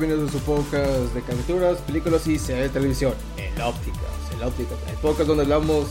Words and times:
Bienvenidos 0.00 0.30
a 0.30 0.38
su 0.38 0.44
podcast 0.46 1.12
de 1.12 1.20
caricaturas, 1.20 1.78
películas 1.82 2.26
y 2.26 2.38
series 2.38 2.68
de 2.68 2.68
televisión. 2.70 3.12
El 3.36 3.60
Ópticas, 3.60 4.00
el 4.34 4.42
Ópticas, 4.42 4.78
el 4.88 4.96
podcast 4.96 5.28
donde 5.28 5.42
hablamos 5.42 5.88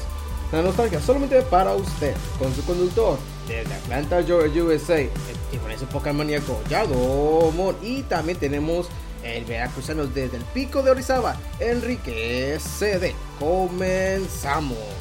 de 0.50 0.58
la 0.58 0.64
nostalgia 0.64 1.00
solamente 1.00 1.40
para 1.44 1.76
usted, 1.76 2.16
con 2.40 2.52
su 2.56 2.66
conductor 2.66 3.20
desde 3.48 3.72
Atlanta, 3.72 4.24
Georgia, 4.24 4.64
USA, 4.64 5.02
el 5.02 5.12
ese 5.72 5.86
podcast 5.86 6.16
maníaco 6.16 6.60
Yado 6.72 7.52
Mon. 7.52 7.76
Y 7.84 8.02
también 8.02 8.40
tenemos 8.40 8.88
el 9.24 9.46
veracruzano 9.46 10.08
desde 10.08 10.38
el 10.38 10.44
pico 10.56 10.82
de 10.82 10.90
Orizaba, 10.90 11.38
Enrique 11.60 12.58
CD. 12.60 13.14
Comenzamos. 13.38 14.99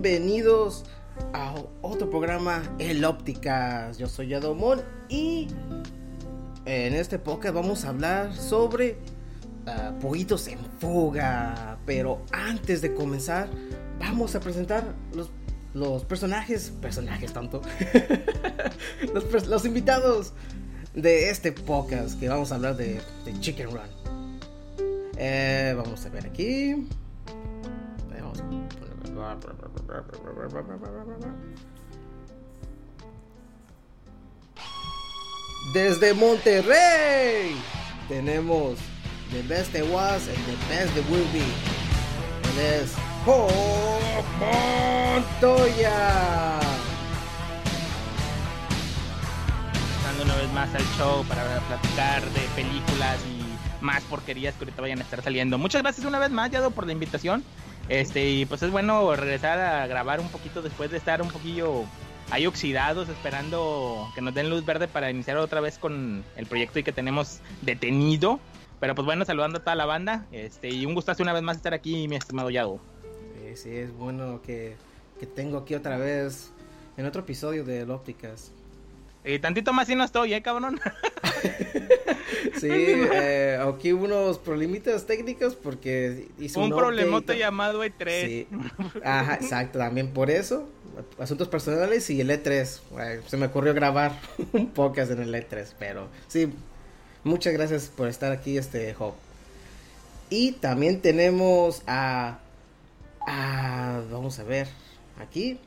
Bienvenidos 0.00 0.84
a 1.32 1.56
otro 1.82 2.08
programa 2.08 2.62
El 2.78 3.04
Ópticas. 3.04 3.98
Yo 3.98 4.06
soy 4.06 4.28
Yadomón 4.28 4.80
y 5.08 5.48
en 6.66 6.94
este 6.94 7.18
podcast 7.18 7.52
vamos 7.52 7.84
a 7.84 7.88
hablar 7.88 8.32
sobre 8.32 8.96
uh, 9.66 9.98
pollitos 9.98 10.46
en 10.46 10.60
fuga. 10.78 11.80
Pero 11.84 12.22
antes 12.30 12.80
de 12.80 12.94
comenzar 12.94 13.48
vamos 13.98 14.36
a 14.36 14.40
presentar 14.40 14.84
los, 15.74 16.04
personajes, 16.04 16.72
personajes 16.80 17.32
tanto, 17.32 17.60
los, 19.48 19.64
invitados 19.64 20.32
de 20.94 21.28
este 21.28 21.50
podcast 21.50 22.20
que 22.20 22.28
vamos 22.28 22.52
a 22.52 22.54
hablar 22.54 22.76
de, 22.76 23.00
Chicken 23.40 23.72
Run. 23.72 24.38
Eh, 25.16 25.74
vamos 25.76 26.06
a 26.06 26.08
ver 26.10 26.26
aquí. 26.26 26.86
Desde 35.72 36.14
Monterrey 36.14 37.56
tenemos 38.08 38.78
The 39.30 39.42
Best 39.42 39.72
There 39.72 39.84
Was 39.92 40.26
and 40.28 40.38
The 40.46 40.56
Best 40.68 40.94
There 40.94 41.06
Will 41.10 41.26
Be. 41.32 41.44
Es 42.58 42.94
Montoya. 45.20 46.60
Estando 49.98 50.24
una 50.24 50.34
vez 50.36 50.52
más 50.52 50.74
al 50.74 50.84
show 50.96 51.24
para 51.26 51.60
platicar 51.60 52.22
de 52.30 52.40
películas 52.56 53.18
y 53.26 53.84
más 53.84 54.02
porquerías 54.04 54.54
que 54.54 54.64
ahorita 54.64 54.80
vayan 54.80 54.98
a 55.00 55.02
estar 55.02 55.22
saliendo. 55.22 55.58
Muchas 55.58 55.82
gracias 55.82 56.06
una 56.06 56.18
vez 56.18 56.30
más, 56.30 56.50
Yado, 56.50 56.70
por 56.70 56.86
la 56.86 56.92
invitación. 56.92 57.44
Este, 57.88 58.28
y 58.28 58.44
pues 58.44 58.62
es 58.62 58.70
bueno 58.70 59.16
regresar 59.16 59.58
a 59.58 59.86
grabar 59.86 60.20
un 60.20 60.28
poquito 60.28 60.62
después 60.62 60.90
de 60.90 60.98
estar 60.98 61.22
un 61.22 61.28
poquillo 61.28 61.84
ahí 62.30 62.46
oxidados, 62.46 63.08
esperando 63.08 64.08
que 64.14 64.20
nos 64.20 64.34
den 64.34 64.50
luz 64.50 64.64
verde 64.64 64.88
para 64.88 65.10
iniciar 65.10 65.38
otra 65.38 65.60
vez 65.60 65.78
con 65.78 66.24
el 66.36 66.46
proyecto 66.46 66.78
y 66.78 66.82
que 66.82 66.92
tenemos 66.92 67.40
detenido. 67.62 68.40
Pero 68.80 68.94
pues 68.94 69.06
bueno, 69.06 69.24
saludando 69.24 69.58
a 69.58 69.62
toda 69.62 69.74
la 69.74 69.86
banda. 69.86 70.26
Este, 70.30 70.68
y 70.68 70.86
un 70.86 70.94
gustazo 70.94 71.22
una 71.22 71.32
vez 71.32 71.42
más 71.42 71.56
estar 71.56 71.74
aquí, 71.74 72.06
mi 72.08 72.16
estimado 72.16 72.50
Yago. 72.50 72.80
Sí, 73.34 73.56
sí, 73.56 73.76
es 73.76 73.92
bueno 73.92 74.40
que, 74.42 74.76
que 75.18 75.26
tengo 75.26 75.58
aquí 75.58 75.74
otra 75.74 75.96
vez 75.96 76.52
en 76.96 77.06
otro 77.06 77.22
episodio 77.22 77.64
de 77.64 77.82
Ópticas. 77.84 78.52
Y 79.28 79.38
tantito 79.40 79.74
más 79.74 79.86
si 79.86 79.94
no 79.94 80.04
estoy, 80.04 80.32
¿eh, 80.32 80.40
cabrón? 80.40 80.80
sí, 82.58 82.70
eh, 82.70 83.58
aquí 83.60 83.92
hubo 83.92 84.06
unos 84.06 84.38
problemitas 84.38 85.04
técnicos 85.04 85.54
porque 85.54 86.28
hizo 86.38 86.60
un, 86.60 86.72
un 86.72 86.78
problemote 86.78 87.36
llamado 87.36 87.84
E3. 87.84 88.26
Sí. 88.26 88.48
Ajá, 89.04 89.34
exacto, 89.34 89.78
también 89.78 90.14
por 90.14 90.30
eso. 90.30 90.66
Asuntos 91.18 91.46
personales 91.48 92.08
y 92.08 92.22
el 92.22 92.30
E3. 92.30 93.20
se 93.26 93.36
me 93.36 93.46
ocurrió 93.46 93.74
grabar 93.74 94.18
un 94.54 94.70
podcast 94.70 95.10
en 95.10 95.20
el 95.20 95.34
E3, 95.34 95.74
pero 95.78 96.08
sí, 96.26 96.50
muchas 97.22 97.52
gracias 97.52 97.92
por 97.94 98.08
estar 98.08 98.32
aquí, 98.32 98.56
este 98.56 98.94
Job. 98.94 99.12
Y 100.30 100.52
también 100.52 101.02
tenemos 101.02 101.82
a, 101.86 102.38
a 103.26 104.00
vamos 104.10 104.38
a 104.38 104.44
ver, 104.44 104.68
aquí 105.20 105.58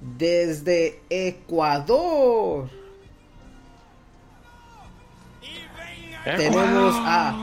desde 0.00 1.00
Ecuador. 1.08 2.68
Tenemos 6.24 6.94
a. 7.04 7.34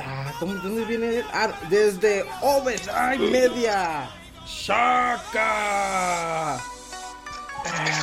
Ah, 0.00 0.32
¿Dónde 0.40 0.84
viene? 0.84 1.22
Ah, 1.32 1.50
desde 1.68 2.24
Overtime 2.40 3.18
Media. 3.30 4.08
Shaka. 4.46 6.58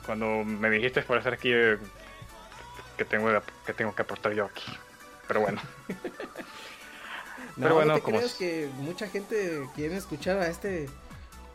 cuando 0.06 0.44
me 0.44 0.70
dijiste 0.70 1.02
por 1.02 1.18
estar 1.18 1.34
aquí 1.34 1.52
que 2.98 3.06
tengo, 3.06 3.30
que 3.66 3.74
tengo 3.74 3.94
que 3.96 4.02
aportar 4.02 4.34
yo 4.34 4.46
aquí. 4.46 4.72
Pero 5.28 5.42
bueno. 5.42 5.62
Pero 7.60 7.76
bueno, 7.76 8.00
como 8.02 8.20
que 8.38 8.70
mucha 8.78 9.08
gente 9.08 9.68
quiere 9.76 9.98
escuchar 9.98 10.38
a 10.38 10.48
este 10.48 10.88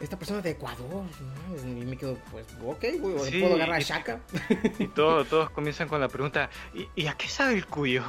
esta 0.03 0.19
persona 0.19 0.43
de 0.43 0.51
Ecuador. 0.51 1.05
Y 1.65 1.85
me 1.85 1.97
quedo, 1.97 2.19
pues, 2.33 2.45
ok, 2.67 2.85
güey, 2.99 3.41
puedo 3.41 3.55
agarrar 3.55 3.77
a 3.77 3.81
Shaka. 3.81 4.21
Y 4.79 4.89
todo, 4.89 5.25
todos 5.31 5.51
comienzan 5.51 5.89
con 5.89 6.01
la 6.01 6.09
pregunta, 6.09 6.51
¿y, 6.75 7.07
a 7.07 7.15
qué 7.15 7.29
sabe 7.29 7.55
el 7.55 7.67
cuyo? 7.67 8.03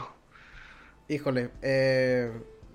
Híjole, 1.08 1.52
eh, 1.62 2.32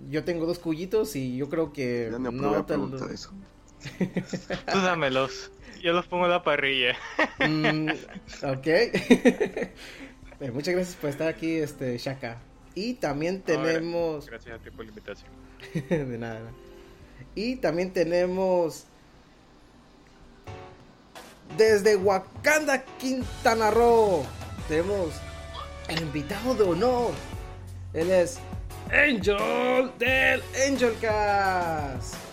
yo 0.08 0.22
tengo 0.22 0.46
dos 0.46 0.60
cuyitos 0.60 1.16
y 1.16 1.36
yo 1.36 1.48
creo 1.48 1.72
que 1.72 2.10
no, 2.12 2.30
no 2.30 2.64
te 2.64 2.76
lo... 2.76 3.10
eso. 3.10 3.32
Tú 4.72 4.80
dámelos, 4.80 5.50
yo 5.82 5.92
los 5.92 6.06
pongo 6.06 6.26
en 6.26 6.30
la 6.30 6.42
parrilla. 6.44 6.96
Mm, 7.40 7.88
ok. 8.44 8.66
Eh, 10.40 10.50
muchas 10.52 10.74
gracias 10.74 10.96
por 10.96 11.10
estar 11.10 11.28
aquí, 11.28 11.56
este, 11.56 11.98
Shaka. 11.98 12.38
Y 12.74 12.94
también 12.94 13.42
tenemos. 13.42 14.26
gracias 14.26 14.60
a 14.60 14.62
ti 14.62 14.70
por 14.70 14.84
la 14.84 14.90
invitación. 14.90 15.30
de 15.88 16.18
nada. 16.18 16.50
Y 17.34 17.56
también 17.56 17.92
tenemos. 17.92 18.84
Desde 21.56 21.96
Wakanda, 21.96 22.84
Quintana 22.98 23.70
Roo. 23.70 24.24
Tenemos 24.68 25.14
el 25.88 26.02
invitado 26.02 26.54
de 26.54 26.62
honor. 26.64 27.12
Él 27.94 28.10
es 28.10 28.38
Angel 28.92 29.90
del 29.98 30.42
Angel 30.66 30.94
Cast. 31.00 32.27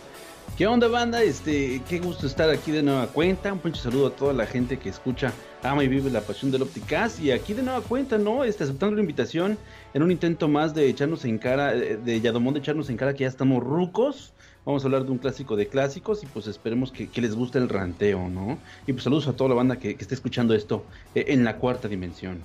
¿Qué 0.57 0.67
onda, 0.67 0.87
banda? 0.87 1.21
Este, 1.21 1.81
qué 1.89 1.99
gusto 1.99 2.25
estar 2.25 2.49
aquí 2.49 2.71
de 2.71 2.81
nueva 2.81 3.07
cuenta. 3.07 3.51
Un 3.51 3.59
pinche 3.59 3.81
saludo 3.81 4.07
a 4.07 4.15
toda 4.15 4.31
la 4.31 4.45
gente 4.45 4.79
que 4.79 4.87
escucha, 4.87 5.33
ama 5.61 5.83
y 5.83 5.89
vive 5.89 6.09
la 6.09 6.21
pasión 6.21 6.49
del 6.49 6.61
Opticast. 6.61 7.19
Y 7.19 7.31
aquí 7.31 7.53
de 7.53 7.61
nueva 7.61 7.81
cuenta, 7.81 8.17
¿no? 8.17 8.45
Este, 8.45 8.63
aceptando 8.63 8.95
la 8.95 9.01
invitación 9.01 9.57
en 9.93 10.01
un 10.01 10.11
intento 10.11 10.47
más 10.47 10.73
de 10.73 10.87
echarnos 10.87 11.25
en 11.25 11.39
cara, 11.39 11.75
eh, 11.75 11.97
de 11.97 12.21
Yadomón 12.21 12.53
de 12.53 12.61
echarnos 12.61 12.89
en 12.89 12.95
cara 12.95 13.13
que 13.13 13.23
ya 13.23 13.27
estamos 13.27 13.61
rucos. 13.61 14.31
Vamos 14.63 14.81
a 14.81 14.87
hablar 14.87 15.03
de 15.03 15.11
un 15.11 15.17
clásico 15.17 15.57
de 15.57 15.67
clásicos 15.67 16.23
y 16.23 16.25
pues 16.27 16.47
esperemos 16.47 16.93
que, 16.93 17.09
les 17.21 17.35
guste 17.35 17.57
el 17.57 17.67
ranteo, 17.67 18.29
¿no? 18.29 18.57
Y 18.87 18.93
pues 18.93 19.03
saludos 19.03 19.27
a 19.27 19.33
toda 19.33 19.49
la 19.49 19.55
banda 19.55 19.77
que, 19.77 19.95
que 19.95 20.01
esté 20.01 20.15
escuchando 20.15 20.55
esto 20.55 20.85
eh, 21.15 21.25
en 21.27 21.43
la 21.43 21.57
cuarta 21.57 21.89
dimensión. 21.89 22.39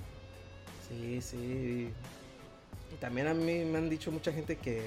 Sí, 0.89 1.21
sí. 1.21 1.87
Y 2.93 2.95
también 2.99 3.27
a 3.27 3.33
mí 3.33 3.63
me 3.63 3.77
han 3.77 3.89
dicho 3.89 4.11
mucha 4.11 4.33
gente 4.33 4.57
que 4.57 4.81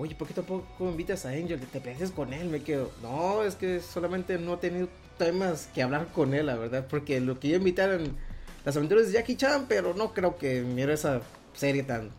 oye, 0.00 0.14
poquito 0.14 0.40
a 0.40 0.44
poco 0.44 0.88
invitas 0.88 1.26
a 1.26 1.30
Angel? 1.30 1.60
¿Te 1.60 1.80
pareces 1.80 2.10
con 2.10 2.32
él? 2.32 2.48
Me 2.48 2.62
quedo, 2.62 2.90
no, 3.02 3.42
es 3.42 3.54
que 3.54 3.80
solamente 3.80 4.38
no 4.38 4.54
he 4.54 4.56
tenido 4.56 4.88
temas 5.18 5.68
que 5.74 5.82
hablar 5.82 6.08
con 6.08 6.32
él, 6.32 6.46
la 6.46 6.56
verdad, 6.56 6.86
porque 6.88 7.20
lo 7.20 7.38
que 7.38 7.48
yo 7.48 7.56
invitaron 7.56 8.16
las 8.64 8.76
aventuras 8.76 9.06
de 9.06 9.12
Jackie 9.12 9.36
Chan, 9.36 9.66
pero 9.68 9.92
no 9.94 10.14
creo 10.14 10.38
que 10.38 10.62
mire 10.62 10.94
esa 10.94 11.20
serie 11.52 11.82
tan 11.82 12.10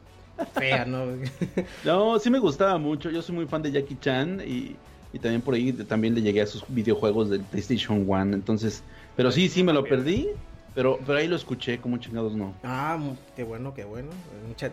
fea, 0.53 0.85
¿no? 0.85 1.05
no, 1.83 2.19
sí 2.19 2.29
me 2.29 2.37
gustaba 2.37 2.77
mucho, 2.77 3.09
yo 3.09 3.21
soy 3.23 3.35
muy 3.35 3.47
fan 3.47 3.63
de 3.63 3.71
Jackie 3.71 3.97
Chan 3.99 4.41
y, 4.45 4.75
y 5.11 5.19
también 5.19 5.41
por 5.41 5.55
ahí 5.55 5.73
también 5.73 6.13
le 6.13 6.21
llegué 6.21 6.41
a 6.41 6.47
sus 6.47 6.63
videojuegos 6.67 7.31
del 7.31 7.41
PlayStation 7.41 8.05
1, 8.07 8.35
entonces, 8.35 8.83
pero 9.15 9.31
sí, 9.31 9.49
sí 9.49 9.63
me 9.63 9.73
lo 9.73 9.83
perdí. 9.83 10.29
Pero, 10.73 10.99
pero 11.05 11.17
ahí 11.17 11.27
lo 11.27 11.35
escuché, 11.35 11.79
como 11.79 11.97
chingados 11.97 12.33
no. 12.33 12.53
Ah, 12.63 12.97
qué 13.35 13.43
bueno, 13.43 13.73
qué 13.73 13.83
bueno. 13.83 14.07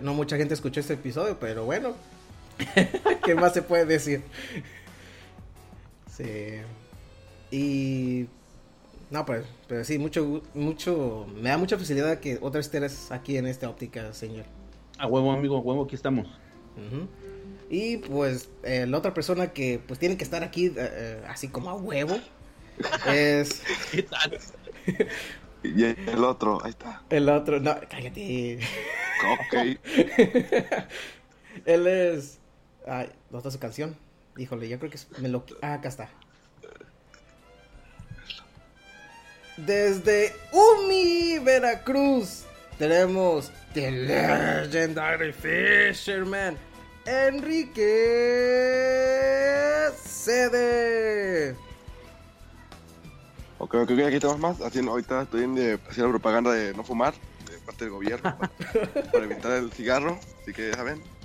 no 0.01 0.15
mucha 0.15 0.37
gente 0.37 0.55
escuchó 0.55 0.79
este 0.79 0.95
episodio, 0.95 1.37
pero 1.41 1.65
bueno, 1.65 1.95
¿Qué 3.25 3.35
más 3.35 3.55
se 3.55 3.63
puede 3.63 3.87
decir? 3.87 4.23
Sí. 6.11 6.61
Y. 7.51 8.27
No, 9.11 9.25
pues, 9.25 9.47
pero 9.67 9.85
sí, 9.85 9.99
mucho, 9.99 10.43
mucho. 10.55 11.27
Me 11.35 11.49
da 11.49 11.59
mucha 11.59 11.79
facilidad 11.79 12.21
que 12.21 12.39
otra 12.43 12.59
vez 12.59 12.67
estés 12.67 13.11
aquí 13.11 13.37
en 13.39 13.47
esta 13.47 13.69
óptica, 13.71 14.13
señor. 14.13 14.45
A 14.99 15.07
huevo, 15.07 15.33
amigo, 15.33 15.57
a 15.57 15.61
huevo, 15.61 15.85
aquí 15.85 15.95
estamos. 15.95 16.27
Y 17.71 17.99
pues, 17.99 18.49
eh, 18.63 18.87
la 18.87 18.99
otra 18.99 19.13
persona 19.13 19.49
que 19.49 19.81
pues 19.87 19.99
tiene 19.99 20.17
que 20.17 20.25
estar 20.25 20.43
aquí 20.45 20.67
eh, 20.67 20.73
eh, 20.77 21.23
así 21.27 21.49
como 21.49 21.71
a 21.71 21.75
huevo 21.75 22.17
es 23.09 23.63
¿Qué 23.91 24.03
tal? 24.05 24.39
Y 25.65 25.85
el 25.85 26.23
otro, 26.23 26.65
ahí 26.65 26.71
está. 26.71 27.03
el 27.11 27.29
otro. 27.29 27.59
No, 27.59 27.75
cállate. 27.91 28.61
Ok. 29.25 29.79
Él 31.67 31.87
es. 31.89 32.39
Ay, 32.89 33.11
¿dónde 33.31 33.39
está 33.39 33.51
su 33.51 33.59
canción? 33.59 33.97
Híjole, 34.37 34.69
yo 34.69 34.79
creo 34.79 34.91
que 34.91 34.97
es. 34.97 35.07
Me 35.19 35.29
lo... 35.29 35.45
Ah, 35.61 35.75
acá 35.75 35.89
está. 35.89 36.09
Desde 39.59 40.33
Umi, 40.53 41.39
Veracruz, 41.41 42.45
tenemos 42.79 43.51
The 43.75 43.91
Legendary 43.91 45.33
Fisherman, 45.33 46.57
Enrique 47.05 47.83
Cede. 50.01 51.57
Ok, 53.59 53.75
ok, 53.75 53.91
ok, 53.91 53.99
aquí 53.99 54.15
estamos 54.15 54.39
más. 54.39 54.61
Haciendo, 54.61 54.93
ahorita 54.93 55.23
estoy 55.23 55.43
en, 55.43 55.59
eh, 55.59 55.79
haciendo 55.91 56.11
propaganda 56.11 56.53
de 56.53 56.73
no 56.75 56.85
fumar 56.85 57.13
de 57.51 57.59
parte 57.67 57.85
del 57.85 57.93
gobierno 57.93 58.39
para, 58.39 58.53
para 59.13 59.25
evitar 59.25 59.53
el 59.53 59.73
cigarro. 59.73 60.21
Así 60.41 60.53
que 60.53 60.71
ya 60.71 60.77
saben. 60.77 61.18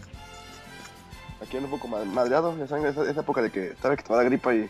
Aquí 1.44 1.58
ando 1.58 1.68
un 1.68 1.72
poco 1.80 1.88
ma- 1.88 2.04
madreado. 2.06 2.58
Ya 2.58 2.68
saben, 2.68 2.86
esa, 2.86 3.10
esa 3.10 3.22
época 3.22 3.42
de 3.42 3.52
que 3.52 3.76
sabes 3.82 3.98
que 3.98 4.04
te 4.04 4.10
va 4.10 4.16
a 4.20 4.24
dar 4.24 4.30
gripa 4.30 4.54
y, 4.56 4.70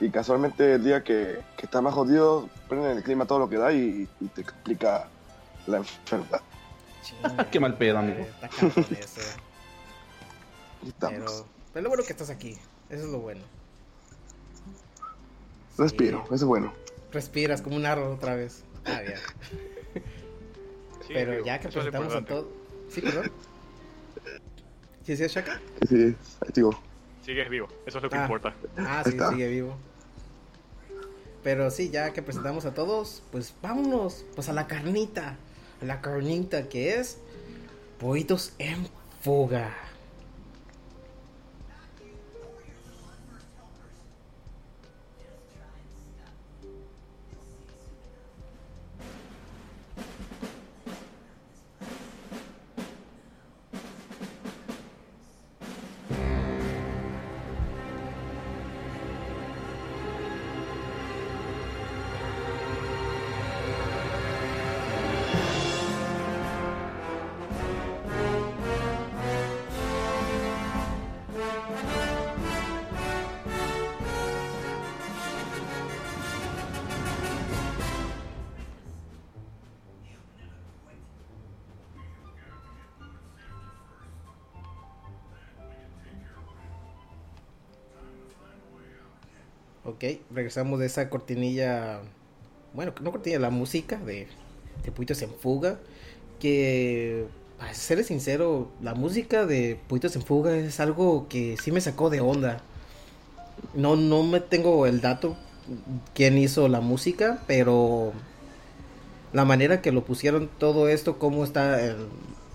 y 0.00 0.10
casualmente 0.10 0.74
el 0.74 0.84
día 0.84 1.02
que, 1.04 1.40
que 1.56 1.66
está 1.66 1.80
más 1.80 1.94
jodido, 1.94 2.48
prenden 2.68 2.96
el 2.96 3.02
clima 3.02 3.26
todo 3.26 3.38
lo 3.38 3.48
que 3.48 3.56
da 3.56 3.72
y, 3.72 4.08
y 4.20 4.26
te 4.28 4.40
explica 4.42 5.08
la 5.66 5.78
enfermedad. 5.78 6.40
Qué 7.50 7.60
mal 7.60 7.76
pedo, 7.78 7.98
amigo. 7.98 8.26
Está 8.42 8.46
eso. 8.98 9.20
Aquí 10.80 10.88
estamos. 10.88 11.18
Pero, 11.18 11.46
pero 11.72 11.82
lo 11.84 11.88
bueno 11.90 12.04
que 12.04 12.12
estás 12.12 12.30
aquí. 12.30 12.58
Eso 12.90 13.04
es 13.04 13.10
lo 13.10 13.18
bueno. 13.20 13.42
Sí. 15.76 15.82
Respiro, 15.82 16.24
eso 16.26 16.34
es 16.34 16.44
bueno. 16.44 16.72
Respiras 17.12 17.62
como 17.62 17.76
un 17.76 17.86
árbol 17.86 18.12
otra 18.12 18.34
vez. 18.34 18.62
Ah, 18.84 19.00
bien. 19.00 19.16
Sí, 21.06 21.14
Pero 21.14 21.44
ya 21.44 21.58
que 21.58 21.68
presentamos 21.68 22.14
a 22.14 22.24
todos. 22.24 22.46
Sí, 22.90 23.00
perdón. 23.00 23.30
¿Sí, 25.08 25.16
sí, 25.16 25.26
Shaka? 25.26 25.58
Sí, 25.88 26.14
digo. 26.54 26.78
Sigues 27.24 27.48
vivo, 27.48 27.66
eso 27.86 27.96
es 27.96 28.04
lo 28.04 28.10
que 28.10 28.16
Ah. 28.18 28.22
importa. 28.24 28.52
Ah, 28.76 29.02
sí, 29.06 29.12
sigue 29.30 29.48
vivo. 29.48 29.74
Pero 31.42 31.70
sí, 31.70 31.88
ya 31.88 32.12
que 32.12 32.20
presentamos 32.20 32.66
a 32.66 32.74
todos, 32.74 33.22
pues 33.32 33.54
vámonos, 33.62 34.26
pues 34.34 34.50
a 34.50 34.52
la 34.52 34.66
carnita. 34.66 35.36
A 35.80 35.84
la 35.86 36.02
carnita 36.02 36.68
que 36.68 36.96
es 36.98 37.16
Pollitos 37.98 38.52
en 38.58 38.86
Fuga. 39.22 39.74
Ok, 89.98 90.20
regresamos 90.32 90.78
de 90.78 90.86
esa 90.86 91.10
cortinilla. 91.10 91.98
Bueno, 92.72 92.94
no 93.02 93.10
cortinilla, 93.10 93.40
la 93.40 93.50
música 93.50 93.96
de, 93.96 94.28
Pollitos 94.94 95.20
en 95.22 95.30
Fuga. 95.30 95.80
Que, 96.38 97.26
para 97.58 97.74
serles 97.74 98.06
sincero, 98.06 98.70
la 98.80 98.94
música 98.94 99.44
de 99.44 99.76
Pollitos 99.88 100.14
en 100.14 100.22
Fuga 100.22 100.56
es 100.56 100.78
algo 100.78 101.26
que 101.28 101.56
sí 101.60 101.72
me 101.72 101.80
sacó 101.80 102.10
de 102.10 102.20
onda. 102.20 102.62
No, 103.74 103.96
no 103.96 104.22
me 104.22 104.38
tengo 104.38 104.86
el 104.86 105.00
dato 105.00 105.36
quién 106.14 106.38
hizo 106.38 106.68
la 106.68 106.80
música, 106.80 107.42
pero 107.48 108.12
la 109.32 109.44
manera 109.44 109.82
que 109.82 109.90
lo 109.90 110.04
pusieron 110.04 110.48
todo 110.58 110.88
esto, 110.88 111.18
cómo 111.18 111.42
está 111.42 111.84
en, 111.84 111.96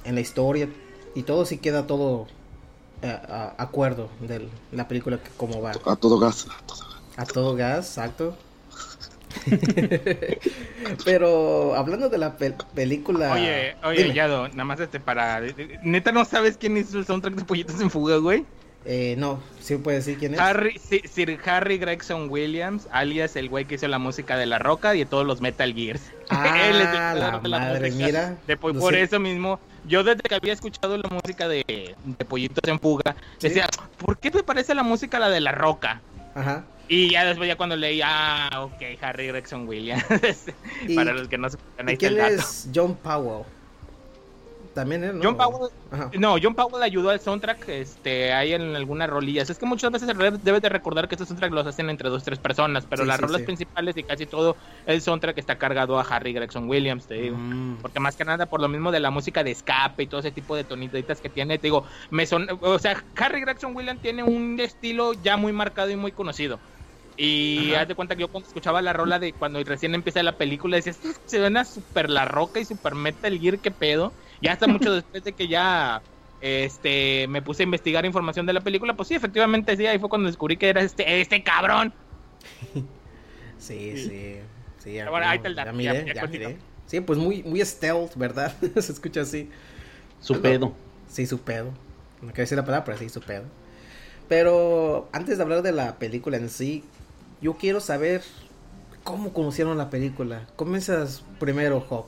en 0.05 0.15
la 0.15 0.21
historia 0.21 0.69
y 1.13 1.23
todo 1.23 1.45
sí 1.45 1.57
queda 1.57 1.87
todo 1.87 2.25
eh, 3.01 3.07
a, 3.07 3.53
acuerdo 3.57 4.07
de 4.21 4.47
la 4.71 4.87
película 4.87 5.21
que 5.21 5.29
cómo 5.35 5.61
va. 5.61 5.71
A 5.71 5.95
todo 5.97 6.17
gas. 6.19 6.47
A 6.47 6.65
todo 6.65 6.79
gas. 6.87 6.92
A 7.17 7.25
todo 7.25 7.55
gas, 7.55 7.87
exacto. 7.89 8.35
Pero 11.05 11.75
hablando 11.75 12.09
de 12.09 12.17
la 12.17 12.37
pel- 12.37 12.55
película. 12.73 13.31
Oye, 13.33 13.75
oye, 13.83 14.03
Dime. 14.03 14.13
Yado, 14.15 14.47
nada 14.49 14.63
más 14.63 14.79
este 14.79 14.99
para. 14.99 15.41
Neta, 15.83 16.11
¿no 16.11 16.25
sabes 16.25 16.57
quién 16.57 16.77
hizo 16.77 16.97
el 16.99 17.05
soundtrack 17.05 17.35
de 17.35 17.45
Pollitos 17.45 17.79
en 17.81 17.89
Fuga, 17.89 18.17
güey? 18.17 18.45
Eh, 18.85 19.15
no, 19.17 19.39
sí 19.61 19.77
puede 19.77 19.97
decir 19.97 20.17
quién 20.17 20.33
es. 20.33 20.39
Harry, 20.41 20.77
Sir, 20.77 21.07
Sir 21.07 21.39
Harry 21.45 21.77
Gregson 21.77 22.29
Williams, 22.29 22.87
alias 22.91 23.37
el 23.37 23.47
güey 23.47 23.63
que 23.63 23.75
hizo 23.75 23.87
la 23.87 23.97
música 23.97 24.35
de 24.37 24.45
La 24.45 24.59
Roca 24.59 24.93
y 24.93 24.99
de 24.99 25.05
todos 25.05 25.25
los 25.25 25.39
Metal 25.41 25.73
Gears. 25.73 26.01
Ah, 26.29 26.67
Él 26.67 26.77
es 26.81 26.87
el 26.87 27.51
la 27.51 27.59
madre, 27.59 27.91
música. 27.91 28.05
mira. 28.05 28.37
De 28.47 28.57
po- 28.57 28.73
No 28.73 28.79
por 28.79 28.93
sé. 28.93 29.03
eso 29.03 29.19
mismo, 29.19 29.59
yo 29.85 30.03
desde 30.03 30.21
que 30.23 30.33
había 30.35 30.51
escuchado 30.53 30.97
la 30.97 31.07
música 31.09 31.47
de, 31.47 31.95
de 32.05 32.25
Pollitos 32.25 32.63
en 32.69 32.79
Fuga, 32.79 33.15
Sí. 33.37 33.49
decía, 33.49 33.67
¿por 33.97 34.17
qué 34.17 34.31
te 34.31 34.41
parece 34.41 34.73
la 34.73 34.83
música 34.83 35.19
la 35.19 35.29
de 35.29 35.39
La 35.41 35.51
Roca? 35.51 36.01
Ajá. 36.33 36.63
Y 36.93 37.09
ya 37.09 37.25
después, 37.25 37.47
ya 37.47 37.55
cuando 37.55 37.75
leí, 37.75 38.01
ah, 38.03 38.49
ok, 38.61 38.81
Harry 39.01 39.27
Gregson 39.27 39.67
Williams. 39.67 40.03
Para 40.95 41.13
los 41.13 41.27
que 41.27 41.39
no 41.39 41.49
se 41.49 41.57
ahí 41.57 41.85
¿Y 41.87 41.91
está 41.91 41.91
el 41.91 41.97
quién 41.97 42.17
dato. 42.17 42.33
es 42.35 42.69
John 42.73 42.95
Powell? 42.95 43.45
También 44.75 45.03
él, 45.03 45.17
¿no? 45.19 45.23
John 45.23 45.37
Powell, 45.37 45.71
Ajá. 45.91 46.09
no, 46.17 46.35
John 46.41 46.55
Powell 46.55 46.81
ayudó 46.81 47.11
al 47.11 47.19
soundtrack, 47.19 47.69
este, 47.69 48.33
hay 48.33 48.53
en 48.53 48.75
algunas 48.75 49.07
rolillas. 49.07 49.49
Es 49.51 49.59
que 49.59 49.65
muchas 49.67 49.91
veces 49.91 50.07
debes 50.43 50.61
de 50.63 50.69
recordar 50.69 51.07
que 51.07 51.13
estos 51.15 51.27
soundtrack 51.27 51.51
los 51.51 51.67
hacen 51.67 51.89
entre 51.91 52.09
dos, 52.09 52.23
tres 52.23 52.39
personas, 52.39 52.85
pero 52.89 53.03
Sí, 53.03 53.07
las 53.07 53.17
sí, 53.17 53.21
rolas 53.23 53.41
sí. 53.41 53.45
principales 53.45 53.95
y 53.97 54.03
casi 54.03 54.25
todo 54.25 54.55
el 54.87 54.99
soundtrack 55.01 55.37
está 55.37 55.57
cargado 55.59 55.99
a 55.99 56.03
Harry 56.03 56.33
Gregson 56.33 56.67
Williams, 56.67 57.05
te 57.05 57.15
digo. 57.15 57.37
Mm. 57.37 57.77
Porque 57.83 57.99
más 57.99 58.15
que 58.15 58.25
nada 58.25 58.47
por 58.47 58.61
lo 58.61 58.67
mismo 58.67 58.91
de 58.91 58.99
la 58.99 59.11
música 59.11 59.43
de 59.43 59.51
escape 59.51 60.03
y 60.03 60.07
todo 60.07 60.21
ese 60.21 60.31
tipo 60.31 60.55
de 60.55 60.63
tonitas 60.63 61.21
que 61.21 61.29
tiene, 61.29 61.57
te 61.59 61.67
digo, 61.67 61.85
me 62.09 62.25
son, 62.25 62.47
o 62.61 62.79
sea, 62.79 63.03
Harry 63.17 63.41
Gregson 63.41 63.75
Williams 63.75 64.01
tiene 64.01 64.23
un 64.23 64.59
estilo 64.59 65.13
ya 65.13 65.37
muy 65.37 65.53
marcado 65.53 65.91
y 65.91 65.95
muy 65.95 66.11
conocido. 66.11 66.57
Y 67.15 67.73
Ajá. 67.73 67.81
haz 67.81 67.87
de 67.87 67.95
cuenta 67.95 68.15
que 68.15 68.21
yo 68.21 68.29
cuando 68.29 68.47
escuchaba 68.47 68.81
la 68.81 68.93
rola 68.93 69.19
de 69.19 69.35
cuando 69.35 69.63
recién 69.63 69.93
empieza 69.95 70.23
la 70.23 70.37
película, 70.37 70.77
decía, 70.77 70.91
esto 70.91 71.09
se 71.25 71.37
suena 71.39 71.65
súper 71.65 72.09
la 72.09 72.25
roca 72.25 72.59
y 72.59 72.65
súper 72.65 72.95
metal 72.95 73.37
gear, 73.39 73.61
qué 73.61 73.71
pedo. 73.71 74.15
Y 74.39 74.47
hasta 74.47 74.67
mucho 74.67 74.91
después 74.93 75.23
de 75.23 75.35
que 75.35 75.47
ya 75.47 76.03
este 76.39 77.27
me 77.29 77.41
puse 77.41 77.63
a 77.63 77.65
investigar 77.65 78.05
información 78.05 78.45
de 78.45 78.53
la 78.53 78.63
película, 78.63 78.95
pues 78.95 79.07
sí, 79.09 79.15
efectivamente 79.15 79.77
sí, 79.77 79.85
ahí 79.87 79.99
fue 79.99 80.09
cuando 80.09 80.27
descubrí 80.27 80.57
que 80.57 80.69
era 80.69 80.81
este, 80.81 81.21
este 81.21 81.43
cabrón. 81.43 81.93
Sí, 83.59 83.95
sí. 83.95 84.39
Sí, 84.79 84.93
ya, 84.95 85.09
Bueno, 85.09 85.27
ahí 85.27 85.37
está 85.37 85.47
el 85.47 85.55
ya 85.55 85.71
miré, 85.71 86.05
ya- 86.05 86.13
ya 86.13 86.13
ya 86.13 86.27
miré. 86.27 86.57
Sí, 86.87 86.99
pues 86.99 87.17
muy, 87.17 87.43
muy 87.43 87.63
stealth, 87.63 88.15
¿verdad? 88.17 88.53
Se 88.75 88.91
escucha 88.91 89.21
así. 89.21 89.49
Su 90.19 90.41
pedo. 90.41 90.73
Sí, 91.09 91.25
su 91.25 91.39
pedo. 91.39 91.67
No 92.21 92.27
quiero 92.29 92.43
decir 92.43 92.57
la 92.57 92.65
palabra, 92.65 92.85
pero 92.85 92.97
sí, 92.97 93.09
su 93.09 93.21
pedo. 93.21 93.43
Pero 94.29 95.09
antes 95.13 95.37
de 95.37 95.43
hablar 95.43 95.61
de 95.61 95.71
la 95.71 95.99
película 95.99 96.37
en 96.37 96.49
sí, 96.49 96.83
yo 97.43 97.53
quiero 97.55 97.79
saber 97.81 98.21
cómo 99.03 99.33
conocieron 99.33 99.77
la 99.77 99.89
película. 99.89 100.47
Comienzas 100.55 101.23
primero, 101.39 101.81
Job. 101.81 102.05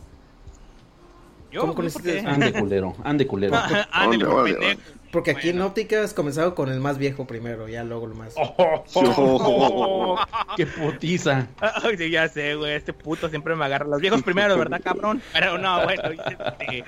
Yo, 1.51 1.61
¿Cómo 1.61 1.75
qué? 1.75 2.19
Ande 2.25 2.53
culero, 2.53 2.95
ande 3.03 3.27
culero. 3.27 3.55
Órale, 3.55 4.55
pendejo. 4.55 4.81
Porque 5.11 5.31
aquí 5.31 5.49
en 5.49 5.55
Bueno. 5.55 5.67
ópticas 5.67 6.13
comenzado 6.13 6.55
con 6.55 6.69
el 6.69 6.79
más 6.81 6.97
viejo 6.97 7.25
primero, 7.25 7.69
ya 7.69 7.83
luego 7.83 8.07
lo 8.07 8.15
más. 8.15 8.33
Oh. 8.37 10.17
Qué 10.57 10.65
putiza. 10.65 11.47
Ay, 11.59 11.97
sí, 11.97 12.09
ya 12.09 12.27
sé, 12.27 12.55
güey, 12.55 12.73
este 12.73 12.91
puto 12.91 13.29
siempre 13.29 13.55
me 13.55 13.63
agarra 13.65 13.85
los 13.87 14.01
viejos 14.01 14.23
primero, 14.23 14.57
¿verdad, 14.57 14.81
cabrón? 14.83 15.21
Pero 15.33 15.57
no, 15.57 15.83
bueno, 15.83 16.03
este, 16.09 16.83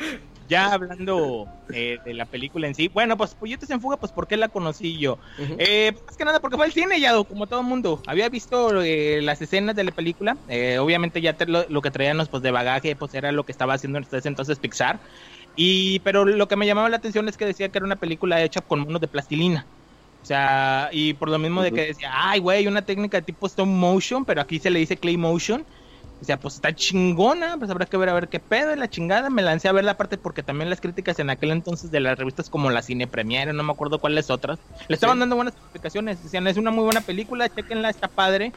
ya 0.47 0.73
hablando 0.73 1.45
eh, 1.73 1.97
de 2.05 2.13
la 2.13 2.25
película 2.25 2.67
en 2.67 2.75
sí, 2.75 2.87
bueno, 2.87 3.17
pues 3.17 3.35
Pollitos 3.35 3.69
en 3.69 3.81
Fuga, 3.81 3.97
pues 3.97 4.11
¿por 4.11 4.27
qué 4.27 4.37
la 4.37 4.49
conocí 4.49 4.97
yo? 4.97 5.19
eh, 5.57 5.91
más 6.05 6.17
que 6.17 6.25
nada 6.25 6.39
porque 6.39 6.57
fue 6.57 6.65
el 6.65 6.71
cine 6.71 6.99
ya, 6.99 7.11
como 7.23 7.47
todo 7.47 7.61
el 7.61 7.67
mundo. 7.67 8.01
Había 8.07 8.29
visto 8.29 8.81
eh, 8.81 9.21
las 9.21 9.41
escenas 9.41 9.75
de 9.75 9.83
la 9.83 9.91
película, 9.91 10.37
obviamente 10.79 11.21
ya 11.21 11.35
lo, 11.47 11.81
que 11.81 11.91
traíamos 11.91 12.29
pues 12.29 12.43
de 12.43 12.51
bagaje, 12.51 12.95
pues 12.95 13.13
era 13.13 13.31
lo 13.31 13.45
que 13.45 13.51
estaba 13.51 13.73
haciendo 13.73 13.97
en 13.97 14.05
ese 14.09 14.27
entonces 14.27 14.59
Pixar. 14.59 15.01
Y, 15.55 15.99
pero 15.99 16.23
lo 16.23 16.47
que 16.47 16.55
me 16.55 16.67
llamaba 16.67 16.89
la 16.89 16.97
atención 16.97 17.27
es 17.27 17.35
que 17.35 17.45
decía 17.45 17.69
que 17.69 17.79
era 17.79 17.85
una 17.85 17.95
película 17.95 18.41
hecha 18.43 18.61
con 18.61 18.81
monos 18.81 19.01
de 19.01 19.07
plastilina. 19.07 19.67
O 20.21 20.25
sea, 20.27 20.89
y 20.91 21.13
por 21.13 21.29
lo 21.29 21.39
mismo 21.39 21.61
de 21.61 21.71
que 21.71 21.87
decía, 21.87 22.11
ay, 22.13 22.39
güey, 22.39 22.67
una 22.67 22.85
técnica 22.85 23.17
de 23.17 23.25
tipo 23.25 23.47
stop 23.47 23.65
motion, 23.65 24.25
pero 24.25 24.41
aquí 24.41 24.59
se 24.59 24.69
le 24.69 24.79
dice 24.79 24.97
clay 24.97 25.17
motion. 25.17 25.65
O 26.19 26.25
sea, 26.25 26.37
pues 26.39 26.55
está 26.55 26.73
chingona, 26.73 27.57
pues 27.57 27.69
habrá 27.69 27.85
que 27.85 27.97
ver 27.97 28.09
a 28.09 28.13
ver 28.13 28.27
qué 28.27 28.39
pedo 28.39 28.69
de 28.69 28.75
la 28.75 28.89
chingada. 28.89 29.29
Me 29.29 29.41
lancé 29.43 29.67
a 29.67 29.71
ver 29.71 29.83
la 29.83 29.97
parte 29.97 30.17
porque 30.17 30.43
también 30.43 30.69
las 30.69 30.81
críticas 30.81 31.19
en 31.19 31.29
aquel 31.29 31.51
entonces 31.51 31.91
de 31.91 31.99
las 31.99 32.17
revistas 32.17 32.49
como 32.49 32.71
la 32.71 32.81
Cine 32.81 33.07
Premiere, 33.07 33.53
no 33.53 33.63
me 33.63 33.71
acuerdo 33.71 33.99
cuáles 33.99 34.29
otras, 34.29 34.59
le 34.87 34.95
estaban 34.95 35.19
dando 35.19 35.35
buenas 35.35 35.55
explicaciones. 35.55 36.23
Decían, 36.23 36.47
es 36.47 36.57
una 36.57 36.71
muy 36.71 36.83
buena 36.83 37.01
película, 37.01 37.49
chequenla, 37.49 37.89
está 37.89 38.07
padre. 38.07 38.51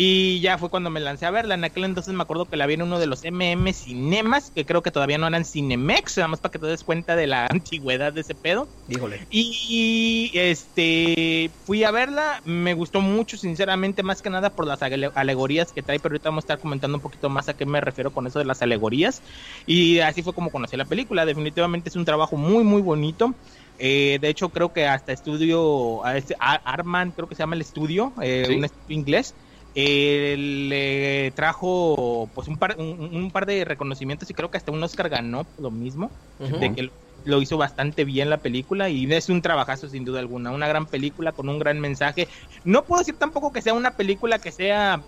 Y 0.00 0.38
ya 0.38 0.58
fue 0.58 0.70
cuando 0.70 0.90
me 0.90 1.00
lancé 1.00 1.26
a 1.26 1.32
verla. 1.32 1.56
En 1.56 1.64
aquel 1.64 1.82
entonces 1.82 2.14
me 2.14 2.22
acuerdo 2.22 2.46
que 2.46 2.56
la 2.56 2.66
vi 2.66 2.74
en 2.74 2.82
uno 2.82 3.00
de 3.00 3.08
los 3.08 3.24
MM 3.24 3.72
Cinemas, 3.72 4.52
que 4.52 4.64
creo 4.64 4.80
que 4.80 4.92
todavía 4.92 5.18
no 5.18 5.26
eran 5.26 5.44
Cinemex, 5.44 6.18
nada 6.18 6.28
más 6.28 6.38
para 6.38 6.52
que 6.52 6.60
te 6.60 6.68
des 6.68 6.84
cuenta 6.84 7.16
de 7.16 7.26
la 7.26 7.46
antigüedad 7.50 8.12
de 8.12 8.20
ese 8.20 8.36
pedo. 8.36 8.68
Híjole. 8.86 9.26
Y 9.28 10.30
este 10.34 11.50
fui 11.64 11.82
a 11.82 11.90
verla, 11.90 12.40
me 12.44 12.74
gustó 12.74 13.00
mucho, 13.00 13.36
sinceramente, 13.36 14.04
más 14.04 14.22
que 14.22 14.30
nada 14.30 14.50
por 14.50 14.68
las 14.68 14.80
alegorías 14.82 15.72
que 15.72 15.82
trae, 15.82 15.98
pero 15.98 16.12
ahorita 16.12 16.28
vamos 16.28 16.42
a 16.42 16.46
estar 16.46 16.60
comentando 16.60 16.98
un 16.98 17.02
poquito 17.02 17.28
más 17.28 17.48
a 17.48 17.54
qué 17.54 17.66
me 17.66 17.80
refiero 17.80 18.12
con 18.12 18.24
eso 18.28 18.38
de 18.38 18.44
las 18.44 18.62
alegorías. 18.62 19.20
Y 19.66 19.98
así 19.98 20.22
fue 20.22 20.32
como 20.32 20.52
conocí 20.52 20.76
la 20.76 20.84
película. 20.84 21.26
Definitivamente 21.26 21.88
es 21.88 21.96
un 21.96 22.04
trabajo 22.04 22.36
muy, 22.36 22.62
muy 22.62 22.82
bonito. 22.82 23.34
Eh, 23.78 24.18
de 24.20 24.28
hecho, 24.28 24.50
creo 24.50 24.72
que 24.72 24.86
hasta 24.86 25.12
estudio, 25.12 26.06
este, 26.06 26.36
Arman, 26.38 27.10
creo 27.10 27.26
que 27.26 27.34
se 27.34 27.42
llama 27.42 27.56
el 27.56 27.62
estudio, 27.62 28.14
eh, 28.22 28.46
un 28.56 28.64
estudio 28.64 28.96
inglés 28.96 29.34
eh, 29.80 30.36
le 30.36 31.30
trajo 31.36 32.28
pues 32.34 32.48
un 32.48 32.56
par, 32.56 32.76
un, 32.80 33.30
par 33.30 33.46
de 33.46 33.64
reconocimientos 33.64 34.28
y 34.28 34.34
creo 34.34 34.50
que 34.50 34.56
hasta 34.56 34.72
un 34.72 34.82
Oscar 34.82 35.08
ganó 35.08 35.46
lo 35.56 35.70
mismo, 35.70 36.10
de 36.40 36.74
que 36.74 36.90
lo 37.24 37.40
hizo 37.40 37.56
bastante 37.58 38.04
bien 38.04 38.28
la 38.28 38.38
película 38.38 38.88
y 38.88 39.12
es 39.12 39.28
un 39.28 39.40
trabajazo 39.40 39.88
sin 39.88 40.04
duda 40.04 40.18
alguna, 40.18 40.50
una 40.50 40.66
gran 40.66 40.86
película 40.86 41.30
con 41.30 41.48
un 41.48 41.60
gran 41.60 41.78
mensaje. 41.78 42.26
No 42.64 42.82
puedo 42.82 43.02
decir 43.02 43.14
tampoco 43.18 43.52
que 43.52 43.62
sea 43.62 43.72
una 43.72 43.92
película 43.92 44.40
que 44.40 44.50
sea 44.50 45.00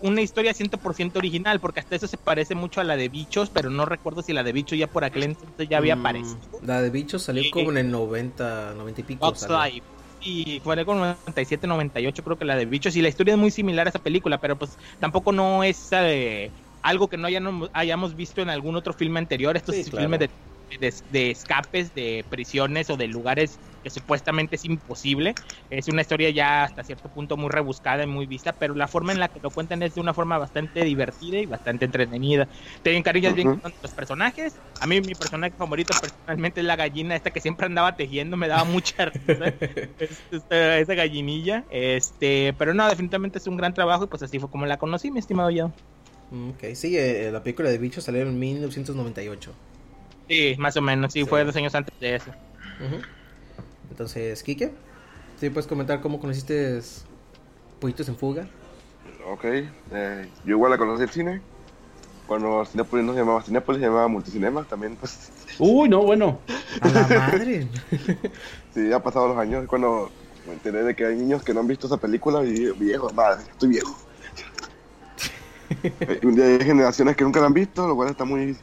una 0.00 0.20
historia 0.20 0.52
100% 0.52 1.16
original, 1.16 1.58
porque 1.58 1.80
hasta 1.80 1.96
eso 1.96 2.06
se 2.06 2.16
parece 2.16 2.54
mucho 2.54 2.80
a 2.80 2.84
la 2.84 2.96
de 2.96 3.08
Bichos, 3.08 3.50
pero 3.50 3.68
no 3.68 3.84
recuerdo 3.84 4.22
si 4.22 4.32
la 4.32 4.44
de 4.44 4.52
Bichos 4.52 4.78
ya 4.78 4.86
por 4.86 5.02
aquel 5.02 5.24
entonces 5.24 5.68
ya 5.68 5.78
había 5.78 5.96
mm, 5.96 6.00
aparecido. 6.00 6.60
La 6.64 6.80
de 6.82 6.90
Bichos 6.90 7.22
salió 7.22 7.42
como 7.50 7.72
en 7.72 7.78
el 7.78 7.90
90, 7.90 8.74
90 8.76 9.00
y 9.00 9.04
pico 9.04 9.34
y 10.24 10.60
fue 10.60 10.84
con 10.84 10.98
97, 10.98 11.66
98 11.66 12.22
creo 12.24 12.38
que 12.38 12.44
la 12.44 12.56
de 12.56 12.66
Bichos 12.66 12.96
y 12.96 13.02
la 13.02 13.08
historia 13.08 13.34
es 13.34 13.38
muy 13.38 13.50
similar 13.50 13.86
a 13.86 13.90
esa 13.90 13.98
película, 13.98 14.40
pero 14.40 14.58
pues 14.58 14.76
tampoco 14.98 15.32
no 15.32 15.62
es 15.62 15.88
eh, 15.92 16.50
algo 16.82 17.08
que 17.08 17.18
no 17.18 17.28
hayamos 17.72 18.16
visto 18.16 18.40
en 18.40 18.48
algún 18.50 18.74
otro 18.74 18.94
filme 18.94 19.18
anterior, 19.18 19.56
estos 19.56 19.76
filmes 19.90 20.20
de 20.20 20.30
de, 21.12 21.30
escapes, 21.30 21.94
de 21.94 22.24
prisiones 22.28 22.90
o 22.90 22.96
de 22.96 23.06
lugares 23.08 23.58
que 23.82 23.90
supuestamente 23.90 24.56
es 24.56 24.64
imposible. 24.64 25.34
Es 25.70 25.88
una 25.88 26.00
historia 26.00 26.30
ya 26.30 26.64
hasta 26.64 26.82
cierto 26.82 27.08
punto 27.10 27.36
muy 27.36 27.50
rebuscada 27.50 28.04
y 28.04 28.06
muy 28.06 28.26
vista, 28.26 28.52
pero 28.52 28.74
la 28.74 28.88
forma 28.88 29.12
en 29.12 29.20
la 29.20 29.28
que 29.28 29.40
lo 29.40 29.50
cuentan 29.50 29.82
es 29.82 29.94
de 29.94 30.00
una 30.00 30.14
forma 30.14 30.38
bastante 30.38 30.84
divertida 30.84 31.38
y 31.38 31.46
bastante 31.46 31.84
entretenida. 31.84 32.48
Te 32.82 32.96
encariñas 32.96 33.34
bien 33.34 33.60
con 33.60 33.72
los 33.82 33.92
personajes. 33.92 34.54
A 34.80 34.86
mí 34.86 35.00
mi 35.00 35.14
personaje 35.14 35.54
favorito 35.56 35.92
personalmente 36.00 36.60
es 36.60 36.66
la 36.66 36.76
gallina 36.76 37.14
esta 37.14 37.30
que 37.30 37.40
siempre 37.40 37.66
andaba 37.66 37.94
tejiendo, 37.94 38.36
me 38.36 38.48
daba 38.48 38.64
mucha 38.64 39.06
risa 39.06 39.52
esa 40.50 40.94
gallinilla. 40.94 41.64
Este, 41.70 42.54
pero 42.58 42.72
no, 42.72 42.88
definitivamente 42.88 43.38
es 43.38 43.46
un 43.46 43.56
gran 43.56 43.74
trabajo 43.74 44.04
y 44.04 44.06
pues 44.06 44.22
así 44.22 44.38
fue 44.38 44.50
como 44.50 44.64
la 44.64 44.78
conocí, 44.78 45.10
mi 45.10 45.18
estimado 45.18 45.50
ya. 45.50 45.66
Ok, 45.66 46.74
sí, 46.74 46.96
eh, 46.96 47.30
la 47.30 47.42
película 47.42 47.68
de 47.68 47.78
bichos 47.78 48.04
salió 48.04 48.22
en 48.22 48.38
1998. 48.38 49.52
Sí, 50.28 50.56
más 50.58 50.76
o 50.76 50.82
menos, 50.82 51.12
sí, 51.12 51.24
fue 51.24 51.44
dos 51.44 51.54
años 51.56 51.74
antes 51.74 51.98
de 52.00 52.16
eso. 52.16 52.30
Entonces, 53.90 54.42
Kike, 54.42 54.72
¿sí 55.38 55.50
puedes 55.50 55.66
comentar 55.66 56.00
cómo 56.00 56.18
conociste 56.18 56.80
Pollitos 57.80 58.08
en 58.08 58.16
Fuga? 58.16 58.48
Ok, 59.26 59.44
eh, 59.44 60.28
yo 60.44 60.50
igual 60.50 60.70
la 60.70 60.78
conocí 60.78 61.02
el 61.02 61.10
cine. 61.10 61.40
Cuando 62.26 62.64
Cinepolis 62.64 63.04
no 63.04 63.12
se 63.12 63.18
llamaba 63.18 63.42
Cinepolis, 63.42 63.80
se 63.80 63.86
llamaba 63.86 64.08
Multicinema 64.08 64.64
también, 64.64 64.96
pues. 64.96 65.30
Uy, 65.58 65.88
no, 65.88 66.02
bueno. 66.02 66.38
A 66.80 66.88
la 66.88 67.06
madre. 67.06 67.68
sí, 68.74 68.92
ha 68.92 69.02
pasado 69.02 69.28
los 69.28 69.38
años 69.38 69.66
cuando 69.68 70.10
me 70.46 70.54
enteré 70.54 70.82
de 70.82 70.94
que 70.94 71.04
hay 71.04 71.16
niños 71.16 71.42
que 71.42 71.52
no 71.52 71.60
han 71.60 71.66
visto 71.66 71.86
esa 71.86 71.98
película 71.98 72.42
y 72.44 72.70
viejo, 72.72 73.10
madre, 73.12 73.42
estoy 73.50 73.68
viejo. 73.68 73.94
Un 76.22 76.34
día 76.34 76.46
hay 76.46 76.60
generaciones 76.60 77.16
que 77.16 77.24
nunca 77.24 77.40
la 77.40 77.46
han 77.46 77.54
visto, 77.54 77.86
lo 77.86 77.94
cual 77.94 78.08
está 78.10 78.24
muy 78.24 78.56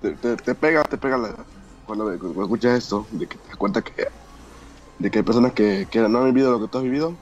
te, 0.00 0.54
pega, 0.54 0.82
te 0.82 0.96
pega 0.96 1.46
cuando, 1.84 2.10
escuchas 2.12 2.78
esto, 2.78 3.06
de 3.10 3.26
que 3.26 3.38
te 3.38 3.48
das 3.48 3.56
cuenta 3.56 3.82
que, 3.82 4.06
de 4.98 5.10
que 5.10 5.18
hay 5.18 5.24
personas 5.24 5.52
que, 5.52 5.86
que 5.90 6.00
no 6.00 6.18
han 6.18 6.32
vivido 6.32 6.52
lo 6.52 6.60
que 6.60 6.68
tú 6.68 6.78
has 6.78 6.84
vivido. 6.84 7.16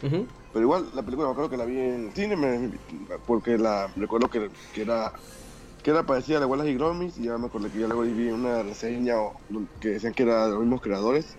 Pero 0.00 0.62
igual, 0.62 0.90
la 0.94 1.02
película 1.02 1.28
me 1.28 1.32
acuerdo 1.32 1.50
que 1.50 1.56
la 1.56 1.64
vi 1.64 1.78
en 1.78 2.14
cine, 2.14 2.78
porque 3.26 3.58
la 3.58 3.88
recuerdo 3.96 4.28
que, 4.28 4.50
que, 4.72 4.82
era 4.82 5.12
que 5.82 5.90
era 5.90 6.04
parecida 6.04 6.36
a 6.36 6.40
la 6.40 6.44
Abuelas 6.44 6.66
y 6.68 6.74
Gromis, 6.74 7.18
y 7.18 7.24
ya 7.24 7.36
me 7.38 7.46
acuerdo 7.46 7.70
que 7.70 7.80
yo 7.80 7.88
luego 7.88 8.02
vi 8.02 8.30
una 8.30 8.62
reseña 8.62 9.16
que 9.80 9.88
decían 9.88 10.14
que 10.14 10.22
era 10.22 10.46
de 10.46 10.52
los 10.52 10.60
mismos 10.60 10.80
creadores. 10.80 11.36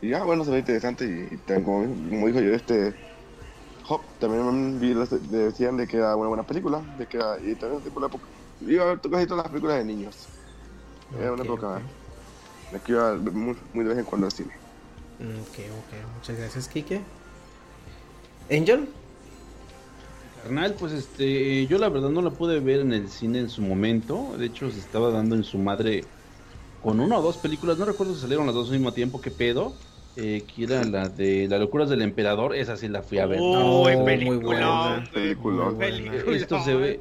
Y 0.00 0.10
ya, 0.10 0.24
bueno, 0.24 0.44
se 0.44 0.50
ve 0.50 0.58
interesante, 0.58 1.04
y, 1.30 1.62
como, 1.62 1.84
como, 1.84 2.26
dijo 2.26 2.40
yo, 2.40 2.52
este 2.52 2.94
Hop, 3.88 4.00
también 4.18 4.78
vi, 4.80 4.94
decían 4.94 5.76
de 5.76 5.86
que 5.86 5.96
era 5.98 6.16
una 6.16 6.28
buena 6.28 6.44
película, 6.44 6.84
de 6.96 7.06
que 7.06 7.16
era, 7.16 7.36
y 7.40 7.54
también 7.56 7.82
tipo 7.82 8.00
la 8.00 8.06
época 8.06 8.28
Iba 8.66 8.84
a 8.84 8.86
ver 8.86 9.00
casi 9.00 9.26
todas 9.26 9.44
las 9.44 9.48
películas 9.48 9.78
de 9.78 9.84
niños. 9.84 10.28
Era 11.18 11.32
una 11.32 11.42
época 11.42 11.80
me 12.72 12.80
que 12.80 12.92
iba 12.92 13.14
muy, 13.14 13.56
muy 13.74 13.84
de 13.84 13.90
vez 13.90 13.98
en 13.98 14.04
cuando 14.04 14.26
al 14.26 14.32
cine. 14.32 14.52
Ok, 15.20 15.58
ok. 15.58 16.16
Muchas 16.16 16.38
gracias, 16.38 16.68
Kike. 16.68 17.00
¿Angel? 18.50 18.88
Carnal, 20.42 20.74
pues 20.74 20.92
este, 20.92 21.66
yo 21.66 21.78
la 21.78 21.88
verdad 21.88 22.10
no 22.10 22.22
la 22.22 22.30
pude 22.30 22.58
ver 22.60 22.80
en 22.80 22.92
el 22.92 23.08
cine 23.08 23.38
en 23.38 23.50
su 23.50 23.62
momento. 23.62 24.34
De 24.38 24.46
hecho, 24.46 24.70
se 24.70 24.78
estaba 24.78 25.10
dando 25.10 25.36
en 25.36 25.44
su 25.44 25.58
madre 25.58 26.04
con 26.82 26.98
una 26.98 27.18
o 27.18 27.22
dos 27.22 27.36
películas. 27.36 27.78
No 27.78 27.84
recuerdo 27.84 28.14
si 28.14 28.22
salieron 28.22 28.46
las 28.46 28.54
dos 28.54 28.68
al 28.68 28.74
mismo 28.74 28.92
tiempo. 28.92 29.20
¿Qué 29.20 29.30
pedo? 29.30 29.74
Eh, 30.16 30.44
que 30.46 30.64
era 30.64 30.84
la 30.84 31.08
de 31.08 31.46
Las 31.48 31.60
locuras 31.60 31.88
del 31.88 32.02
emperador. 32.02 32.56
Esa 32.56 32.76
sí 32.76 32.88
la 32.88 33.02
fui 33.02 33.18
a 33.18 33.26
ver. 33.26 33.38
Uy, 33.40 33.92
película. 34.04 35.04
Película. 35.12 35.72
Esto 36.34 36.62
se 36.64 36.74
ve 36.74 37.00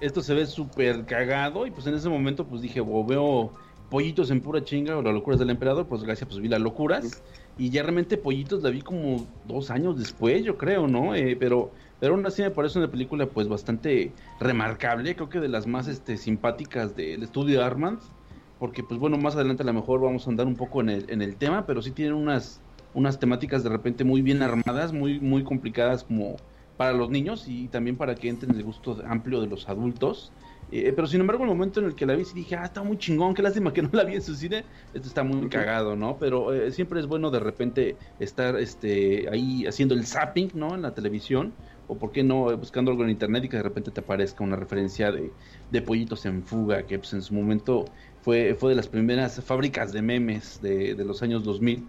esto 0.00 0.22
se 0.22 0.34
ve 0.34 0.46
súper 0.46 1.06
cagado 1.06 1.66
y 1.66 1.70
pues 1.70 1.86
en 1.86 1.94
ese 1.94 2.08
momento 2.08 2.46
pues 2.48 2.60
dije, 2.62 2.80
veo 2.80 3.54
pollitos 3.88 4.30
en 4.30 4.42
pura 4.42 4.62
chinga 4.64 4.96
o 4.96 5.02
las 5.02 5.14
locuras 5.14 5.38
del 5.38 5.50
emperador, 5.50 5.88
pues 5.88 6.02
gracias 6.02 6.28
pues 6.28 6.40
vi 6.40 6.48
las 6.48 6.60
locuras 6.60 7.22
y 7.56 7.70
ya 7.70 7.82
realmente 7.82 8.16
pollitos 8.18 8.62
la 8.62 8.70
vi 8.70 8.82
como 8.82 9.32
dos 9.44 9.70
años 9.70 9.98
después, 9.98 10.44
yo 10.44 10.56
creo, 10.58 10.88
¿no? 10.88 11.14
Eh, 11.14 11.36
pero 11.36 11.72
pero 11.98 12.14
aún 12.14 12.26
así 12.26 12.42
me 12.42 12.50
parece 12.50 12.78
una 12.78 12.90
película 12.90 13.32
pues 13.32 13.48
bastante 13.48 14.16
remarcable, 14.38 15.14
creo 15.16 15.28
que 15.28 15.40
de 15.40 15.48
las 15.48 15.66
más 15.66 15.86
este, 15.88 16.16
simpáticas 16.16 16.94
del 16.94 17.22
estudio 17.22 17.62
Armand, 17.64 18.02
porque 18.58 18.82
pues 18.84 18.98
bueno, 19.00 19.18
más 19.18 19.34
adelante 19.36 19.62
a 19.62 19.66
lo 19.66 19.72
mejor 19.72 20.00
vamos 20.00 20.26
a 20.26 20.30
andar 20.30 20.46
un 20.46 20.56
poco 20.56 20.80
en 20.80 20.88
el, 20.90 21.10
en 21.10 21.22
el 21.22 21.36
tema, 21.38 21.66
pero 21.66 21.82
sí 21.82 21.92
tienen 21.92 22.14
unas, 22.14 22.64
unas 22.92 23.18
temáticas 23.18 23.62
de 23.62 23.70
repente 23.70 24.04
muy 24.04 24.22
bien 24.22 24.42
armadas, 24.42 24.92
muy, 24.92 25.20
muy 25.20 25.44
complicadas 25.44 26.04
como 26.04 26.44
para 26.76 26.92
los 26.92 27.10
niños 27.10 27.44
y 27.48 27.68
también 27.68 27.96
para 27.96 28.14
que 28.14 28.28
entren 28.28 28.54
el 28.54 28.64
gusto 28.64 29.02
amplio 29.06 29.40
de 29.40 29.46
los 29.46 29.68
adultos. 29.68 30.32
Eh, 30.70 30.92
pero 30.94 31.06
sin 31.06 31.20
embargo, 31.20 31.44
el 31.44 31.50
momento 31.50 31.80
en 31.80 31.86
el 31.86 31.94
que 31.94 32.06
la 32.06 32.16
vi, 32.16 32.24
sí 32.24 32.34
dije, 32.34 32.56
ah, 32.56 32.64
está 32.64 32.82
muy 32.82 32.96
chingón, 32.98 33.34
qué 33.34 33.42
lástima 33.42 33.72
que 33.72 33.82
no 33.82 33.90
la 33.92 34.04
vi 34.04 34.14
en 34.14 34.22
su 34.22 34.34
cine. 34.34 34.64
Esto 34.92 35.08
está 35.08 35.22
muy 35.22 35.48
cagado, 35.48 35.94
¿no? 35.94 36.18
Pero 36.18 36.52
eh, 36.52 36.72
siempre 36.72 37.00
es 37.00 37.06
bueno 37.06 37.30
de 37.30 37.40
repente 37.40 37.98
estar 38.18 38.56
este, 38.58 39.28
ahí 39.30 39.66
haciendo 39.66 39.94
el 39.94 40.06
zapping, 40.06 40.50
¿no? 40.54 40.74
En 40.74 40.82
la 40.82 40.94
televisión. 40.94 41.56
O 41.86 41.96
por 41.96 42.12
qué 42.12 42.22
no, 42.22 42.56
buscando 42.56 42.90
algo 42.90 43.04
en 43.04 43.10
internet 43.10 43.44
y 43.44 43.48
que 43.48 43.56
de 43.56 43.62
repente 43.62 43.90
te 43.90 44.00
aparezca 44.00 44.42
una 44.42 44.56
referencia 44.56 45.12
de, 45.12 45.30
de 45.70 45.82
pollitos 45.82 46.24
en 46.26 46.42
fuga, 46.42 46.84
que 46.84 46.98
pues 46.98 47.12
en 47.12 47.22
su 47.22 47.34
momento 47.34 47.84
fue, 48.22 48.54
fue 48.54 48.70
de 48.70 48.76
las 48.76 48.88
primeras 48.88 49.42
fábricas 49.44 49.92
de 49.92 50.00
memes 50.00 50.60
de, 50.62 50.94
de 50.94 51.04
los 51.04 51.22
años 51.22 51.44
2000. 51.44 51.84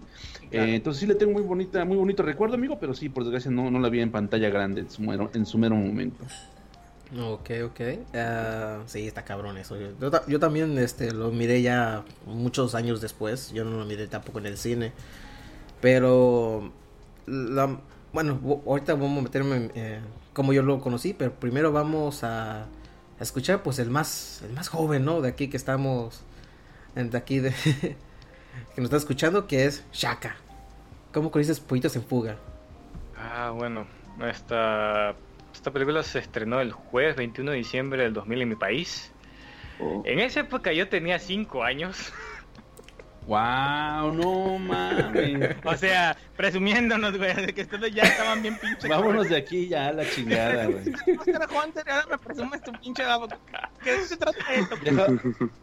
Eh, 0.50 0.74
entonces 0.74 1.00
sí 1.00 1.06
le 1.06 1.14
tengo 1.14 1.32
muy 1.32 1.42
bonita, 1.42 1.84
muy 1.84 1.96
bonito 1.96 2.22
recuerdo, 2.22 2.54
amigo, 2.54 2.78
pero 2.78 2.94
sí, 2.94 3.08
por 3.08 3.24
desgracia 3.24 3.50
no, 3.50 3.70
no 3.70 3.78
la 3.78 3.88
vi 3.88 4.00
en 4.00 4.10
pantalla 4.10 4.50
grande 4.50 4.82
en 4.82 4.90
su 4.90 5.02
mero, 5.02 5.30
en 5.34 5.46
su 5.46 5.58
mero 5.58 5.76
momento. 5.76 6.24
Ok, 7.14 7.50
ok. 7.64 7.80
Uh, 8.12 8.82
sí, 8.86 9.06
está 9.06 9.24
cabrón 9.24 9.56
eso. 9.58 9.76
Yo, 9.78 10.10
yo, 10.26 10.40
también 10.40 10.76
este, 10.78 11.12
lo 11.12 11.30
miré 11.30 11.62
ya 11.62 12.04
muchos 12.26 12.74
años 12.74 13.00
después. 13.00 13.52
Yo 13.52 13.64
no 13.64 13.78
lo 13.78 13.84
miré 13.84 14.08
tampoco 14.08 14.40
en 14.40 14.46
el 14.46 14.56
cine. 14.56 14.92
Pero, 15.80 16.72
la, 17.26 17.78
bueno, 18.16 18.40
ahorita 18.66 18.94
vamos 18.94 19.18
a 19.18 19.22
meterme 19.24 19.70
eh, 19.74 20.00
como 20.32 20.54
yo 20.54 20.62
lo 20.62 20.80
conocí, 20.80 21.12
pero 21.12 21.34
primero 21.34 21.70
vamos 21.70 22.24
a, 22.24 22.62
a, 22.62 22.66
escuchar 23.20 23.62
pues 23.62 23.78
el 23.78 23.90
más, 23.90 24.40
el 24.42 24.54
más 24.54 24.68
joven, 24.68 25.04
¿no? 25.04 25.20
De 25.20 25.28
aquí 25.28 25.48
que 25.48 25.58
estamos 25.58 26.24
de 26.94 27.18
aquí 27.18 27.40
de, 27.40 27.50
que 27.82 27.96
nos 28.78 28.84
está 28.84 28.96
escuchando, 28.96 29.46
que 29.46 29.66
es 29.66 29.84
Shaka. 29.92 30.34
¿Cómo 31.12 31.30
conoces 31.30 31.60
Pollitos 31.60 31.94
en 31.94 32.04
Fuga? 32.04 32.38
Ah, 33.18 33.50
bueno, 33.50 33.86
esta, 34.26 35.14
esta 35.52 35.70
película 35.70 36.02
se 36.02 36.20
estrenó 36.20 36.62
el 36.62 36.72
jueves 36.72 37.16
21 37.16 37.50
de 37.50 37.58
diciembre 37.58 38.02
del 38.02 38.14
2000 38.14 38.40
en 38.40 38.48
mi 38.48 38.56
país. 38.56 39.12
Oh. 39.78 40.02
En 40.06 40.20
esa 40.20 40.40
época 40.40 40.72
yo 40.72 40.88
tenía 40.88 41.18
5 41.18 41.62
años. 41.62 42.14
Wow, 43.26 44.12
no 44.12 44.58
mames. 44.58 45.56
O 45.64 45.76
sea, 45.76 46.16
presumiéndonos, 46.36 47.18
güey, 47.18 47.34
de 47.34 47.52
que 47.52 47.62
ustedes 47.62 47.92
ya 47.92 48.04
estaban 48.04 48.40
bien 48.40 48.56
pinche. 48.56 48.86
Vámonos 48.86 49.28
de 49.28 49.36
aquí 49.36 49.66
ya 49.66 49.88
a 49.88 49.92
la 49.92 50.08
chingada, 50.08 50.66
güey. 50.66 50.92
Ahora 51.34 52.06
me 52.08 52.18
presumes 52.18 52.62
tu 52.62 52.70
pinche 52.72 53.04
babo. 53.04 53.26
¿Qué 53.82 54.00
se 54.02 54.16
trata 54.16 54.38
de 54.48 54.60
esto? 54.60 54.76
Deja, 54.76 55.06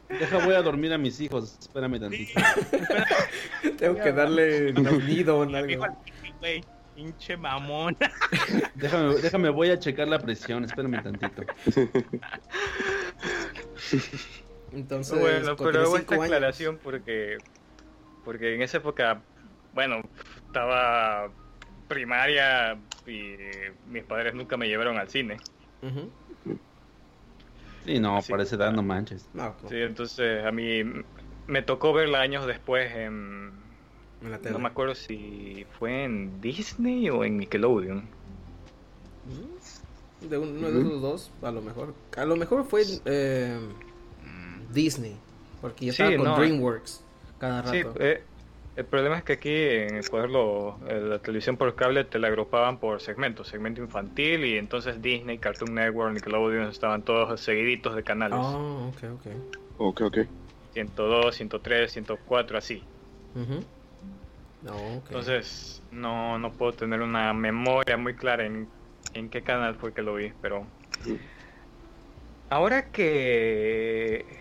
deja, 0.09 0.45
voy 0.45 0.55
a 0.55 0.61
dormir 0.61 0.91
a 0.91 0.97
mis 0.97 1.21
hijos. 1.21 1.57
Espérame 1.59 2.01
tantito. 2.01 2.41
Tengo 3.77 3.95
que 3.95 4.11
darle 4.11 4.73
nido 4.73 5.39
o 5.39 5.43
algo. 5.43 5.65
Dijo 5.65 5.85
al 5.85 5.95
güey, 6.39 6.61
pinche 6.95 7.37
mamón. 7.37 7.95
Déjame, 8.75 9.15
déjame, 9.15 9.49
voy 9.49 9.69
a 9.69 9.79
checar 9.79 10.09
la 10.09 10.19
presión. 10.19 10.65
Espérame 10.65 11.01
tantito. 11.01 11.43
Entonces, 14.73 15.19
bueno, 15.19 15.55
pero 15.57 15.81
hago 15.81 15.97
esta 15.97 16.15
años- 16.15 16.25
aclaración 16.25 16.79
porque, 16.83 17.37
porque 18.25 18.55
en 18.55 18.61
esa 18.61 18.77
época, 18.77 19.21
bueno, 19.73 20.01
estaba 20.47 21.29
primaria 21.87 22.79
y 23.05 23.35
mis 23.87 24.03
padres 24.03 24.33
nunca 24.33 24.57
me 24.57 24.67
llevaron 24.67 24.97
al 24.97 25.09
cine. 25.09 25.37
Ujú. 25.81 26.09
Sí, 27.85 27.99
no, 27.99 28.17
esa 28.19 28.55
edad 28.55 28.71
no 28.71 28.81
manches. 28.81 29.27
No, 29.33 29.55
no, 29.61 29.69
Sí, 29.69 29.75
entonces 29.75 30.45
a 30.45 30.51
mí 30.51 30.83
me 31.47 31.61
tocó 31.61 31.91
verla 31.93 32.21
años 32.21 32.47
después 32.47 32.91
en... 32.95 33.51
en 34.21 34.31
la 34.31 34.37
tele. 34.39 34.51
No 34.53 34.59
me 34.59 34.69
acuerdo 34.69 34.95
si 34.95 35.65
fue 35.77 36.05
en 36.05 36.39
Disney 36.39 37.09
o 37.09 37.23
en 37.25 37.37
Nickelodeon. 37.37 38.07
Ujú. 39.29 40.29
De 40.29 40.37
uno 40.37 40.71
de 40.71 40.79
esos 40.79 41.01
dos, 41.01 41.31
a 41.41 41.51
lo 41.51 41.61
mejor. 41.61 41.93
A 42.15 42.23
lo 42.25 42.37
mejor 42.37 42.63
fue 42.65 42.83
eh, 43.03 43.59
Disney, 44.73 45.19
porque 45.61 45.85
yo 45.85 45.91
Sí, 45.93 46.03
estaba 46.03 46.15
con 46.15 46.25
no. 46.27 46.35
DreamWorks 46.35 47.05
cada 47.37 47.61
Sí, 47.61 47.77
rato. 47.77 47.95
eh, 47.99 48.25
el 48.75 48.85
problema 48.87 49.17
es 49.19 49.23
que 49.23 49.33
aquí 49.33 49.49
en 49.51 49.97
Ecuador 49.97 50.29
lo- 50.29 50.87
eh, 50.87 50.99
la 51.01 51.19
televisión 51.21 51.57
por 51.57 51.75
cable 51.75 52.03
te 52.05 52.19
la 52.19 52.27
agrupaban 52.27 52.79
por 52.79 53.01
segmentos, 53.01 53.47
segmento 53.47 53.81
infantil 53.81 54.45
y 54.45 54.57
entonces 54.57 55.01
Disney, 55.01 55.39
Cartoon 55.39 55.75
Network, 55.75 56.13
Nickelodeon 56.13 56.69
estaban 56.69 57.03
todos 57.03 57.39
seguiditos 57.41 57.95
de 57.95 58.03
canales. 58.03 58.37
Ah, 58.37 58.87
ok, 58.89 59.03
ok. 59.15 59.27
Ok, 59.77 60.01
ok. 60.01 60.17
102, 60.71 61.35
103, 61.35 61.91
104, 61.91 62.57
así. 62.57 62.83
Ujú. 63.35 63.63
No, 64.61 64.97
ok. 64.97 65.09
Entonces 65.09 65.81
no, 65.91 66.39
no 66.39 66.51
puedo 66.57 66.73
tener 66.73 67.01
una 67.01 67.33
memoria 67.33 67.97
muy 67.97 68.15
clara 68.15 68.45
en, 68.45 68.71
en 69.13 69.29
qué 69.29 69.43
canal 69.43 69.75
fue 69.75 69.93
que 69.93 70.01
lo 70.01 70.15
vi, 70.15 70.33
pero 70.41 70.67
ahora 72.49 72.91
que 72.91 74.39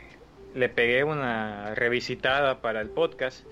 le 0.54 0.68
pegué 0.68 1.04
una 1.04 1.74
revisitada 1.74 2.60
para 2.60 2.80
el 2.80 2.88
podcast, 2.88 3.44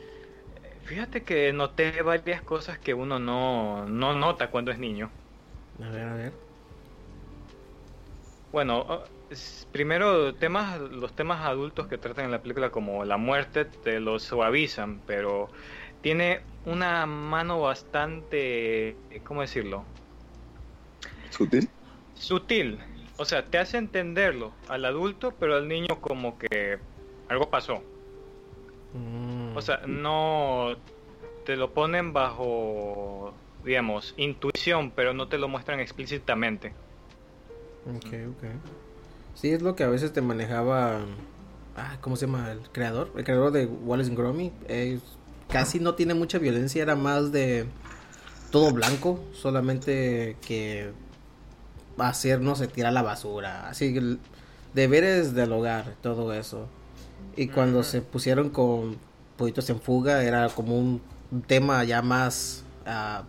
fíjate 0.84 1.22
que 1.22 1.52
noté 1.52 2.02
varias 2.02 2.42
cosas 2.42 2.78
que 2.78 2.94
uno 2.94 3.18
no, 3.18 3.86
no 3.86 4.14
nota 4.14 4.50
cuando 4.50 4.70
es 4.70 4.78
niño. 4.78 5.10
A 5.82 5.88
ver, 5.90 6.08
a 6.08 6.14
ver. 6.14 6.32
Bueno, 8.52 9.04
primero 9.70 10.34
temas, 10.34 10.80
los 10.80 11.14
temas 11.14 11.46
adultos 11.46 11.86
que 11.86 11.98
tratan 11.98 12.24
en 12.24 12.30
la 12.32 12.42
película 12.42 12.70
como 12.70 13.04
la 13.04 13.16
muerte 13.16 13.64
te 13.64 14.00
lo 14.00 14.18
suavizan, 14.18 15.00
pero 15.06 15.48
tiene 16.02 16.40
una 16.64 17.06
mano 17.06 17.60
bastante, 17.60 18.96
¿cómo 19.24 19.42
decirlo? 19.42 19.84
¿Sutil? 21.30 21.68
Sutil. 22.14 22.78
O 23.16 23.24
sea, 23.24 23.46
te 23.46 23.58
hace 23.58 23.78
entenderlo 23.78 24.52
al 24.68 24.84
adulto, 24.84 25.34
pero 25.38 25.56
al 25.56 25.68
niño 25.68 26.00
como 26.00 26.38
que 26.38 26.78
algo 27.30 27.48
pasó. 27.48 27.82
Mm, 28.92 29.56
O 29.56 29.62
sea, 29.62 29.82
no 29.86 30.74
te 31.46 31.56
lo 31.56 31.72
ponen 31.72 32.12
bajo, 32.12 33.32
digamos, 33.64 34.14
intuición, 34.16 34.90
pero 34.90 35.14
no 35.14 35.28
te 35.28 35.38
lo 35.38 35.48
muestran 35.48 35.80
explícitamente. 35.80 36.72
Ok, 37.86 38.06
ok. 38.30 38.44
Sí, 39.34 39.50
es 39.50 39.62
lo 39.62 39.74
que 39.76 39.84
a 39.84 39.88
veces 39.88 40.12
te 40.12 40.20
manejaba. 40.20 40.98
Ah, 41.76 41.96
¿cómo 42.00 42.16
se 42.16 42.26
llama? 42.26 42.50
El 42.50 42.60
creador. 42.72 43.10
El 43.16 43.24
creador 43.24 43.52
de 43.52 43.66
Wallace 43.66 44.14
Gromit. 44.14 44.52
eh, 44.68 44.98
casi 45.48 45.80
no 45.80 45.94
tiene 45.94 46.14
mucha 46.14 46.38
violencia. 46.38 46.82
Era 46.82 46.96
más 46.96 47.32
de 47.32 47.64
todo 48.50 48.72
blanco. 48.72 49.20
Solamente 49.32 50.36
que 50.46 50.90
hacer, 51.96 52.40
no 52.40 52.54
sé, 52.56 52.66
tirar 52.66 52.92
la 52.92 53.02
basura. 53.02 53.68
Así 53.68 54.18
deberes 54.74 55.34
del 55.34 55.52
hogar, 55.52 55.94
todo 56.02 56.34
eso. 56.34 56.68
Y 57.36 57.48
cuando 57.48 57.82
se 57.82 58.02
pusieron 58.02 58.50
con 58.50 58.98
Pollitos 59.36 59.70
en 59.70 59.80
Fuga, 59.80 60.22
era 60.22 60.48
como 60.48 60.78
un, 60.78 61.00
tema 61.46 61.84
ya 61.84 62.02
más, 62.02 62.64
ah, 62.86 63.22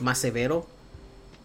más 0.00 0.18
severo. 0.18 0.66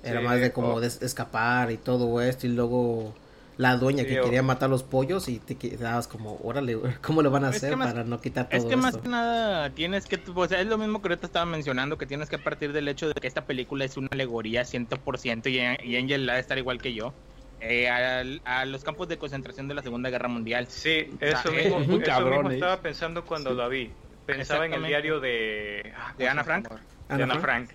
Era 0.03 0.19
Sí, 0.19 0.25
más 0.25 0.39
de 0.41 0.51
como 0.51 0.81
de 0.81 0.87
escapar 0.87 1.71
y 1.71 1.77
todo 1.77 2.21
esto. 2.21 2.45
Y 2.45 2.49
luego 2.49 3.13
la 3.57 3.77
dueña 3.77 4.03
Sí, 4.03 4.09
que 4.09 4.21
quería 4.21 4.43
matar 4.43 4.69
los 4.69 4.83
pollos 4.83 5.29
y 5.29 5.39
te 5.39 5.55
quedabas 5.55 6.07
como, 6.07 6.39
órale, 6.43 6.77
¿cómo 7.01 7.21
lo 7.21 7.31
van 7.31 7.45
a 7.45 7.49
Es 7.49 7.57
hacer 7.57 7.77
más- 7.77 7.93
para 7.93 8.03
no 8.03 8.19
quitar 8.19 8.49
todo 8.49 8.57
Es 8.57 8.65
que 8.65 8.75
más 8.75 8.97
que 8.97 9.07
nada 9.07 9.69
tienes 9.69 10.05
que, 10.05 10.19
o 10.35 10.47
sea, 10.47 10.59
es 10.59 10.67
lo 10.67 10.77
mismo 10.77 11.01
que 11.01 11.07
ahorita 11.07 11.27
estaba 11.27 11.45
mencionando, 11.45 11.97
que 11.97 12.05
tienes 12.05 12.29
que 12.29 12.37
partir 12.37 12.73
del 12.73 12.87
hecho 12.87 13.07
de 13.07 13.13
que 13.13 13.27
esta 13.27 13.45
película 13.45 13.85
es 13.85 13.95
una 13.95 14.09
alegoría 14.11 14.63
100% 14.65 15.47
y, 15.49 15.87
y 15.89 15.95
Angel 15.95 16.29
ha 16.29 16.33
de 16.33 16.39
estar 16.41 16.57
igual 16.57 16.81
que 16.81 16.93
yo, 16.93 17.13
eh, 17.63 17.89
al- 17.89 18.41
a, 18.45 18.65
los 18.65 18.83
campos 18.83 19.07
de 19.07 19.17
concentración 19.17 19.67
de 19.67 19.73
la 19.75 19.81
Segunda 19.81 20.09
Guerra 20.09 20.27
Mundial. 20.27 20.67
Sí, 20.67 21.15
sea, 21.19 21.29
eso 21.31 21.49
es 21.49 21.65
mismo, 21.65 21.79
muy 21.79 22.01
eso 22.01 22.05
cabrón, 22.05 22.33
mismo 22.37 22.51
¿eh? 22.51 22.53
estaba 22.55 22.81
pensando 22.81 23.25
cuando 23.25 23.53
la 23.53 23.67
vi. 23.67 23.93
Pensaba 24.25 24.65
en 24.65 24.73
el 24.73 24.83
diario 24.85 25.19
de... 25.19 25.91
ah, 25.95 26.13
¿De 26.17 26.27
¿cómo 26.27 26.31
Ana 26.31 26.43
Frank? 26.43 26.67
Ana 27.07 27.17
de 27.17 27.23
Ana 27.23 27.33
Frank. 27.39 27.69
Frank. 27.69 27.71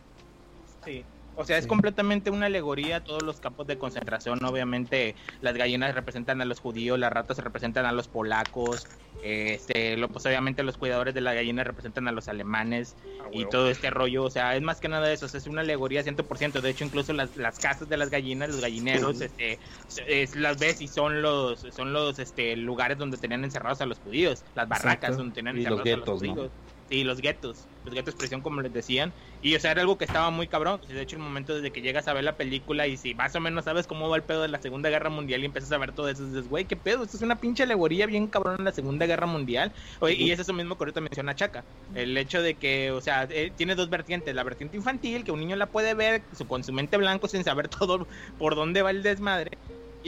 Sí. 0.85 1.07
O 1.39 1.45
sea, 1.45 1.57
es 1.57 1.69
completamente 1.69 2.31
una 2.31 2.47
alegoría 2.47 2.97
a 2.97 3.05
todos 3.05 3.23
los 3.23 3.39
campos 3.39 3.69
de 3.69 3.79
concentración. 3.79 4.45
Obviamente, 4.45 5.15
las 5.41 5.55
gallinas 5.55 5.95
representan 5.95 6.41
a 6.41 6.45
los 6.45 6.59
judíos, 6.59 6.99
las 6.99 7.13
ratas 7.13 7.39
representan 7.39 7.87
a 7.87 7.93
los 7.93 8.09
polacos, 8.09 8.89
este, 9.23 9.97
lo, 9.97 10.09
pues 10.09 10.27
obviamente 10.27 10.65
los 10.65 10.77
cuidadores 10.77 11.15
de 11.15 11.21
las 11.21 11.35
gallinas 11.35 11.65
representan 11.65 12.09
a 12.09 12.13
los 12.13 12.27
alemanes 12.27 12.97
Ah, 13.29 13.31
y 13.33 13.45
todo 13.47 13.71
este 13.71 13.91
rollo. 13.91 14.25
O 14.25 14.31
sea, 14.31 14.57
es 14.57 14.63
más 14.63 14.81
que 14.81 14.89
nada 14.89 15.13
eso, 15.13 15.27
o 15.27 15.29
sea, 15.29 15.39
es 15.39 15.47
una 15.47 15.61
alegoría 15.61 16.03
100%. 16.03 16.61
De 16.61 16.71
hecho, 16.71 16.85
incluso 16.85 17.13
las, 17.13 17.37
las 17.37 17.59
casas 17.59 17.89
de 17.89 17.97
las 17.97 18.11
gallinas, 18.11 18.51
los 18.51 18.61
gallineros, 18.61 19.21
este, 19.21 19.59
es, 20.07 20.37
las 20.37 20.59
ves 20.59 20.81
y 20.81 20.89
son 20.89 21.23
los, 21.23 21.67
son 21.71 21.93
los 21.93 22.19
este, 22.19 22.57
lugares 22.57 22.99
donde 22.99 23.17
tenían 23.17 23.45
encerrados 23.45 23.81
a 23.81 23.87
los 23.87 23.99
judíos, 23.99 24.45
las 24.55 24.69
barracas 24.69 25.11
Exacto. 25.11 25.17
donde 25.19 25.35
tenían 25.35 25.57
los 25.57 25.65
encerrados 25.65 25.85
guetos, 25.85 26.23
a 26.23 26.27
los 26.27 26.35
judíos. 26.35 26.51
Sí, 26.91 27.05
los 27.05 27.21
guetos, 27.21 27.69
los 27.83 27.95
guetos 27.95 28.17
prisión 28.17 28.41
como 28.41 28.63
les 28.63 28.73
decían. 28.73 29.15
Y 29.43 29.55
o 29.55 29.61
sea, 29.61 29.73
era 29.73 29.83
algo 29.83 29.99
que 29.99 30.07
estaba 30.07 30.31
muy 30.31 30.49
cabrón. 30.49 30.81
De 30.89 31.03
hecho, 31.03 31.17
el 31.17 31.23
momento 31.23 31.55
desde 31.55 31.71
que 31.71 31.83
llegas 31.83 32.09
a 32.09 32.15
ver 32.15 32.25
la 32.25 32.39
película 32.39 32.87
y 32.87 32.97
si 32.97 33.15
más 33.15 33.35
o 33.35 33.41
menos 33.41 33.67
sabes 33.67 33.87
cómo 33.87 34.09
va 34.09 34.17
el 34.17 34.25
pedo 34.25 34.41
de 34.41 34.49
la 34.49 34.59
Segunda 34.63 34.89
Guerra 34.89 35.11
Mundial 35.11 35.43
y 35.43 35.45
empiezas 35.45 35.71
a 35.73 35.77
ver 35.77 35.93
todo 35.93 36.09
eso, 36.09 36.27
dices, 36.27 36.49
güey, 36.49 36.67
qué 36.67 36.77
pedo, 36.79 37.05
esto 37.05 37.19
es 37.19 37.23
una 37.23 37.41
pinche 37.41 37.65
alegoría 37.65 38.07
bien 38.07 38.29
cabrón 38.29 38.57
en 38.61 38.65
la 38.65 38.73
Segunda 38.73 39.05
Guerra 39.05 39.27
Mundial. 39.27 39.75
Oye, 40.01 40.15
Y 40.15 40.31
es 40.31 40.39
eso 40.41 40.55
mismo 40.55 40.79
que 40.79 40.85
ahorita 40.85 41.03
menciona 41.03 41.35
Chaca. 41.35 41.67
El 41.93 42.17
hecho 42.17 42.41
de 42.41 42.57
que, 42.59 42.91
o 42.91 43.03
sea, 43.03 43.25
eh, 43.31 43.51
tiene 43.55 43.75
dos 43.75 43.91
vertientes. 43.91 44.35
La 44.35 44.43
vertiente 44.45 44.79
infantil, 44.79 45.25
que 45.25 45.33
un 45.33 45.41
niño 45.41 45.57
la 45.57 45.71
puede 45.71 45.93
ver 45.95 46.27
su, 46.33 46.47
con 46.47 46.65
su 46.65 46.73
mente 46.73 46.97
blanco 46.97 47.29
sin 47.29 47.45
saber 47.45 47.69
todo 47.69 48.09
por 48.39 48.55
dónde 48.55 48.81
va 48.81 48.91
el 48.93 49.03
desmadre. 49.03 49.51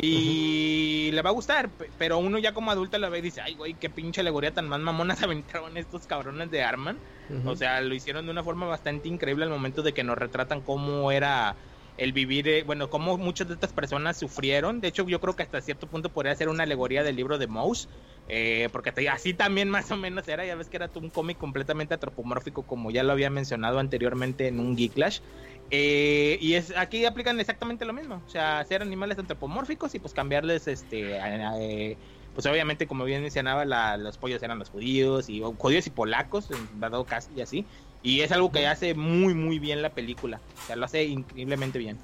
Y 0.03 1.11
le 1.13 1.23
va 1.23 1.31
a 1.31 1.33
gustar, 1.33 1.77
pe- 1.77 1.93
pero 1.97 2.19
uno 2.19 2.39
ya 2.39 2.55
como 2.55 2.71
adulto 2.71 2.99
la 2.99 3.09
ve 3.11 3.19
y 3.19 3.23
dice, 3.23 3.41
ay, 3.43 3.55
güey, 3.55 3.75
qué 3.79 3.91
pinche 3.91 4.21
alegoría 4.23 4.55
tan 4.55 4.69
más 4.69 4.81
mamona 4.81 5.17
se 5.17 5.25
aventaron 5.27 5.77
estos 5.77 6.07
cabrones 6.07 6.51
de 6.51 6.63
Arman. 6.63 7.03
O 7.43 7.55
sea, 7.57 7.81
lo 7.81 7.95
hicieron 7.95 8.25
de 8.27 8.33
una 8.33 8.45
forma 8.45 8.67
bastante 8.67 9.09
increíble 9.09 9.45
al 9.45 9.51
momento 9.51 9.83
de 9.83 9.95
que 9.95 10.05
nos 10.05 10.17
retratan 10.19 10.63
cómo 10.63 11.13
era 11.13 11.57
el 11.97 12.13
vivir, 12.13 12.49
eh, 12.49 12.63
bueno, 12.65 12.89
cómo 12.89 13.19
muchas 13.19 13.49
de 13.49 13.55
estas 13.55 13.73
personas 13.73 14.19
sufrieron. 14.19 14.81
De 14.81 14.89
hecho, 14.89 15.07
yo 15.07 15.21
creo 15.21 15.37
que 15.37 15.43
hasta 15.43 15.61
cierto 15.61 15.89
punto 15.89 16.13
podría 16.13 16.35
ser 16.35 16.49
una 16.49 16.63
alegoría 16.65 17.03
del 17.03 17.17
libro 17.17 17.37
de 17.39 17.47
Mouse, 17.47 17.89
eh, 18.27 18.69
porque 18.73 18.93
así 19.11 19.35
también 19.35 19.69
más 19.71 19.91
o 19.91 19.97
menos 19.97 20.27
era, 20.29 20.47
ya 20.47 20.55
ves 20.57 20.69
que 20.71 20.77
era 20.79 20.91
un 20.95 21.11
cómic 21.11 21.37
completamente 21.39 21.95
antropomórfico, 21.95 22.65
como 22.67 22.91
ya 22.91 23.03
lo 23.03 23.13
había 23.13 23.31
mencionado 23.31 23.79
anteriormente 23.79 24.47
en 24.49 24.61
un 24.61 24.77
Geeklash. 24.77 25.21
Eh, 25.71 26.37
y 26.41 26.55
es 26.55 26.77
aquí 26.77 27.05
aplican 27.05 27.39
exactamente 27.39 27.85
lo 27.85 27.93
mismo, 27.93 28.23
o 28.27 28.29
sea, 28.29 28.59
hacer 28.59 28.83
animales 28.83 29.19
antropomórficos 29.19 29.95
y 29.95 30.01
pues 30.01 30.13
cambiarles 30.13 30.67
este 30.67 31.19
a- 31.21 31.25
a- 31.53 31.61
eh, 31.61 31.97
pues 32.35 32.45
obviamente 32.47 32.87
como 32.89 33.05
bien 33.05 33.23
mencionaba 33.23 33.65
la- 33.65 33.97
los 33.97 34.19
pollos 34.19 34.43
eran 34.43 34.59
los 34.59 34.69
judíos 34.69 35.29
y 35.29 35.43
o 35.43 35.53
judíos 35.53 35.87
y 35.87 35.91
polacos 35.91 36.51
en 36.51 36.81
dado 36.81 37.05
caso 37.05 37.31
y 37.37 37.41
así 37.41 37.67
y 38.03 38.21
es 38.23 38.33
algo 38.33 38.51
que 38.51 38.67
hace 38.67 38.95
muy 38.95 39.35
muy 39.35 39.59
bien 39.61 39.81
la 39.83 39.91
película 39.91 40.41
o 40.63 40.67
sea 40.67 40.75
lo 40.77 40.85
hace 40.85 41.05
increíblemente 41.05 41.79
bien 41.79 41.99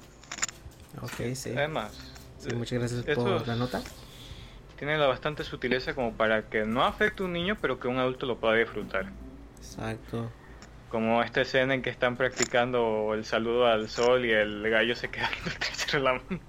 Ok, 1.01 1.35
sí. 1.35 1.51
Además, 1.55 1.93
Sí, 2.39 2.53
muchas 2.53 2.79
gracias 2.79 3.05
eso- 3.07 3.21
por 3.23 3.47
la 3.47 3.55
nota. 3.55 3.81
tiene 4.77 4.97
la 4.97 5.07
bastante 5.07 5.43
sutileza 5.43 5.93
como 5.93 6.13
para 6.13 6.49
que 6.49 6.65
no 6.65 6.83
afecte 6.83 7.23
a 7.23 7.25
un 7.25 7.33
niño, 7.33 7.57
pero 7.61 7.79
que 7.79 7.87
un 7.87 7.97
adulto 7.97 8.25
lo 8.25 8.37
pueda 8.37 8.55
disfrutar. 8.55 9.11
Exacto. 9.57 10.31
Como 10.89 11.21
esta 11.21 11.41
escena 11.41 11.73
en 11.73 11.81
que 11.81 11.89
están 11.89 12.15
practicando 12.15 13.13
el 13.13 13.25
saludo 13.25 13.67
al 13.67 13.89
sol 13.89 14.25
y 14.25 14.31
el 14.31 14.69
gallo 14.69 14.95
se 14.95 15.09
queda 15.09 15.29
viendo 15.43 15.51
el 15.51 15.95
en 15.97 16.03
la 16.03 16.13
mano. 16.13 16.39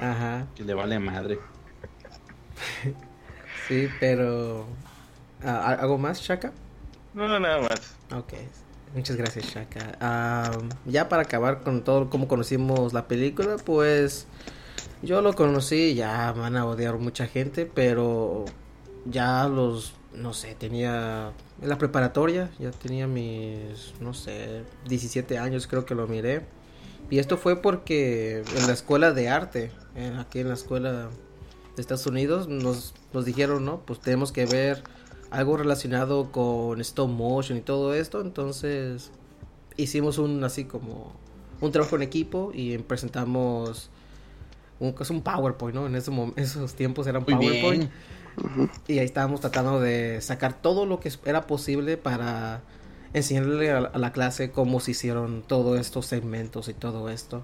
Ajá. 0.00 0.46
Que 0.54 0.64
le 0.64 0.74
vale 0.74 0.98
madre. 0.98 1.38
Sí, 3.68 3.88
pero... 4.00 4.66
ah, 5.44 5.76
¿Algo 5.80 5.96
más, 5.96 6.20
Shaka? 6.20 6.52
No, 7.14 7.28
no, 7.28 7.38
nada 7.38 7.60
más. 7.60 7.96
Ok, 8.12 8.34
muchas 8.94 9.16
gracias 9.16 9.46
Shaka. 9.46 9.96
Ah, 10.00 10.50
ya 10.84 11.08
para 11.08 11.22
acabar 11.22 11.62
con 11.62 11.84
todo 11.84 12.10
cómo 12.10 12.26
conocimos 12.26 12.92
la 12.92 13.06
película, 13.06 13.56
pues 13.64 14.26
yo 15.02 15.22
lo 15.22 15.34
conocí, 15.34 15.94
ya 15.94 16.32
van 16.32 16.56
a 16.56 16.64
odiar 16.64 16.98
mucha 16.98 17.26
gente, 17.26 17.66
pero 17.66 18.44
ya 19.04 19.46
los, 19.48 19.94
no 20.14 20.34
sé, 20.34 20.54
tenía 20.54 21.32
en 21.60 21.68
la 21.68 21.78
preparatoria, 21.78 22.50
ya 22.58 22.70
tenía 22.70 23.06
mis, 23.06 23.94
no 24.00 24.14
sé, 24.14 24.62
17 24.88 25.38
años 25.38 25.66
creo 25.66 25.84
que 25.86 25.94
lo 25.94 26.06
miré. 26.06 26.42
Y 27.10 27.18
esto 27.18 27.36
fue 27.36 27.60
porque 27.60 28.42
en 28.56 28.66
la 28.66 28.72
escuela 28.72 29.12
de 29.12 29.28
arte, 29.28 29.70
eh, 29.96 30.12
aquí 30.18 30.40
en 30.40 30.48
la 30.48 30.54
escuela 30.54 31.08
de 31.76 31.80
Estados 31.82 32.06
Unidos, 32.06 32.48
nos, 32.48 32.94
nos 33.12 33.24
dijeron, 33.24 33.64
¿no? 33.64 33.80
Pues 33.80 34.00
tenemos 34.00 34.32
que 34.32 34.46
ver 34.46 34.82
algo 35.30 35.56
relacionado 35.56 36.30
con 36.32 36.80
stop 36.80 37.08
motion 37.10 37.58
y 37.58 37.60
todo 37.62 37.94
esto. 37.94 38.20
Entonces 38.20 39.10
hicimos 39.76 40.18
un 40.18 40.42
así 40.44 40.64
como 40.64 41.12
un 41.60 41.70
trabajo 41.72 41.96
en 41.96 42.02
equipo 42.02 42.50
y 42.54 42.76
presentamos 42.78 43.90
un, 44.80 44.94
es 44.98 45.10
un 45.10 45.22
PowerPoint, 45.22 45.74
¿no? 45.74 45.86
En 45.86 45.94
esos, 45.94 46.14
mom- 46.14 46.32
esos 46.36 46.74
tiempos 46.74 47.06
era 47.06 47.18
un 47.18 47.24
Muy 47.24 47.88
Y 48.88 48.98
ahí 48.98 49.04
estábamos 49.04 49.40
tratando 49.40 49.80
de 49.80 50.20
sacar 50.20 50.60
todo 50.60 50.86
lo 50.86 51.00
que 51.00 51.10
era 51.24 51.46
posible 51.46 51.96
para 51.96 52.60
enseñarle 53.14 53.70
a, 53.70 53.78
a 53.78 53.98
la 53.98 54.12
clase 54.12 54.50
cómo 54.50 54.80
se 54.80 54.92
hicieron 54.92 55.42
todos 55.46 55.78
estos 55.78 56.06
segmentos 56.06 56.68
y 56.68 56.74
todo 56.74 57.10
esto. 57.10 57.42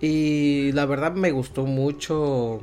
Y 0.00 0.72
la 0.72 0.86
verdad 0.86 1.12
me 1.12 1.30
gustó 1.30 1.64
mucho 1.66 2.60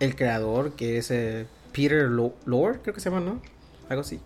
el 0.00 0.16
creador, 0.16 0.72
que 0.72 0.98
es 0.98 1.10
eh, 1.10 1.46
Peter 1.72 2.04
Lo- 2.08 2.34
Lore, 2.44 2.80
creo 2.82 2.94
que 2.94 3.00
se 3.00 3.10
llama, 3.10 3.20
¿no? 3.24 3.40
Algo 3.88 4.02
así. 4.02 4.20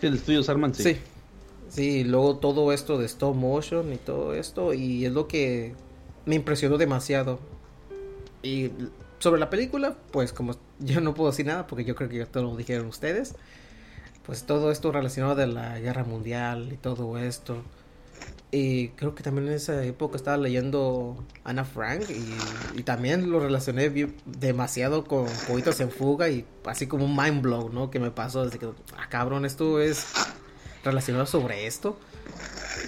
Sí, 0.00 0.06
el 0.06 0.14
estudio 0.14 0.42
Sarman, 0.42 0.74
sí. 0.74 0.82
Sí. 0.82 0.96
Sí, 1.68 2.04
luego 2.04 2.36
todo 2.36 2.70
esto 2.72 2.98
de 2.98 3.06
stop 3.06 3.34
motion 3.34 3.92
y 3.94 3.96
todo 3.96 4.34
esto, 4.34 4.74
y 4.74 5.06
es 5.06 5.12
lo 5.12 5.26
que 5.26 5.74
me 6.26 6.34
impresionó 6.34 6.76
demasiado. 6.76 7.38
Y 8.42 8.70
sobre 9.22 9.38
la 9.38 9.50
película, 9.50 9.96
pues 10.10 10.32
como 10.32 10.56
yo 10.80 11.00
no 11.00 11.14
puedo 11.14 11.30
decir 11.30 11.46
nada 11.46 11.68
porque 11.68 11.84
yo 11.84 11.94
creo 11.94 12.08
que 12.08 12.18
ya 12.18 12.26
todo 12.26 12.42
lo 12.42 12.56
dijeron 12.56 12.86
ustedes, 12.88 13.36
pues 14.26 14.44
todo 14.44 14.72
esto 14.72 14.90
relacionado 14.90 15.36
de 15.36 15.46
la 15.46 15.78
guerra 15.78 16.02
mundial 16.02 16.72
y 16.72 16.76
todo 16.76 17.16
esto. 17.18 17.62
Y 18.50 18.88
creo 18.88 19.14
que 19.14 19.22
también 19.22 19.48
en 19.48 19.54
esa 19.54 19.82
época 19.84 20.16
estaba 20.16 20.36
leyendo 20.36 21.24
Ana 21.44 21.64
Frank 21.64 22.02
y, 22.10 22.78
y 22.78 22.82
también 22.82 23.30
lo 23.30 23.40
relacioné 23.40 23.90
demasiado 24.26 25.04
con 25.04 25.26
Poitos 25.48 25.80
en 25.80 25.90
Fuga 25.90 26.28
y 26.28 26.44
así 26.66 26.86
como 26.86 27.06
un 27.06 27.16
mind 27.16 27.42
blow, 27.42 27.70
¿no? 27.70 27.90
Que 27.90 27.98
me 27.98 28.10
pasó 28.10 28.44
desde 28.44 28.58
que, 28.58 28.66
ah, 28.98 29.08
cabrón, 29.08 29.46
esto 29.46 29.80
es 29.80 30.06
relacionado 30.84 31.26
sobre 31.26 31.66
esto. 31.66 31.96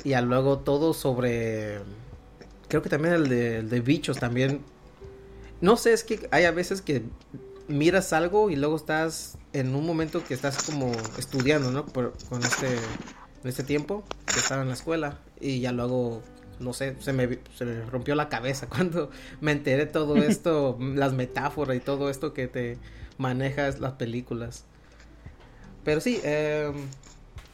Y 0.04 0.14
luego 0.16 0.58
todo 0.58 0.92
sobre, 0.92 1.78
creo 2.68 2.82
que 2.82 2.90
también 2.90 3.14
el 3.14 3.28
de, 3.28 3.58
el 3.58 3.70
de 3.70 3.80
bichos 3.80 4.18
también. 4.18 4.60
No 5.64 5.78
sé, 5.78 5.94
es 5.94 6.04
que 6.04 6.28
hay 6.30 6.44
a 6.44 6.50
veces 6.50 6.82
que 6.82 7.04
miras 7.68 8.12
algo 8.12 8.50
y 8.50 8.56
luego 8.56 8.76
estás 8.76 9.38
en 9.54 9.74
un 9.74 9.86
momento 9.86 10.22
que 10.22 10.34
estás 10.34 10.62
como 10.62 10.92
estudiando, 11.16 11.70
¿no? 11.70 11.86
Por- 11.86 12.12
con 12.28 12.42
este, 12.44 12.66
en 12.74 13.48
este 13.48 13.64
tiempo 13.64 14.04
que 14.26 14.40
estaba 14.40 14.60
en 14.60 14.68
la 14.68 14.74
escuela 14.74 15.20
y 15.40 15.60
ya 15.60 15.72
luego, 15.72 16.20
no 16.60 16.74
sé, 16.74 16.96
se 17.00 17.14
me, 17.14 17.38
se 17.56 17.64
me 17.64 17.80
rompió 17.86 18.14
la 18.14 18.28
cabeza 18.28 18.66
cuando 18.68 19.08
me 19.40 19.52
enteré 19.52 19.86
todo 19.86 20.16
esto, 20.22 20.76
las 20.78 21.14
metáforas 21.14 21.78
y 21.78 21.80
todo 21.80 22.10
esto 22.10 22.34
que 22.34 22.46
te 22.46 22.76
manejas 23.16 23.80
las 23.80 23.94
películas. 23.94 24.64
Pero 25.82 26.02
sí, 26.02 26.20
em, 26.24 26.74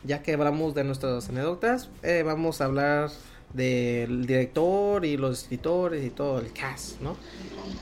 ya 0.03 0.20
que 0.25 0.33
hablamos 0.35 0.75
de 0.75 0.83
nuestras 0.83 1.29
anécdotas, 1.29 1.90
eh, 2.03 2.25
vamos 2.27 2.61
a 2.61 2.64
hablar 2.64 3.11
del 3.55 4.27
director 4.27 5.05
y 5.05 5.17
los 5.17 5.43
escritores 5.43 6.05
y 6.05 6.11
todo 6.11 6.39
el 6.39 6.53
cast, 6.53 7.01
¿no? 7.01 7.17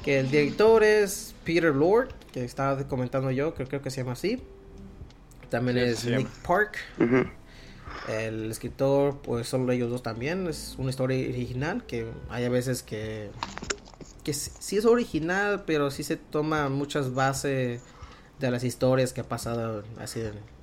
Que 0.03 0.19
el 0.21 0.31
director 0.31 0.83
es 0.83 1.35
Peter 1.45 1.75
Lord, 1.75 2.09
que 2.33 2.45
estaba 2.45 2.83
comentando 2.89 3.31
yo, 3.31 3.55
que 3.55 3.67
creo 3.67 3.83
que 3.83 3.91
se 3.91 3.99
llama 4.03 4.13
así. 4.13 4.43
También 5.51 5.77
Sí, 5.79 5.83
es 5.85 6.05
Nick. 6.19 6.29
Park. 6.47 6.77
El 8.09 8.51
escritor, 8.51 9.19
pues 9.23 9.49
solo 9.49 9.71
ellos 9.73 9.91
dos 9.91 10.03
también. 10.03 10.47
Es 10.47 10.75
una 10.79 10.91
historia 10.91 11.29
original 11.29 11.85
que 11.87 12.07
hay 12.31 12.45
a 12.45 12.49
veces 12.49 12.83
que. 12.83 13.31
que 14.25 14.33
sí 14.33 14.77
es 14.77 14.85
original, 14.87 15.65
pero 15.67 15.91
sí 15.91 16.03
se 16.03 16.17
toma 16.17 16.69
muchas 16.69 17.15
bases 17.15 17.83
de 18.39 18.51
las 18.51 18.65
historias 18.65 19.13
que 19.13 19.21
ha 19.23 19.29
pasado 19.29 19.85
así 19.99 20.21
en, 20.21 20.27
en- 20.27 20.33
en 20.33 20.35
el 20.35 20.58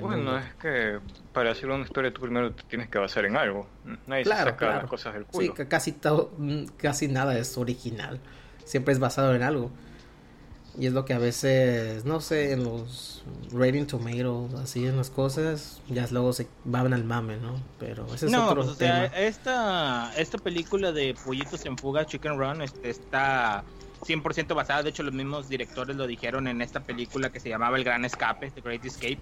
Bueno, 0.00 0.36
es 0.38 0.54
que 0.54 0.98
para 1.32 1.52
hacer 1.52 1.70
una 1.70 1.84
historia 1.84 2.12
tú 2.12 2.20
primero 2.20 2.52
te 2.52 2.62
tienes 2.64 2.88
que 2.88 2.98
basar 2.98 3.24
en 3.24 3.36
algo. 3.36 3.66
Nadie 4.06 4.24
se 4.24 4.30
saca 4.30 4.56
claro. 4.56 4.80
las 4.82 4.90
cosas 4.90 5.14
del 5.14 5.24
Sí, 5.24 5.30
culo. 5.30 5.54
que 5.54 5.68
casi, 5.68 5.94
mm, 6.38 6.64
casi 6.76 7.08
nada 7.08 7.38
es 7.38 7.56
original. 7.56 8.20
Siempre 8.64 8.92
es 8.92 8.98
basado 8.98 9.34
en 9.34 9.42
algo. 9.42 9.70
Y 10.78 10.86
es 10.86 10.92
lo 10.92 11.04
que 11.04 11.12
a 11.12 11.18
veces, 11.18 12.04
no 12.04 12.20
sé, 12.20 12.52
en 12.52 12.62
los 12.62 13.24
Rating 13.52 13.86
Tomatoes, 13.86 14.54
así 14.54 14.86
en 14.86 14.96
las 14.96 15.10
cosas, 15.10 15.80
ya 15.88 16.06
luego 16.12 16.32
se 16.32 16.46
van 16.64 16.92
al 16.92 17.02
mame, 17.02 17.36
¿no? 17.36 17.60
Pero 17.80 18.06
ese 18.14 18.26
es 18.26 18.32
no, 18.32 18.44
otro 18.46 18.62
pues, 18.62 18.68
o 18.68 18.74
sea, 18.76 19.10
tema. 19.10 19.16
esta, 19.26 20.12
esta 20.16 20.38
película 20.38 20.92
de 20.92 21.14
Pollitos 21.24 21.66
en 21.66 21.76
Fuga, 21.76 22.06
Chicken 22.06 22.38
Run, 22.38 22.62
este, 22.62 22.90
está 22.90 23.64
100% 24.00 24.54
basada. 24.54 24.82
De 24.82 24.90
hecho, 24.90 25.02
los 25.02 25.14
mismos 25.14 25.48
directores 25.48 25.96
lo 25.96 26.06
dijeron 26.06 26.48
en 26.48 26.62
esta 26.62 26.80
película 26.80 27.30
que 27.30 27.40
se 27.40 27.48
llamaba 27.48 27.76
El 27.76 27.84
Gran 27.84 28.04
Escape, 28.04 28.50
The 28.50 28.60
Great 28.60 28.84
Escape. 28.84 29.18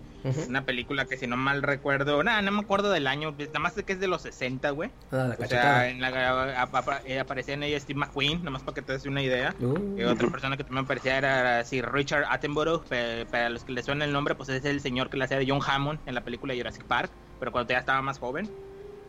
Una 0.48 0.64
película 0.64 1.06
que, 1.06 1.16
si 1.16 1.26
no 1.26 1.36
mal 1.36 1.62
recuerdo, 1.62 2.22
nada, 2.22 2.42
no 2.42 2.50
me 2.50 2.60
acuerdo 2.60 2.90
del 2.90 3.06
año, 3.06 3.34
nada 3.38 3.58
más 3.58 3.74
que 3.74 3.92
es 3.92 4.00
de 4.00 4.08
los 4.08 4.22
60, 4.22 4.70
güey. 4.70 4.90
Ah, 5.12 5.34
la 5.38 5.44
O 5.44 5.48
sea, 5.48 5.88
en 5.88 6.00
la, 6.00 6.68
eh, 7.04 7.18
aparecía 7.18 7.54
en 7.54 7.62
ella 7.62 7.78
Steve 7.78 7.98
McQueen, 7.98 8.42
nomás 8.42 8.62
para 8.62 8.74
que 8.74 8.82
te 8.82 8.92
des 8.92 9.06
una 9.06 9.22
idea. 9.22 9.54
Uh, 9.60 9.98
Y 9.98 10.04
otra 10.04 10.28
persona 10.30 10.56
que 10.56 10.64
también 10.64 10.84
aparecía 10.84 11.18
era 11.18 11.64
sí, 11.64 11.80
Richard 11.82 12.24
Attenborough. 12.28 12.84
Para 13.30 13.48
los 13.50 13.64
que 13.64 13.72
le 13.72 13.82
suena 13.82 14.04
el 14.04 14.12
nombre, 14.12 14.34
pues 14.34 14.48
es 14.48 14.64
el 14.64 14.80
señor 14.80 15.10
que 15.10 15.16
le 15.16 15.24
hacía 15.24 15.38
de 15.38 15.46
John 15.48 15.60
Hammond 15.66 16.00
en 16.06 16.14
la 16.14 16.22
película 16.22 16.54
Jurassic 16.54 16.84
Park, 16.84 17.10
pero 17.38 17.52
cuando 17.52 17.72
ya 17.72 17.78
estaba 17.78 18.02
más 18.02 18.18
joven. 18.18 18.50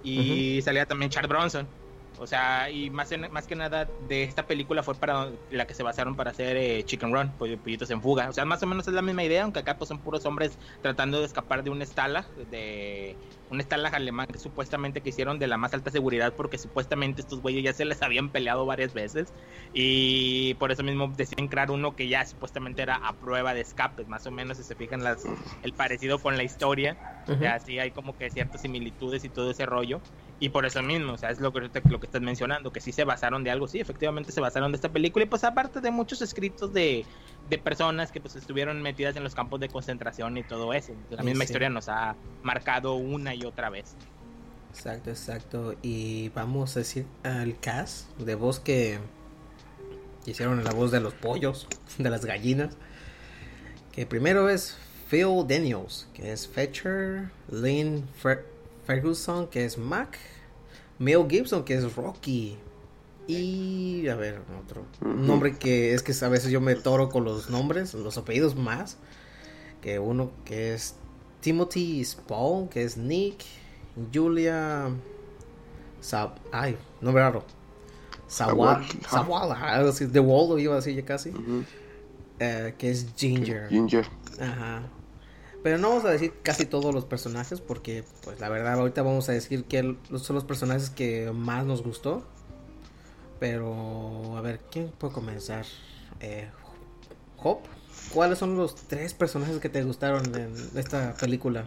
Y 0.03 0.61
salía 0.61 0.85
también 0.85 1.09
Charles 1.09 1.29
Bronson. 1.29 1.67
O 2.19 2.25
sea, 2.27 2.69
y 2.71 2.89
más, 2.89 3.11
en- 3.11 3.31
más 3.31 3.45
que 3.47 3.55
nada 3.55 3.93
de 3.99 4.23
esta 4.23 4.47
película 4.47 4.83
fue 4.83 4.99
para 4.99 5.31
la 5.49 5.67
que 5.67 5.73
se 5.75 5.83
basaron 5.83 6.15
para 6.15 6.31
hacer 6.31 6.57
eh, 6.57 6.83
Chicken 6.83 7.13
Run, 7.13 7.37
Poll- 7.37 7.61
Pollitos 7.61 7.89
en 7.91 8.01
Fuga. 8.01 8.29
O 8.29 8.33
sea, 8.33 8.45
más 8.45 8.61
o 8.63 8.67
menos 8.67 8.87
es 8.87 8.93
la 8.93 9.01
misma 9.01 9.23
idea, 9.23 9.43
aunque 9.43 9.59
acá 9.59 9.77
pues 9.77 9.87
son 9.89 10.01
puros 10.01 10.25
hombres 10.25 10.57
tratando 10.81 11.19
de 11.19 11.25
escapar 11.25 11.63
de 11.63 11.69
un 11.69 11.85
Stalag, 11.85 12.33
de 12.35 13.19
un 13.49 13.61
Stalag 13.61 13.93
alemán 13.95 14.25
que 14.31 14.39
supuestamente 14.39 15.01
que 15.01 15.09
hicieron 15.09 15.39
de 15.39 15.47
la 15.47 15.57
más 15.57 15.73
alta 15.73 15.91
seguridad 15.91 16.33
porque 16.35 16.57
supuestamente 16.57 17.21
estos 17.21 17.41
güeyes 17.41 17.63
ya 17.63 17.73
se 17.73 17.85
les 17.85 18.01
habían 18.01 18.31
peleado 18.31 18.65
varias 18.65 18.93
veces 18.93 19.33
y 19.71 20.53
por 20.55 20.71
eso 20.71 20.83
mismo 20.83 21.07
deciden 21.15 21.47
crear 21.47 21.71
uno 21.71 21.95
que 21.95 22.07
ya 22.07 22.25
supuestamente 22.25 22.81
era 22.81 22.95
a 22.95 23.19
prueba 23.19 23.53
de 23.53 23.61
escapes, 23.61 24.07
más 24.07 24.25
o 24.25 24.31
menos 24.31 24.57
si 24.57 24.63
se 24.63 24.75
fijan 24.75 25.03
las, 25.03 25.29
el 25.61 25.73
parecido 25.73 26.19
con 26.21 26.37
la 26.37 26.43
historia, 26.43 26.97
ya 27.39 27.59
sí 27.59 27.77
hay 27.79 27.91
como 27.91 28.15
que 28.17 28.29
ciertas 28.29 28.61
similitudes 28.61 29.23
y 29.23 29.29
todo 29.29 29.51
ese 29.51 29.65
rollo. 29.65 30.01
Y 30.39 30.49
por 30.49 30.65
eso 30.65 30.83
mismo, 30.83 31.13
o 31.13 31.17
sea, 31.17 31.31
es 31.31 31.39
lo 31.39 31.51
que, 31.51 31.61
lo 31.61 31.99
que 31.99 32.05
estás 32.05 32.21
mencionando, 32.21 32.71
que 32.71 32.79
sí 32.79 32.91
se 32.91 33.03
basaron 33.03 33.43
de 33.43 33.49
algo, 33.49 33.67
sí, 33.67 33.79
efectivamente 33.79 34.31
se 34.31 34.39
basaron 34.39 34.71
de 34.71 34.75
esta 34.75 34.89
película. 34.89 35.25
Y 35.25 35.27
pues 35.27 35.43
aparte 35.43 35.81
de 35.81 35.89
muchos 35.89 36.21
escritos 36.21 36.71
de, 36.73 37.05
de 37.49 37.57
personas 37.57 38.11
que 38.11 38.21
pues 38.21 38.35
estuvieron 38.35 38.81
metidas 38.81 39.15
en 39.15 39.23
los 39.23 39.33
campos 39.33 39.59
de 39.59 39.69
concentración 39.69 40.37
y 40.37 40.43
todo 40.43 40.73
eso. 40.73 40.93
La 41.09 41.23
misma 41.23 41.43
sí. 41.43 41.45
historia 41.45 41.69
nos 41.69 41.89
ha 41.89 42.15
marcado 42.43 42.93
una 42.93 43.33
y 43.33 43.43
otra 43.45 43.71
vez. 43.71 43.95
Exacto, 44.69 45.09
exacto. 45.09 45.75
Y 45.81 46.29
vamos 46.29 46.75
a 46.75 46.79
decir 46.81 47.07
al 47.23 47.59
cast 47.59 48.15
de 48.19 48.35
voz 48.35 48.59
que 48.59 48.99
hicieron 50.27 50.63
la 50.63 50.71
voz 50.71 50.91
de 50.91 50.99
los 50.99 51.15
pollos, 51.15 51.67
de 51.97 52.09
las 52.11 52.25
gallinas. 52.25 52.77
Que 53.91 54.05
primero 54.05 54.49
es 54.49 54.77
Phil 55.09 55.47
Daniels, 55.47 56.07
que 56.13 56.31
es 56.31 56.47
Fetcher, 56.47 57.31
Lynn 57.49 58.07
Fer- 58.21 58.43
Ferguson, 58.87 59.47
que 59.47 59.65
es 59.65 59.77
Mac, 59.77 60.17
Mel 60.97 61.25
Gibson, 61.29 61.63
que 61.63 61.75
es 61.75 61.95
Rocky. 61.95 62.57
Y 63.27 64.07
a 64.07 64.15
ver, 64.15 64.39
otro 64.63 64.85
nombre 65.05 65.57
que 65.57 65.93
es 65.93 66.01
que 66.01 66.13
a 66.25 66.29
veces 66.29 66.49
yo 66.49 66.61
me 66.61 66.73
toro 66.75 67.09
con 67.09 67.25
los 67.25 67.49
nombres, 67.49 67.93
los 67.93 68.17
apellidos 68.17 68.55
más. 68.55 68.97
Que 69.81 69.99
uno 69.99 70.31
que 70.45 70.73
es 70.73 70.95
Timothy 71.41 72.03
Spall, 72.05 72.69
que 72.69 72.83
es 72.83 72.95
Nick, 72.97 73.43
Julia 74.13 74.89
Sa 75.99 76.33
ay, 76.53 76.77
nombre 77.01 77.21
raro. 77.21 77.43
Sawa- 78.27 78.81
Sawal. 79.09 79.45
Sawala, 79.55 79.73
algo 79.75 79.89
así, 79.89 80.07
The 80.07 80.19
Wall 80.19 80.59
iba 80.61 80.73
a 80.73 80.77
decir 80.77 80.95
ya 80.95 81.03
casi. 81.05 81.31
Eh, 82.39 82.75
que 82.77 82.91
es 82.91 83.07
Ginger. 83.17 83.67
Ginger. 83.69 84.05
Ajá. 84.39 84.83
Pero 85.63 85.77
no 85.77 85.89
vamos 85.89 86.05
a 86.05 86.09
decir 86.09 86.33
casi 86.43 86.65
todos 86.65 86.93
los 86.93 87.05
personajes 87.05 87.61
porque, 87.61 88.03
pues 88.23 88.39
la 88.39 88.49
verdad, 88.49 88.73
ahorita 88.75 89.01
vamos 89.01 89.27
a 89.29 89.31
decir 89.31 89.65
que 89.65 89.95
son 90.17 90.35
los 90.35 90.43
personajes 90.43 90.89
que 90.89 91.31
más 91.31 91.65
nos 91.65 91.83
gustó. 91.83 92.25
Pero, 93.39 94.37
a 94.37 94.41
ver, 94.41 94.59
¿quién 94.71 94.89
puede 94.97 95.13
comenzar? 95.13 95.65
Eh, 96.19 96.49
Hop, 97.37 97.59
¿cuáles 98.13 98.39
son 98.39 98.57
los 98.57 98.75
tres 98.75 99.13
personajes 99.13 99.59
que 99.59 99.69
te 99.69 99.83
gustaron 99.83 100.23
en 100.35 100.55
esta 100.75 101.13
película? 101.15 101.65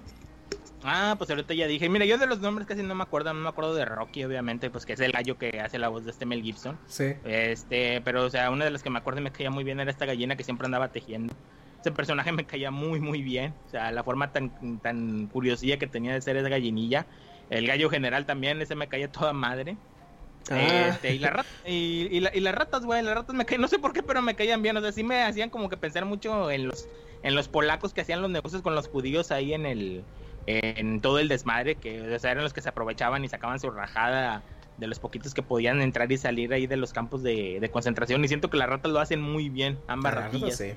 Ah, 0.83 1.15
pues 1.19 1.29
ahorita 1.31 1.55
ya 1.55 1.67
dije. 1.67 1.89
Mira, 1.89 2.07
yo 2.07 2.19
de 2.19 2.27
los 2.27 2.41
nombres 2.41 2.67
casi 2.67 2.83
no 2.83 2.95
me 2.95 3.03
acuerdo. 3.03 3.33
No 3.35 3.41
me 3.41 3.49
acuerdo 3.49 3.75
de 3.75 3.85
Rocky, 3.85 4.25
obviamente, 4.25 4.71
pues 4.71 4.87
que 4.87 4.95
es 4.95 5.01
el 5.01 5.13
gallo 5.13 5.37
que 5.37 5.61
hace 5.61 5.79
la 5.79 5.89
voz 5.89 6.05
de 6.05 6.11
este 6.11 6.25
Mel 6.27 6.43
Gibson. 6.43 6.79
Sí. 6.87 7.13
Este, 7.25 8.01
pero, 8.01 8.25
o 8.25 8.31
sea, 8.31 8.51
una 8.51 8.65
de 8.65 8.71
las 8.71 8.83
que 8.83 8.91
me 8.91 8.99
acuerdo 8.99 9.21
y 9.21 9.25
me 9.25 9.33
caía 9.33 9.51
muy 9.51 9.63
bien 9.63 9.79
era 9.79 9.91
esta 9.91 10.07
gallina 10.07 10.37
que 10.37 10.45
siempre 10.45 10.65
andaba 10.65 10.89
tejiendo. 10.91 11.35
Ese 11.81 11.91
personaje 11.93 12.31
me 12.33 12.45
caía 12.45 12.71
muy, 12.71 13.01
muy 13.01 13.23
bien. 13.23 13.55
O 13.67 13.71
sea, 13.71 13.91
la 13.93 14.03
forma 14.05 14.33
tan, 14.33 14.79
tan 14.81 15.27
curiosilla 15.29 15.79
que 15.79 15.87
tenía 15.87 16.13
de 16.13 16.21
ser 16.21 16.37
esa 16.37 16.49
gallinilla. 16.49 17.07
El 17.49 17.67
gallo 17.67 17.89
general 17.91 18.27
también, 18.27 18.61
ese 18.61 18.75
me 18.75 18.89
caía 18.89 19.11
toda 19.11 19.33
madre. 19.33 19.77
Ah. 20.51 20.89
Este, 20.91 21.15
y, 21.15 21.19
la 21.19 21.31
rat- 21.31 21.47
y, 21.67 22.09
y 22.11 22.21
la- 22.21 22.31
y 22.35 22.41
las 22.41 22.55
ratas, 22.55 22.85
güey, 22.85 23.03
las 23.03 23.15
ratas 23.15 23.35
me 23.35 23.45
caían, 23.45 23.61
no 23.61 23.69
sé 23.69 23.79
por 23.79 23.93
qué, 23.93 24.03
pero 24.03 24.21
me 24.23 24.35
caían 24.35 24.63
bien. 24.63 24.77
O 24.77 24.81
sea, 24.81 24.93
sí 24.93 25.03
me 25.05 25.23
hacían 25.23 25.51
como 25.51 25.69
que 25.69 25.77
pensar 25.77 26.05
mucho 26.05 26.51
en 26.51 26.67
los, 26.69 26.87
en 27.23 27.35
los 27.35 27.49
polacos 27.49 27.93
que 27.95 28.01
hacían 28.03 28.23
los 28.23 28.31
negocios 28.31 28.63
con 28.63 28.75
los 28.75 28.89
judíos 28.89 29.31
ahí 29.31 29.55
en 29.55 29.67
el, 29.67 30.05
en 30.47 31.01
todo 31.01 31.19
el 31.19 31.29
desmadre, 31.29 31.75
que 31.77 32.01
o 32.15 32.19
sea, 32.19 32.31
eran 32.33 32.45
los 32.45 32.53
que 32.53 32.61
se 32.63 32.69
aprovechaban 32.69 33.25
y 33.25 33.29
sacaban 33.29 33.59
su 33.61 33.71
rajada 33.71 34.43
de 34.79 34.87
los 34.87 34.99
poquitos 34.99 35.35
que 35.35 35.43
podían 35.43 35.83
entrar 35.83 36.11
y 36.11 36.17
salir 36.17 36.53
ahí 36.55 36.67
de 36.67 36.77
los 36.77 36.93
campos 36.93 37.23
de, 37.23 37.59
de 37.61 37.71
concentración. 37.71 38.25
Y 38.25 38.29
siento 38.29 38.49
que 38.51 38.57
las 38.57 38.69
ratas 38.69 38.91
lo 38.93 38.99
hacen 39.01 39.21
muy 39.21 39.49
bien, 39.51 39.79
ambas 39.89 40.15
verdad, 40.15 40.27
ratillas. 40.33 40.57
sí. 40.57 40.73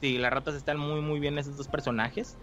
Sí, 0.00 0.18
las 0.18 0.32
ratas 0.32 0.54
están 0.54 0.78
muy, 0.78 1.00
muy 1.00 1.20
bien 1.20 1.38
esos 1.38 1.56
dos 1.56 1.68
personajes. 1.68 2.36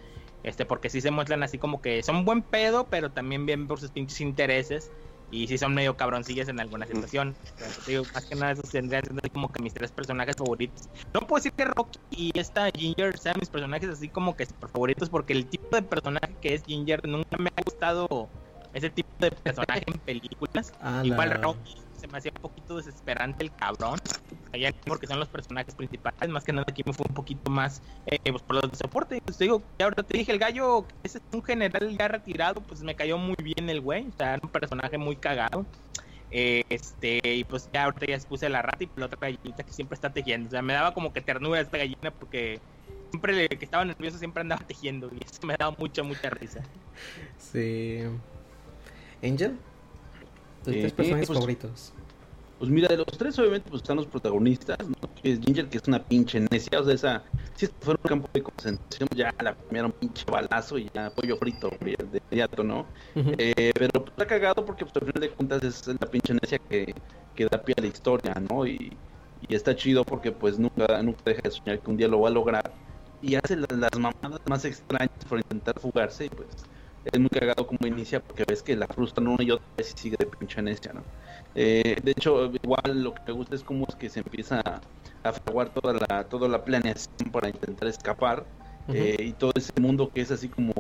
Este, 0.43 0.65
porque 0.65 0.89
sí 0.89 1.01
se 1.01 1.11
muestran 1.11 1.43
así 1.43 1.57
como 1.57 1.81
que 1.81 2.01
son 2.01 2.25
buen 2.25 2.41
pedo, 2.41 2.87
pero 2.89 3.11
también 3.11 3.45
bien 3.45 3.67
por 3.67 3.79
sus 3.79 3.91
pinches 3.91 4.21
intereses. 4.21 4.91
Y 5.29 5.47
sí 5.47 5.57
son 5.57 5.73
medio 5.73 5.95
cabroncillas 5.95 6.49
en 6.49 6.59
alguna 6.59 6.85
situación. 6.85 7.35
Digo, 7.87 8.03
más 8.13 8.25
que 8.25 8.35
nada, 8.35 8.51
esos 8.51 8.69
tendrían 8.69 9.01
siendo 9.03 9.21
como 9.33 9.47
que 9.49 9.63
mis 9.63 9.73
tres 9.73 9.91
personajes 9.91 10.35
favoritos. 10.37 10.89
No 11.13 11.21
puedo 11.21 11.37
decir 11.37 11.53
que 11.55 11.65
Rocky 11.65 11.99
y 12.09 12.31
esta 12.37 12.69
Ginger 12.77 13.17
sean 13.17 13.35
mis 13.39 13.49
personajes 13.49 13.89
así 13.89 14.09
como 14.09 14.35
que 14.35 14.45
super 14.45 14.69
favoritos, 14.69 15.09
porque 15.09 15.31
el 15.31 15.47
tipo 15.47 15.67
de 15.71 15.83
personaje 15.83 16.35
que 16.41 16.53
es 16.53 16.63
Ginger 16.63 16.99
nunca 17.07 17.37
me 17.39 17.47
ha 17.47 17.61
gustado 17.63 18.07
ese 18.73 18.89
tipo 18.89 19.09
de 19.19 19.31
personaje 19.31 19.83
en 19.87 19.99
películas. 20.01 20.73
Ah, 20.81 21.01
Igual 21.05 21.31
Rocky 21.41 21.75
se 22.01 22.07
me 22.07 22.17
hacía 22.17 22.31
un 22.35 22.41
poquito 22.41 22.77
desesperante 22.77 23.43
el 23.43 23.55
cabrón. 23.55 23.99
Porque 24.85 25.07
son 25.07 25.19
los 25.19 25.29
personajes 25.29 25.75
principales. 25.75 26.29
Más 26.29 26.43
que 26.43 26.51
nada 26.51 26.65
aquí 26.67 26.81
me 26.85 26.91
fue 26.91 27.05
un 27.07 27.13
poquito 27.13 27.49
más 27.49 27.81
eh, 28.07 28.17
pues 28.29 28.41
por 28.41 28.55
los 28.57 28.71
de 28.71 28.77
soporte. 28.77 29.21
Pues 29.23 29.37
digo, 29.37 29.61
ya 29.79 29.85
ahorita 29.85 30.03
te 30.03 30.17
dije, 30.17 30.31
el 30.31 30.39
gallo, 30.39 30.85
ese 31.03 31.19
es 31.19 31.23
un 31.33 31.43
general 31.43 31.95
ya 31.97 32.07
retirado, 32.07 32.61
pues 32.61 32.81
me 32.81 32.95
cayó 32.95 33.17
muy 33.17 33.35
bien 33.41 33.69
el 33.69 33.79
güey. 33.79 34.07
O 34.07 34.17
sea, 34.17 34.33
era 34.33 34.41
un 34.43 34.49
personaje 34.49 34.97
muy 34.97 35.15
cagado. 35.15 35.65
Este, 36.31 37.19
y 37.23 37.43
pues 37.43 37.69
ya 37.73 37.83
ahorita 37.85 38.05
ya 38.07 38.19
puse 38.27 38.49
la 38.49 38.61
rata 38.61 38.83
y 38.83 38.89
la 38.95 39.05
otra 39.05 39.19
gallinita 39.21 39.63
que 39.63 39.71
siempre 39.71 39.95
está 39.95 40.11
tejiendo. 40.11 40.47
O 40.47 40.51
sea, 40.51 40.61
me 40.61 40.73
daba 40.73 40.93
como 40.93 41.13
que 41.13 41.21
ternura 41.21 41.61
esta 41.61 41.77
gallina 41.77 42.11
porque 42.11 42.59
siempre 43.11 43.47
que 43.47 43.65
estaba 43.65 43.85
nervioso 43.85 44.17
siempre 44.17 44.41
andaba 44.41 44.65
tejiendo. 44.65 45.09
Y 45.13 45.23
eso 45.23 45.45
me 45.45 45.55
daba 45.57 45.75
mucha, 45.77 46.03
mucha 46.03 46.29
risa. 46.29 46.61
Sí. 47.37 47.99
Angel, 49.23 49.57
tus 50.63 50.73
Eh, 50.75 50.79
tres 50.81 50.93
personajes 50.93 51.27
pues- 51.27 51.37
favoritos. 51.39 51.93
Pues 52.59 52.69
mira, 52.69 52.87
de 52.89 52.97
los 52.97 53.07
tres 53.07 53.39
obviamente 53.39 53.67
pues 53.71 53.81
están 53.81 53.97
los 53.97 54.05
protagonistas, 54.05 54.77
¿no? 54.87 54.93
Que 55.15 55.31
es 55.31 55.39
Ginger, 55.39 55.67
que 55.67 55.77
es 55.79 55.83
una 55.87 55.97
pinche 56.03 56.39
necia, 56.51 56.79
o 56.79 56.83
sea, 56.83 56.93
esa, 56.93 57.23
si 57.55 57.65
esto 57.65 57.75
fuera 57.81 57.99
un 58.03 58.07
campo 58.07 58.29
de 58.31 58.43
concentración, 58.43 59.09
ya 59.15 59.33
la 59.41 59.55
premiaron 59.55 59.91
pinche 59.93 60.23
balazo 60.31 60.77
y 60.77 60.87
ya 60.93 61.09
pollo 61.09 61.37
frito, 61.37 61.71
güey, 61.81 61.95
de 61.95 62.19
inmediato, 62.19 62.63
¿no? 62.63 62.85
Eh, 63.15 63.71
pero 63.73 63.89
pues, 63.93 64.11
está 64.11 64.27
cagado 64.27 64.63
porque 64.63 64.85
pues 64.85 64.95
al 64.95 65.07
final 65.07 65.21
de 65.21 65.29
cuentas 65.31 65.63
es 65.63 65.87
la 65.87 66.07
pinche 66.07 66.35
necia 66.35 66.59
que, 66.59 66.93
que 67.33 67.45
da 67.47 67.59
pie 67.63 67.73
a 67.79 67.81
la 67.81 67.87
historia, 67.87 68.35
¿no? 68.47 68.67
Y, 68.67 68.95
y 69.49 69.55
está 69.55 69.75
chido 69.75 70.03
porque 70.03 70.31
pues 70.31 70.59
nunca, 70.59 71.01
nunca 71.01 71.19
deja 71.25 71.41
de 71.41 71.49
soñar 71.49 71.79
que 71.79 71.89
un 71.89 71.97
día 71.97 72.07
lo 72.07 72.21
va 72.21 72.29
a 72.29 72.31
lograr 72.31 72.71
y 73.23 73.33
hace 73.33 73.55
la- 73.55 73.65
las 73.75 73.97
mamadas 73.97 74.39
más 74.47 74.65
extrañas 74.65 75.09
por 75.27 75.39
intentar 75.39 75.79
fugarse 75.79 76.25
y 76.25 76.29
pues 76.29 76.47
es 77.05 77.19
muy 77.19 77.29
cagado 77.29 77.65
como 77.65 77.87
inicia 77.87 78.19
porque 78.19 78.43
ves 78.47 78.61
que 78.61 78.75
la 78.75 78.87
frustran 78.87 79.27
una 79.27 79.43
y 79.43 79.51
otra 79.51 79.65
vez 79.77 79.93
y 79.95 79.97
sigue 79.97 80.17
de 80.17 80.25
pinche 80.25 80.61
necia, 80.61 80.93
¿no? 80.93 81.01
Eh, 81.55 81.97
de 82.01 82.11
hecho, 82.11 82.51
igual 82.61 83.03
lo 83.03 83.13
que 83.13 83.21
me 83.27 83.33
gusta 83.33 83.55
es 83.55 83.63
cómo 83.63 83.85
es 83.89 83.95
que 83.95 84.09
se 84.09 84.19
empieza 84.19 84.61
a, 85.23 85.31
fraguar 85.33 85.69
toda 85.69 85.93
la, 85.93 86.23
toda 86.23 86.47
la 86.47 86.63
planeación 86.63 87.31
para 87.31 87.49
intentar 87.49 87.87
escapar 87.87 88.45
eh, 88.87 89.17
y 89.19 89.33
todo 89.33 89.51
ese 89.55 89.71
mundo 89.79 90.09
que 90.11 90.21
es 90.21 90.31
así 90.31 90.49
como 90.49 90.73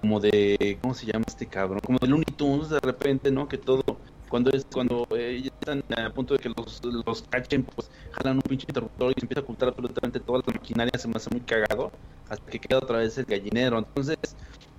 como 0.00 0.20
de 0.20 0.78
cómo 0.80 0.94
se 0.94 1.06
llama 1.06 1.24
este 1.26 1.44
cabrón 1.44 1.80
como 1.80 1.98
de 1.98 2.06
Looney 2.06 2.24
Tunes 2.36 2.70
de 2.70 2.78
repente 2.78 3.32
no 3.32 3.48
que 3.48 3.58
todo 3.58 3.82
cuando 4.30 4.50
es 4.52 4.64
cuando 4.72 5.08
eh, 5.10 5.42
ya 5.42 5.50
están 5.50 5.82
a 5.98 6.10
punto 6.10 6.34
de 6.34 6.40
que 6.40 6.50
los, 6.56 6.80
los 6.84 7.22
cachen 7.22 7.64
pues 7.64 7.90
jalan 8.12 8.36
un 8.36 8.42
pinche 8.42 8.66
interruptor 8.68 9.10
y 9.10 9.14
se 9.14 9.24
empieza 9.24 9.40
a 9.40 9.42
ocultar 9.42 9.68
absolutamente 9.70 10.20
toda 10.20 10.40
la 10.46 10.52
maquinaria 10.54 10.96
se 10.96 11.08
me 11.08 11.14
hace 11.16 11.28
muy 11.30 11.40
cagado 11.40 11.90
hasta 12.30 12.50
que 12.50 12.60
queda 12.60 12.78
otra 12.78 12.98
vez 12.98 13.18
el 13.18 13.24
gallinero. 13.24 13.78
Entonces 13.78 14.16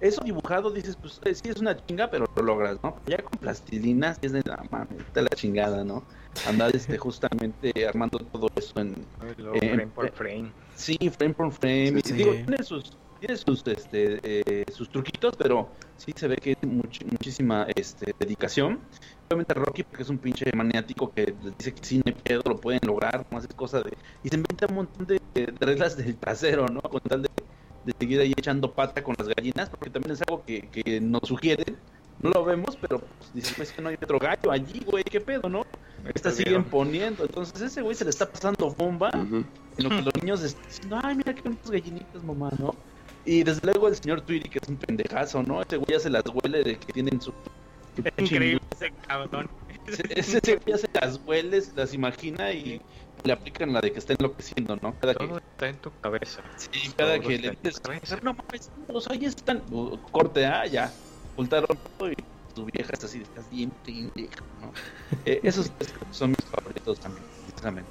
eso 0.01 0.21
dibujado 0.23 0.71
dices 0.71 0.95
pues 0.99 1.19
eh, 1.25 1.33
sí 1.35 1.49
es 1.49 1.57
una 1.61 1.77
chinga 1.77 2.09
pero 2.09 2.25
lo 2.35 2.43
logras 2.43 2.77
no 2.83 2.95
ya 3.05 3.17
con 3.17 3.39
plastilina 3.39 4.13
sí 4.15 4.19
es 4.23 4.31
de 4.33 4.41
la 4.45 4.61
mames 4.69 4.99
está 4.99 5.21
la 5.21 5.29
chingada 5.35 5.83
no 5.83 6.03
andar 6.47 6.75
este 6.75 6.97
justamente 6.97 7.71
armando 7.87 8.17
todo 8.19 8.47
eso 8.55 8.73
en 8.79 8.95
frame 9.59 9.87
por 9.87 10.11
frame. 10.13 10.51
Sí, 10.75 10.97
frame 11.17 11.33
por 11.33 11.51
frame. 11.51 11.99
y 11.99 12.01
Sí. 12.07 12.13
digo, 12.13 12.31
tiene 12.33 12.63
sus, 12.63 12.83
tiene 13.19 13.37
sus, 13.37 13.61
este, 13.67 14.19
eh, 14.23 14.63
sus 14.73 14.89
truquitos, 14.89 15.35
pero 15.37 15.69
sí 15.97 16.11
se 16.15 16.27
ve 16.27 16.37
que 16.37 16.51
es 16.53 16.57
much- 16.67 17.05
muchísima 17.05 17.67
este, 17.75 18.13
dedicación. 18.17 18.79
Obviamente 19.29 19.53
Rocky, 19.53 19.83
porque 19.83 20.01
es 20.03 20.09
un 20.09 20.17
pinche 20.17 20.45
maniático 20.55 21.11
que 21.11 21.25
les 21.39 21.55
dice 21.57 21.73
que 21.75 21.85
sí, 21.85 21.97
no 21.97 22.03
hay 22.07 22.13
pedo, 22.13 22.41
lo 22.45 22.55
pueden 22.55 22.79
lograr, 22.85 23.23
no 23.29 23.37
hace 23.37 23.47
cosa 23.49 23.81
de... 23.81 23.91
Y 24.23 24.29
se 24.29 24.35
inventa 24.37 24.65
un 24.69 24.75
montón 24.75 25.05
de, 25.05 25.19
de 25.35 25.53
reglas 25.59 25.95
del 25.97 26.17
trasero, 26.17 26.65
¿no? 26.67 26.81
Con 26.81 26.99
tal 27.01 27.21
de, 27.21 27.29
de 27.85 27.93
seguir 27.99 28.19
ahí 28.19 28.33
echando 28.37 28.71
pata 28.71 29.03
con 29.03 29.15
las 29.17 29.27
gallinas, 29.27 29.69
porque 29.69 29.89
también 29.89 30.13
es 30.13 30.21
algo 30.27 30.43
que, 30.45 30.61
que 30.69 31.01
nos 31.01 31.21
sugieren. 31.23 31.77
No 32.21 32.29
lo 32.29 32.45
vemos, 32.45 32.77
pero 32.79 32.99
pues 32.99 33.33
dice, 33.33 33.53
pues 33.55 33.71
que 33.71 33.81
no 33.81 33.89
hay 33.89 33.95
otro 33.95 34.19
gallo 34.19 34.51
allí, 34.51 34.83
güey, 34.85 35.03
qué 35.03 35.19
pedo, 35.19 35.49
¿no? 35.49 35.65
Esta 36.13 36.31
siguen 36.31 36.63
poniendo, 36.63 37.23
entonces 37.23 37.59
ese 37.61 37.81
güey 37.81 37.95
se 37.95 38.03
le 38.03 38.11
está 38.11 38.29
pasando 38.29 38.69
bomba 38.71 39.09
en 39.13 39.45
lo 39.77 39.89
que 39.89 40.01
los 40.01 40.15
niños 40.21 40.43
están 40.43 40.63
diciendo, 40.67 40.99
ay, 41.03 41.15
mira 41.15 41.33
qué 41.33 41.41
bonitas 41.41 41.71
gallinitas, 41.71 42.23
mamá, 42.23 42.51
¿no? 42.59 42.75
Y 43.25 43.43
desde 43.43 43.61
luego 43.63 43.87
el 43.87 43.95
señor 43.95 44.21
Tweety, 44.21 44.49
que 44.49 44.59
es 44.61 44.69
un 44.69 44.77
pendejazo, 44.77 45.43
¿no? 45.43 45.61
Ese 45.61 45.77
güey 45.77 45.91
ya 45.91 45.99
se 45.99 46.09
las 46.09 46.23
huele 46.27 46.63
de 46.63 46.77
que 46.77 46.93
tienen 46.93 47.21
su... 47.21 47.33
increíble 48.17 48.61
ese 48.75 48.91
cabrón. 49.07 49.49
Ese, 50.15 50.39
güey 50.55 50.59
ya 50.67 50.77
se 50.77 50.89
las 50.93 51.19
huele, 51.25 51.61
se 51.61 51.75
las 51.75 51.93
imagina 51.93 52.51
y 52.51 52.81
le 53.23 53.33
aplican 53.33 53.73
la 53.73 53.81
de 53.81 53.91
que 53.91 53.99
está 53.99 54.13
enloqueciendo, 54.13 54.77
¿no? 54.81 54.97
Cada 54.99 55.13
que, 55.13 55.27
Todo 55.27 55.37
está 55.37 55.67
en 55.69 55.77
tu 55.77 55.91
cabeza. 56.01 56.41
sí, 56.57 56.91
cada 56.95 57.17
todo 57.17 57.27
que 57.27 57.37
le 57.39 57.51
dices, 57.51 57.79
cabeza. 57.79 58.19
no 58.21 58.33
mames, 58.33 58.71
los 58.87 59.09
ahí 59.09 59.25
están, 59.25 59.61
corte, 60.11 60.45
ah, 60.45 60.65
ya, 60.65 60.91
ocultaron 61.33 61.77
todo 61.97 62.11
y 62.11 62.15
tu 62.53 62.65
vieja 62.65 62.91
está 62.93 63.05
así, 63.05 63.21
estás 63.21 63.49
bien 63.49 63.71
pendeja, 63.85 64.43
¿no? 64.61 64.71
Eh, 65.25 65.39
esos 65.43 65.71
tres 65.77 65.93
son 66.11 66.29
mis 66.29 66.45
favoritos 66.45 66.99
también, 66.99 67.25
precisamente. 67.45 67.89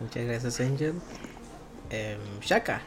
Muchas 0.00 0.24
gracias, 0.24 0.60
Angel. 0.60 0.94
Em, 1.90 2.40
Shaka. 2.40 2.82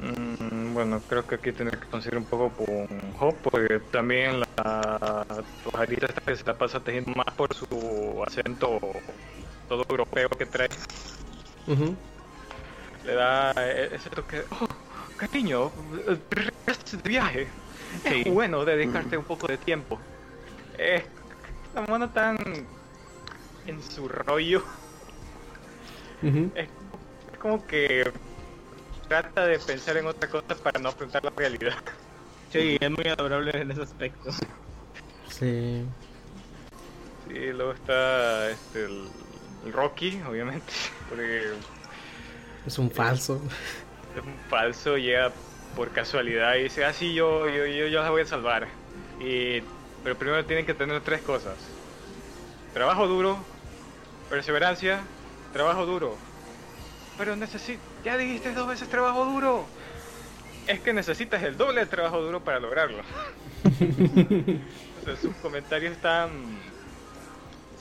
Mm, 0.00 0.74
bueno, 0.74 1.00
creo 1.08 1.26
que 1.26 1.36
aquí 1.36 1.52
tendré 1.52 1.78
que 1.78 1.86
conseguir 1.88 2.18
un 2.18 2.24
poco 2.24 2.50
con 2.50 2.86
Hop, 3.18 3.34
porque 3.42 3.80
también 3.90 4.40
la 4.40 5.24
pajarita 5.72 6.06
esta 6.06 6.20
que 6.24 6.36
se 6.36 6.44
la 6.44 6.56
pasa 6.56 6.80
tejiendo 6.80 7.12
más 7.16 7.34
por 7.36 7.52
su 7.54 8.22
acento 8.26 8.78
todo 9.68 9.84
europeo 9.88 10.28
que 10.30 10.46
trae. 10.46 10.68
Le 13.04 13.14
da 13.14 13.52
eh, 13.56 13.90
ese 13.92 14.10
toque, 14.10 14.44
oh, 14.50 14.66
cariño, 15.16 15.70
de 16.06 17.08
viaje. 17.08 17.48
Sí. 18.04 18.22
Es 18.24 18.32
bueno 18.32 18.64
dedicarte 18.64 19.16
un 19.16 19.24
poco 19.24 19.46
de 19.48 19.58
tiempo. 19.58 19.98
Eh, 20.78 21.04
la 21.74 21.82
mona 21.82 22.12
tan 22.12 22.36
en 23.66 23.82
su 23.82 24.08
rollo. 24.08 24.62
Ujú. 26.22 26.50
Es, 26.54 26.68
es 27.32 27.38
como 27.38 27.66
que 27.66 28.10
trata 29.08 29.46
de 29.46 29.58
pensar 29.60 29.96
en 29.96 30.06
otra 30.06 30.28
cosa 30.30 30.54
para 30.62 30.78
no 30.80 30.90
afrontar 30.90 31.24
la 31.24 31.32
realidad. 31.36 31.76
Sí, 32.50 32.76
es 32.80 32.90
muy 32.90 33.04
adorable 33.08 33.50
en 33.60 33.70
ese 33.70 33.82
aspecto. 33.82 34.30
Sí. 35.28 35.94
Sí, 37.26 37.52
luego 37.52 37.72
está 37.72 38.50
este, 38.50 38.84
el, 38.84 39.12
el 39.60 39.72
Rocky, 39.72 40.22
obviamente, 40.22 40.72
porque 41.08 41.66
Es 42.66 42.78
un 42.78 42.90
falso. 42.90 43.40
es 44.14 44.22
un 44.22 44.40
falso, 44.48 44.96
llega 44.96 45.32
por 45.74 45.92
casualidad 45.92 46.56
y 46.56 46.64
dice, 46.64 46.84
ah, 46.84 46.92
sí, 46.92 47.14
yo, 47.14 47.48
yo, 47.48 47.66
yo, 47.66 47.86
yo 47.88 48.02
la 48.02 48.10
voy 48.10 48.22
a 48.22 48.26
salvar. 48.26 48.68
Y, 49.18 49.62
pero 50.02 50.18
primero 50.18 50.46
tienen 50.46 50.66
que 50.66 50.74
tener 50.74 51.02
tres 51.04 51.22
cosas. 51.22 51.78
Trabajo 52.72 53.06
duro, 53.08 53.52
perseverancia 54.28 55.14
trabajo 55.52 55.86
duro. 55.86 56.24
Pero 57.16 57.36
necesito, 57.36 57.87
ya 58.04 58.16
dijiste 58.16 58.52
dos 58.52 58.68
veces 58.68 58.88
trabajo 58.88 59.24
duro. 59.24 59.66
Es 60.66 60.80
que 60.80 60.92
necesitas 60.92 61.42
el 61.42 61.56
doble 61.56 61.80
de 61.80 61.86
trabajo 61.86 62.20
duro 62.20 62.44
para 62.44 62.60
lograrlo. 62.60 62.98
o 63.64 65.04
sea, 65.04 65.16
sus 65.16 65.34
comentarios 65.36 65.92
están 65.92 66.30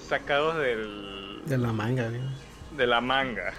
sacados 0.07 0.57
del, 0.57 1.41
De 1.45 1.57
la 1.57 1.73
manga, 1.73 2.09
¿no? 2.09 2.31
de 2.77 2.87
la 2.87 3.01
manga. 3.01 3.53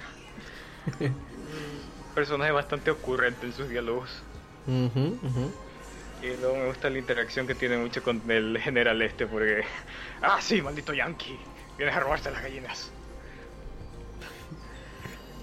Un 1.01 1.15
personaje 2.15 2.53
bastante 2.53 2.91
ocurrente 2.91 3.47
en 3.47 3.53
sus 3.53 3.69
diálogos. 3.69 4.23
Y 4.67 6.37
luego 6.41 6.57
me 6.57 6.67
gusta 6.67 6.91
la 6.91 6.99
interacción 6.99 7.47
que 7.47 7.55
tiene 7.55 7.77
mucho 7.77 8.03
con 8.03 8.23
el 8.31 8.59
general 8.59 9.01
este, 9.03 9.27
porque. 9.27 9.63
¡Ah, 10.23 10.39
sí, 10.41 10.63
maldito 10.63 10.93
yankee! 10.93 11.39
Vienes 11.77 11.95
a 11.95 12.01
robarse 12.01 12.31
las 12.31 12.43
gallinas. 12.43 12.91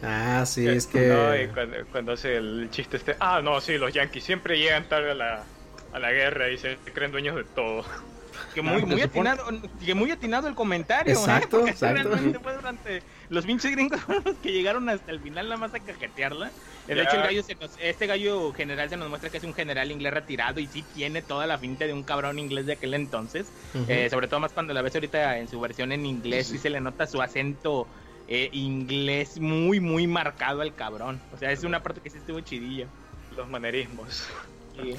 Ah, 0.05 0.45
sí, 0.45 0.67
Eh, 0.67 0.75
es 0.75 0.87
que. 0.87 1.07
No, 1.07 1.35
y 1.35 1.47
cuando, 1.47 1.77
cuando 1.91 2.11
hace 2.13 2.35
el 2.37 2.69
chiste 2.71 2.97
este. 2.97 3.15
Ah, 3.19 3.41
no, 3.43 3.59
sí, 3.61 3.77
los 3.77 3.93
yankees 3.93 4.23
siempre 4.23 4.57
llegan 4.59 4.87
tarde 4.87 5.11
a 5.11 5.15
la, 5.15 5.43
a 5.91 5.99
la 5.99 6.11
guerra 6.11 6.49
y 6.51 6.57
se 6.57 6.77
creen 6.93 7.11
dueños 7.11 7.35
de 7.35 7.43
todo. 7.43 7.83
Que 8.53 8.61
muy, 8.61 8.81
Ah, 8.81 8.85
muy 8.85 9.01
supone- 9.01 9.29
atinado, 9.29 9.61
que 9.85 9.93
muy 9.95 10.11
atinado 10.11 10.49
el 10.49 10.55
comentario, 10.55 11.13
¿eh? 11.13 11.15
Exacto, 11.17 11.57
Porque 11.59 11.71
exacto. 11.71 12.09
realmente 12.09 12.39
fue 12.39 12.53
durante 12.53 13.01
los 13.29 13.45
pinches 13.45 13.71
gringos 13.71 14.01
fueron 14.05 14.23
los 14.25 14.35
que 14.35 14.51
llegaron 14.51 14.89
hasta 14.89 15.09
el 15.11 15.21
final 15.21 15.47
nada 15.47 15.57
más 15.57 15.73
a 15.73 15.79
cajetearla. 15.79 16.51
De 16.85 16.95
Ya. 16.97 17.03
hecho, 17.03 17.15
el 17.15 17.21
gallo 17.23 17.43
se 17.43 17.55
nos- 17.55 17.77
este 17.81 18.07
gallo 18.07 18.51
general 18.51 18.89
se 18.89 18.97
nos 18.97 19.07
muestra 19.07 19.29
que 19.29 19.37
es 19.37 19.43
un 19.45 19.53
general 19.53 19.89
inglés 19.89 20.13
retirado 20.13 20.59
y 20.59 20.67
sí 20.67 20.83
tiene 20.93 21.21
toda 21.21 21.47
la 21.47 21.57
finta 21.57 21.85
de 21.85 21.93
un 21.93 22.03
cabrón 22.03 22.37
inglés 22.37 22.65
de 22.65 22.73
aquel 22.73 22.93
entonces. 22.93 23.47
Eh, 23.87 24.09
sobre 24.09 24.27
todo 24.27 24.41
más 24.41 24.51
cuando 24.51 24.73
la 24.73 24.81
ves 24.81 24.95
ahorita 24.95 25.37
en 25.37 25.47
su 25.47 25.57
versión 25.61 25.93
en 25.93 26.05
inglés, 26.05 26.47
sí 26.47 26.57
se 26.57 26.69
le 26.69 26.81
nota 26.81 27.07
su 27.07 27.21
acento 27.21 27.87
eh, 28.27 28.49
inglés 28.53 29.39
muy, 29.39 29.79
muy 29.79 30.07
marcado 30.07 30.61
al 30.61 30.75
cabrón. 30.75 31.21
O 31.31 31.37
sea, 31.37 31.51
es 31.51 31.63
una 31.63 31.83
parte 31.83 32.01
que 32.01 32.09
sí 32.09 32.17
estuvo 32.17 32.39
chidilla. 32.41 32.89
Los 33.31 33.49
manerismos. 33.49 34.29
Sí. 34.73 34.95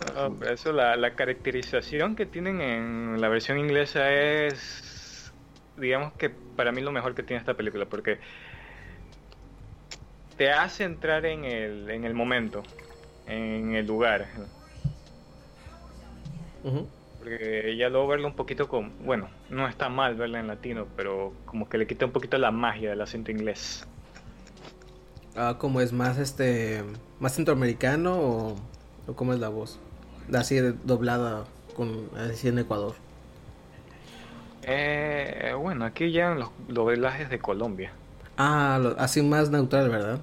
Ah, 0.00 0.30
pero 0.38 0.52
eso, 0.52 0.72
la, 0.72 0.96
la 0.96 1.14
caracterización 1.14 2.16
que 2.16 2.26
tienen 2.26 2.60
en 2.60 3.20
la 3.20 3.28
versión 3.28 3.58
inglesa 3.58 4.10
es, 4.12 5.32
digamos 5.76 6.14
que 6.14 6.30
para 6.30 6.72
mí 6.72 6.80
lo 6.80 6.90
mejor 6.92 7.14
que 7.14 7.22
tiene 7.22 7.40
esta 7.40 7.56
película, 7.56 7.86
porque 7.86 8.18
te 10.36 10.50
hace 10.50 10.84
entrar 10.84 11.26
en 11.26 11.44
el, 11.44 11.90
en 11.90 12.04
el 12.04 12.14
momento, 12.14 12.62
en 13.26 13.74
el 13.74 13.86
lugar. 13.86 14.30
Ujú. 16.62 16.99
Porque 17.20 17.76
ya 17.78 17.88
luego 17.90 18.08
verlo 18.08 18.28
un 18.28 18.36
poquito 18.36 18.68
con, 18.68 19.04
bueno, 19.04 19.30
no 19.50 19.68
está 19.68 19.88
mal 19.90 20.16
verla 20.16 20.40
en 20.40 20.48
latino, 20.48 20.88
pero 20.96 21.34
como 21.46 21.68
que 21.68 21.78
le 21.78 21.86
quita 21.86 22.06
un 22.06 22.12
poquito 22.12 22.38
la 22.38 22.50
magia 22.50 22.90
del 22.90 23.00
acento 23.02 23.30
inglés. 23.30 23.86
Ah, 25.36 25.56
como 25.58 25.80
es 25.80 25.92
más 25.92 26.18
este. 26.18 26.84
más 27.20 27.34
centroamericano 27.34 28.18
o, 28.20 28.56
o 29.06 29.14
cómo 29.16 29.32
es 29.32 29.40
la 29.40 29.48
voz? 29.48 29.80
Así 30.34 30.58
doblada 30.84 31.44
con 31.74 32.10
así 32.16 32.48
en 32.48 32.58
Ecuador. 32.58 32.94
Eh, 34.62 35.54
bueno, 35.58 35.84
aquí 35.84 36.12
ya 36.12 36.30
los 36.34 36.50
doblajes 36.68 37.28
de 37.30 37.40
Colombia. 37.40 37.92
Ah, 38.36 38.78
lo- 38.82 38.98
así 38.98 39.22
más 39.22 39.50
neutral, 39.50 39.88
¿verdad? 39.90 40.20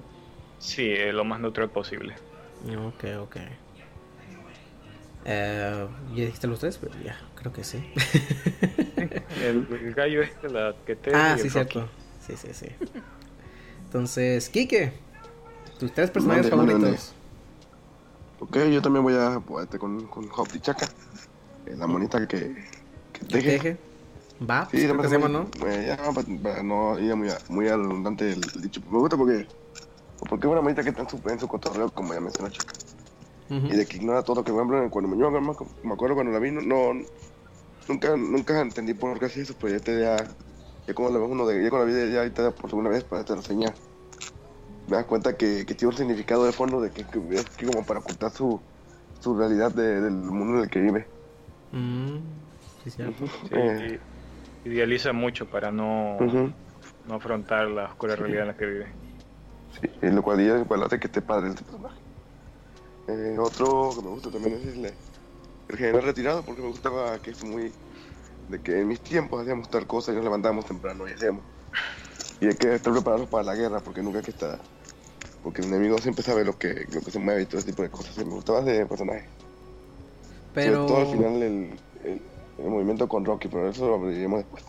Sí, 0.58 0.82
eh, 0.92 1.12
lo 1.12 1.24
más 1.24 1.40
neutral 1.40 1.70
posible. 1.70 2.14
Ok, 2.88 3.04
ok. 3.20 3.36
Eh, 5.30 5.86
¿Ya 6.14 6.24
dijiste 6.24 6.46
los 6.46 6.58
tres? 6.58 6.78
Pero 6.78 6.94
ya, 7.04 7.20
creo 7.34 7.52
que 7.52 7.62
sí. 7.62 7.84
El, 9.42 9.66
el 9.82 9.94
gallo 9.94 10.22
este, 10.22 10.48
la 10.48 10.74
que 10.86 10.96
te 10.96 11.14
ah, 11.14 11.36
sí, 11.38 11.50
cierto. 11.50 11.86
Sí, 12.26 12.34
sí, 12.36 12.48
sí. 12.54 12.66
Entonces, 13.84 14.48
Kike, 14.48 14.92
tus 15.78 15.92
tres 15.92 16.10
personajes 16.10 16.50
Mande, 16.50 16.56
mande, 16.56 16.72
favoritos. 16.86 17.12
Ok, 18.40 18.56
yo 18.72 18.80
también 18.80 19.02
voy 19.02 19.14
a 19.14 19.40
pues, 19.40 19.64
este, 19.64 19.78
con, 19.78 20.06
con 20.06 20.28
Hop 20.34 20.48
y 20.54 20.60
Chaka. 20.60 20.86
eh, 21.66 21.74
la 21.76 21.86
monita 21.86 22.26
que, 22.26 22.56
que 23.12 23.24
teje. 23.26 23.50
Teje. 23.58 23.76
Va, 24.48 24.66
Sí, 24.70 24.86
pues, 24.86 25.00
que 25.02 25.08
se 25.08 25.14
llama, 25.18 25.28
¿no? 25.28 25.50
eh, 25.66 25.84
ya, 25.88 25.96
para, 26.12 26.26
para 26.42 26.62
no 26.62 26.98
ir 26.98 27.14
muy, 27.16 27.28
muy 27.48 27.68
redundante 27.68 28.32
el 28.32 28.40
dicho. 28.62 28.80
Me 28.90 28.98
gusta 28.98 29.16
porque, 29.16 29.46
porque 30.28 30.46
es 30.46 30.52
una 30.52 30.62
monita 30.62 30.82
que 30.82 30.90
está 30.90 31.02
en 31.02 31.08
su, 31.10 31.20
en 31.28 31.38
su 31.40 31.48
cotorreo, 31.48 31.90
como 31.90 32.14
ya 32.14 32.20
mencionó 32.20 32.48
Ujú. 33.50 33.68
Y 33.68 33.76
de 33.76 33.86
que 33.88 33.98
ignora 33.98 34.24
todo, 34.24 34.44
que 34.44 34.52
por 34.52 34.62
ejemplo, 34.62 34.90
cuando 34.90 35.08
me, 35.10 35.18
yo 35.22 35.30
me 35.30 35.40
me 35.82 35.92
acuerdo 35.94 36.14
cuando 36.16 36.32
la 36.32 36.38
vi, 36.40 36.50
no, 36.52 36.62
no- 36.62 37.06
nunca, 37.88 38.16
nunca 38.16 38.60
entendí 38.62 38.94
por 38.94 39.18
qué 39.18 39.26
hacía 39.26 39.42
eso, 39.44 39.56
pero 39.58 39.74
ya 39.76 39.82
te 39.82 40.00
ya, 40.00 40.36
ya 40.86 40.94
como 40.94 41.10
la 41.10 41.18
ves 41.20 41.28
uno 41.30 41.46
de, 41.46 41.62
ya 41.64 41.70
cuando 41.70 41.88
la 41.88 41.94
vi 42.06 42.12
ya 42.12 42.20
ahorita 42.20 42.56
por 42.56 42.70
segunda 42.70 42.90
vez, 42.90 43.04
para 43.04 43.24
te 43.24 43.32
enseñar, 43.34 43.80
me 44.86 44.96
das 44.96 45.06
cuenta 45.06 45.36
que, 45.36 45.64
que 45.66 45.74
tiene 45.74 45.90
un 45.92 45.96
significado 45.98 46.44
de 46.44 46.52
fondo 46.52 46.80
de 46.80 46.92
que, 46.92 47.08
que 47.08 47.18
es 47.38 47.50
que 47.50 47.66
como 47.66 47.84
para 47.86 48.00
ocultar 48.00 48.30
su, 48.32 48.66
su 49.20 49.36
realidad 49.36 49.72
de- 49.72 50.00
del 50.00 50.12
mundo 50.14 50.58
en 50.58 50.64
el 50.64 50.70
que 50.70 50.80
vive. 50.80 51.12
Mm, 51.70 52.56
sí, 52.76 52.90
cierto. 52.90 53.24
Sí, 53.42 53.54
Eh, 53.54 53.98
y- 54.64 54.68
idealiza 54.70 55.12
mucho 55.12 55.48
para 55.50 55.72
no, 55.72 56.18
ujú. 56.18 56.54
no 57.04 57.14
afrontar 57.16 57.68
la 57.68 57.86
oscura 57.86 58.16
realidad 58.16 58.42
en 58.44 58.48
la 58.48 58.56
que 58.56 58.66
vive. 58.66 58.98
Sí, 59.70 59.80
y 60.02 60.10
lo 60.10 60.22
cual 60.22 60.38
ya 60.46 60.58
igual 60.58 60.82
hace 60.82 60.98
que 61.00 61.06
esté 61.06 61.22
padre 61.22 61.48
este 61.50 61.64
personaje. 61.64 62.02
Eh, 63.08 63.38
otro 63.40 63.94
que 63.96 64.02
me 64.02 64.10
gusta 64.10 64.30
también 64.32 64.56
es 64.56 64.66
el, 64.66 64.86
el 65.68 65.78
general 65.78 66.04
retirado, 66.04 66.44
porque 66.44 66.62
me 66.62 66.68
gustaba 66.68 67.20
que 67.22 67.32
es 67.32 67.42
muy. 67.42 67.76
de 68.48 68.62
que 68.62 68.80
en 68.80 68.88
mis 68.88 69.02
tiempos 69.02 69.42
hacíamos 69.42 69.70
tal 69.70 69.86
cosa 69.86 70.12
y 70.12 70.16
nos 70.16 70.24
levantábamos 70.24 70.66
temprano 70.66 71.08
y 71.08 71.12
hacíamos. 71.12 71.46
Y 72.40 72.48
hay 72.48 72.56
que 72.58 72.74
estar 72.76 72.92
preparados 72.94 73.28
para 73.28 73.44
la 73.44 73.56
guerra, 73.56 73.82
porque 73.82 74.02
nunca 74.02 74.18
hay 74.20 74.24
que 74.24 74.32
estar. 74.32 74.66
Porque 75.42 75.62
el 75.62 75.68
enemigo 75.68 76.00
siempre 76.00 76.24
sabe 76.24 76.44
lo 76.44 76.58
que, 76.58 76.86
lo 76.90 77.02
que 77.02 77.10
se 77.12 77.20
mueve 77.20 77.42
y 77.42 77.46
todo 77.46 77.60
ese 77.60 77.68
tipo 77.70 77.82
de 77.84 77.90
cosas. 77.90 78.16
Y 78.18 78.24
me 78.26 78.34
gustaba 78.34 78.60
ese 78.60 78.86
personaje. 78.86 79.32
Pero, 80.52 80.76
Sobre 80.76 80.84
todo 80.84 80.98
al 80.98 81.06
final 81.06 81.42
el, 81.42 81.82
el, 81.94 82.32
el 82.56 82.70
movimiento 82.70 83.08
con 83.08 83.24
Rocky, 83.24 83.48
pero 83.48 83.68
eso 83.70 83.88
lo 83.88 84.00
veremos 84.00 84.40
después. 84.40 84.64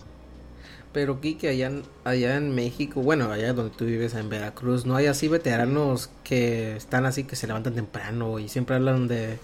Pero 0.91 1.21
Kike, 1.21 1.49
allá 1.49 1.71
allá 2.03 2.35
en 2.37 2.53
México, 2.55 3.01
bueno, 3.01 3.31
allá 3.31 3.53
donde 3.53 3.75
tú 3.75 3.85
vives, 3.85 4.13
en 4.15 4.29
Veracruz, 4.29 4.85
¿no 4.85 4.95
hay 4.95 5.05
así 5.07 5.27
veteranos 5.27 6.09
que 6.23 6.75
están 6.75 7.05
así, 7.05 7.23
que 7.23 7.35
se 7.35 7.47
levantan 7.47 7.75
temprano 7.75 8.39
y 8.39 8.49
siempre 8.49 8.75
hablan 8.75 9.07
de, 9.07 9.37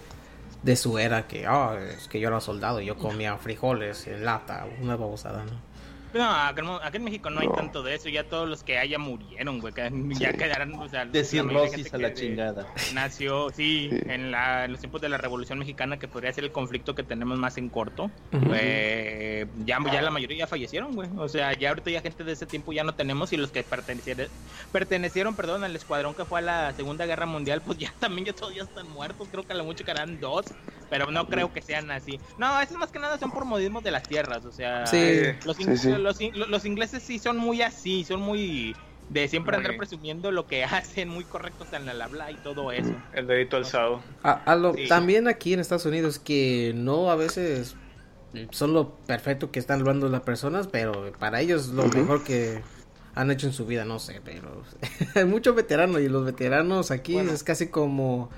de 0.62 0.76
su 0.76 0.98
era, 0.98 1.26
que, 1.28 1.46
ah, 1.46 1.78
es 1.96 2.08
que 2.08 2.20
yo 2.20 2.28
era 2.28 2.40
soldado 2.40 2.80
yo 2.80 2.96
comía 2.96 3.36
frijoles 3.38 4.06
en 4.06 4.24
lata, 4.24 4.66
una 4.80 4.96
babosada, 4.96 5.44
¿no? 5.44 5.65
No, 6.16 6.30
acá, 6.30 6.62
en- 6.62 6.68
acá 6.68 6.90
en 6.96 7.04
México 7.04 7.30
no 7.30 7.40
hay 7.40 7.46
No. 7.48 7.54
tanto 7.54 7.82
de 7.82 7.94
eso. 7.94 8.08
Ya 8.08 8.24
todos 8.24 8.48
los 8.48 8.62
que 8.62 8.78
haya 8.78 8.98
murieron, 8.98 9.60
güey. 9.60 9.72
que 9.74 9.90
Ya 10.18 10.32
quedarán, 10.32 10.74
o 10.74 10.88
sea, 10.88 11.04
De 11.04 11.24
cirrosis 11.24 11.92
a 11.92 11.98
la 11.98 12.14
chingada. 12.14 12.66
Nació, 12.94 13.50
sí, 13.50 13.88
Sí. 13.90 13.98
En, 14.08 14.30
la, 14.30 14.64
en 14.64 14.72
los 14.72 14.80
tiempos 14.80 15.00
de 15.00 15.08
la 15.08 15.18
Revolución 15.18 15.58
Mexicana, 15.58 15.98
que 15.98 16.08
podría 16.08 16.32
ser 16.32 16.44
el 16.44 16.52
conflicto 16.52 16.94
que 16.94 17.02
tenemos 17.02 17.38
más 17.38 17.56
en 17.58 17.68
corto. 17.68 18.10
Eh, 18.54 19.46
ya, 19.64 19.78
ya 19.92 20.02
la 20.02 20.10
mayoría 20.10 20.38
ya 20.38 20.46
fallecieron, 20.46 20.94
güey. 20.94 21.08
O 21.18 21.28
sea, 21.28 21.52
ya 21.52 21.68
ahorita 21.70 21.90
ya 21.90 22.00
gente 22.00 22.24
de 22.24 22.32
ese 22.32 22.46
tiempo 22.46 22.72
ya 22.72 22.84
no 22.84 22.94
tenemos. 22.94 23.32
Y 23.32 23.36
los 23.36 23.50
que 23.50 23.62
pertenecieron, 23.62 24.28
pertenecieron 24.72 25.34
perdón, 25.34 25.64
al 25.64 25.74
escuadrón 25.76 26.14
que 26.14 26.24
fue 26.24 26.38
a 26.40 26.42
la 26.42 26.72
Segunda 26.74 27.06
Guerra 27.06 27.26
Mundial, 27.26 27.62
pues 27.64 27.78
ya 27.78 27.92
también 27.98 28.26
ya 28.26 28.32
todos 28.32 28.54
ya 28.54 28.62
están 28.62 28.88
muertos. 28.90 29.28
Creo 29.30 29.44
que 29.46 29.52
a 29.52 29.56
lo 29.56 29.64
mucho 29.64 29.84
quedarán 29.84 30.20
dos. 30.20 30.46
Pero 30.88 31.10
no 31.10 31.26
creo 31.26 31.52
que 31.52 31.60
sean 31.62 31.90
así. 31.90 32.20
No, 32.38 32.60
eso 32.60 32.78
más 32.78 32.92
que 32.92 33.00
nada 33.00 33.18
son 33.18 33.32
por 33.32 33.44
modismos 33.44 33.82
de 33.82 33.90
las 33.90 34.04
tierras. 34.04 34.44
O 34.44 34.52
sea, 34.52 34.86
Sí. 34.86 35.22
los, 35.44 35.56
Sí, 35.56 35.64
in- 35.64 35.76
sí. 35.76 35.90
Los, 36.06 36.48
los 36.48 36.64
ingleses 36.64 37.02
sí 37.02 37.18
son 37.18 37.36
muy 37.36 37.62
así, 37.62 38.04
son 38.04 38.20
muy 38.20 38.74
de 39.10 39.28
siempre 39.28 39.56
Muy- 39.56 39.64
andar 39.66 39.78
presumiendo 39.78 40.30
lo 40.32 40.46
que 40.46 40.64
hacen, 40.64 41.08
muy 41.08 41.24
correctos 41.24 41.68
en 41.72 41.88
el 41.88 42.00
habla 42.00 42.30
y 42.30 42.36
todo 42.36 42.72
eso. 42.72 42.92
El 43.12 43.26
dedito 43.26 43.56
alzado. 43.56 44.00
A- 44.22 44.32
a 44.44 44.56
lo- 44.56 44.74
Sí. 44.74 44.88
También 44.88 45.28
aquí 45.28 45.52
en 45.52 45.60
Estados 45.60 45.86
Unidos 45.86 46.18
que 46.18 46.72
no 46.74 47.10
a 47.10 47.16
veces 47.16 47.76
son 48.50 48.72
lo 48.74 48.90
perfecto 49.06 49.50
que 49.50 49.58
están 49.58 49.80
hablando 49.80 50.08
las 50.08 50.20
personas, 50.22 50.66
pero 50.66 51.12
para 51.18 51.40
ellos 51.40 51.68
lo 51.68 51.84
mejor 51.88 52.22
que 52.24 52.60
han 53.14 53.30
hecho 53.30 53.46
en 53.46 53.52
su 53.54 53.64
vida, 53.64 53.84
no 53.86 53.98
sé, 53.98 54.20
pero 54.24 54.62
hay 55.14 55.24
muchos 55.24 55.54
veteranos 55.54 56.00
y 56.02 56.08
los 56.08 56.24
veteranos 56.26 56.90
aquí 56.90 57.14
Bueno. 57.14 57.32
es 57.32 57.42
casi 57.44 57.68
como 57.68 58.28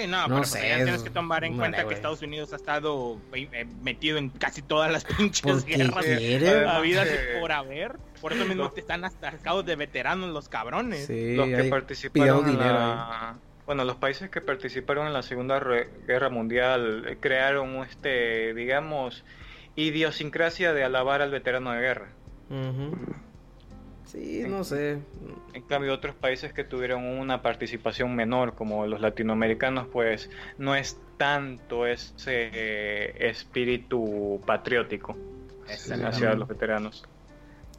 Sí, 0.00 0.06
no, 0.06 0.18
No 0.22 0.24
pero 0.26 0.36
pues 0.38 0.50
sé, 0.50 0.68
ya 0.68 0.76
tienes 0.76 0.94
es- 0.96 1.02
que 1.02 1.10
tomar 1.10 1.44
en 1.44 1.52
no, 1.52 1.58
cuenta 1.58 1.86
que 1.86 1.94
Estados 1.94 2.22
Unidos 2.22 2.52
ha 2.52 2.56
estado 2.56 3.18
eh, 3.32 3.48
eh, 3.52 3.66
metido 3.82 4.18
en 4.18 4.30
casi 4.30 4.62
todas 4.62 4.90
las 4.92 5.04
pinches 5.16 5.64
guerras 5.64 6.04
quiere. 6.04 6.66
habidas 6.66 7.08
Eh, 7.08 7.38
por 7.40 7.52
haber. 7.52 7.96
Por 8.20 8.32
eso 8.32 8.44
mismo 8.44 8.64
no. 8.64 8.70
te 8.70 8.80
están 8.80 9.04
hasta 9.04 9.30
sacados 9.32 9.64
de 9.66 9.76
veteranos 9.76 10.30
los 10.30 10.48
cabrones. 10.48 11.06
Sí, 11.06 11.34
los 11.36 11.48
que 11.48 11.64
participaron 11.64 12.48
en 12.48 12.58
la... 12.58 13.36
Bueno, 13.66 13.84
los 13.84 13.96
países 13.96 14.30
que 14.30 14.40
participaron 14.40 15.06
en 15.08 15.12
la 15.12 15.22
Segunda 15.22 15.58
Guerra 16.06 16.28
Mundial 16.30 17.04
eh, 17.08 17.16
crearon, 17.20 17.76
este, 17.84 18.54
digamos, 18.54 19.24
idiosincrasia 19.74 20.72
de 20.72 20.84
alabar 20.84 21.20
al 21.20 21.30
veterano 21.32 21.72
de 21.72 21.80
guerra. 21.80 22.08
Sí, 24.06 24.44
no 24.46 24.62
sé. 24.64 24.98
En 25.52 25.62
cambio, 25.62 25.92
otros 25.92 26.14
países 26.14 26.52
que 26.52 26.64
tuvieron 26.64 27.04
una 27.04 27.42
participación 27.42 28.14
menor, 28.14 28.54
como 28.54 28.86
los 28.86 29.00
latinoamericanos, 29.00 29.88
pues 29.88 30.30
no 30.58 30.74
es 30.76 30.98
tanto 31.16 31.86
ese 31.86 32.50
eh, 32.52 33.28
espíritu 33.28 34.40
patriótico 34.46 35.16
hacia 35.68 36.34
los 36.34 36.48
veteranos. 36.48 37.04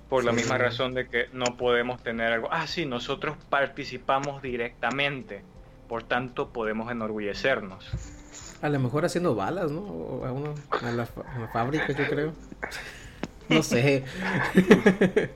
Por 0.10 0.24
la 0.26 0.32
Sí. 0.32 0.38
misma 0.38 0.58
razón 0.58 0.94
de 0.94 1.08
que 1.08 1.28
no 1.34 1.58
podemos 1.58 2.02
tener 2.04 2.32
algo. 2.34 2.48
Ah, 2.52 2.68
sí, 2.68 2.86
nosotros 2.86 3.38
participamos 3.50 4.42
directamente. 4.42 5.44
Por 5.88 6.04
tanto, 6.04 6.50
podemos 6.52 6.92
enorgullecernos. 6.92 7.90
A 8.62 8.70
lo 8.70 8.80
mejor 8.80 9.06
haciendo 9.06 9.36
balas, 9.36 9.72
¿no? 9.72 9.82
O 9.82 10.26
a, 10.26 10.32
uno, 10.32 10.54
a, 10.72 10.92
la, 10.92 11.04
a 11.04 11.40
la 11.40 11.48
fábrica, 11.50 11.88
yo 11.94 12.06
creo. 12.10 12.34
No 13.50 13.64
sé. 13.64 14.04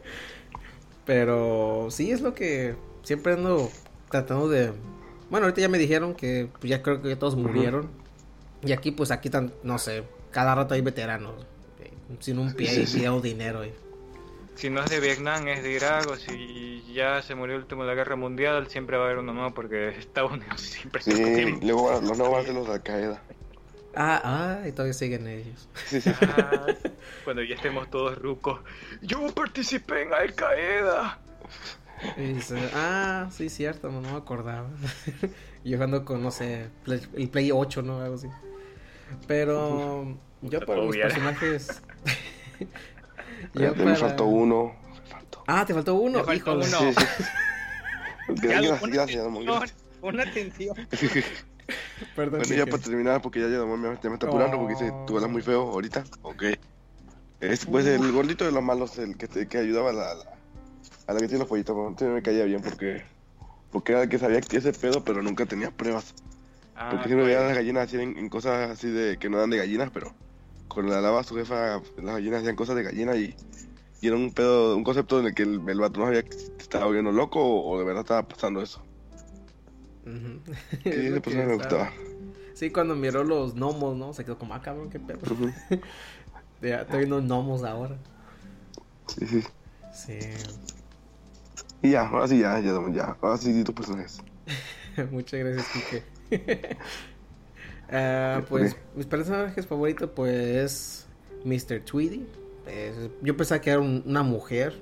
Pero 1.05 1.87
sí 1.89 2.11
es 2.11 2.21
lo 2.21 2.33
que 2.33 2.75
siempre 3.03 3.33
ando 3.33 3.69
tratando 4.09 4.47
de... 4.49 4.71
Bueno, 5.29 5.45
ahorita 5.45 5.61
ya 5.61 5.69
me 5.69 5.77
dijeron 5.77 6.13
que 6.13 6.49
pues, 6.59 6.69
ya 6.69 6.81
creo 6.81 7.01
que 7.01 7.09
ya 7.09 7.17
todos 7.19 7.35
murieron. 7.35 7.89
Y 8.63 8.73
aquí, 8.73 8.91
pues 8.91 9.11
aquí, 9.11 9.29
tan, 9.29 9.53
no 9.63 9.77
sé, 9.79 10.03
cada 10.29 10.53
rato 10.53 10.73
hay 10.73 10.81
veteranos. 10.81 11.33
eh, 11.79 11.91
Sin 12.19 12.37
un 12.37 12.53
pie 12.53 12.67
Sí, 12.69 12.81
y 12.81 12.87
sí. 12.87 13.05
dinero. 13.23 13.65
y- 13.65 13.73
Si 14.55 14.69
no 14.69 14.83
es 14.83 14.89
de 14.91 14.99
Vietnam, 14.99 15.47
es 15.47 15.63
de 15.63 15.71
Irak, 15.71 16.07
o 16.11 16.15
si 16.17 16.83
ya 16.93 17.21
se 17.23 17.33
murió 17.33 17.55
el 17.55 17.61
último 17.61 17.83
de 17.83 17.87
la 17.89 17.95
guerra 17.95 18.15
mundial, 18.17 18.67
siempre 18.67 18.97
va 18.97 19.03
a 19.03 19.05
haber 19.07 19.17
uno 19.19 19.33
nuevo 19.33 19.53
porque 19.55 19.89
Estados 19.97 20.33
Unidos 20.33 20.61
siempre 20.61 21.01
se 21.01 21.15
Sí, 21.15 21.57
luego 21.63 21.85
van- 21.85 22.07
los 22.07 22.17
nuevos 22.17 22.35
van 22.35 22.43
a 22.43 22.45
ser 22.45 22.53
los 22.55 22.67
de 22.67 22.73
Al 22.73 22.83
Qaeda. 22.83 23.21
Ah, 23.95 24.21
ah, 24.63 24.67
y 24.67 24.71
todavía 24.71 24.93
siguen 24.93 25.27
ellos. 25.27 25.67
Sí, 25.87 25.99
sí. 26.01 26.11
Ah, 26.21 26.65
Cuando 27.25 27.43
ya 27.43 27.55
estemos 27.55 27.89
todos 27.89 28.17
rucos. 28.17 28.61
Yo 29.01 29.27
participé 29.33 30.03
en 30.03 30.13
Al 30.13 30.33
Qaeda. 30.33 31.19
Y 32.17 32.21
dice, 32.33 32.57
ah, 32.73 33.27
sí, 33.31 33.49
cierto, 33.49 33.91
no, 33.91 34.01
no 34.01 34.11
me 34.11 34.17
acordaba. 34.17 34.67
yo 35.63 35.77
jugando 35.77 36.03
con, 36.05 36.23
no 36.23 36.31
sé, 36.31 36.69
Play- 36.83 37.07
el 37.15 37.29
Play 37.29 37.51
8, 37.51 37.81
¿no? 37.83 38.01
Algo 38.01 38.15
así. 38.15 38.27
Pero 39.27 40.17
yo 40.41 40.59
para 40.61 40.81
mis 40.81 40.93
guiar. 40.95 41.07
personajes... 41.09 41.81
yo 43.53 43.65
Espérate, 43.67 43.85
Me 43.85 43.95
faltó 43.95 44.25
uno. 44.25 44.73
Me 45.03 45.05
faltó. 45.09 45.43
Ah, 45.47 45.65
te 45.65 45.73
faltó 45.73 45.95
uno, 45.95 46.19
Te 46.19 46.25
faltó 46.25 46.57
híjole. 46.59 46.67
uno. 46.67 46.79
Sí, 46.79 46.93
sí. 47.17 47.23
Ya, 48.29 48.61
Gracias, 48.61 48.81
gracias, 48.81 49.27
gracias. 49.43 49.75
pon 49.99 50.19
atención. 50.19 50.75
Perdón. 52.15 52.39
Bueno, 52.39 52.55
ya 52.55 52.65
Kike. 52.65 52.71
para 52.71 52.83
terminar, 52.83 53.21
porque 53.21 53.39
ya, 53.39 53.47
ya, 53.47 53.65
me, 53.65 53.81
ya 54.01 54.09
me 54.09 54.13
está 54.15 54.27
apurando 54.27 54.57
porque 54.57 54.73
dice, 54.73 54.93
tú 55.07 55.15
hablas 55.15 55.31
muy 55.31 55.41
feo 55.41 55.61
ahorita. 55.61 56.03
Ok. 56.23 56.43
Es 57.39 57.65
pues 57.65 57.85
el 57.87 58.11
gordito 58.11 58.45
de 58.45 58.51
los 58.51 58.63
malos, 58.63 58.97
el 58.99 59.17
que, 59.17 59.27
que 59.47 59.57
ayudaba 59.57 59.89
a 59.89 59.93
la, 59.93 60.11
a 60.11 60.15
la, 60.15 60.23
a 61.07 61.13
la 61.13 61.19
que 61.19 61.27
tiene 61.27 61.39
los 61.39 61.47
pollitos. 61.47 61.75
Antes 61.87 62.07
me 62.07 62.21
caía 62.21 62.45
bien 62.45 62.61
porque, 62.61 63.03
porque 63.71 63.93
era 63.93 64.03
el 64.03 64.09
que 64.09 64.19
sabía 64.19 64.41
que 64.41 64.57
ese 64.57 64.73
pedo, 64.73 65.03
pero 65.03 65.23
nunca 65.23 65.45
tenía 65.45 65.71
pruebas. 65.71 66.13
Ah, 66.75 66.89
Porque 66.91 67.07
siempre 67.07 67.25
veía 67.25 67.39
a 67.41 67.47
las 67.47 67.55
gallinas 67.55 67.87
así 67.87 67.99
en, 67.99 68.17
en 68.17 68.29
cosas 68.29 68.69
así 68.71 68.89
de 68.89 69.17
que 69.17 69.29
no 69.29 69.37
dan 69.37 69.49
de 69.49 69.57
gallinas, 69.57 69.89
pero 69.91 70.13
con 70.67 70.89
la 70.89 71.01
lava 71.01 71.23
su 71.23 71.35
jefa, 71.35 71.81
las 71.97 72.15
gallinas 72.15 72.39
hacían 72.41 72.55
cosas 72.55 72.75
de 72.75 72.83
gallina 72.83 73.15
y, 73.15 73.35
y 74.01 74.07
era 74.07 74.15
un 74.15 74.31
pedo, 74.33 74.75
un 74.75 74.83
concepto 74.83 75.19
en 75.19 75.27
el 75.27 75.33
que 75.35 75.43
el, 75.43 75.61
el 75.67 75.79
vato 75.79 75.99
no 75.99 76.05
sabía 76.05 76.23
que 76.23 76.35
estaba 76.59 76.85
volviendo 76.85 77.11
loco 77.11 77.39
o, 77.43 77.71
o 77.71 77.79
de 77.79 77.85
verdad 77.85 78.01
estaba 78.01 78.27
pasando 78.27 78.61
eso. 78.61 78.81
Sí, 80.03 80.11
Es 80.89 80.95
lo 80.95 81.01
ese 81.01 81.13
que 81.15 81.21
personaje 81.21 81.47
me 81.47 81.53
gustaba. 81.55 81.91
Sí, 82.53 82.69
cuando 82.71 82.95
miró 82.95 83.23
los 83.23 83.55
gnomos, 83.55 83.95
¿no? 83.97 84.13
Se 84.13 84.23
quedó 84.25 84.37
como, 84.37 84.53
ah, 84.53 84.61
cabrón, 84.61 84.89
qué 84.89 84.99
pedo. 84.99 85.19
Ujú. 85.31 85.51
Ya, 86.61 86.81
estoy 86.81 86.99
viendo 86.99 87.19
gnomos 87.21 87.63
ahora. 87.63 87.97
Sí, 89.07 89.25
sí. 89.25 89.43
Sí. 89.91 90.19
Y 91.81 91.89
ya, 91.91 92.07
ahora 92.07 92.27
sí, 92.27 92.37
ya, 92.39 92.59
ya, 92.59 92.73
ya. 92.93 93.17
Ahora 93.19 93.35
sí, 93.37 93.51
di 93.51 93.63
tus 93.63 93.73
personajes. 93.73 94.21
Muchas 95.11 95.39
gracias, 95.39 95.67
Kike. 96.29 96.77
Ah, 97.93 98.41
pues 98.47 98.77
mis 98.95 99.05
personajes 99.05 99.67
favoritos, 99.67 100.09
pues 100.15 101.07
Mr. 101.43 101.81
Tweedy. 101.83 102.25
Yo 103.21 103.35
pensaba 103.35 103.59
que 103.59 103.69
era 103.71 103.79
un- 103.81 104.03
una 104.05 104.23
mujer 104.23 104.79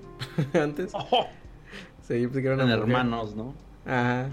antes. 0.53 0.91
Sí, 2.07 2.21
yo 2.21 2.27
pensé 2.29 2.41
que 2.41 2.47
era 2.47 2.55
una 2.55 2.65
Eran 2.65 2.79
mujer. 2.81 2.95
hermanos, 2.95 3.35
¿no? 3.35 3.55
Ajá. 3.85 4.29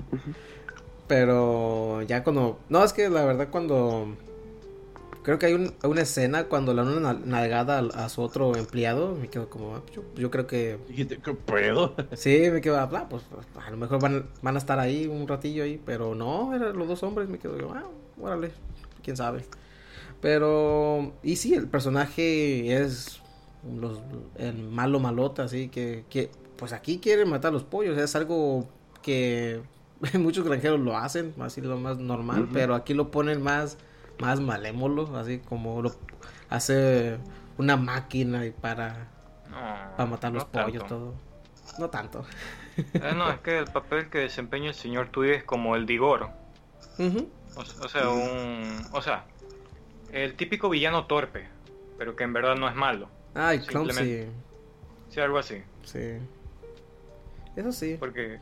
Pero 1.09 2.03
ya 2.03 2.25
cuando. 2.25 2.59
No, 2.69 2.85
es 2.85 2.93
que 2.93 3.09
la 3.09 3.25
verdad, 3.25 3.49
cuando. 3.51 4.17
Creo 5.23 5.41
que 5.41 5.47
hay 5.47 5.55
un- 5.55 5.75
una 5.83 6.03
escena 6.03 6.45
cuando 6.45 6.73
le 6.73 6.83
dan 6.85 6.93
una 6.99 7.13
nal- 7.15 7.23
nalgada 7.27 7.79
a, 7.81 8.05
a 8.05 8.09
su 8.09 8.23
otro 8.23 8.55
empleado. 8.57 9.15
Me 9.17 9.29
quedo 9.29 9.51
como. 9.51 9.75
ah, 9.77 9.83
Yo, 9.93 10.03
yo 10.15 10.31
creo 10.31 10.47
que. 10.47 10.79
¿qué 10.95 11.35
pedo? 11.35 11.95
Sí, 12.15 12.49
me 12.53 12.61
quedo. 12.61 12.79
Ah, 12.79 13.09
pues 13.09 13.25
a 13.65 13.71
lo 13.71 13.77
mejor 13.77 14.01
van, 14.01 14.27
van 14.43 14.55
a 14.57 14.59
estar 14.59 14.79
ahí 14.79 15.07
un 15.07 15.27
ratillo 15.27 15.65
ahí. 15.65 15.81
Pero 15.85 16.15
no, 16.15 16.55
eran 16.55 16.77
los 16.79 16.87
dos 16.89 17.03
hombres. 17.03 17.29
Me 17.29 17.39
quedo. 17.39 17.57
Ah, 17.75 17.85
órale. 18.21 18.53
Quién 19.03 19.17
sabe. 19.17 19.45
Pero. 20.21 21.13
Y 21.23 21.37
sí, 21.37 21.55
el 21.55 21.69
personaje 21.69 22.83
es. 22.83 23.21
Los, 23.81 24.01
el 24.37 24.55
malo 24.69 25.01
malota, 25.01 25.45
así 25.45 25.69
que, 25.69 26.05
que. 26.09 26.31
Pues 26.57 26.73
aquí 26.73 26.99
quieren 26.99 27.29
matar 27.29 27.53
los 27.53 27.65
pollos. 27.65 27.99
Es 27.99 28.15
algo 28.17 28.69
que 29.03 29.61
muchos 30.19 30.45
granjeros 30.45 30.81
lo 30.81 30.97
hacen, 30.97 31.35
así 31.41 31.61
lo 31.61 31.79
más 31.79 31.99
normal, 31.99 32.49
pero 32.53 32.75
aquí 32.75 32.95
lo 32.95 33.11
ponen 33.11 33.43
más, 33.43 33.79
más 34.21 34.41
malémolo, 34.41 35.17
así 35.17 35.39
como 35.39 35.83
lo 35.83 35.93
hace 36.49 37.19
una 37.59 37.77
máquina 37.77 38.45
y 38.47 38.51
para, 38.51 39.09
no, 39.51 39.97
para 39.97 40.11
matar 40.11 40.33
los 40.33 40.45
no 40.45 40.51
pollos, 40.51 40.83
tanto. 40.83 40.97
todo. 40.97 41.15
No 41.79 41.91
tanto. 41.91 42.25
Eh, 42.77 43.13
no, 43.17 43.31
es 43.31 43.41
que 43.41 43.59
el 43.59 43.65
papel 43.65 44.11
que 44.11 44.19
desempeña 44.19 44.69
el 44.69 44.75
señor 44.75 45.09
Tweedy 45.09 45.37
es 45.37 45.45
como 45.45 45.77
el 45.77 45.87
Digoro. 45.87 46.31
O, 46.99 47.61
o 47.61 47.89
sea, 47.89 48.11
un. 48.11 48.87
O 48.93 49.01
sea, 49.01 49.25
el 50.13 50.35
típico 50.35 50.69
villano 50.69 51.07
torpe, 51.07 51.49
pero 51.99 52.17
que 52.17 52.25
en 52.25 52.33
verdad 52.33 52.57
no 52.57 52.69
es 52.69 52.75
malo. 52.75 53.09
Ay, 53.35 53.61
Clumsy. 53.61 53.95
Simplemente. 53.95 54.33
Sí, 55.09 55.21
algo 55.21 55.39
así. 55.39 55.63
Sí. 55.85 56.19
Eso 57.57 57.73
sí. 57.73 57.97
Porque, 57.99 58.39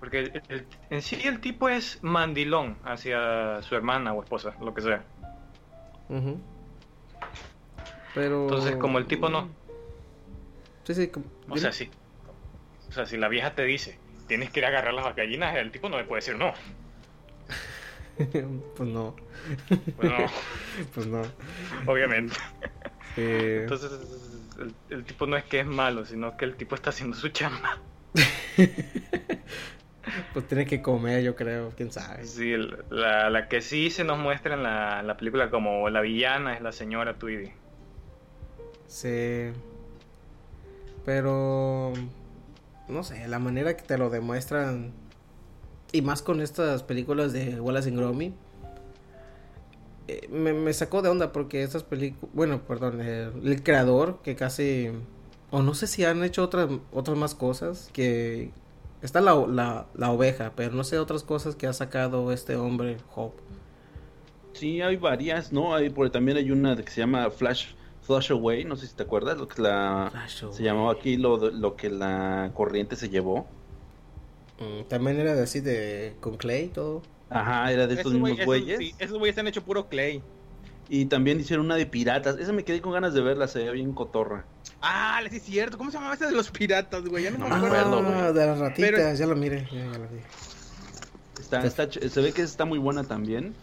porque 0.00 0.18
el- 0.20 0.42
el- 0.48 0.66
en 0.90 1.02
sí 1.02 1.16
el 1.24 1.40
tipo 1.40 1.68
es 1.68 1.98
mandilón 2.02 2.76
hacia 2.84 3.60
su 3.62 3.74
hermana 3.74 4.12
o 4.12 4.22
esposa, 4.22 4.54
lo 4.60 4.72
que 4.74 4.82
sea. 4.82 5.04
Pero. 8.14 8.42
Entonces, 8.42 8.76
como 8.76 8.98
el 8.98 9.06
tipo 9.06 9.28
no. 9.28 9.48
Sí, 10.84 10.94
sí. 10.94 11.08
como- 11.08 11.26
O 11.50 11.56
sea, 11.58 11.72
sí. 11.72 11.90
O 12.88 12.92
sea, 12.92 13.04
si 13.06 13.16
la 13.18 13.28
vieja 13.28 13.54
te 13.54 13.64
dice, 13.64 13.98
tienes 14.26 14.50
que 14.50 14.60
ir 14.60 14.64
a 14.64 14.68
agarrar 14.68 14.94
las 14.94 15.14
gallinas, 15.14 15.56
el 15.56 15.70
tipo 15.70 15.88
no 15.88 15.98
le 15.98 16.04
puede 16.04 16.20
decir 16.20 16.36
no. 16.36 16.52
pues 18.76 18.88
no. 18.88 19.14
Pues 19.96 20.10
no, 20.10 20.16
Pues 20.94 21.06
no. 21.06 21.22
obviamente. 21.86 22.34
Sí. 23.14 23.22
Entonces, 23.22 23.90
el, 24.58 24.74
el 24.90 25.04
tipo 25.04 25.26
no 25.26 25.36
es 25.36 25.44
que 25.44 25.60
es 25.60 25.66
malo, 25.66 26.04
sino 26.06 26.36
que 26.36 26.44
el 26.46 26.56
tipo 26.56 26.74
está 26.74 26.90
haciendo 26.90 27.16
su 27.16 27.28
chamba. 27.28 27.78
Pues 30.32 30.46
tiene 30.46 30.66
que 30.66 30.80
comer, 30.82 31.22
yo 31.22 31.34
creo. 31.36 31.72
Quién 31.76 31.90
sabe. 31.92 32.24
Sí, 32.24 32.54
la, 32.90 33.30
la 33.30 33.48
que 33.48 33.60
sí 33.62 33.90
se 33.90 34.04
nos 34.04 34.18
muestra 34.18 34.54
en 34.54 34.62
la, 34.62 35.02
la 35.02 35.16
película 35.16 35.50
como 35.50 35.88
la 35.90 36.00
villana 36.00 36.54
es 36.54 36.60
la 36.62 36.72
señora 36.72 37.18
Tweedy. 37.18 37.50
Sí. 38.86 39.50
Pero. 41.04 41.92
No 42.88 43.02
sé, 43.04 43.28
la 43.28 43.38
manera 43.38 43.76
que 43.76 43.82
te 43.82 43.98
lo 43.98 44.10
demuestran. 44.10 44.92
Y 45.92 46.02
más 46.02 46.22
con 46.22 46.40
estas 46.40 46.82
películas 46.82 47.32
de 47.32 47.60
Wallace 47.60 47.90
y 47.90 47.96
Gromit. 47.96 48.34
eh, 50.06 50.26
me, 50.30 50.52
me 50.52 50.72
sacó 50.72 51.02
de 51.02 51.08
onda 51.08 51.32
porque 51.32 51.62
estas 51.62 51.82
películas. 51.82 52.30
Bueno, 52.34 52.60
perdón. 52.62 53.00
eh, 53.02 53.30
el 53.44 53.62
creador 53.62 54.20
que 54.22 54.36
casi. 54.36 54.90
O 55.50 55.62
no 55.62 55.72
sé 55.74 55.86
si 55.86 56.04
han 56.04 56.22
hecho 56.24 56.42
otras, 56.44 56.68
otras 56.92 57.16
más 57.16 57.34
cosas. 57.34 57.90
Que. 57.92 58.50
Está 59.02 59.20
la, 59.20 59.34
la, 59.46 59.86
la 59.94 60.10
oveja, 60.10 60.52
pero 60.56 60.72
no 60.74 60.82
sé 60.84 60.98
otras 60.98 61.22
cosas 61.22 61.54
que 61.54 61.66
ha 61.66 61.72
sacado 61.72 62.32
este 62.32 62.56
hombre, 62.56 62.96
Hope. 63.14 63.40
Sí, 64.54 64.80
hay 64.82 64.96
varias, 64.96 65.52
¿no? 65.52 65.74
Hay, 65.74 65.90
porque 65.90 66.10
también 66.10 66.36
hay 66.36 66.50
una 66.50 66.74
que 66.76 66.90
se 66.90 67.00
llama 67.00 67.30
Flash, 67.30 67.74
Flash 68.02 68.32
Away, 68.32 68.64
no 68.64 68.74
sé 68.74 68.88
si 68.88 68.94
te 68.96 69.04
acuerdas, 69.04 69.38
lo 69.38 69.46
que 69.46 69.62
la, 69.62 70.10
se 70.28 70.62
llamaba 70.64 70.92
aquí 70.92 71.16
lo, 71.16 71.36
lo 71.50 71.76
que 71.76 71.90
la 71.90 72.50
corriente 72.54 72.96
se 72.96 73.08
llevó. 73.08 73.46
Mm, 74.58 74.88
También 74.88 75.20
era 75.20 75.34
de 75.34 75.42
así 75.42 75.60
de. 75.60 76.16
Con 76.20 76.36
Clay 76.36 76.64
y 76.64 76.68
todo. 76.68 77.02
Ajá, 77.30 77.70
era 77.70 77.86
de 77.86 77.94
estos 77.94 78.12
Esos 78.12 78.14
mismos 78.14 78.30
esos- 78.32 78.46
güeyes. 78.46 78.78
sí, 78.78 78.94
esos 78.98 79.18
güeyes 79.18 79.38
han 79.38 79.46
hecho 79.46 79.62
puro 79.62 79.88
clay. 79.88 80.22
Y 80.88 81.04
también 81.04 81.38
hicieron 81.38 81.66
una 81.66 81.76
de 81.76 81.84
piratas. 81.86 82.38
Esa 82.38 82.52
me 82.52 82.64
quedé 82.64 82.80
con 82.80 82.92
ganas 82.92 83.12
de 83.14 83.20
verla, 83.20 83.46
se 83.46 83.58
veía 83.60 83.70
bien 83.72 83.92
cotorra. 83.92 84.46
Ah, 84.80 85.20
sí 85.30 85.36
es 85.36 85.42
cierto. 85.42 85.76
¿Cómo 85.78 85.90
se 85.90 85.96
llamaba 85.96 86.14
esa 86.14 86.26
de 86.26 86.32
los 86.32 86.50
piratas, 86.50 87.04
güey? 87.04 87.24
Ya 87.24 87.30
no, 87.30 87.48
No 87.48 87.56
me 87.58 87.66
acuerdo. 87.66 87.98
Ah, 88.06 88.32
de 88.32 88.46
las 88.46 88.58
ratitas, 88.58 88.90
Pero- 88.90 89.14
ya 89.14 89.26
lo 89.26 89.36
mire, 89.36 89.66
ya, 89.72 89.80
ya 89.92 89.98
lo 89.98 90.08
vi. 90.08 90.20
Está, 91.40 91.64
está 91.64 91.88
se 91.90 92.20
ve 92.20 92.32
que 92.32 92.42
está 92.42 92.64
muy 92.64 92.78
buena 92.78 93.04
también. 93.04 93.54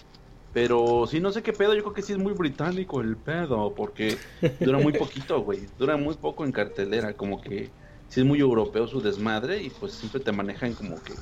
Pero 0.54 1.06
sí, 1.10 1.20
no 1.20 1.32
sé 1.32 1.44
qué 1.44 1.52
pedo. 1.54 1.74
Yo 1.74 1.84
creo 1.84 1.94
que 1.94 2.02
sí 2.02 2.14
es 2.14 2.18
muy 2.20 2.34
británico 2.34 3.02
el 3.02 3.18
pedo. 3.18 3.74
Porque 3.76 4.18
dura 4.62 4.78
muy 4.80 4.94
poquito, 4.94 5.42
güey. 5.42 5.68
Dura 5.78 5.98
muy 5.98 6.16
poco 6.16 6.46
en 6.46 6.52
cartelera. 6.52 7.14
Como 7.14 7.42
que 7.42 7.70
sí 8.10 8.22
es 8.22 8.26
muy 8.26 8.40
europeo 8.40 8.88
su 8.88 9.02
desmadre. 9.02 9.62
Y 9.62 9.70
pues 9.70 9.94
siempre 9.94 10.22
te 10.22 10.32
manejan 10.32 10.74
como 10.74 11.02
que 11.04 11.14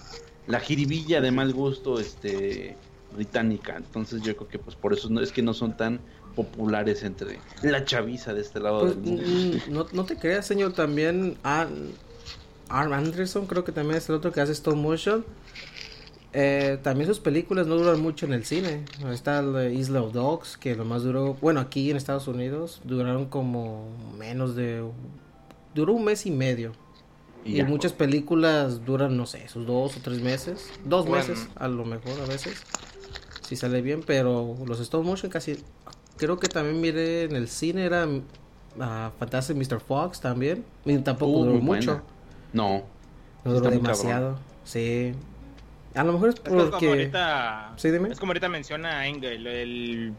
la 0.48 0.60
jiribilla 0.60 1.20
de 1.22 1.32
mal 1.32 1.54
gusto. 1.54 2.00
Este. 2.00 2.78
británica. 3.16 3.76
Entonces 3.78 4.22
yo 4.24 4.36
creo 4.36 4.48
que 4.48 4.58
pues 4.60 4.76
por 4.76 4.92
eso 4.94 5.08
no, 5.10 5.22
es 5.22 5.32
que 5.32 5.44
no 5.44 5.54
son 5.54 5.78
tan 5.78 6.00
populares 6.36 7.04
entre 7.04 7.40
la 7.62 7.86
chaviza 7.86 8.34
de 8.34 8.42
este 8.42 8.60
lado 8.60 8.82
Pues, 8.82 8.96
del 9.04 9.26
mundo. 9.26 9.58
mm, 9.68 9.72
no, 9.74 9.86
no 9.94 10.06
te 10.06 10.16
creas, 10.18 10.46
señor, 10.46 10.74
también 10.74 11.38
Arm, 11.44 11.94
Anderson 12.70 13.46
creo 13.46 13.64
que 13.64 13.72
también 13.72 13.98
es 13.98 14.10
el 14.10 14.16
otro 14.16 14.32
que 14.32 14.42
hace 14.42 14.52
stop 14.54 14.76
motion. 14.76 15.26
Eh, 16.36 16.80
también 16.82 17.08
sus 17.08 17.20
películas 17.20 17.68
no 17.68 17.76
duran 17.76 18.02
mucho 18.02 18.26
en 18.26 18.34
el 18.34 18.44
cine. 18.46 18.84
Está 19.12 19.42
la 19.44 19.70
Isla 19.70 20.02
of 20.02 20.14
Dogs, 20.14 20.58
que 20.58 20.76
lo 20.76 20.84
más 20.84 21.04
duró, 21.04 21.36
bueno, 21.36 21.60
aquí 21.60 21.92
en 21.92 21.98
Estados 21.98 22.28
Unidos 22.28 22.82
duraron 22.84 23.26
como 23.28 23.90
menos 24.18 24.56
de... 24.56 24.84
Duró 25.76 25.94
un 25.94 26.04
mes 26.06 26.26
y 26.26 26.32
medio. 26.32 26.72
Y, 27.46 27.62
muchas 27.64 27.92
películas 27.94 28.84
duran, 28.86 29.18
no 29.18 29.26
sé, 29.26 29.48
sus 29.50 29.68
dos 29.68 29.98
o 29.98 30.00
tres 30.02 30.22
meses. 30.22 30.70
Dos 30.86 31.06
Bueno. 31.06 31.28
meses 31.28 31.48
a 31.56 31.68
lo 31.68 31.84
mejor 31.86 32.20
a 32.22 32.26
veces. 32.26 32.64
Si 33.42 33.56
sale 33.58 33.82
bien, 33.82 34.02
pero 34.06 34.56
los 34.66 34.80
stop 34.80 35.04
motion 35.04 35.30
casi... 35.30 35.58
Creo 36.18 36.38
que 36.40 36.48
también 36.48 36.80
miré 36.80 37.24
en 37.24 37.36
el 37.36 37.48
cine, 37.48 37.86
era 37.86 38.08
ah, 38.80 39.12
Fantastic 39.20 39.56
Mr. 39.58 39.80
Fox 39.80 40.20
también. 40.22 40.64
Y 40.86 40.98
tampoco 41.00 41.32
Uh, 41.40 41.46
duró 41.46 41.60
mucho. 41.60 42.02
No, 42.54 42.84
No 43.44 43.54
duró 43.54 43.70
demasiado. 43.70 44.38
Sí. 44.64 45.14
A 45.96 46.04
lo 46.04 46.14
mejor 46.14 46.30
es 46.30 46.36
Es 46.36 46.42
que 46.42 46.50
es 46.50 46.56
como 46.56 46.72
porque... 46.72 46.88
ahorita. 46.90 47.74
Sí, 47.78 47.92
dime. 47.92 48.10
Es 48.10 48.20
como 48.20 48.32
ahorita 48.32 48.50
menciona 48.50 49.08
Engel. 49.08 49.46
El, 49.48 50.14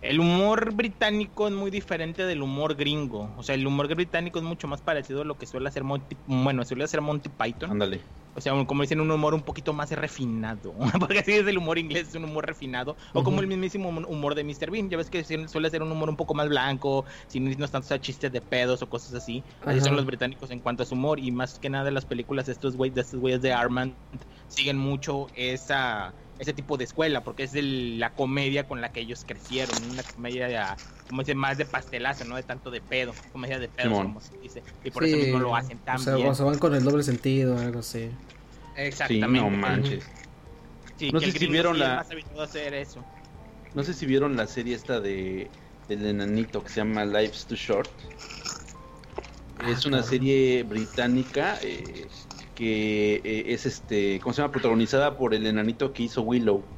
el 0.00 0.20
humor 0.20 0.74
británico 0.74 1.48
es 1.48 1.54
muy 1.54 1.70
diferente 1.70 2.24
del 2.24 2.42
humor 2.42 2.76
gringo. 2.76 3.34
O 3.36 3.42
sea, 3.42 3.54
el 3.54 3.66
humor 3.66 3.92
británico 3.94 4.38
es 4.38 4.44
mucho 4.44 4.68
más 4.68 4.82
parecido 4.82 5.22
a 5.22 5.24
lo 5.24 5.36
que 5.38 5.46
suele 5.46 5.68
hacer 5.68 5.84
Monty, 5.84 6.18
bueno, 6.26 6.64
suele 6.64 6.84
hacer 6.84 7.00
Monty 7.00 7.28
Python. 7.30 7.70
ándale. 7.72 8.02
O 8.34 8.40
sea, 8.40 8.52
como 8.66 8.82
dicen, 8.82 9.00
un 9.00 9.10
humor 9.10 9.34
un 9.34 9.42
poquito 9.42 9.72
más 9.72 9.90
refinado. 9.90 10.76
Porque 11.00 11.18
así 11.18 11.32
es 11.32 11.46
el 11.48 11.58
humor 11.58 11.76
inglés, 11.78 12.08
es 12.08 12.14
un 12.14 12.24
humor 12.24 12.46
refinado. 12.46 12.96
O 13.12 13.24
como 13.24 13.40
el 13.40 13.48
mismísimo 13.48 13.88
hum- 13.88 14.06
humor 14.08 14.36
de 14.36 14.44
Mr. 14.44 14.70
Bean. 14.70 14.88
Ya 14.88 14.96
ves 14.96 15.10
que 15.10 15.24
suele 15.24 15.70
ser 15.70 15.82
un 15.82 15.90
humor 15.90 16.08
un 16.08 16.16
poco 16.16 16.34
más 16.34 16.48
blanco, 16.48 17.04
sin 17.26 17.48
irnos 17.48 17.72
tanto 17.72 17.92
a 17.94 18.00
chistes 18.00 18.30
de 18.30 18.40
pedos 18.40 18.80
o 18.82 18.88
cosas 18.88 19.14
así. 19.14 19.44
Así 19.64 19.80
son 19.80 19.96
los 19.96 20.06
británicos 20.06 20.50
en 20.52 20.60
cuanto 20.60 20.84
a 20.84 20.86
su 20.86 20.94
humor. 20.94 21.18
Y 21.18 21.32
más 21.32 21.58
que 21.58 21.68
nada 21.68 21.90
las 21.90 22.06
películas 22.06 22.46
de 22.46 22.52
estos 22.52 22.76
güeyes, 22.76 22.94
de 22.94 23.00
estos 23.00 23.18
güeyes 23.18 23.40
de 23.40 23.52
Armand, 23.52 23.98
siguen 24.46 24.78
mucho 24.78 25.26
esa 25.34 26.14
ese 26.38 26.52
tipo 26.52 26.76
de 26.76 26.84
escuela, 26.84 27.24
porque 27.24 27.44
es 27.44 27.54
el- 27.54 27.98
la 27.98 28.14
comedia 28.14 28.66
con 28.66 28.80
la 28.80 28.92
que 28.92 29.00
ellos 29.00 29.24
crecieron, 29.26 29.82
una 29.82 30.02
comedia, 30.04 30.48
de, 30.48 30.76
como 31.08 31.22
dice, 31.22 31.34
más 31.34 31.58
de 31.58 31.64
pastelazo, 31.66 32.24
no 32.24 32.36
de 32.36 32.42
tanto 32.42 32.70
de 32.70 32.80
pedo, 32.80 33.14
comedia 33.32 33.58
de 33.58 33.68
pedo, 33.68 33.88
Simón. 33.88 34.06
como 34.06 34.20
se 34.20 34.36
dice, 34.38 34.62
y 34.84 34.90
por 34.90 35.04
Sí, 35.04 35.10
eso 35.10 35.16
mismo 35.18 35.38
lo 35.40 35.56
hacen 35.56 35.78
tan 35.78 35.96
o 35.96 35.98
sea, 35.98 36.16
bien. 36.16 36.28
o 36.28 36.34
se 36.34 36.42
van 36.44 36.58
con 36.58 36.74
el 36.74 36.84
doble 36.84 37.02
sentido, 37.02 37.58
algo 37.58 37.80
así. 37.80 38.10
Sí, 38.74 38.76
Exactamente. 38.76 39.40
no 39.40 39.50
manches. 39.50 40.10
Sí, 40.96 41.10
No 41.12 41.20
sé 41.20 41.32
si 41.32 41.46
vieron 41.46 41.78
la- 41.78 41.96
más 41.96 42.10
habituado 42.10 42.42
a 42.42 42.44
hacer 42.44 42.74
eso. 42.74 43.04
No 43.74 43.82
sé 43.84 43.94
si 43.94 44.06
vieron 44.06 44.36
la 44.36 44.46
serie 44.46 44.74
esta 44.74 45.00
de 45.00 45.50
del 45.88 46.04
enanito 46.04 46.62
que 46.62 46.68
se 46.68 46.80
llama 46.80 47.04
Life's 47.06 47.46
Too 47.46 47.56
Short. 47.56 47.88
Ah, 49.60 49.70
es 49.70 49.86
una 49.86 50.02
serie 50.02 50.62
británica 50.62 51.58
eh, 51.62 52.06
que 52.58 53.16
eh, 53.24 53.52
es 53.54 53.66
este, 53.66 54.20
¿cómo 54.20 54.32
se 54.34 54.42
llama? 54.42 54.52
Protagonizada 54.52 55.16
por 55.16 55.34
el 55.34 55.46
enanito 55.46 55.92
que 55.92 56.04
hizo 56.04 56.22
Willow. 56.22 56.74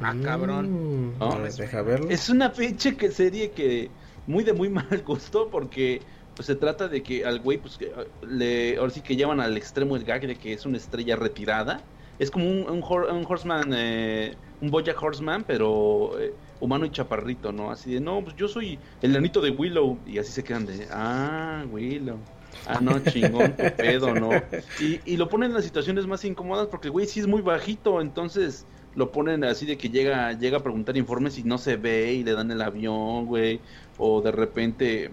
Ah, 0.00 0.18
cabrón. 0.20 0.72
Mm, 0.72 1.18
No, 1.20 1.40
ver, 1.40 1.52
deja 1.56 1.82
verlo. 1.82 2.08
Es 2.08 2.28
una 2.28 2.52
pinche 2.52 2.96
que 2.96 3.10
serie 3.10 3.52
que 3.54 3.96
muy 4.26 4.44
de 4.44 4.52
muy 4.52 4.68
mal 4.70 5.02
gusto 5.04 5.50
porque 5.50 6.06
pues 6.34 6.46
se 6.46 6.56
trata 6.56 6.88
de 6.88 7.02
que 7.02 7.24
al 7.24 7.40
güey 7.40 7.58
pues 7.58 7.78
que, 7.78 7.86
eh, 7.86 8.12
le 8.22 8.76
ahora 8.78 8.90
sí 8.90 9.02
que 9.02 9.16
llevan 9.16 9.40
al 9.40 9.56
extremo 9.56 9.96
el 9.96 10.04
gag 10.04 10.26
de 10.26 10.38
que 10.38 10.52
es 10.52 10.66
una 10.66 10.76
estrella 10.78 11.16
retirada. 11.16 11.90
Es 12.18 12.30
como 12.30 12.46
un, 12.50 12.68
un, 12.70 12.82
hor- 12.82 13.10
un 13.12 13.26
horseman, 13.28 13.72
eh, 13.74 14.40
un 14.60 14.70
Bojack 14.70 15.02
Horseman, 15.02 15.44
pero 15.44 16.18
eh, 16.18 16.38
humano 16.58 16.86
y 16.86 16.90
chaparrito, 16.90 17.52
¿no? 17.52 17.70
Así 17.70 17.92
de, 17.92 18.00
no, 18.00 18.24
pues 18.24 18.34
yo 18.36 18.48
soy 18.48 18.82
el 19.02 19.12
nanito 19.12 19.40
de 19.42 19.50
Willow. 19.50 20.02
Y 20.06 20.18
así 20.18 20.32
se 20.32 20.42
quedan 20.44 20.64
de, 20.66 20.88
ah, 20.90 21.64
Willow. 21.68 22.26
Ah, 22.66 22.80
no, 22.80 22.98
chingón, 23.00 23.56
tu 23.56 23.64
pedo, 23.76 24.14
¿no? 24.14 24.30
Y, 24.80 25.00
y 25.04 25.16
lo 25.16 25.28
ponen 25.28 25.50
en 25.50 25.54
las 25.54 25.64
situaciones 25.64 26.06
más 26.06 26.24
incómodas 26.24 26.66
porque 26.66 26.88
güey 26.88 27.06
sí 27.06 27.20
es 27.20 27.26
muy 27.26 27.42
bajito, 27.42 28.00
entonces 28.00 28.66
lo 28.96 29.12
ponen 29.12 29.44
así 29.44 29.66
de 29.66 29.76
que 29.76 29.90
llega, 29.90 30.32
llega 30.32 30.58
a 30.58 30.62
preguntar 30.62 30.96
informes 30.96 31.38
y 31.38 31.44
no 31.44 31.58
se 31.58 31.76
ve 31.76 32.14
y 32.14 32.24
le 32.24 32.32
dan 32.32 32.50
el 32.50 32.62
avión, 32.62 33.26
güey. 33.26 33.60
O 33.98 34.22
de 34.22 34.32
repente 34.32 35.10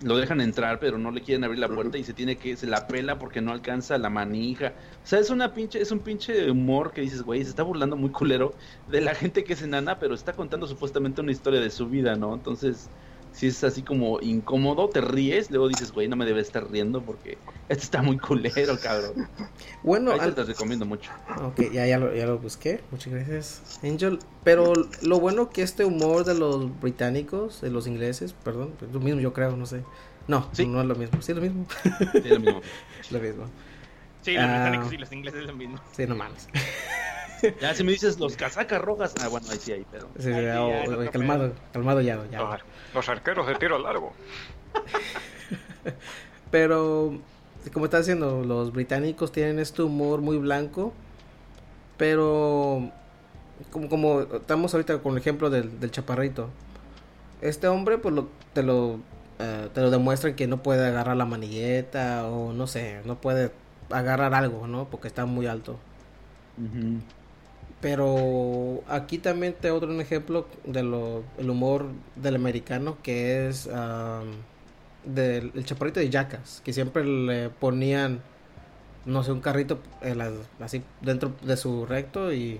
lo 0.00 0.16
dejan 0.16 0.40
entrar 0.40 0.78
pero 0.78 0.96
no 0.98 1.10
le 1.10 1.22
quieren 1.22 1.42
abrir 1.42 1.58
la 1.58 1.68
puerta 1.68 1.98
y 1.98 2.04
se 2.04 2.14
tiene 2.14 2.36
que, 2.36 2.56
se 2.56 2.68
la 2.68 2.86
pela 2.86 3.18
porque 3.18 3.40
no 3.40 3.52
alcanza 3.52 3.98
la 3.98 4.08
manija. 4.08 4.74
O 5.02 5.06
sea, 5.06 5.18
es 5.18 5.30
una 5.30 5.52
pinche, 5.52 5.80
es 5.80 5.90
un 5.90 6.00
pinche 6.00 6.48
humor 6.50 6.92
que 6.92 7.00
dices, 7.00 7.22
güey, 7.22 7.42
se 7.42 7.50
está 7.50 7.64
burlando 7.64 7.96
muy 7.96 8.10
culero 8.10 8.54
de 8.86 9.00
la 9.00 9.14
gente 9.14 9.44
que 9.44 9.54
es 9.54 9.62
enana, 9.62 9.98
pero 9.98 10.14
está 10.14 10.34
contando 10.34 10.68
supuestamente 10.68 11.20
una 11.20 11.32
historia 11.32 11.60
de 11.60 11.70
su 11.70 11.88
vida, 11.88 12.14
¿no? 12.14 12.34
Entonces, 12.34 12.92
si 13.38 13.46
es 13.46 13.62
así 13.62 13.82
como 13.82 14.18
incómodo, 14.20 14.88
te 14.88 15.00
ríes, 15.00 15.48
luego 15.50 15.68
dices, 15.68 15.92
güey, 15.92 16.08
no 16.08 16.16
me 16.16 16.24
debe 16.26 16.40
estar 16.40 16.68
riendo 16.68 17.02
porque 17.02 17.38
este 17.68 17.84
está 17.84 18.02
muy 18.02 18.18
culero, 18.18 18.76
cabrón. 18.80 19.28
Bueno, 19.84 20.10
Ahí 20.10 20.18
te 20.18 20.24
al- 20.24 20.34
lo 20.36 20.44
recomiendo 20.44 20.84
mucho. 20.86 21.10
Ok, 21.44 21.70
ya, 21.72 21.86
ya, 21.86 21.98
lo, 21.98 22.12
ya 22.14 22.26
lo 22.26 22.38
busqué. 22.38 22.80
Muchas 22.90 23.12
gracias, 23.12 23.78
Angel. 23.84 24.18
Pero 24.42 24.72
lo 25.02 25.20
bueno 25.20 25.50
que 25.50 25.62
este 25.62 25.84
humor 25.84 26.24
de 26.24 26.34
los 26.34 26.80
británicos, 26.80 27.60
de 27.60 27.70
los 27.70 27.86
ingleses, 27.86 28.32
perdón, 28.32 28.74
es 28.82 28.92
lo 28.92 28.98
mismo 28.98 29.20
yo 29.20 29.32
creo, 29.32 29.56
no 29.56 29.66
sé. 29.66 29.84
No, 30.26 30.48
Sí. 30.52 30.66
no 30.66 30.80
es 30.80 30.86
lo 30.88 30.94
mismo. 30.96 31.22
Sí, 31.22 31.30
es 31.32 31.36
lo 31.36 31.42
mismo. 31.42 31.66
Sí, 32.12 32.28
lo 32.28 32.40
mismo. 32.40 32.60
lo 33.10 33.20
mismo. 33.20 33.44
Sí, 34.22 34.32
los 34.34 34.42
Ah. 34.44 34.52
británicos 34.62 34.92
y 34.92 34.96
los 34.98 35.12
ingleses 35.12 35.40
es 35.42 35.46
lo 35.46 35.54
mismo. 35.54 35.78
Sí, 35.92 36.06
no 36.06 36.16
mames. 36.16 36.48
Ya 37.60 37.72
si 37.72 37.84
me 37.84 37.92
dices 37.92 38.18
los 38.18 38.36
casacas 38.36 38.82
rojas, 38.82 39.14
ah, 39.20 39.28
bueno, 39.28 39.46
ahí 39.48 39.58
sí 39.60 39.70
hay, 39.70 39.86
pero... 39.92 40.08
Sí, 40.18 40.28
ya, 40.28 40.42
ya, 40.42 40.60
o- 40.64 40.98
te 41.04 41.08
calmado, 41.10 41.52
calmado 41.72 42.00
ya, 42.00 42.18
ya. 42.32 42.58
Los 42.94 43.08
arqueros 43.08 43.46
de 43.46 43.54
tiro 43.56 43.78
largo. 43.78 44.12
Pero, 46.50 47.18
como 47.72 47.84
está 47.86 47.98
diciendo, 47.98 48.42
los 48.44 48.72
británicos 48.72 49.32
tienen 49.32 49.58
este 49.58 49.82
humor 49.82 50.20
muy 50.20 50.38
blanco. 50.38 50.92
Pero, 51.96 52.90
como, 53.70 53.88
como 53.88 54.20
estamos 54.20 54.72
ahorita 54.74 54.98
con 54.98 55.12
el 55.12 55.18
ejemplo 55.18 55.50
del, 55.50 55.80
del 55.80 55.90
chaparrito. 55.90 56.48
Este 57.40 57.68
hombre, 57.68 57.98
pues 57.98 58.14
lo, 58.14 58.28
te 58.52 58.62
lo 58.62 58.98
eh, 59.38 59.68
te 59.72 59.80
lo 59.82 59.90
demuestran 59.90 60.34
que 60.34 60.48
no 60.48 60.62
puede 60.62 60.86
agarrar 60.86 61.16
la 61.16 61.24
manilleta 61.24 62.26
o 62.26 62.52
no 62.52 62.66
sé, 62.66 63.00
no 63.04 63.20
puede 63.20 63.52
agarrar 63.90 64.34
algo, 64.34 64.66
¿no? 64.66 64.86
Porque 64.90 65.06
está 65.06 65.26
muy 65.26 65.46
alto. 65.46 65.78
Pero 67.80 68.82
aquí 68.88 69.18
también 69.18 69.54
te 69.54 69.70
otro 69.70 69.88
un 69.90 70.00
ejemplo 70.00 70.46
de 70.64 70.82
lo 70.82 71.22
el 71.38 71.48
humor 71.48 71.86
del 72.16 72.34
americano 72.34 72.96
que 73.02 73.46
es 73.48 73.68
am, 73.68 74.26
del 75.04 75.52
el 75.54 75.64
chaparrito 75.64 76.00
de 76.00 76.10
Jackass, 76.10 76.60
que 76.64 76.72
siempre 76.72 77.04
le 77.04 77.50
ponían 77.50 78.20
no 79.04 79.22
sé 79.22 79.30
un 79.32 79.40
carrito 79.40 79.78
las- 80.02 80.32
así 80.60 80.82
dentro 81.00 81.32
de 81.42 81.56
su 81.56 81.86
recto 81.86 82.32
y 82.32 82.58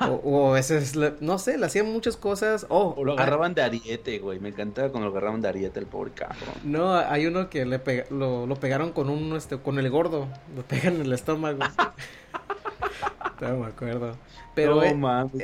o, 0.00 0.14
o 0.24 0.50
a 0.50 0.54
veces 0.54 0.96
le- 0.96 1.14
no 1.20 1.38
sé, 1.38 1.56
le 1.56 1.66
hacían 1.66 1.86
muchas 1.92 2.16
cosas. 2.16 2.66
Oh, 2.70 2.94
O 2.98 3.04
lo 3.04 3.12
agarraban 3.12 3.54
de 3.54 3.62
ariete, 3.62 4.18
güey. 4.18 4.40
Me 4.40 4.48
encantaba 4.48 4.88
cuando 4.88 5.08
lo 5.08 5.12
agarraban 5.12 5.42
de 5.42 5.48
ariete, 5.48 5.78
el 5.78 5.86
pobre 5.86 6.10
cabrón. 6.12 6.38
No, 6.64 6.94
hay 6.96 7.26
uno 7.26 7.50
que 7.50 7.64
le 7.66 7.78
pega- 7.78 8.06
lo, 8.10 8.46
lo 8.46 8.56
pegaron 8.56 8.92
con 8.92 9.10
un 9.10 9.36
este 9.36 9.58
con 9.58 9.78
el 9.78 9.88
gordo, 9.90 10.26
lo 10.56 10.62
pegan 10.62 10.96
en 10.96 11.02
el 11.02 11.12
estómago. 11.12 11.58
no 13.40 13.58
me 13.58 13.66
acuerdo. 13.66 14.18
Pero 14.54 14.80
No 14.80 14.80
qué 14.80 14.94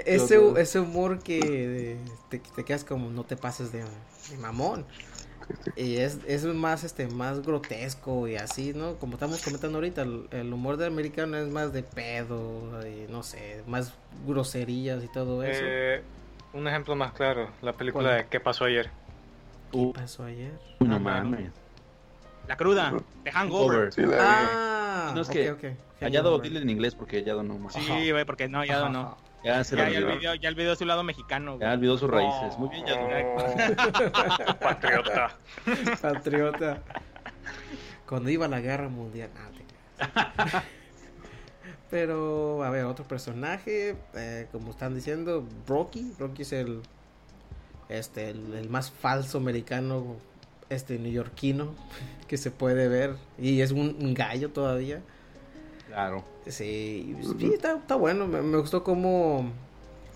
ese, 0.07 0.39
ese 0.61 0.81
humor 0.81 1.23
que 1.23 2.05
te, 2.29 2.39
te 2.41 2.65
quedas 2.65 2.85
como 2.85 3.11
no 3.11 3.25
te 3.25 3.37
pases 3.37 3.73
de, 3.73 3.85
de 4.29 4.39
mamón. 4.39 4.87
Y 5.77 5.99
es, 5.99 6.21
es 6.27 6.45
más 6.47 6.85
este 6.85 7.09
más 7.09 7.43
grotesco 7.43 8.29
y 8.29 8.37
así, 8.37 8.75
¿no? 8.75 8.99
Como 8.99 9.15
estamos 9.15 9.43
comentando 9.43 9.79
ahorita, 9.79 10.03
el, 10.03 10.29
el 10.33 10.53
humor 10.53 10.77
del 10.77 10.89
americano 10.93 11.37
es 11.39 11.49
más 11.49 11.73
de 11.73 11.83
pedo 11.85 12.87
y 12.87 13.07
no 13.11 13.23
sé, 13.23 13.63
más 13.67 13.95
groserías 14.27 15.05
y 15.05 15.09
todo 15.09 15.45
eso. 15.45 15.75
Eh, 15.75 16.09
un 16.53 16.67
ejemplo 16.69 16.97
más 16.97 17.13
claro, 17.13 17.57
la 17.61 17.77
película 17.77 18.11
¿Cuál? 18.11 18.17
de 18.17 18.29
¿Qué 18.29 18.41
pasó 18.41 18.65
ayer? 18.65 18.91
Uh, 19.73 19.93
¿Qué 19.93 20.01
pasó 20.01 20.25
ayer? 20.25 20.61
no 20.81 20.99
Ah, 20.99 20.99
mames. 21.01 21.53
La 22.51 22.57
cruda, 22.57 22.93
The 23.23 23.31
Hangover. 23.31 23.77
Over. 23.79 23.93
Sí, 23.93 24.01
la 24.01 24.09
vi. 24.09 24.15
Ah, 24.19 25.13
No, 25.15 25.21
es 25.21 25.29
ok, 25.29 25.33
que 25.35 25.51
ok. 25.53 25.65
Hallado, 26.01 26.37
dile 26.41 26.59
en 26.61 26.69
inglés 26.69 26.97
porque 26.97 27.19
Hallado 27.21 27.45
no 27.45 27.57
más. 27.59 27.75
Sí, 27.75 28.11
güey, 28.11 28.25
porque 28.25 28.49
no, 28.49 28.65
ya 28.65 28.81
Ajá, 28.81 28.89
no. 28.89 29.17
Ya 29.45 29.63
se 29.63 29.77
lo 29.77 29.85
Ya, 29.85 29.91
ya 29.91 29.99
olvidó. 30.07 30.35
ya 30.35 30.49
olvidó 30.49 30.75
su 30.75 30.85
lado 30.85 31.05
mexicano, 31.05 31.53
güey. 31.59 31.61
Ya 31.69 31.75
olvidó 31.75 31.97
sus 31.97 32.11
raíces. 32.11 32.59
Muy 32.59 32.69
bien. 32.71 32.85
Oh, 32.89 34.55
patriota. 34.61 35.37
Patriota. 36.03 36.83
Cuando 38.09 38.31
iba 38.31 38.47
a 38.47 38.49
la 38.49 38.59
guerra 38.61 38.89
mundial. 38.89 39.31
Ah. 40.01 40.65
Pero, 41.89 42.65
a 42.65 42.71
ver, 42.71 42.85
otro 42.87 43.05
personaje. 43.07 43.97
eh, 44.15 44.49
como 44.51 44.71
están 44.73 44.95
diciendo, 44.95 45.47
Rocky. 45.69 46.15
Rocky 46.19 46.43
es 46.43 46.53
el. 46.53 46.83
Este, 47.89 48.31
el, 48.31 48.55
el 48.55 48.69
más 48.69 48.91
falso 48.91 49.39
americano. 49.39 50.17
Este, 50.71 50.99
neoyorquino. 50.99 51.75
Que 52.27 52.39
se 52.39 52.51
puede 52.51 52.89
ver. 52.89 53.17
Y 53.39 53.61
es 53.61 53.73
un, 53.73 53.97
un 54.01 54.15
gallo 54.15 54.51
todavía. 54.51 55.03
Claro. 55.89 56.25
Sí, 56.47 57.17
sí 57.39 57.51
está, 57.53 57.77
está 57.77 57.97
bueno. 57.97 58.27
Me, 58.27 58.41
me 58.41 58.57
gustó 58.59 58.83
cómo, 58.83 59.51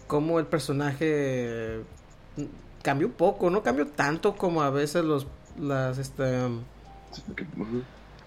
cómo 0.07 0.39
el 0.39 0.47
personaje 0.47 1.81
cambió 2.83 3.09
un 3.09 3.13
poco. 3.13 3.51
No 3.51 3.63
cambió 3.63 3.87
tanto 3.89 4.37
como 4.37 4.63
a 4.63 4.71
veces 4.71 5.05
los 5.05 5.27
las 5.59 5.99
este 5.99 6.49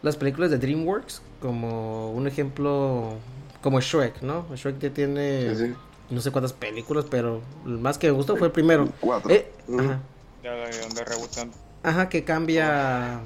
las 0.01 0.15
películas 0.17 0.51
de 0.51 0.57
DreamWorks. 0.57 1.21
Como 1.41 2.11
un 2.11 2.27
ejemplo, 2.27 3.13
como 3.61 3.79
Shrek, 3.79 4.21
¿no? 4.21 4.45
Shrek 4.55 4.79
ya 4.79 4.89
tiene 4.89 5.55
Sí, 5.55 5.67
sí. 5.67 5.73
no 6.09 6.19
sé 6.21 6.31
cuántas 6.31 6.53
películas, 6.53 7.05
pero 7.09 7.41
el 7.65 7.77
más 7.77 7.97
que 7.97 8.07
me 8.07 8.13
gustó 8.13 8.35
fue 8.35 8.47
el 8.47 8.53
primero. 8.53 8.89
Cuatro. 8.99 9.31
Eh, 9.31 9.49
ajá. 9.79 9.99
Ya 10.43 10.51
de 10.51 10.79
donde 10.81 11.03
rebotan. 11.05 11.51
Ajá, 11.83 12.09
que 12.09 12.23
cambia. 12.23 13.19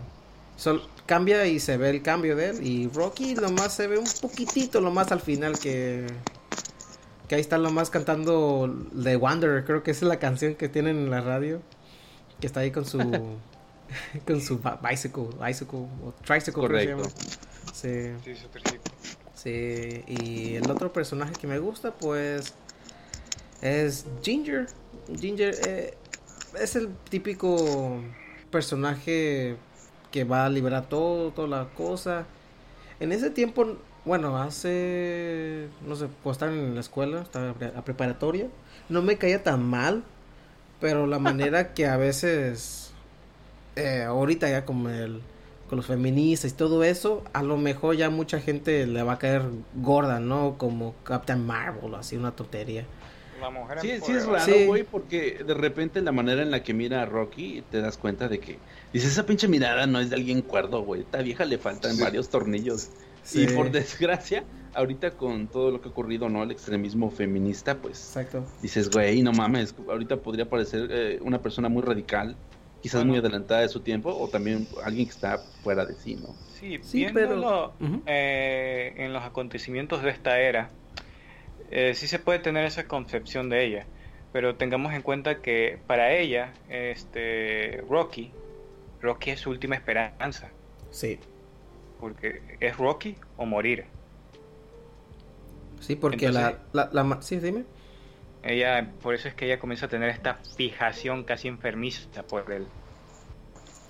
sol- 0.57 0.83
cambia 1.05 1.45
y 1.47 1.59
se 1.59 1.77
ve 1.77 1.89
el 1.89 2.01
cambio 2.01 2.35
de 2.35 2.49
él. 2.51 2.65
Y 2.65 2.87
Rocky 2.89 3.33
nomás 3.33 3.73
se 3.73 3.87
ve 3.87 3.97
un 3.97 4.07
poquitito, 4.21 4.81
lo 4.81 4.91
más 4.91 5.11
al 5.11 5.21
final 5.21 5.57
que. 5.59 6.05
Que 7.27 7.35
ahí 7.35 7.41
está 7.41 7.57
lo 7.57 7.71
más 7.71 7.89
cantando 7.89 8.73
The 9.01 9.15
Wanderer, 9.15 9.63
creo 9.63 9.83
que 9.83 9.91
esa 9.91 10.05
es 10.05 10.09
la 10.09 10.19
canción 10.19 10.55
que 10.55 10.67
tienen 10.69 10.97
en 10.97 11.09
la 11.09 11.21
radio. 11.21 11.61
Que 12.39 12.47
está 12.47 12.59
ahí 12.61 12.71
con 12.71 12.85
su. 12.85 12.99
con 14.27 14.41
su 14.41 14.59
bicycle, 14.59 15.27
bicycle 15.45 15.79
o 15.79 16.13
tricycle, 16.25 16.67
creo 16.67 16.79
que 16.79 16.85
se 16.85 16.93
Correcto. 16.93 17.03
llama. 17.03 17.73
Sí. 17.73 18.11
Sí. 18.23 18.35
Sí, 19.33 20.03
y 20.07 20.55
el 20.55 20.69
otro 20.69 20.93
personaje 20.93 21.33
que 21.33 21.47
me 21.47 21.57
gusta, 21.57 21.91
pues, 21.95 22.53
es 23.61 24.05
Ginger. 24.21 24.67
Ginger 25.19 25.55
eh, 25.67 25.97
es 26.59 26.75
el 26.75 26.89
típico 27.09 28.01
personaje 28.51 29.55
que 30.11 30.23
va 30.23 30.45
a 30.45 30.49
liberar 30.49 30.87
todo, 30.89 31.31
toda 31.31 31.47
la 31.47 31.69
cosa. 31.69 32.25
En 32.99 33.11
ese 33.11 33.29
tiempo, 33.31 33.77
bueno, 34.05 34.37
hace, 34.37 35.69
no 35.87 35.95
sé, 35.95 36.07
cuando 36.21 36.31
estaba 36.31 36.51
en 36.51 36.75
la 36.75 36.81
escuela, 36.81 37.21
estaba 37.21 37.55
a 37.75 37.83
preparatoria, 37.83 38.47
no 38.89 39.01
me 39.01 39.17
caía 39.17 39.41
tan 39.41 39.63
mal, 39.63 40.03
pero 40.79 41.07
la 41.07 41.17
manera 41.17 41.73
que 41.73 41.87
a 41.87 41.97
veces, 41.97 42.91
eh, 43.75 44.03
ahorita 44.03 44.49
ya 44.49 44.65
como 44.65 44.89
el, 44.89 45.21
con 45.69 45.77
los 45.77 45.85
feministas 45.85 46.51
y 46.51 46.55
todo 46.55 46.83
eso, 46.83 47.23
a 47.33 47.43
lo 47.43 47.57
mejor 47.57 47.95
ya 47.95 48.09
mucha 48.09 48.39
gente 48.41 48.85
le 48.85 49.01
va 49.03 49.13
a 49.13 49.19
caer 49.19 49.43
gorda, 49.75 50.19
¿no? 50.19 50.57
Como 50.57 50.93
Captain 51.03 51.45
Marvel, 51.45 51.95
así 51.95 52.17
una 52.17 52.35
tontería. 52.35 52.85
La 53.41 53.49
mujer 53.49 53.79
Sí, 53.81 53.91
sí 54.05 54.11
es 54.11 54.25
raro, 54.25 54.45
Sí. 54.45 54.65
güey, 54.65 54.83
porque 54.83 55.43
de 55.45 55.53
repente 55.53 56.01
la 56.01 56.11
manera 56.11 56.41
en 56.41 56.51
la 56.51 56.63
que 56.63 56.73
mira 56.73 57.01
a 57.01 57.05
Rocky 57.05 57.63
te 57.71 57.81
das 57.81 57.97
cuenta 57.97 58.27
de 58.27 58.39
que 58.39 58.59
dice 58.93 59.07
esa 59.07 59.25
pinche 59.25 59.47
mirada 59.47 59.87
no 59.87 59.99
es 59.99 60.09
de 60.09 60.15
alguien 60.15 60.41
cuerdo, 60.41 60.83
güey. 60.83 61.01
Esta 61.01 61.21
vieja 61.21 61.45
le 61.45 61.57
faltan 61.57 61.95
Sí. 61.95 62.01
varios 62.03 62.29
tornillos. 62.29 62.89
Sí. 63.23 63.43
Y 63.43 63.47
por 63.47 63.71
desgracia, 63.71 64.43
ahorita 64.73 65.11
con 65.11 65.47
todo 65.47 65.71
lo 65.71 65.81
que 65.81 65.89
ha 65.89 65.91
ocurrido, 65.91 66.29
¿no? 66.29 66.43
El 66.43 66.51
extremismo 66.51 67.11
feminista, 67.11 67.75
pues 67.77 67.97
Exacto. 67.99 68.45
dices, 68.61 68.89
güey, 68.89 69.21
no 69.21 69.31
mames, 69.31 69.75
ahorita 69.87 70.17
podría 70.17 70.49
parecer 70.49 70.87
eh, 70.91 71.19
una 71.21 71.41
persona 71.41 71.69
muy 71.69 71.81
radical, 71.83 72.35
quizás 72.81 73.01
Bueno. 73.01 73.11
muy 73.11 73.19
adelantada 73.19 73.61
de 73.61 73.69
su 73.69 73.81
tiempo, 73.81 74.09
o 74.15 74.27
también 74.27 74.67
alguien 74.83 75.05
que 75.05 75.11
está 75.11 75.37
fuera 75.63 75.85
de 75.85 75.93
sí, 75.95 76.15
¿no? 76.15 76.33
Sí, 76.59 76.79
Sí, 76.81 76.97
viéndolo 76.99 77.73
pero- 77.79 78.01
eh, 78.07 78.93
en 78.97 79.13
los 79.13 79.23
acontecimientos 79.23 80.01
de 80.03 80.09
esta 80.09 80.39
era, 80.39 80.69
eh, 81.71 81.93
sí 81.95 82.07
se 82.07 82.19
puede 82.19 82.39
tener 82.39 82.65
esa 82.65 82.87
concepción 82.87 83.49
de 83.49 83.65
ella, 83.65 83.85
pero 84.33 84.55
tengamos 84.55 84.93
en 84.93 85.01
cuenta 85.01 85.41
que 85.41 85.79
para 85.87 86.13
ella, 86.13 86.53
este 86.69 87.83
Rocky, 87.89 88.31
Rocky 89.01 89.31
es 89.31 89.39
su 89.39 89.49
última 89.49 89.75
esperanza, 89.75 90.49
Sí. 90.91 91.19
porque 91.99 92.41
es 92.59 92.77
Rocky 92.77 93.15
o 93.37 93.45
morir. 93.45 93.85
Sí, 95.79 95.95
porque 95.95 96.27
Entonces- 96.27 96.57
la, 96.73 96.89
la, 96.93 97.03
la 97.03 97.21
Sí, 97.21 97.37
dime. 97.39 97.65
Ella, 98.43 98.91
por 99.01 99.13
eso 99.13 99.27
es 99.27 99.35
que 99.35 99.45
ella 99.45 99.59
comienza 99.59 99.85
a 99.85 99.89
tener 99.89 100.09
esta 100.09 100.35
fijación 100.57 101.23
casi 101.23 101.47
enfermiza 101.47 102.23
por 102.23 102.51
él. 102.51 102.65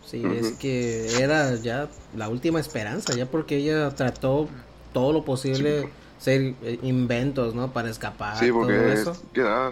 Sí, 0.05 0.21
es 0.25 0.53
que 0.53 1.21
era 1.21 1.55
ya 1.55 1.87
la 2.17 2.27
última 2.27 2.59
esperanza, 2.59 3.13
ya 3.15 3.25
porque 3.27 3.57
ella 3.57 3.89
trató 3.91 4.49
todo 4.93 5.13
lo 5.13 5.23
posible, 5.23 5.87
hacer 6.21 6.53
eh, 6.61 6.77
inventos, 6.83 7.55
¿no? 7.55 7.73
Para 7.73 7.89
escapar, 7.89 8.37
Sí, 8.37 8.51
porque 8.51 8.93
es- 8.93 9.09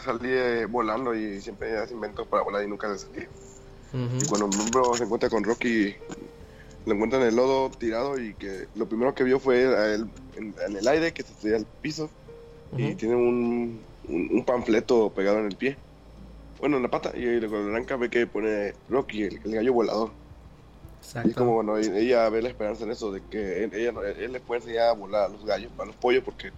salía 0.04 0.62
eh, 0.62 0.66
volando 0.66 1.14
y 1.14 1.39
siempre 1.41 1.78
hace 1.78 1.93
inventos 1.93 2.28
para 2.28 2.43
volar 2.43 2.64
y 2.64 2.68
nunca 2.68 2.88
le 2.88 2.97
salía. 2.97 3.30
Ujú. 3.93 4.24
Y 4.24 4.28
cuando 4.28 4.47
Bro 4.72 4.97
se 4.97 5.04
encuentra 5.04 5.30
con 5.30 5.43
Rocky, 5.43 5.95
lo 6.88 6.93
encuentra 6.93 7.22
en 7.22 7.28
el 7.28 7.36
lodo 7.36 7.70
tirado 7.70 8.20
y 8.20 8.34
que 8.34 8.68
lo 8.74 8.88
primero 8.88 9.14
que 9.14 9.24
vio 9.24 9.39
fue 9.39 9.68
a 9.78 9.93
él 9.93 10.10
en, 10.38 10.56
en 10.68 10.76
el 10.76 10.88
aire 10.88 11.14
que 11.14 11.22
se 11.22 11.34
estrella 11.34 11.58
al 11.58 11.68
piso 11.82 12.10
y 12.78 12.95
tiene 12.95 13.16
un, 13.16 13.84
un, 14.08 14.30
un 14.32 14.45
panfleto 14.45 15.12
pegado 15.12 15.39
en 15.39 15.45
el 15.45 15.56
pie. 15.56 15.78
Bueno, 16.60 16.78
en 16.78 16.84
la 16.84 16.89
pata, 16.89 17.12
y 17.16 17.39
cuando 17.41 17.60
lo 17.70 17.76
arranca 17.76 17.95
ve 17.95 18.10
que 18.10 18.26
pone 18.26 18.74
Rocky, 18.89 19.24
el, 19.24 19.39
el 19.45 19.52
gallo 19.56 19.74
volador. 19.74 20.12
Y 21.00 21.02
es 21.02 21.08
Exacto. 21.16 21.34
como, 21.36 21.54
bueno, 21.56 21.78
e- 21.78 22.02
ella 22.02 22.28
ve 22.30 22.41
la 22.41 22.50
esperanza 22.50 22.84
en 22.84 22.91
eso, 22.91 23.12
de 23.12 23.22
que 23.30 23.64
él, 23.64 23.74
ella, 23.74 23.91
no- 23.91 24.04
él 24.04 24.32
les 24.32 24.41
puede 24.41 24.62
enseñar 24.62 24.89
a 24.89 24.93
volar 24.93 25.24
a 25.26 25.30
los 25.30 25.45
gallos, 25.45 25.72
a 25.78 25.86
los 25.86 25.95
pollos, 25.95 26.24
porque 26.24 26.52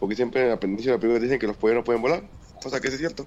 porque 0.00 0.14
siempre 0.14 0.42
en 0.42 0.48
la 0.48 0.54
aprendizaje 0.54 0.90
de 0.90 0.96
la 0.96 1.00
película 1.00 1.20
dicen 1.22 1.38
que 1.40 1.46
los 1.48 1.56
pollos 1.56 1.76
no 1.76 1.84
pueden 1.84 2.00
volar, 2.00 2.22
cosa 2.62 2.80
que 2.80 2.86
sí 2.88 2.94
es 2.94 3.00
cierto. 3.00 3.26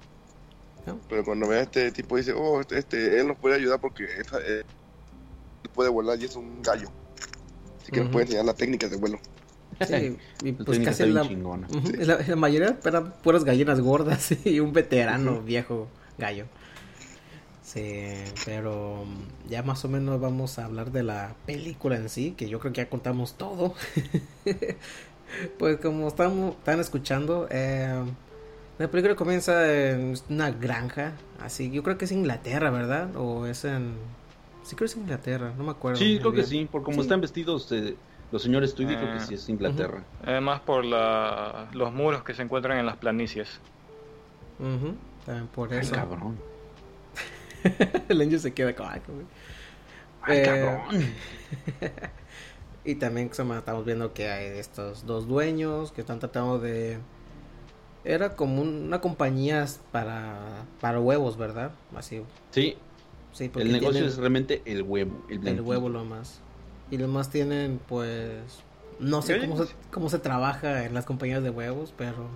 No. 0.86 0.98
Pero 1.08 1.22
cuando 1.24 1.46
ve 1.46 1.58
a 1.58 1.62
este 1.62 1.92
tipo 1.92 2.16
dice, 2.16 2.32
oh, 2.32 2.60
este, 2.62 2.78
este, 2.78 3.20
él 3.20 3.28
nos 3.28 3.36
puede 3.36 3.56
ayudar 3.56 3.78
porque 3.80 4.04
esta- 4.18 4.38
él 4.38 4.64
puede 5.74 5.90
volar 5.90 6.18
y 6.20 6.24
es 6.24 6.34
un 6.34 6.62
gallo. 6.62 6.88
Así 7.80 7.92
que 7.92 7.98
nos 7.98 8.06
Ujú. 8.06 8.12
puede 8.14 8.24
enseñar 8.24 8.44
la 8.46 8.54
técnica 8.54 8.88
de 8.88 8.96
vuelo. 8.96 9.18
Sí, 9.86 9.94
y 10.44 10.52
La 10.52 10.64
pues 10.64 10.78
técnica 10.78 10.90
casi 10.90 11.06
la. 11.06 11.22
Ujú, 11.22 11.92
la, 11.98 12.18
la 12.26 12.36
mayoría 12.36 12.78
eran 12.84 13.12
puras 13.22 13.44
gallinas 13.44 13.80
gordas 13.80 14.32
y 14.46 14.60
un 14.60 14.72
veterano 14.72 15.40
viejo 15.42 15.88
gallo. 16.18 16.46
Sí, 17.62 18.12
pero 18.44 19.04
mm, 19.06 19.48
ya 19.50 19.62
más 19.62 19.84
o 19.84 19.88
menos 19.88 20.20
vamos 20.20 20.58
a 20.58 20.64
hablar 20.64 20.90
de 20.90 21.02
la 21.04 21.34
película 21.46 21.96
en 21.96 22.08
sí, 22.08 22.32
que 22.36 22.48
yo 22.48 22.58
creo 22.58 22.72
que 22.72 22.78
ya 22.82 22.88
contamos 22.90 23.34
todo. 23.34 23.74
pues 25.58 25.78
como 25.78 26.08
estamos, 26.08 26.56
están 26.56 26.80
escuchando, 26.80 27.46
eh, 27.50 28.02
la 28.78 28.88
película 28.90 29.14
comienza 29.14 29.72
en 29.90 30.14
una 30.28 30.50
granja, 30.50 31.12
así, 31.40 31.70
yo 31.70 31.82
creo 31.82 31.98
que 31.98 32.04
es 32.06 32.12
Inglaterra, 32.12 32.70
¿verdad? 32.70 33.14
O 33.16 33.46
es 33.46 33.64
en... 33.64 33.94
Sí 34.64 34.76
creo 34.76 34.86
que 34.88 34.92
es 34.92 34.96
Inglaterra, 34.96 35.52
no 35.56 35.64
me 35.64 35.70
acuerdo. 35.72 35.98
Sí, 35.98 36.18
creo 36.20 36.32
que 36.32 36.44
sí, 36.44 36.68
por 36.70 36.82
como 36.82 36.96
Sí. 36.96 37.00
están 37.02 37.20
vestidos 37.20 37.70
eh, 37.72 37.96
los 38.30 38.42
señores 38.42 38.74
Tweedy, 38.74 38.96
creo 38.96 39.08
que 39.12 39.18
Ah. 39.18 39.26
sí 39.26 39.34
es 39.34 39.48
Inglaterra. 39.48 40.02
Además 40.24 40.60
por 40.60 40.84
la, 40.84 41.68
los 41.72 41.92
muros 41.92 42.22
que 42.24 42.34
se 42.34 42.42
encuentran 42.42 42.78
en 42.78 42.86
las 42.86 42.96
planicies. 42.96 43.60
Ujú, 44.58 44.94
también 45.26 45.46
por 45.48 45.72
Ay, 45.72 45.80
eso. 45.80 45.94
cabrón. 45.94 46.36
El 48.08 48.20
Angel 48.20 48.40
se 48.40 48.52
queda 48.54 48.74
como, 48.74 48.88
"Ay, 48.90 49.00
güey". 49.06 49.26
Ay, 50.22 50.38
Eh, 50.38 50.42
cabrón. 50.42 51.04
Y 52.84 52.96
también 52.96 53.30
estamos 53.30 53.84
viendo 53.84 54.12
que 54.12 54.28
hay 54.28 54.58
estos 54.58 55.06
dos 55.06 55.28
dueños 55.28 55.92
que 55.92 56.00
están 56.00 56.18
tratando 56.18 56.58
de... 56.58 56.98
Era 58.04 58.34
como 58.34 58.60
un- 58.60 58.86
una 58.86 59.00
compañía 59.00 59.64
para, 59.92 60.64
para 60.80 60.98
huevos, 60.98 61.36
¿verdad? 61.36 61.70
Así, 61.94 62.24
Sí, 62.50 62.76
sí, 63.32 63.48
porque 63.48 63.62
el 63.68 63.72
negocio 63.72 63.92
tienen 63.92 64.08
es 64.10 64.16
realmente 64.16 64.62
el 64.64 64.82
huevo. 64.82 65.24
El, 65.28 65.46
el 65.46 65.60
huevo 65.60 65.88
lo 65.88 66.04
más. 66.04 66.40
Y 66.90 66.98
los 66.98 67.08
más 67.08 67.30
tienen, 67.30 67.78
pues... 67.88 68.40
No 68.98 69.22
sé 69.22 69.38
cómo 69.38 69.64
se, 69.64 69.72
cómo 69.92 70.08
se 70.08 70.18
trabaja 70.18 70.84
en 70.84 70.92
las 70.94 71.04
compañías 71.04 71.42
de 71.44 71.50
huevos, 71.50 71.94
pero... 71.96 72.26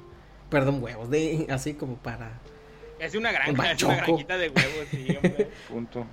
Perdón, 0.48 0.80
huevos, 0.80 1.10
de, 1.10 1.48
así 1.50 1.74
como 1.74 1.96
para... 1.96 2.38
Es 2.99 3.14
una 3.14 3.32
granja, 3.32 3.51
Un 3.53 3.66
es 3.66 3.82
una 3.82 3.97
granjita 3.97 4.38
de 4.38 4.49
huevos, 4.49 4.88
sí, 4.90 5.09
hombre. 5.16 5.49
Punto. 5.68 6.07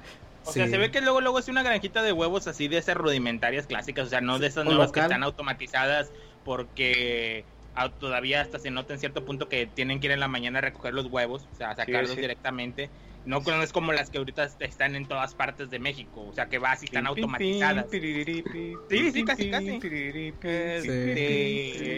O 0.46 0.52
sea, 0.52 0.68
se 0.68 0.78
ve 0.78 0.92
que 0.92 1.00
luego 1.02 1.22
luego 1.22 1.40
es 1.40 1.48
una 1.48 1.64
granjita 1.64 2.04
de 2.04 2.12
huevos 2.12 2.48
así 2.48 2.68
de 2.68 2.78
esas 2.78 2.96
rudimentarias 2.96 3.66
clásicas, 3.66 4.08
o 4.08 4.10
sea, 4.10 4.20
no 4.20 4.40
de 4.40 4.48
esas 4.48 4.66
nuevas 4.66 4.92
que 4.92 5.00
están 5.00 5.24
automatizadas 5.24 6.12
porque 6.44 7.46
ah, 7.74 7.90
todavía 7.98 8.42
hasta 8.42 8.60
se 8.60 8.70
nota 8.70 8.94
en 8.94 9.00
cierto 9.00 9.24
punto 9.24 9.48
que 9.48 9.68
tienen 9.68 10.02
que 10.02 10.08
ir 10.08 10.12
en 10.12 10.20
la 10.20 10.28
mañana 10.28 10.60
a 10.60 10.62
recoger 10.62 10.94
los 10.94 11.06
huevos, 11.06 11.48
o 11.50 11.56
sea, 11.56 11.76
sacarlos 11.76 12.12
sí. 12.12 12.22
directamente. 12.22 12.92
No, 13.24 13.40
no 13.40 13.64
es 13.64 13.72
como 13.72 13.94
las 13.94 14.10
que 14.10 14.18
ahorita 14.18 14.50
están 14.60 14.96
en 14.96 15.08
todas 15.08 15.34
partes 15.34 15.70
de 15.70 15.80
México, 15.80 16.26
o 16.28 16.34
sea, 16.34 16.50
que 16.50 16.58
vas 16.58 16.82
y 16.84 16.86
están 16.88 17.08
automatizadas. 17.08 17.90
Sí, 17.90 19.12
sí, 19.12 19.24
casi, 19.24 19.50
casi. 19.50 19.80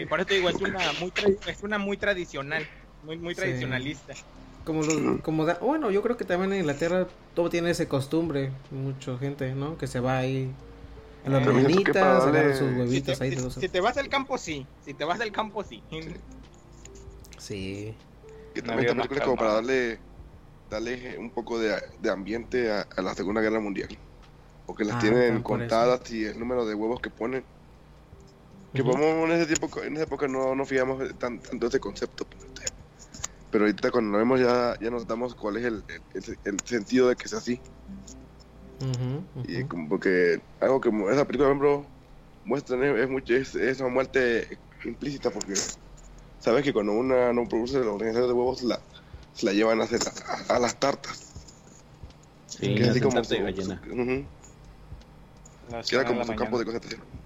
Por 0.08 0.20
eso 0.20 0.26
te 0.28 0.34
digo, 0.34 0.48
es 0.48 0.60
una 0.60 0.92
muy, 1.00 1.10
tra- 1.10 1.50
es 1.50 1.62
una 1.64 1.78
muy 1.78 1.96
tradicional, 1.96 2.64
muy, 3.02 3.18
muy 3.18 3.34
Sí. 3.34 3.40
tradicionalista. 3.40 4.14
Como 4.66 4.82
los, 4.82 5.20
como 5.22 5.44
da- 5.46 5.58
bueno, 5.60 5.92
yo 5.92 6.02
creo 6.02 6.16
que 6.16 6.24
también 6.24 6.52
en 6.52 6.58
Inglaterra 6.58 7.06
todo 7.34 7.48
tiene 7.48 7.70
ese 7.70 7.86
costumbre, 7.86 8.50
mucha 8.72 9.16
gente, 9.16 9.54
¿no? 9.54 9.78
Que 9.78 9.86
se 9.86 10.00
va 10.00 10.18
ahí 10.18 10.52
en 11.24 11.32
las 11.32 11.46
mañanitas, 11.46 11.94
para 11.94 12.18
darle- 12.18 12.38
agarra 12.40 12.56
sus 12.56 12.66
Si 12.68 12.72
te, 12.74 12.78
huevitos 12.80 13.20
ahí. 13.20 13.30
si- 13.30 13.36
de 13.36 13.42
los- 13.42 13.54
si 13.54 13.68
te 13.68 13.80
vas 13.80 13.96
al 13.96 14.08
campo, 14.08 14.36
sí. 14.38 14.66
Si 14.84 14.92
te 14.92 15.04
vas 15.04 15.20
al 15.20 15.30
campo, 15.30 15.62
sí. 15.62 15.84
Sí, 17.38 17.96
Que 18.54 18.62
también 18.62 18.96
película 18.96 19.20
es 19.20 19.24
como 19.24 19.36
para 19.36 19.52
darle, 19.54 20.00
darle 20.68 21.16
un 21.18 21.30
poco 21.30 21.60
de, 21.60 21.80
de 22.00 22.10
ambiente 22.10 22.72
a, 22.72 22.86
a 22.96 23.02
la 23.02 23.14
Segunda 23.14 23.40
Guerra 23.40 23.60
Mundial. 23.60 23.96
Porque 24.66 24.84
las 24.84 24.96
Ah, 24.96 25.00
tienen 25.00 25.34
eso. 25.34 25.42
contadas 25.44 26.10
y 26.10 26.24
el 26.24 26.40
número 26.40 26.66
de 26.66 26.74
huevos 26.74 27.00
que 27.00 27.10
ponen. 27.10 27.44
Que 28.74 28.82
como 28.82 29.04
en 29.26 29.30
ese 29.30 29.46
tiempo, 29.46 29.82
en 29.82 29.94
esa 29.94 30.04
época 30.04 30.26
no, 30.26 30.56
no 30.56 30.66
fijamos 30.66 31.02
tan, 31.18 31.38
tanto 31.40 31.68
ese 31.68 31.78
concepto. 31.78 32.26
pues, 32.26 32.42
este. 32.46 32.75
Pero 33.56 33.64
ahorita 33.64 33.90
cuando 33.90 34.12
lo 34.12 34.18
vemos 34.18 34.38
ya, 34.38 34.76
ya 34.82 34.90
nos 34.90 35.06
damos 35.06 35.34
cuál 35.34 35.56
es 35.56 35.64
el, 35.64 35.82
el, 36.12 36.38
el 36.44 36.60
sentido 36.66 37.08
de 37.08 37.16
que 37.16 37.26
sea 37.26 37.38
así. 37.38 37.62
Ujú, 38.78 39.24
Y 39.44 39.60
ujú. 39.60 39.68
como 39.68 39.98
que 39.98 40.42
algo 40.60 40.78
que 40.78 40.90
esa 41.10 41.26
película, 41.26 41.48
por 41.48 41.66
ejemplo, 41.66 41.90
muestra 42.44 42.76
es, 42.86 43.00
es, 43.00 43.08
mucho, 43.08 43.34
es, 43.34 43.54
es 43.54 43.80
una 43.80 43.88
muerte 43.88 44.60
implícita 44.84 45.30
porque 45.30 45.54
sabes 46.38 46.64
que 46.64 46.74
cuando 46.74 46.92
una 46.92 47.32
no 47.32 47.48
produce 47.48 47.78
los 47.78 47.86
organizadores 47.94 48.28
de 48.28 48.34
huevos 48.38 48.62
la, 48.62 48.78
se 49.32 49.46
la 49.46 49.54
llevan 49.54 49.80
a 49.80 49.84
hacer 49.84 50.00
a, 50.50 50.54
a 50.54 50.58
las 50.58 50.78
tartas. 50.78 51.34
Sí, 52.44 52.74
que 52.74 52.82
es 52.82 52.88
así 52.90 53.00
como 53.00 53.24
su, 53.24 53.32
de 53.36 53.40
gallina. 53.40 53.80
su- 53.82 53.90
ujú, 53.90 54.26
Las 55.70 55.88
que 55.88 55.96
era 55.96 56.04
como 56.04 56.24
su 56.24 56.28
la 56.32 56.36
campo 56.36 56.58
de 56.58 56.66
mañana. 56.66 56.78
concentración. 56.78 57.22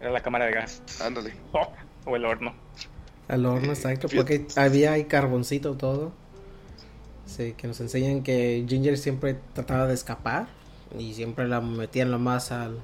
Era 0.00 0.10
la 0.12 0.22
cámara 0.22 0.46
de 0.46 0.52
gas. 0.52 0.82
Ándale. 1.02 1.34
Oh, 1.52 1.70
o 2.06 2.16
el 2.16 2.24
horno. 2.24 2.56
Al 3.28 3.46
horno, 3.46 3.68
exacto, 3.72 4.08
porque 4.14 4.46
había 4.56 4.92
ahí 4.92 5.04
carboncito 5.04 5.74
todo. 5.74 6.12
Sí, 7.26 7.54
que 7.56 7.66
nos 7.66 7.80
enseñan 7.80 8.22
que 8.22 8.64
Ginger 8.68 8.98
siempre 8.98 9.38
trataba 9.54 9.86
de 9.86 9.94
escapar 9.94 10.46
y 10.98 11.14
siempre 11.14 11.48
la 11.48 11.60
metían 11.60 12.10
lo 12.10 12.18
más 12.18 12.52
al... 12.52 12.78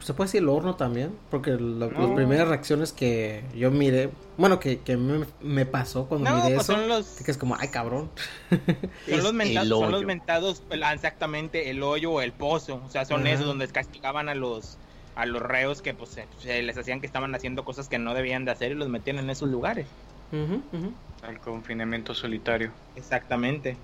Se 0.00 0.12
puede 0.12 0.26
decir 0.28 0.42
el 0.42 0.50
horno 0.50 0.74
también, 0.74 1.16
porque 1.30 1.52
lo- 1.52 1.90
las 1.90 1.92
No. 1.92 2.14
primeras 2.14 2.48
reacciones 2.48 2.92
que 2.92 3.42
yo 3.54 3.70
miré, 3.70 4.10
bueno, 4.36 4.60
que, 4.60 4.80
que 4.80 4.98
me, 4.98 5.24
me 5.40 5.64
pasó 5.64 6.06
cuando 6.06 6.28
No, 6.28 6.36
miré 6.36 6.56
pues 6.56 6.68
eso, 6.68 6.72
son 6.74 6.88
los, 6.88 7.06
que 7.24 7.30
es 7.30 7.38
como, 7.38 7.56
ay 7.58 7.68
cabrón. 7.68 8.10
son 9.08 9.22
los 9.22 9.32
mentados, 9.32 9.68
son 9.68 9.92
los 9.92 10.04
ah, 10.82 10.92
exactamente, 10.92 11.70
el 11.70 11.82
hoyo 11.82 12.10
o 12.12 12.20
el 12.20 12.32
pozo. 12.32 12.82
O 12.84 12.90
sea, 12.90 13.06
son 13.06 13.26
esos 13.26 13.46
donde 13.46 13.66
castigaban 13.68 14.28
a 14.28 14.34
los 14.34 14.76
a 15.16 15.26
los 15.26 15.40
reos 15.42 15.80
que 15.82 15.94
pues 15.94 16.10
se, 16.10 16.26
se 16.40 16.62
les 16.62 16.76
hacían 16.76 17.00
que 17.00 17.06
estaban 17.06 17.34
haciendo 17.34 17.64
cosas 17.64 17.88
que 17.88 17.98
no 17.98 18.14
debían 18.14 18.44
de 18.44 18.50
hacer 18.50 18.72
y 18.72 18.74
los 18.74 18.88
metían 18.88 19.18
en 19.18 19.30
esos 19.30 19.48
lugares. 19.48 19.86
El 20.32 21.38
confinamiento 21.40 22.14
solitario. 22.14 22.70
Exactamente. 22.96 23.76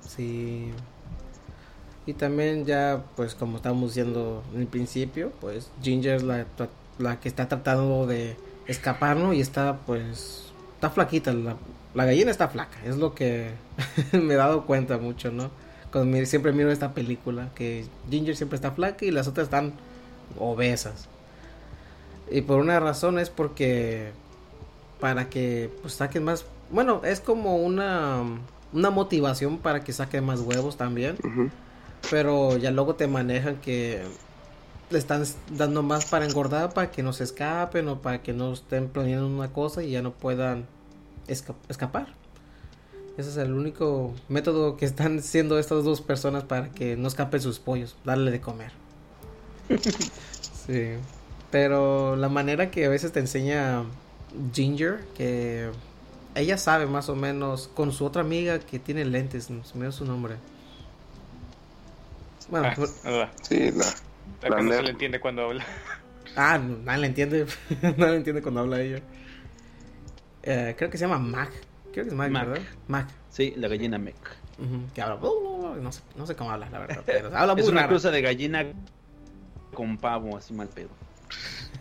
Sí. 0.00 0.70
Y 2.06 2.14
también 2.14 2.66
ya, 2.66 3.02
pues 3.16 3.34
como 3.34 3.56
estábamos 3.58 3.90
diciendo 3.90 4.42
en 4.54 4.62
el 4.62 4.66
principio, 4.66 5.32
pues 5.40 5.70
Ginger 5.82 6.16
es 6.16 6.22
la, 6.24 6.46
la 6.98 7.20
que 7.20 7.28
está 7.28 7.48
tratando 7.48 8.06
de 8.06 8.36
escapar, 8.66 9.16
¿no? 9.16 9.32
Y 9.32 9.40
está, 9.40 9.76
pues, 9.86 10.52
está 10.74 10.90
flaquita. 10.90 11.32
La, 11.32 11.54
la 11.94 12.04
gallina 12.04 12.30
está 12.32 12.48
flaca, 12.48 12.78
es 12.84 12.96
lo 12.96 13.14
que 13.14 13.52
me 14.12 14.34
he 14.34 14.36
dado 14.36 14.66
cuenta 14.66 14.98
mucho, 14.98 15.30
¿no? 15.30 15.50
Cuando 15.92 16.10
mi- 16.10 16.26
siempre 16.26 16.52
miro 16.52 16.72
esta 16.72 16.92
película, 16.92 17.50
que 17.54 17.84
Ginger 18.10 18.34
siempre 18.34 18.56
está 18.56 18.72
flaca 18.72 19.04
y 19.04 19.12
las 19.12 19.28
otras 19.28 19.44
están 19.44 19.72
obesas. 20.38 21.08
Y 22.30 22.42
por 22.42 22.58
una 22.60 22.80
razón 22.80 23.18
es 23.18 23.30
porque 23.30 24.12
para 25.00 25.28
que 25.28 25.70
pues 25.82 25.94
saquen 25.94 26.24
más, 26.24 26.44
bueno, 26.70 27.02
es 27.04 27.20
como 27.20 27.56
una 27.56 28.22
una 28.72 28.88
motivación 28.90 29.58
para 29.58 29.84
que 29.84 29.92
saquen 29.92 30.24
más 30.24 30.40
huevos 30.40 30.76
también, 30.78 31.16
pero 32.10 32.56
ya 32.56 32.70
luego 32.70 32.94
te 32.94 33.06
manejan 33.06 33.56
que 33.56 34.02
le 34.90 34.98
están 34.98 35.24
dando 35.50 35.82
más 35.82 36.06
para 36.06 36.24
engordar 36.24 36.72
para 36.72 36.90
que 36.90 37.02
no 37.02 37.12
se 37.12 37.24
escapen 37.24 37.88
o 37.88 38.00
para 38.00 38.22
que 38.22 38.32
no 38.32 38.52
estén 38.54 38.88
planeando 38.88 39.26
una 39.26 39.52
cosa 39.52 39.82
y 39.82 39.90
ya 39.90 40.00
no 40.02 40.12
puedan 40.12 40.64
esca- 41.28 41.54
escapar. 41.68 42.08
Ese 43.18 43.28
es 43.28 43.36
el 43.36 43.52
único 43.52 44.14
método 44.30 44.76
que 44.78 44.86
están 44.86 45.18
haciendo 45.20 45.58
estas 45.58 45.84
dos 45.84 46.00
personas 46.00 46.44
para 46.44 46.70
que 46.70 46.96
no 46.96 47.08
escapen 47.08 47.40
sus 47.42 47.58
pollos, 47.58 47.94
darle 48.04 48.30
de 48.30 48.40
comer. 48.40 48.72
Sí. 50.66 50.94
Pero 51.50 52.16
la 52.16 52.28
manera 52.28 52.70
que 52.70 52.86
a 52.86 52.88
veces 52.88 53.12
te 53.12 53.20
enseña 53.20 53.84
Ginger, 54.54 55.04
que 55.16 55.70
ella 56.34 56.56
sabe 56.56 56.86
más 56.86 57.08
o 57.10 57.16
menos 57.16 57.68
con 57.74 57.92
su 57.92 58.04
otra 58.06 58.22
amiga 58.22 58.58
que 58.58 58.78
tiene 58.78 59.04
lentes, 59.04 59.50
no 59.50 59.62
se 59.64 59.74
me 59.76 59.84
dio 59.84 59.92
su 59.92 60.04
nombre. 60.06 60.36
Bueno, 62.48 62.68
Ah, 62.68 62.72
pues- 62.76 63.00
Sí, 63.42 63.70
la, 63.70 63.84
la 64.42 64.48
La 64.50 64.56
que 64.56 64.62
no 64.62 64.72
se 64.72 64.82
le 64.82 64.90
entiende 64.90 65.20
cuando 65.20 65.42
habla. 65.44 65.64
ah, 66.36 66.58
no, 66.58 66.78
nadie 66.78 67.00
le 67.02 67.06
entiende, 67.08 67.46
nadie 67.82 68.10
le 68.12 68.16
entiende 68.16 68.42
cuando 68.42 68.60
habla 68.60 68.80
ella. 68.80 69.00
Eh, 70.42 70.74
creo 70.76 70.90
que 70.90 70.98
se 70.98 71.04
llama 71.06 71.18
Mac, 71.18 71.50
creo 71.92 72.04
que 72.04 72.10
es 72.10 72.16
Mac, 72.16 72.30
Mac. 72.30 72.48
¿verdad? 72.48 72.62
Mac. 72.88 73.08
Sí, 73.30 73.52
la 73.56 73.68
gallina. 73.68 73.98
Ujú, 73.98 74.92
que 74.94 75.02
habla, 75.02 75.18
no 75.80 75.92
sé, 75.92 76.02
no 76.16 76.26
sé 76.26 76.34
cómo 76.36 76.50
habla, 76.50 76.68
la 76.70 76.78
verdad, 76.80 77.02
pero 77.06 77.28
habla 77.36 77.54
muy 77.54 77.62
Es 77.62 77.68
una 77.68 77.82
raro. 77.82 77.90
cruza 77.92 78.10
de 78.10 78.22
gallina 78.22 78.66
con 79.74 79.96
pavo, 79.98 80.36
así 80.36 80.52
mal 80.52 80.68
pedo. 80.68 80.90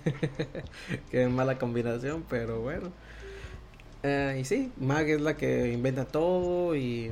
Qué 1.11 1.27
mala 1.27 1.57
combinación, 1.57 2.23
pero 2.29 2.61
bueno. 2.61 2.91
Eh, 4.03 4.39
y 4.41 4.45
sí, 4.45 4.71
Mag 4.77 5.07
es 5.09 5.21
la 5.21 5.37
que 5.37 5.71
inventa 5.71 6.05
todo 6.05 6.75
y 6.75 7.11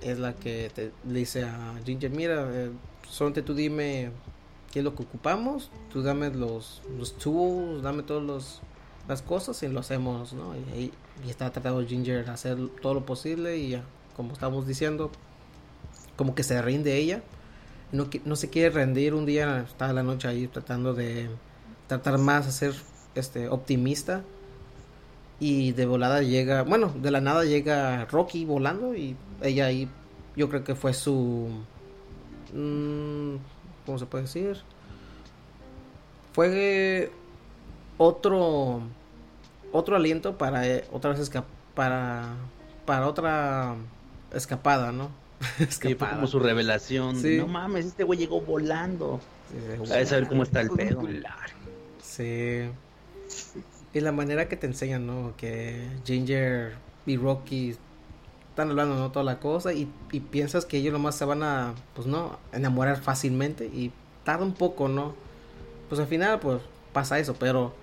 es 0.00 0.18
la 0.18 0.34
que 0.34 0.70
te, 0.74 0.92
le 1.06 1.18
dice 1.20 1.44
a 1.44 1.74
Ginger, 1.84 2.10
mira, 2.10 2.48
eh, 2.50 2.70
solamente 3.08 3.42
tú 3.42 3.54
dime 3.54 4.10
qué 4.70 4.78
es 4.78 4.84
lo 4.84 4.94
que 4.94 5.02
ocupamos, 5.02 5.70
tú 5.92 6.02
dame 6.02 6.30
los, 6.30 6.82
los 6.96 7.18
tools, 7.18 7.82
dame 7.82 8.02
todas 8.02 8.22
los, 8.22 8.62
las 9.06 9.20
cosas 9.20 9.62
y 9.62 9.68
lo 9.68 9.80
hacemos, 9.80 10.32
¿no? 10.32 10.54
Y, 10.56 10.92
y 11.26 11.30
está 11.30 11.50
tratando 11.50 11.86
Ginger 11.86 12.24
de 12.24 12.30
hacer 12.30 12.56
todo 12.80 12.94
lo 12.94 13.04
posible 13.04 13.58
y 13.58 13.82
como 14.16 14.32
estamos 14.32 14.66
diciendo, 14.66 15.10
como 16.16 16.34
que 16.34 16.42
se 16.42 16.60
rinde 16.62 16.96
ella. 16.96 17.22
No, 17.92 18.08
no 18.24 18.36
se 18.36 18.50
quiere 18.50 18.70
rendir 18.70 19.14
un 19.14 19.24
día, 19.24 19.64
está 19.68 19.92
la 19.92 20.02
noche 20.02 20.28
ahí 20.28 20.46
tratando 20.46 20.94
de 20.94 21.30
tratar 21.86 22.18
más 22.18 22.46
a 22.46 22.50
ser 22.50 22.74
este 23.14 23.48
optimista. 23.48 24.22
Y 25.40 25.72
de 25.72 25.86
volada 25.86 26.20
llega 26.22 26.62
bueno 26.62 26.92
de 27.00 27.12
la 27.12 27.20
nada 27.20 27.44
llega 27.44 28.06
Rocky 28.06 28.44
volando 28.44 28.96
y 28.96 29.16
ella 29.40 29.66
ahí 29.66 29.88
yo 30.34 30.48
creo 30.48 30.64
que 30.64 30.74
fue 30.74 30.92
su 30.94 31.48
mm, 32.52 33.36
cómo 33.86 33.98
se 33.98 34.06
puede 34.06 34.24
decir 34.24 34.56
fue 36.32 37.12
otro 37.98 38.80
otro 39.72 39.94
aliento 39.94 40.36
para 40.36 40.66
eh, 40.66 40.84
otra 40.92 41.10
vez 41.10 41.30
para 41.76 42.34
para 42.84 43.06
otra 43.06 43.76
escapada 44.32 44.90
no 44.90 45.10
Sí, 45.68 45.94
fue 45.94 46.08
como 46.08 46.26
su 46.26 46.38
revelación. 46.38 47.16
Sí. 47.20 47.36
No 47.38 47.46
mames, 47.46 47.86
este 47.86 48.04
güey 48.04 48.18
llegó 48.18 48.40
volando. 48.40 49.20
Sí, 49.50 49.86
sí, 49.86 49.92
A 49.92 50.06
saber 50.06 50.28
cómo 50.28 50.42
está 50.42 50.60
el 50.60 50.70
pedo. 50.70 51.02
Sí. 52.02 52.68
Y 53.92 54.00
la 54.00 54.12
manera 54.12 54.48
que 54.48 54.56
te 54.56 54.66
enseñan, 54.66 55.06
¿no? 55.06 55.34
Que 55.36 55.88
Ginger 56.04 56.74
y 57.06 57.16
Rocky 57.16 57.76
están 58.50 58.70
hablando, 58.70 58.96
¿no? 58.96 59.10
Toda 59.10 59.24
la 59.24 59.38
cosa 59.38 59.72
y, 59.72 59.90
y 60.12 60.20
piensas 60.20 60.66
que 60.66 60.78
ellos 60.78 60.92
nomás 60.92 61.16
se 61.16 61.24
van 61.24 61.42
a, 61.42 61.74
pues 61.94 62.06
no, 62.06 62.38
enamorar 62.52 63.00
fácilmente 63.00 63.66
y 63.66 63.92
tarda 64.24 64.44
un 64.44 64.54
poco, 64.54 64.88
¿no? 64.88 65.14
Pues 65.88 66.00
al 66.00 66.06
final, 66.06 66.38
pues 66.40 66.60
pasa 66.92 67.18
eso, 67.18 67.34
pero 67.34 67.74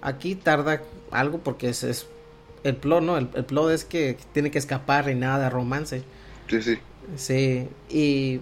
aquí 0.00 0.34
tarda 0.34 0.82
algo 1.10 1.38
porque 1.38 1.68
es, 1.68 1.84
es 1.84 2.08
el 2.64 2.76
plot, 2.76 3.02
¿no? 3.02 3.18
El, 3.18 3.28
el 3.34 3.44
plot 3.44 3.70
es 3.70 3.84
que 3.84 4.16
tiene 4.32 4.50
que 4.50 4.58
escapar 4.58 5.08
y 5.08 5.14
nada 5.14 5.44
de 5.44 5.50
romance. 5.50 6.02
sí, 6.48 6.62
sí. 6.62 6.78
Sí, 7.16 7.68
y 7.88 8.40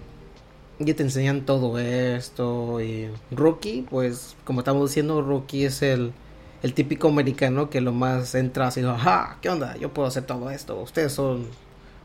ya 0.79 0.95
te 0.95 1.03
enseñan 1.03 1.45
todo 1.45 1.79
esto. 1.79 2.81
Y 2.81 3.09
Rocky, 3.31 3.85
pues, 3.89 4.35
como 4.43 4.61
estamos 4.61 4.89
diciendo, 4.89 5.21
Rocky 5.21 5.65
es 5.65 5.81
el, 5.81 6.13
el 6.61 6.73
típico 6.73 7.09
americano 7.09 7.69
que 7.69 7.81
lo 7.81 7.91
más 7.91 8.35
entra 8.35 8.67
así, 8.67 8.81
¡ah! 8.85 9.37
¿Qué 9.41 9.49
onda? 9.49 9.77
Yo 9.77 9.93
puedo 9.93 10.07
hacer 10.07 10.25
todo 10.25 10.49
esto. 10.49 10.81
Ustedes 10.81 11.11
son 11.11 11.47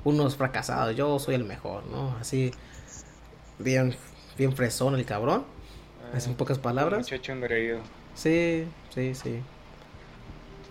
unos 0.05 0.37
fracasados, 0.37 0.97
yo 0.97 1.19
soy 1.19 1.35
el 1.35 1.45
mejor, 1.45 1.85
¿no? 1.87 2.17
Así, 2.21 2.53
bien, 3.59 3.95
bien 4.37 4.53
fresón 4.55 4.95
el 4.95 5.05
cabrón. 5.05 5.45
Es 6.15 6.27
en 6.27 6.35
pocas 6.35 6.59
palabras. 6.59 7.01
Muchacho 7.01 7.33
engreído. 7.33 7.81
Sí, 8.15 8.65
sí, 8.95 9.15
sí. 9.15 9.41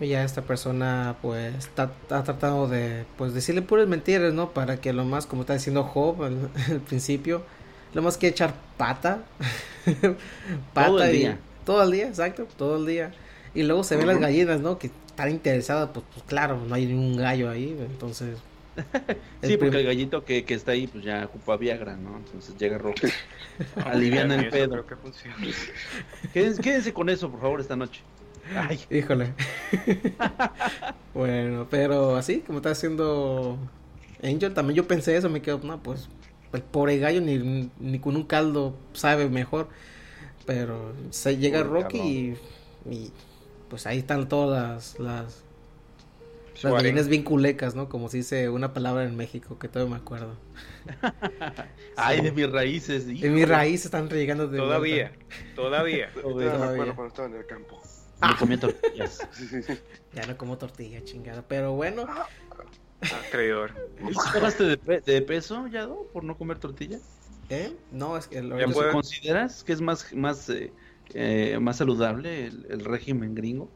Y 0.00 0.08
ya 0.08 0.22
esta 0.24 0.42
persona 0.42 1.16
pues 1.22 1.54
está, 1.56 1.90
está 2.02 2.22
tratando 2.22 2.68
de 2.68 3.04
pues 3.16 3.34
decirle 3.34 3.62
puras 3.62 3.88
mentiras, 3.88 4.32
¿no? 4.32 4.50
Para 4.52 4.80
que 4.80 4.92
lo 4.92 5.04
más, 5.04 5.26
como 5.26 5.42
está 5.42 5.54
diciendo 5.54 5.82
Job 5.84 6.22
al, 6.22 6.50
al 6.70 6.80
principio, 6.80 7.42
lo 7.94 8.02
más 8.02 8.16
que 8.16 8.28
echar 8.28 8.54
pata. 8.76 9.24
pata 10.74 10.86
Todo 10.86 11.02
el 11.02 11.14
y- 11.14 11.18
día. 11.18 11.38
Todo 11.64 11.82
el 11.82 11.90
día, 11.90 12.08
exacto, 12.08 12.46
todo 12.56 12.76
el 12.78 12.86
día. 12.86 13.12
Y 13.54 13.62
luego 13.64 13.82
se 13.84 13.96
ven 13.96 14.06
las 14.06 14.18
gallinas, 14.20 14.60
¿no? 14.60 14.78
Que 14.78 14.86
están 14.86 15.30
interesadas, 15.30 15.90
pues, 15.92 16.04
pues 16.14 16.24
claro, 16.26 16.58
no 16.66 16.74
hay 16.74 16.86
ningún 16.86 17.16
gallo 17.16 17.50
ahí, 17.50 17.76
entonces... 17.78 18.38
el 19.42 19.50
Sí, 19.50 19.56
porque 19.56 19.80
el 19.80 19.84
gallito 19.86 20.24
que, 20.24 20.44
que 20.44 20.54
está 20.54 20.72
ahí, 20.72 20.86
pues 20.86 21.02
ya 21.04 21.24
ocupa 21.24 21.56
Viagra, 21.56 21.96
¿no? 21.96 22.16
Entonces 22.18 22.56
llega. 22.56 22.80
Ah, 23.76 23.90
Aliviana 23.90 24.36
el 24.36 24.48
pedo. 24.50 24.70
creo 24.70 24.86
que 24.86 24.96
funciona. 24.96 25.36
Quédense, 26.32 26.62
quédense 26.62 26.92
con 26.92 27.08
eso, 27.08 27.30
por 27.30 27.40
favor, 27.40 27.60
esta 27.60 27.74
noche. 27.76 28.02
Ay, 28.54 28.80
Híjole. 28.90 29.34
bueno, 31.14 31.66
pero 31.70 32.16
así, 32.16 32.40
como 32.40 32.58
está 32.58 32.70
haciendo 32.70 33.58
Angel, 34.22 34.54
también 34.54 34.76
yo 34.76 34.86
pensé 34.88 35.16
eso, 35.16 35.28
me 35.30 35.42
quedo, 35.42 35.60
no, 35.62 35.82
pues, 35.82 36.08
el 36.52 36.62
pobre 36.62 36.98
gallo 36.98 37.20
ni, 37.20 37.70
ni 37.78 37.98
con 38.00 38.16
un 38.16 38.24
caldo 38.24 38.76
sabe 38.92 39.28
mejor. 39.28 39.68
Pero 40.46 40.94
se 41.10 41.36
llega 41.38 41.60
Pobre 41.60 41.82
Rocky 41.82 41.98
y, 41.98 42.90
y 42.90 43.12
pues 43.68 43.86
ahí 43.86 43.98
están 43.98 44.28
todas 44.28 44.96
las, 44.98 44.98
las, 44.98 45.44
las 46.62 46.72
gallinas 46.74 47.08
bien 47.08 47.22
culecas, 47.22 47.74
¿no? 47.74 47.88
Como 47.88 48.08
se 48.08 48.18
dice 48.18 48.48
una 48.48 48.72
palabra 48.74 49.04
en 49.04 49.16
México, 49.16 49.58
que 49.58 49.68
todavía 49.68 49.94
me 49.96 50.00
acuerdo. 50.00 50.40
Ay, 51.96 52.20
de 52.22 52.32
mis 52.32 52.50
raíces. 52.50 53.06
Híjole. 53.08 53.30
mis 53.30 53.48
raíces 53.48 53.86
están 53.86 54.08
llegando 54.08 54.48
de 54.48 54.58
Todavía, 54.58 55.12
todavía. 55.54 56.10
Todavía 56.14 56.54
me 56.56 56.66
Todavía. 56.66 56.66
acuerdo 56.66 56.94
cuando 56.94 57.08
estaba 57.08 57.28
en 57.28 57.34
el 57.36 57.46
campo. 57.46 57.80
Me 58.20 58.36
comía 58.36 58.58
tortillas. 58.60 59.20
Ya 60.14 60.26
no 60.26 60.36
como 60.36 60.56
tortilla, 60.58 61.04
chingada. 61.04 61.42
Pero 61.46 61.74
bueno, 61.74 62.04
Ah, 62.08 63.20
traidor. 63.30 63.72
¿Y 64.00 64.08
si 64.14 64.14
bajaste 64.34 64.64
de, 64.64 64.76
pe- 64.76 65.00
de 65.02 65.22
peso, 65.22 65.68
Yado, 65.68 66.08
por 66.12 66.24
no 66.24 66.36
comer 66.36 66.58
tortilla? 66.58 66.98
¿eh? 67.48 67.72
No, 67.92 68.16
es 68.16 68.26
que... 68.26 68.36
Ya 68.36 68.66
puede- 68.66 68.90
¿Consideras 68.92 69.62
que 69.62 69.72
es 69.72 69.80
más, 69.80 70.12
más, 70.14 70.48
eh, 70.48 70.72
eh, 71.14 71.58
más 71.60 71.76
saludable 71.76 72.46
el, 72.46 72.66
el 72.70 72.84
régimen 72.84 73.34
gringo? 73.36 73.70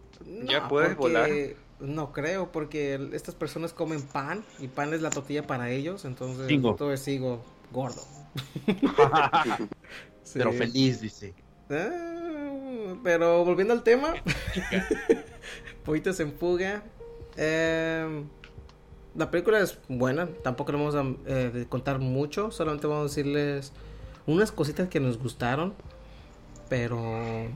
Ya 0.45 0.67
puedes 0.69 0.97
volar. 0.97 1.31
No 1.79 2.13
creo, 2.13 2.51
porque 2.51 2.95
el- 2.95 3.15
estas 3.15 3.35
personas 3.37 3.73
comen 3.73 4.03
pan 4.03 4.45
y 4.59 4.67
pan 4.69 4.93
es 4.95 5.03
la 5.03 5.11
tortilla 5.11 5.47
para 5.47 5.71
ellos, 5.71 6.05
entonces 6.05 6.47
Bingo. 6.49 6.71
entonces 6.71 7.01
sigo 7.01 7.45
gordo. 7.71 8.03
Sí. 10.25 10.39
Pero 10.39 10.53
feliz, 10.53 11.01
dice. 11.01 11.35
Ah, 11.69 12.32
pero 13.03 13.45
volviendo 13.45 13.73
al 13.75 13.83
tema, 13.83 14.15
Pollitos 15.85 16.21
en 16.21 16.33
fuga. 16.33 16.83
eh, 17.37 18.25
la 19.15 19.31
película 19.31 19.61
es 19.61 19.79
buena, 19.89 20.29
tampoco 20.43 20.73
le 20.73 20.79
vamos 20.79 20.95
a 20.95 21.05
eh, 21.27 21.67
contar 21.69 21.99
mucho, 21.99 22.51
solamente 22.51 22.87
vamos 22.87 23.01
a 23.01 23.09
decirles 23.09 23.73
unas 24.27 24.53
cositas 24.53 24.89
que 24.89 25.01
nos 25.01 25.19
gustaron. 25.19 25.75
Pero 26.69 27.49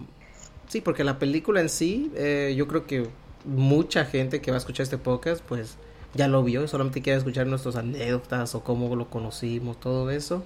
sí, 0.69 0.83
porque 0.83 1.03
la 1.03 1.19
película 1.19 1.61
en 1.61 1.71
sí, 1.71 2.13
eh, 2.15 2.55
yo 2.57 2.69
creo 2.69 2.87
que 2.87 3.09
mucha 3.47 4.05
gente 4.05 4.43
que 4.43 4.51
va 4.51 4.57
a 4.57 4.59
escuchar 4.59 4.85
este 4.85 4.99
podcast, 4.99 5.43
pues 5.43 5.79
ya 6.15 6.29
lo 6.29 6.43
vio 6.43 6.65
y 6.65 6.69
solamente 6.69 7.01
quiere 7.01 7.19
escuchar 7.19 7.47
nuestras 7.47 7.77
anécdotas 7.77 8.55
o 8.55 8.63
cómo 8.63 8.95
lo 8.95 9.09
conocimos, 9.09 9.81
todo 9.81 10.11
eso. 10.11 10.43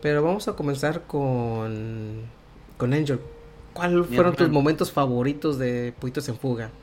Pero 0.00 0.22
vamos 0.22 0.48
a 0.48 0.54
comenzar 0.54 1.02
con, 1.02 2.22
con 2.78 2.94
Angel. 2.94 3.20
¿Cuáles 3.76 4.06
fueron 4.08 4.34
tus 4.34 4.48
momentos 4.48 4.90
favoritos 4.90 5.58
de 5.58 5.94
Puitos 5.98 6.26
en 6.30 6.38
Fuga? 6.38 6.78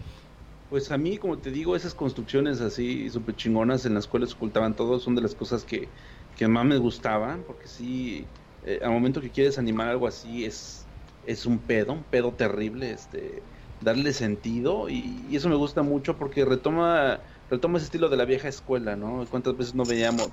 Pues 0.69 0.91
a 0.91 0.97
mí, 0.99 1.17
como 1.17 1.39
te 1.39 1.49
digo, 1.49 1.75
esas 1.75 1.95
construcciones 1.95 2.61
así 2.61 3.09
súper 3.09 3.35
chingonas 3.35 3.85
en 3.85 3.95
las 3.95 4.07
cuales 4.07 4.33
ocultaban 4.33 4.75
todo 4.75 4.99
son 4.99 5.15
de 5.15 5.21
las 5.23 5.33
cosas 5.33 5.65
que, 5.65 5.89
que 6.35 6.47
más 6.47 6.65
me 6.65 6.77
gustaban, 6.77 7.45
porque 7.45 7.67
sí, 7.67 8.27
eh, 8.61 8.79
al 8.83 8.91
momento 8.91 9.21
que 9.21 9.31
quieres 9.31 9.57
animar 9.57 9.87
algo 9.87 10.05
así 10.07 10.45
es, 10.45 10.87
es 11.23 11.47
un 11.47 11.65
pedo, 11.65 11.93
un 11.93 12.03
pedo 12.03 12.35
terrible, 12.35 12.91
este, 12.91 13.47
darle 13.81 14.13
sentido 14.13 14.87
y, 14.87 15.25
y 15.27 15.35
eso 15.35 15.49
me 15.49 15.55
gusta 15.55 15.81
mucho 15.81 16.17
porque 16.19 16.45
retoma, 16.45 17.21
retoma 17.49 17.77
ese 17.79 17.85
estilo 17.85 18.09
de 18.09 18.17
la 18.17 18.25
vieja 18.25 18.49
escuela, 18.49 18.95
¿no? 18.95 19.25
¿Cuántas 19.31 19.57
veces 19.57 19.73
no 19.73 19.83
veíamos 19.85 20.29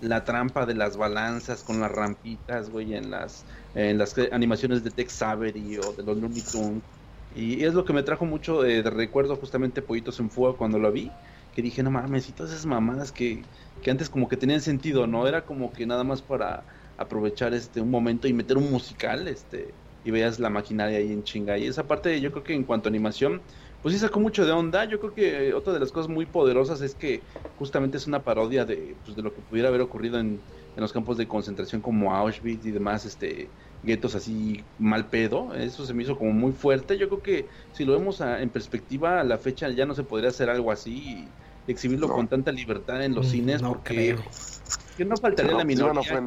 la 0.00 0.24
trampa 0.24 0.66
de 0.66 0.74
las 0.74 0.96
balanzas 0.96 1.62
con 1.62 1.80
las 1.80 1.92
rampitas, 1.92 2.70
güey, 2.70 2.94
en 2.94 3.10
las, 3.10 3.46
en 3.74 3.98
las 3.98 4.16
animaciones 4.32 4.82
de 4.84 4.90
Tex 4.90 5.22
Avery 5.22 5.78
o 5.78 5.92
de 5.92 6.02
los 6.02 6.16
Looney 6.18 6.42
Tunes? 6.42 6.84
Y 7.32 7.64
es 7.64 7.74
lo 7.74 7.84
que 7.84 7.92
me 7.92 8.02
trajo 8.02 8.26
mucho 8.26 8.64
eh, 8.64 8.82
de 8.82 8.90
recuerdo 8.90 9.36
justamente 9.36 9.82
Pollitos 9.82 10.18
en 10.18 10.30
Fuga 10.30 10.54
cuando 10.56 10.78
lo 10.80 10.90
vi, 10.90 11.16
que 11.52 11.62
dije, 11.62 11.82
no 11.82 11.90
mames, 11.90 12.28
y 12.28 12.32
todas 12.32 12.52
esas 12.52 12.66
mamadas 12.66 13.12
que, 13.12 13.48
que 13.80 13.90
antes 13.90 14.10
como 14.10 14.28
que 14.28 14.36
tenían 14.36 14.60
sentido, 14.60 15.06
¿no? 15.06 15.26
Era 15.28 15.44
como 15.46 15.72
que 15.72 15.86
nada 15.86 16.02
más 16.04 16.22
para 16.22 16.66
aprovechar 16.96 17.54
este 17.54 17.80
un 17.80 17.90
momento 17.90 18.26
y 18.28 18.32
meter 18.32 18.58
un 18.58 18.70
musical, 18.70 19.28
este, 19.28 19.78
y 20.02 20.10
veías 20.10 20.38
la 20.40 20.50
maquinaria 20.50 20.98
ahí 20.98 21.12
en 21.12 21.22
chinga. 21.22 21.56
Y 21.58 21.66
esa 21.66 21.86
parte 21.86 22.20
yo 22.20 22.32
creo 22.32 22.42
que 22.42 22.54
en 22.54 22.64
cuanto 22.64 22.88
a 22.88 22.90
animación, 22.90 23.44
pues 23.80 23.94
sí 23.94 24.00
sacó 24.00 24.20
mucho 24.20 24.44
de 24.44 24.52
onda. 24.52 24.84
Yo 24.86 24.98
creo 24.98 25.14
que 25.14 25.48
eh, 25.48 25.54
otra 25.54 25.72
de 25.72 25.80
las 25.80 25.92
cosas 25.92 26.08
muy 26.10 26.26
poderosas 26.26 26.80
es 26.80 26.94
que 26.96 27.26
justamente 27.54 27.96
es 27.98 28.06
una 28.06 28.24
parodia 28.24 28.64
de, 28.64 29.00
pues, 29.04 29.16
de 29.16 29.22
lo 29.22 29.32
que 29.34 29.42
pudiera 29.42 29.68
haber 29.68 29.80
ocurrido 29.82 30.18
en, 30.18 30.44
en 30.74 30.82
los 30.82 30.92
campos 30.92 31.16
de 31.16 31.26
concentración 31.28 31.82
como 31.82 32.14
Auschwitz 32.14 32.64
y 32.66 32.70
demás, 32.70 33.04
este 33.04 33.54
guetos 33.82 34.14
así 34.14 34.70
mal 34.76 35.08
pedo, 35.10 35.54
eso 35.54 35.86
se 35.86 35.94
me 35.94 36.02
hizo 36.02 36.16
como 36.16 36.32
muy 36.32 36.52
fuerte. 36.52 36.98
Yo 36.98 37.08
creo 37.08 37.22
que 37.22 37.48
si 37.72 37.84
lo 37.84 37.92
vemos 37.98 38.20
a- 38.20 38.42
en 38.42 38.50
perspectiva, 38.50 39.20
a 39.20 39.24
la 39.24 39.38
fecha 39.38 39.68
ya 39.70 39.86
no 39.86 39.94
se 39.94 40.04
podría 40.04 40.28
hacer 40.30 40.50
algo 40.50 40.70
así 40.70 41.34
y 41.66 41.70
exhibirlo 41.72 42.08
No. 42.08 42.14
con 42.14 42.28
tanta 42.28 42.52
libertad 42.52 43.02
en 43.04 43.14
los 43.14 43.26
Mm, 43.26 43.30
cines, 43.30 43.62
no 43.62 43.70
porque 43.70 43.94
creo. 43.94 44.24
que 44.96 45.04
no 45.04 45.16
faltaría 45.16 45.52
No, 45.52 45.58
la 45.58 45.64
minoría. 45.64 46.22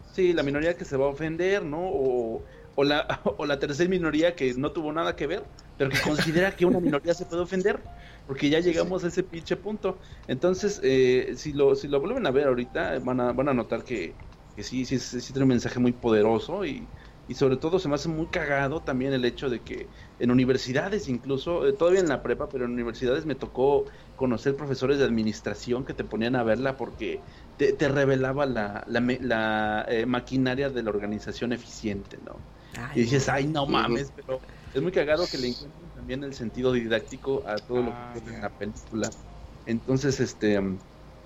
Sí, 0.00 0.32
la 0.32 0.42
minoría 0.42 0.76
que 0.76 0.86
se 0.86 0.96
va 0.96 1.04
a 1.06 1.08
ofender, 1.08 1.62
¿no? 1.64 1.80
O, 1.82 2.44
o 2.76 2.84
la, 2.84 3.20
o 3.38 3.44
la 3.46 3.58
tercera 3.58 3.90
minoría 3.90 4.36
que 4.36 4.54
no 4.54 4.70
tuvo 4.70 4.92
nada 4.92 5.16
que 5.16 5.26
ver, 5.26 5.44
pero 5.76 5.90
que 5.90 6.00
considera 6.00 6.54
que 6.54 6.64
una 6.64 6.80
minoría 6.80 7.14
se 7.14 7.26
puede 7.26 7.42
ofender, 7.42 7.80
porque 8.26 8.48
ya 8.48 8.60
llegamos 8.60 9.02
a 9.04 9.08
ese 9.08 9.24
pinche 9.24 9.56
punto. 9.56 9.98
Entonces, 10.28 10.80
eh, 10.84 11.32
si, 11.36 11.52
lo, 11.52 11.74
si 11.74 11.88
lo 11.88 12.00
vuelven 12.00 12.26
a 12.26 12.30
ver 12.30 12.46
ahorita, 12.46 13.00
van 13.00 13.20
a, 13.20 13.32
van 13.32 13.48
a 13.48 13.54
notar 13.54 13.82
que, 13.82 14.14
que 14.54 14.62
sí, 14.62 14.84
sí, 14.84 14.98
sí, 15.00 15.20
sí 15.20 15.32
tiene 15.32 15.44
un 15.44 15.50
mensaje 15.50 15.80
muy 15.80 15.92
poderoso 15.92 16.64
y, 16.64 16.88
y 17.28 17.34
sobre 17.34 17.56
todo 17.56 17.78
se 17.78 17.88
me 17.88 17.96
hace 17.96 18.08
muy 18.08 18.28
cagado 18.28 18.82
también 18.82 19.12
el 19.12 19.24
hecho 19.24 19.50
de 19.50 19.62
que 19.62 19.88
en 20.18 20.30
universidades 20.30 21.08
incluso, 21.08 21.66
eh, 21.66 21.72
todavía 21.72 22.00
en 22.00 22.08
la 22.08 22.22
prepa, 22.22 22.48
pero 22.48 22.64
en 22.64 22.72
universidades 22.72 23.26
me 23.26 23.34
tocó 23.34 23.86
conocer 24.14 24.56
profesores 24.56 24.98
de 24.98 25.04
administración 25.04 25.84
que 25.84 25.94
te 25.94 26.04
ponían 26.04 26.36
a 26.36 26.44
verla 26.44 26.76
porque 26.76 27.24
te, 27.56 27.72
te 27.72 27.88
revelaba 27.88 28.46
la, 28.46 28.84
la, 28.86 29.00
la, 29.20 29.86
eh, 29.88 30.06
maquinaria 30.06 30.70
de 30.70 30.82
la 30.82 30.90
organización 30.90 31.52
eficiente, 31.52 32.18
¿no? 32.24 32.46
Ay, 32.76 33.00
Y 33.00 33.02
dices, 33.02 33.28
ay, 33.28 33.46
no 33.48 33.66
mames, 33.66 34.12
pero 34.12 34.40
es 34.72 34.82
muy 34.82 34.92
cagado 34.92 35.28
que 35.28 35.38
le 35.38 35.48
encuentren 35.48 35.90
también 35.92 36.24
el 36.24 36.34
sentido 36.34 36.72
didáctico 36.72 37.46
a 37.46 37.60
todo 37.66 37.82
lo 37.82 37.94
Ah, 37.94 38.12
que 38.12 38.18
ocurre 38.18 38.32
en 38.32 38.40
ya. 38.40 38.42
la 38.42 38.50
película. 38.56 39.16
Entonces, 39.64 40.20
este, 40.20 40.58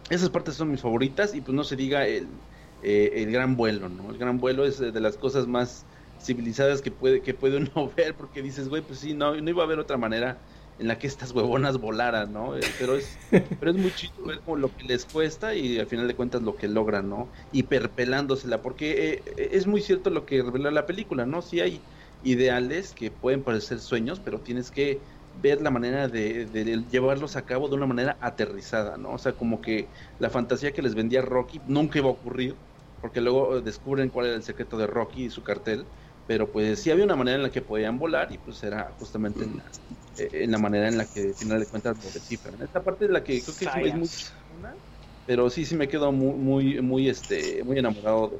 esas 0.09 0.31
partes 0.31 0.55
son 0.57 0.71
mis 0.71 0.81
favoritas 0.81 1.35
y 1.35 1.41
pues 1.43 1.55
no 1.55 1.65
se 1.65 1.77
diga 1.77 2.07
el, 2.07 2.47
eh, 2.81 3.11
el 3.23 3.31
gran 3.33 3.57
vuelo, 3.57 3.89
¿no? 3.89 4.11
El 4.11 4.19
gran 4.19 4.41
vuelo 4.41 4.65
es 4.65 4.81
eh, 4.81 4.93
de 4.93 5.01
las 5.01 5.17
cosas 5.17 5.47
más 5.47 5.87
civilizadas 6.19 6.83
que 6.83 6.91
puede, 6.91 7.23
que 7.23 7.35
puede 7.35 7.59
uno 7.59 7.93
ver 7.97 8.17
porque 8.17 8.43
dices, 8.43 8.69
güey, 8.69 8.83
pues 8.83 9.01
sí, 9.01 9.15
no, 9.15 9.35
no 9.41 9.51
iba 9.51 9.63
a 9.63 9.67
haber 9.67 9.79
otra 9.79 9.97
manera 9.99 10.43
en 10.81 10.89
la 10.89 10.99
que 10.99 11.07
estas 11.07 11.33
huevonas 11.33 11.79
volaran, 11.79 12.33
¿no? 12.33 12.57
Eh, 12.57 12.75
Pero 12.79 12.97
es, 12.97 13.21
pero 13.59 13.73
es 13.73 13.77
muy 13.79 13.93
chido 13.93 14.25
ver 14.27 14.43
como 14.43 14.57
lo 14.57 14.75
que 14.75 14.85
les 14.85 15.07
cuesta 15.07 15.55
y 15.55 15.79
al 15.79 15.87
final 15.87 16.09
de 16.09 16.17
cuentas 16.17 16.43
lo 16.43 16.57
que 16.57 16.69
logran, 16.69 17.09
¿no? 17.09 17.31
Hiperpelándosela, 17.51 18.63
porque 18.63 19.25
eh, 19.37 19.49
es 19.53 19.67
muy 19.67 19.81
cierto 19.83 20.11
lo 20.11 20.25
que 20.27 20.43
revela 20.43 20.71
la 20.71 20.87
película, 20.87 21.27
¿no? 21.27 21.43
Sí 21.43 21.61
hay 21.61 21.87
ideales 22.21 22.95
que 22.95 23.11
pueden 23.11 23.45
parecer 23.45 23.81
sueños, 23.81 24.21
pero 24.21 24.43
tienes 24.43 24.71
que 24.71 25.05
ver 25.33 25.61
la 25.63 25.71
manera 25.71 26.09
de, 26.09 26.47
de 26.47 26.65
llevarlos 26.89 27.37
a 27.37 27.47
cabo 27.47 27.69
de 27.69 27.77
una 27.77 27.87
manera 27.87 28.19
aterrizada, 28.21 28.97
¿no? 28.99 29.13
O 29.13 29.19
sea, 29.19 29.37
como 29.37 29.61
que 29.61 29.93
la 30.19 30.31
fantasía 30.31 30.73
que 30.73 30.83
les 30.83 30.95
vendía 30.95 31.23
Rocky 31.23 31.61
nunca 31.67 31.99
iba 31.99 32.09
a 32.09 32.13
ocurrir, 32.13 32.61
porque 33.01 33.21
luego 33.21 33.59
eh, 33.59 33.63
descubren 33.63 34.11
cuál 34.11 34.27
era 34.27 34.37
el 34.37 34.43
secreto 34.43 34.77
de 34.79 34.87
Rocky 34.87 35.25
y 35.27 35.31
su 35.31 35.43
cartel, 35.43 35.91
pero 36.31 36.53
pues 36.53 36.81
sí 36.83 36.91
había 36.93 37.05
una 37.05 37.17
manera 37.17 37.37
en 37.39 37.43
la 37.43 37.51
que 37.51 37.61
podían 37.63 37.99
volar 37.99 38.31
y 38.33 38.39
pues 38.39 38.63
era 38.63 38.93
justamente 38.93 39.45
en 39.45 39.57
la, 39.57 39.75
eh, 40.17 40.31
en 40.33 40.53
la 40.53 40.59
manera 40.59 40.87
en 40.89 40.97
la 40.97 41.07
que 41.09 41.21
al 41.31 41.35
final 41.35 41.59
de 41.59 41.67
cuentas 41.69 41.99
lo 41.99 42.13
descifran. 42.13 42.63
Esta 42.63 42.85
parte 42.85 43.07
de 43.09 43.13
la 43.13 43.25
que 43.25 43.43
creo 43.43 43.57
que 43.57 43.65
es, 43.65 43.75
es 43.77 43.95
muy 43.95 44.11
chingona, 44.13 44.79
pero 45.25 45.51
sí, 45.51 45.65
sí 45.67 45.75
me 45.77 45.89
quedo 45.89 46.13
muy, 46.13 46.35
muy, 46.37 46.81
muy, 46.83 47.09
este, 47.09 47.65
muy 47.65 47.79
enamorado 47.81 48.31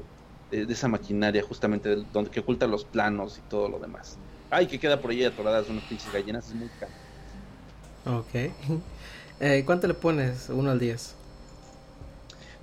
de, 0.49 0.57
de- 0.59 0.65
de 0.67 0.73
esa 0.73 0.87
maquinaria 0.87 1.41
justamente 1.43 1.89
del- 1.89 2.09
donde 2.11 2.31
que 2.31 2.39
oculta 2.41 2.65
los 2.67 2.85
planos 2.85 3.37
y 3.39 3.43
todo 3.43 3.67
lo 3.69 3.77
demás. 3.79 4.21
Ay, 4.49 4.67
que 4.67 4.79
queda 4.79 5.01
por 5.01 5.11
ahí 5.11 5.23
atoradas 5.25 5.67
unas 5.69 5.85
pinches 5.85 6.11
gallinas, 6.11 6.47
es 6.47 6.53
muy 6.55 6.69
caro. 6.71 6.93
Ok. 8.05 8.31
Eh, 9.43 9.63
¿Cuánto 9.65 9.87
le 9.87 9.95
pones? 9.95 10.49
1 10.49 10.69
al 10.69 10.77
10. 10.79 11.17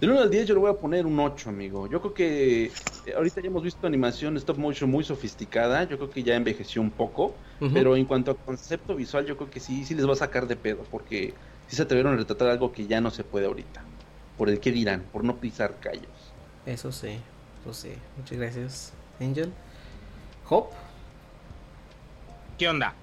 Del 0.01 0.11
1 0.11 0.21
al 0.21 0.31
10 0.31 0.47
yo 0.47 0.55
le 0.55 0.61
voy 0.61 0.71
a 0.71 0.75
poner 0.75 1.07
un 1.07 1.19
8, 1.19 1.49
amigo. 1.51 1.89
Yo 1.89 2.01
creo 2.01 2.15
que 2.15 2.65
eh, 3.07 3.15
ahorita 3.17 3.41
ya 3.41 3.49
hemos 3.49 3.65
visto 3.65 3.85
animación 3.87 4.37
stop 4.37 4.57
motion 4.57 4.89
muy 4.89 5.03
sofisticada, 5.03 5.85
yo 5.85 5.97
creo 5.97 6.11
que 6.11 6.23
ya 6.23 6.37
envejeció 6.37 6.81
un 6.81 6.91
poco, 6.91 7.35
pero 7.73 7.97
en 7.97 8.05
cuanto 8.05 8.31
a 8.31 8.37
concepto 8.37 8.95
visual 8.95 9.27
yo 9.27 9.37
creo 9.37 9.51
que 9.51 9.59
sí, 9.59 9.85
sí 9.85 9.97
les 9.97 10.07
va 10.09 10.13
a 10.13 10.17
sacar 10.17 10.47
de 10.47 10.55
pedo, 10.55 10.85
porque 10.89 11.35
sí 11.67 11.75
se 11.75 11.83
atrevieron 11.83 12.15
a 12.15 12.17
retratar 12.17 12.49
algo 12.49 12.71
que 12.71 12.87
ya 12.87 13.01
no 13.01 13.11
se 13.11 13.25
puede 13.25 13.47
ahorita. 13.47 13.83
Por 14.37 14.49
el 14.49 14.61
que 14.61 14.71
dirán, 14.71 15.03
por 15.13 15.25
no 15.25 15.37
pisar 15.39 15.81
callos. 15.81 16.07
Eso 16.65 16.93
sí, 16.93 17.19
eso 17.63 17.75
sí. 17.75 17.91
Muchas 18.17 18.39
gracias, 18.39 18.93
Angel. 19.21 19.53
Hope, 20.49 20.77
¿Qué 22.57 22.69
onda? 22.69 22.95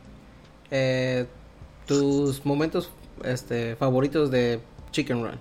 eh, 0.71 1.25
tus 1.87 2.45
momentos 2.45 2.89
este, 3.23 3.75
favoritos 3.75 4.31
de 4.31 4.59
Chicken 4.91 5.23
Run. 5.23 5.39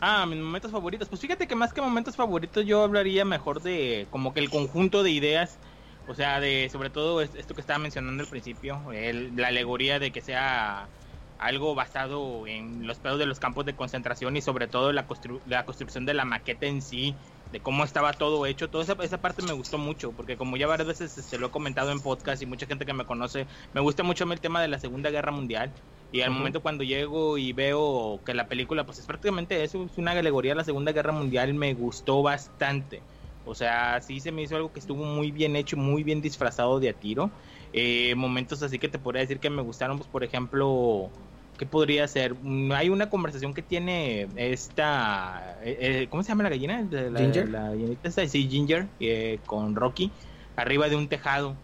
Ah, 0.00 0.26
mis 0.26 0.38
momentos 0.38 0.70
favoritos. 0.70 1.08
Pues 1.08 1.20
fíjate 1.20 1.48
que 1.48 1.56
más 1.56 1.72
que 1.72 1.80
momentos 1.80 2.14
favoritos 2.16 2.64
yo 2.64 2.82
hablaría 2.84 3.24
mejor 3.24 3.62
de 3.62 4.06
como 4.10 4.32
que 4.32 4.40
el 4.40 4.48
conjunto 4.50 5.02
de 5.02 5.10
ideas. 5.10 5.60
O 6.04 6.14
sea, 6.14 6.40
de 6.40 6.68
sobre 6.70 6.90
todo 6.90 7.20
es- 7.20 7.34
esto 7.34 7.54
que 7.54 7.60
estaba 7.60 7.78
mencionando 7.80 8.22
al 8.22 8.28
principio, 8.28 8.92
el- 8.92 9.34
la 9.36 9.48
alegoría 9.48 9.98
de 9.98 10.12
que 10.12 10.20
sea 10.22 10.92
algo 11.36 11.74
basado 11.74 12.46
en 12.46 12.86
los 12.86 13.00
pedos 13.00 13.18
de 13.18 13.26
los 13.26 13.38
campos 13.40 13.64
de 13.64 13.76
concentración 13.76 14.36
y 14.36 14.40
sobre 14.42 14.68
todo 14.68 14.92
la, 14.92 15.06
constru- 15.06 15.42
la 15.44 15.64
construcción 15.64 16.06
de 16.06 16.14
la 16.14 16.24
maqueta 16.24 16.66
en 16.66 16.80
sí, 16.82 17.20
de 17.50 17.60
cómo 17.62 17.84
estaba 17.84 18.12
todo 18.18 18.46
hecho, 18.46 18.70
toda 18.70 18.84
esa, 18.84 18.94
esa 19.02 19.20
parte 19.20 19.42
me 19.42 19.52
gustó 19.52 19.78
mucho, 19.78 20.14
porque 20.14 20.36
como 20.36 20.56
ya 20.56 20.66
varias 20.66 20.88
veces 20.88 21.12
se 21.14 21.38
lo 21.38 21.48
he 21.48 21.50
comentado 21.50 21.90
en 21.92 22.02
podcast 22.02 22.42
y 22.42 22.46
mucha 22.46 22.66
gente 22.66 22.86
que 22.86 22.92
me 22.94 23.04
conoce, 23.04 23.46
me 23.72 23.80
gusta 23.80 24.02
mucho 24.02 24.24
el 24.32 24.40
tema 24.40 24.60
de 24.62 24.68
la 24.68 24.78
Segunda 24.80 25.10
Guerra 25.10 25.30
Mundial. 25.32 25.74
Y 26.10 26.22
al 26.22 26.30
momento 26.30 26.62
cuando 26.62 26.84
llego 26.84 27.36
y 27.36 27.52
veo 27.52 28.20
que 28.24 28.32
la 28.32 28.48
película, 28.48 28.86
pues 28.86 28.98
es 28.98 29.06
prácticamente 29.06 29.62
eso, 29.62 29.84
es 29.84 29.98
una 29.98 30.12
alegoría 30.12 30.52
a 30.52 30.56
la 30.56 30.64
Segunda 30.64 30.92
Guerra 30.92 31.12
Mundial, 31.12 31.52
me 31.52 31.74
gustó 31.74 32.22
bastante. 32.22 33.02
O 33.44 33.54
sea, 33.54 34.00
sí 34.00 34.20
se 34.20 34.32
me 34.32 34.42
hizo 34.42 34.56
algo 34.56 34.72
que 34.72 34.80
estuvo 34.80 35.04
muy 35.04 35.30
bien 35.30 35.56
hecho, 35.56 35.76
muy 35.76 36.02
bien 36.02 36.20
disfrazado 36.20 36.80
de 36.80 36.90
a 36.90 36.92
tiro. 36.94 37.30
Eh, 37.72 38.14
momentos 38.14 38.62
así 38.62 38.78
que 38.78 38.88
te 38.88 38.98
podría 38.98 39.22
decir 39.22 39.38
que 39.38 39.50
me 39.50 39.62
gustaron, 39.62 39.98
pues 39.98 40.08
por 40.08 40.24
ejemplo, 40.24 41.10
¿qué 41.58 41.66
podría 41.66 42.08
ser? 42.08 42.34
Mm, 42.34 42.72
hay 42.72 42.88
una 42.88 43.10
conversación 43.10 43.52
que 43.52 43.62
tiene 43.62 44.28
esta, 44.36 45.58
eh, 45.62 45.76
eh, 45.80 46.06
¿cómo 46.10 46.22
se 46.22 46.28
llama 46.28 46.44
la 46.44 46.50
gallina? 46.50 46.86
La, 46.90 47.20
Ginger. 47.20 47.48
La, 47.48 47.72
sí, 48.28 48.48
Ginger, 48.48 48.88
con 49.44 49.74
Rocky, 49.74 50.10
arriba 50.56 50.88
de 50.88 50.96
un 50.96 51.08
tejado 51.08 51.56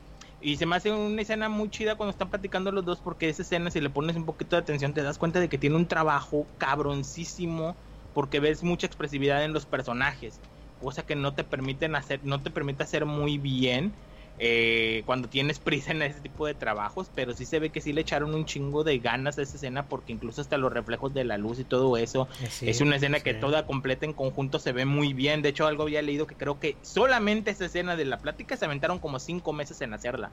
y 0.44 0.56
se 0.58 0.66
me 0.66 0.76
hace 0.76 0.92
una 0.92 1.22
escena 1.22 1.48
muy 1.48 1.70
chida 1.70 1.96
cuando 1.96 2.10
están 2.12 2.30
platicando 2.30 2.70
los 2.72 2.84
dos, 2.84 3.00
porque 3.02 3.28
esa 3.28 3.42
escena, 3.42 3.70
si 3.70 3.80
le 3.80 3.90
pones 3.90 4.16
un 4.16 4.26
poquito 4.26 4.56
de 4.56 4.62
atención, 4.62 4.94
te 4.94 5.02
das 5.02 5.18
cuenta 5.18 5.40
de 5.40 5.48
que 5.48 5.58
tiene 5.58 5.76
un 5.76 5.88
trabajo 5.88 6.52
cabroncísimo, 6.58 7.78
porque 8.12 8.40
ves 8.40 8.62
mucha 8.62 8.86
expresividad 8.86 9.44
en 9.44 9.52
los 9.54 9.66
personajes, 9.66 10.42
cosa 10.78 11.04
que 11.04 11.16
no 11.16 11.34
te 11.34 11.44
permiten 11.44 11.94
hacer, 11.96 12.20
no 12.24 12.42
te 12.42 12.50
permite 12.50 12.82
hacer 12.84 13.06
muy 13.06 13.38
bien 13.38 13.98
eh, 14.38 15.02
cuando 15.06 15.28
tienes 15.28 15.60
prisa 15.60 15.92
en 15.92 16.02
ese 16.02 16.20
tipo 16.20 16.46
de 16.46 16.54
trabajos, 16.54 17.10
pero 17.14 17.34
sí 17.34 17.44
se 17.46 17.60
ve 17.60 17.70
que 17.70 17.80
sí 17.80 17.92
le 17.92 18.00
echaron 18.00 18.34
un 18.34 18.44
chingo 18.44 18.82
de 18.82 18.98
ganas 18.98 19.38
a 19.38 19.42
esa 19.42 19.56
escena 19.56 19.86
porque 19.86 20.12
incluso 20.12 20.40
hasta 20.40 20.58
los 20.58 20.72
reflejos 20.72 21.14
de 21.14 21.24
la 21.24 21.38
luz 21.38 21.60
y 21.60 21.64
todo 21.64 21.96
eso 21.96 22.28
es 22.60 22.80
una 22.80 22.96
escena 22.96 23.20
que 23.20 23.34
toda 23.34 23.64
completa 23.66 24.06
en 24.06 24.12
conjunto 24.12 24.58
se 24.58 24.72
ve 24.72 24.84
muy 24.84 25.12
bien. 25.12 25.42
De 25.42 25.50
hecho, 25.50 25.66
algo 25.66 25.84
había 25.84 26.02
leído 26.02 26.26
que 26.26 26.34
creo 26.34 26.58
que 26.58 26.76
solamente 26.82 27.52
esa 27.52 27.66
escena 27.66 27.96
de 27.96 28.04
la 28.04 28.18
plática 28.18 28.56
se 28.56 28.64
aventaron 28.64 28.98
como 28.98 29.20
cinco 29.20 29.52
meses 29.52 29.80
en 29.80 29.94
hacerla. 29.94 30.30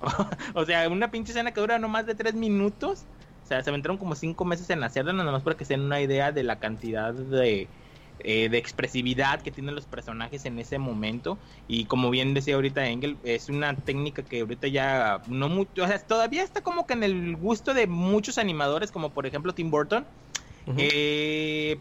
o 0.54 0.64
sea, 0.64 0.88
una 0.88 1.10
pinche 1.10 1.32
escena 1.32 1.52
que 1.52 1.60
dura 1.60 1.78
no 1.78 1.88
más 1.88 2.06
de 2.06 2.14
tres 2.14 2.34
minutos. 2.34 3.04
O 3.42 3.46
sea, 3.46 3.62
se 3.62 3.68
aventaron 3.68 3.98
como 3.98 4.14
cinco 4.14 4.46
meses 4.46 4.70
en 4.70 4.82
hacerla, 4.82 5.12
nada 5.12 5.30
más 5.30 5.42
para 5.42 5.54
que 5.54 5.66
se 5.66 5.74
den 5.74 5.82
una 5.82 6.00
idea 6.00 6.32
de 6.32 6.42
la 6.42 6.58
cantidad 6.58 7.12
de, 7.12 7.68
eh, 8.20 8.48
de 8.48 8.58
expresividad 8.58 9.42
que 9.42 9.50
tienen 9.50 9.74
los 9.74 9.86
personajes 9.86 10.44
en 10.44 10.58
ese 10.58 10.78
momento. 10.78 11.38
Y 11.66 11.86
como 11.86 12.10
bien 12.10 12.34
decía 12.34 12.54
ahorita 12.54 12.86
Engel, 12.86 13.18
es 13.24 13.48
una 13.48 13.74
técnica 13.74 14.22
que 14.22 14.40
ahorita 14.40 14.68
ya 14.68 15.22
no 15.26 15.48
mucho, 15.48 15.84
o 15.84 15.86
sea, 15.86 15.98
todavía 15.98 16.42
está 16.42 16.60
como 16.62 16.86
que 16.86 16.94
en 16.94 17.02
el 17.02 17.36
gusto 17.36 17.74
de 17.74 17.86
muchos 17.86 18.38
animadores, 18.38 18.90
como 18.90 19.10
por 19.10 19.26
ejemplo 19.26 19.54
Tim 19.54 19.70
Burton. 19.70 20.06
Eh, 20.78 21.78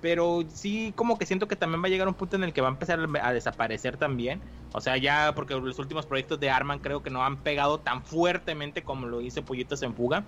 pero 0.00 0.44
sí 0.48 0.92
como 0.96 1.18
que 1.18 1.26
siento 1.26 1.46
que 1.46 1.54
también 1.54 1.82
va 1.82 1.86
a 1.86 1.90
llegar 1.90 2.08
un 2.08 2.14
punto 2.14 2.36
en 2.36 2.42
el 2.42 2.52
que 2.52 2.60
va 2.60 2.68
a 2.68 2.72
empezar 2.72 2.98
a 3.22 3.32
desaparecer 3.32 3.96
también. 3.96 4.42
O 4.72 4.80
sea, 4.80 4.96
ya 4.96 5.32
porque 5.34 5.54
los 5.54 5.78
últimos 5.78 6.06
proyectos 6.06 6.40
de 6.40 6.50
Arman 6.50 6.80
creo 6.80 7.02
que 7.02 7.10
no 7.10 7.24
han 7.24 7.42
pegado 7.42 7.80
tan 7.80 8.04
fuertemente 8.04 8.82
como 8.82 9.06
lo 9.06 9.20
hizo 9.20 9.44
Pollitos 9.44 9.82
en 9.82 9.94
Fuga. 9.94 10.26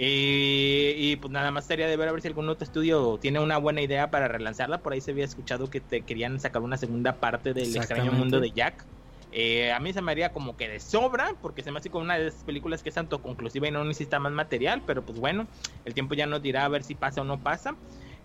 Eh, 0.00 0.94
y 0.96 1.16
pues 1.16 1.32
nada 1.32 1.50
más 1.50 1.66
sería 1.66 1.88
de 1.88 1.96
ver 1.96 2.08
a 2.08 2.12
ver 2.12 2.22
si 2.22 2.28
algún 2.28 2.48
otro 2.48 2.64
estudio 2.64 3.18
tiene 3.20 3.40
una 3.40 3.58
buena 3.58 3.82
idea 3.82 4.10
para 4.10 4.28
relanzarla. 4.28 4.78
Por 4.78 4.92
ahí 4.92 5.00
se 5.00 5.10
había 5.10 5.24
escuchado 5.24 5.68
que 5.70 5.80
te 5.80 6.02
querían 6.02 6.38
sacar 6.38 6.62
una 6.62 6.76
segunda 6.76 7.14
parte 7.14 7.52
del 7.52 7.76
extraño 7.76 8.12
mundo 8.12 8.38
de 8.40 8.52
Jack. 8.52 8.84
Eh, 9.32 9.72
a 9.72 9.80
mí 9.80 9.92
se 9.92 10.00
me 10.00 10.12
haría 10.12 10.32
como 10.32 10.56
que 10.56 10.68
de 10.68 10.80
sobra, 10.80 11.34
porque 11.42 11.62
se 11.62 11.70
me 11.70 11.78
hace 11.78 11.90
como 11.90 12.04
una 12.04 12.16
de 12.16 12.28
esas 12.28 12.44
películas 12.44 12.82
que 12.82 12.88
es 12.88 12.94
tanto 12.94 13.20
conclusiva 13.20 13.68
y 13.68 13.70
no 13.70 13.84
necesita 13.84 14.18
más 14.18 14.32
material, 14.32 14.82
pero 14.86 15.02
pues 15.02 15.18
bueno, 15.18 15.46
el 15.84 15.94
tiempo 15.94 16.14
ya 16.14 16.26
nos 16.26 16.42
dirá 16.42 16.64
a 16.64 16.68
ver 16.68 16.82
si 16.82 16.94
pasa 16.94 17.20
o 17.20 17.24
no 17.24 17.38
pasa. 17.38 17.74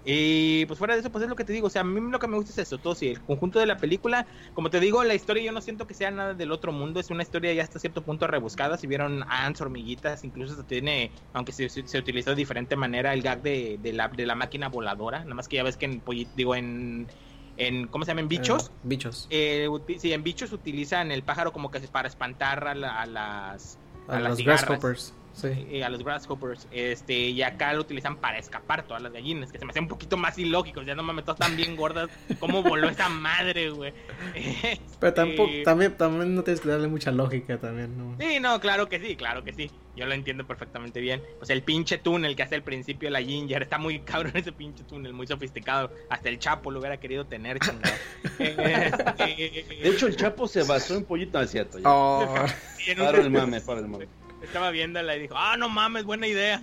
Y 0.05 0.65
pues 0.65 0.77
fuera 0.77 0.95
de 0.95 0.99
eso, 0.99 1.11
pues 1.11 1.23
es 1.23 1.29
lo 1.29 1.35
que 1.35 1.45
te 1.45 1.53
digo, 1.53 1.67
o 1.67 1.69
sea, 1.69 1.81
a 1.81 1.85
mí 1.85 2.11
lo 2.11 2.19
que 2.19 2.27
me 2.27 2.35
gusta 2.35 2.51
es 2.51 2.57
eso, 2.57 2.77
todo, 2.77 2.93
sí, 2.93 3.07
el 3.07 3.21
conjunto 3.21 3.59
de 3.59 3.65
la 3.65 3.77
película, 3.77 4.25
como 4.53 4.69
te 4.69 4.81
digo, 4.81 5.01
la 5.03 5.13
historia 5.13 5.43
yo 5.43 5.53
no 5.53 5.61
siento 5.61 5.87
que 5.87 5.93
sea 5.93 6.11
nada 6.11 6.33
del 6.33 6.51
otro 6.51 6.73
mundo, 6.73 6.99
es 6.99 7.09
una 7.09 7.23
historia 7.23 7.53
ya 7.53 7.63
hasta 7.63 7.79
cierto 7.79 8.03
punto 8.03 8.27
rebuscada, 8.27 8.77
si 8.77 8.85
vieron 8.85 9.23
ants, 9.29 9.61
hormiguitas, 9.61 10.25
incluso 10.25 10.55
se 10.55 10.63
tiene, 10.63 11.11
aunque 11.31 11.53
se, 11.53 11.69
se, 11.69 11.97
utilizó 11.97 12.31
de 12.31 12.35
diferente 12.35 12.75
manera 12.75 13.13
el 13.13 13.21
gag 13.21 13.41
de, 13.41 13.79
de, 13.81 13.93
la, 13.93 14.09
de 14.09 14.25
la 14.25 14.35
máquina 14.35 14.67
voladora, 14.67 15.19
nada 15.19 15.35
más 15.35 15.47
que 15.47 15.55
ya 15.55 15.63
ves 15.63 15.77
que 15.77 15.85
en, 15.85 16.03
digo, 16.35 16.53
en, 16.53 17.07
en 17.55 17.87
¿cómo 17.87 18.03
se 18.03 18.11
llaman? 18.11 18.27
Bichos. 18.27 18.67
Eh, 18.67 18.71
bichos. 18.83 19.27
Eh, 19.29 19.69
sí, 19.99 20.11
en 20.11 20.23
bichos 20.23 20.51
utilizan 20.51 21.13
el 21.13 21.23
pájaro 21.23 21.53
como 21.53 21.71
que 21.71 21.79
para 21.79 22.09
espantar 22.09 22.67
a, 22.67 22.75
las... 23.05 23.79
A, 24.09 24.19
las 24.19 24.37
grasshoppers. 24.37 25.13
Sí. 25.33 25.81
a 25.81 25.89
los 25.89 26.03
grasshoppers, 26.03 26.67
este, 26.71 27.13
y 27.13 27.41
acá 27.41 27.73
lo 27.73 27.81
utilizan 27.81 28.17
para 28.17 28.37
escapar 28.37 28.83
todas 28.83 29.01
las 29.01 29.11
gallinas, 29.11 29.51
que 29.51 29.57
se 29.57 29.65
me 29.65 29.71
hace 29.71 29.79
un 29.79 29.87
poquito 29.87 30.15
más 30.15 30.37
ilógico, 30.37 30.83
ya 30.83 30.93
no 30.95 31.03
me 31.03 31.23
todas 31.23 31.39
tan 31.39 31.55
bien 31.55 31.75
gordas, 31.75 32.09
cómo 32.39 32.61
voló 32.61 32.87
esa 32.87 33.09
madre, 33.09 33.71
güey. 33.71 33.93
Pero 34.99 35.13
tampoco, 35.13 35.49
este, 35.49 35.63
también, 35.63 35.97
también 35.97 36.35
no 36.35 36.43
tienes 36.43 36.61
que 36.61 36.69
darle 36.69 36.87
mucha 36.87 37.11
lógica 37.11 37.57
también, 37.57 37.97
¿no? 37.97 38.15
Sí, 38.19 38.39
no, 38.39 38.59
claro 38.59 38.87
que 38.87 38.99
sí, 38.99 39.15
claro 39.15 39.43
que 39.43 39.53
sí, 39.53 39.71
yo 39.95 40.05
lo 40.05 40.13
entiendo 40.13 40.45
perfectamente 40.45 41.01
bien. 41.01 41.21
Pues 41.39 41.49
el 41.49 41.63
pinche 41.63 41.97
túnel 41.97 42.35
que 42.35 42.43
hace 42.43 42.55
al 42.55 42.63
principio 42.63 43.09
la 43.09 43.21
Ginger, 43.21 43.63
está 43.63 43.79
muy 43.79 43.99
cabrón 44.01 44.33
ese 44.35 44.51
pinche 44.51 44.83
túnel, 44.83 45.13
muy 45.13 45.25
sofisticado, 45.25 45.91
hasta 46.09 46.29
el 46.29 46.37
Chapo 46.37 46.69
lo 46.69 46.79
hubiera 46.79 46.99
querido 46.99 47.25
tener, 47.25 47.59
chingado. 47.59 47.95
de 48.37 49.65
hecho, 49.83 50.07
el 50.07 50.15
Chapo 50.15 50.47
se 50.47 50.63
basó 50.63 50.95
en 50.95 51.05
Pollito, 51.05 51.39
no 51.41 51.47
cierto. 51.47 51.79
Oh. 51.83 52.35
para 52.97 53.17
el 53.19 53.31
mame, 53.31 53.59
para 53.61 53.79
el 53.79 53.87
mame 53.87 54.07
estaba 54.43 54.71
viéndola 54.71 55.15
y 55.15 55.21
dijo, 55.21 55.35
ah, 55.37 55.57
no 55.57 55.69
mames, 55.69 56.03
buena 56.03 56.27
idea. 56.27 56.61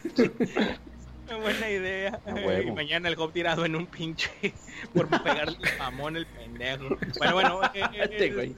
buena 1.40 1.70
idea. 1.70 2.20
Y 2.64 2.70
mañana 2.70 3.08
el 3.08 3.16
Job 3.16 3.32
tirado 3.32 3.64
en 3.64 3.76
un 3.76 3.86
pinche 3.86 4.30
por 4.94 5.08
pegarle 5.08 5.56
el 5.60 5.68
jamón 5.68 6.16
el 6.16 6.26
pendejo. 6.26 6.96
Bueno, 7.18 7.34
bueno. 7.34 7.60
Eh, 7.74 8.54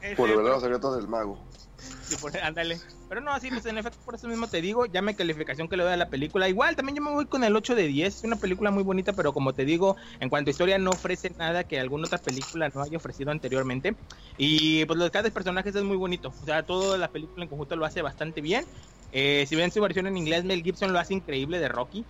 eh, 0.00 0.12
eh, 0.12 0.14
por 0.16 0.28
los 0.28 0.62
secretos 0.62 0.96
del 0.96 1.08
mago. 1.08 1.38
Ándale. 2.42 2.78
Pero 3.08 3.20
no, 3.20 3.30
así, 3.30 3.48
pues 3.48 3.64
en 3.66 3.78
efecto, 3.78 3.98
por 4.04 4.14
eso 4.14 4.28
mismo 4.28 4.48
te 4.48 4.60
digo, 4.60 4.86
ya 4.86 5.00
me 5.00 5.14
calificación 5.14 5.68
que 5.68 5.76
le 5.76 5.84
doy 5.84 5.92
a 5.92 5.96
la 5.96 6.10
película. 6.10 6.48
Igual, 6.48 6.76
también 6.76 6.96
yo 6.96 7.02
me 7.02 7.10
voy 7.10 7.26
con 7.26 7.44
el 7.44 7.56
8 7.56 7.74
de 7.74 7.86
10. 7.86 8.16
Es 8.16 8.24
una 8.24 8.36
película 8.36 8.70
muy 8.70 8.82
bonita, 8.82 9.12
pero 9.14 9.32
como 9.32 9.54
te 9.54 9.64
digo, 9.64 9.96
en 10.20 10.28
cuanto 10.28 10.50
a 10.50 10.52
historia, 10.52 10.78
no 10.78 10.90
ofrece 10.90 11.30
nada 11.38 11.64
que 11.64 11.80
alguna 11.80 12.06
otra 12.06 12.18
película 12.18 12.68
no 12.74 12.82
haya 12.82 12.98
ofrecido 12.98 13.30
anteriormente. 13.30 13.96
Y 14.36 14.84
pues 14.84 14.98
los 14.98 15.10
cada 15.10 15.30
personajes 15.30 15.74
es 15.74 15.82
muy 15.82 15.96
bonito. 15.96 16.28
O 16.28 16.44
sea, 16.44 16.62
toda 16.64 16.98
la 16.98 17.10
película 17.10 17.44
en 17.44 17.48
conjunto 17.48 17.76
lo 17.76 17.84
hace 17.84 18.02
bastante 18.02 18.40
bien. 18.40 18.66
Eh, 19.10 19.46
si 19.48 19.56
ven 19.56 19.70
su 19.70 19.80
versión 19.80 20.06
en 20.06 20.16
inglés, 20.16 20.44
Mel 20.44 20.62
Gibson 20.62 20.92
lo 20.92 20.98
hace 20.98 21.14
increíble 21.14 21.58
de 21.58 21.68
Rocky. 21.68 22.04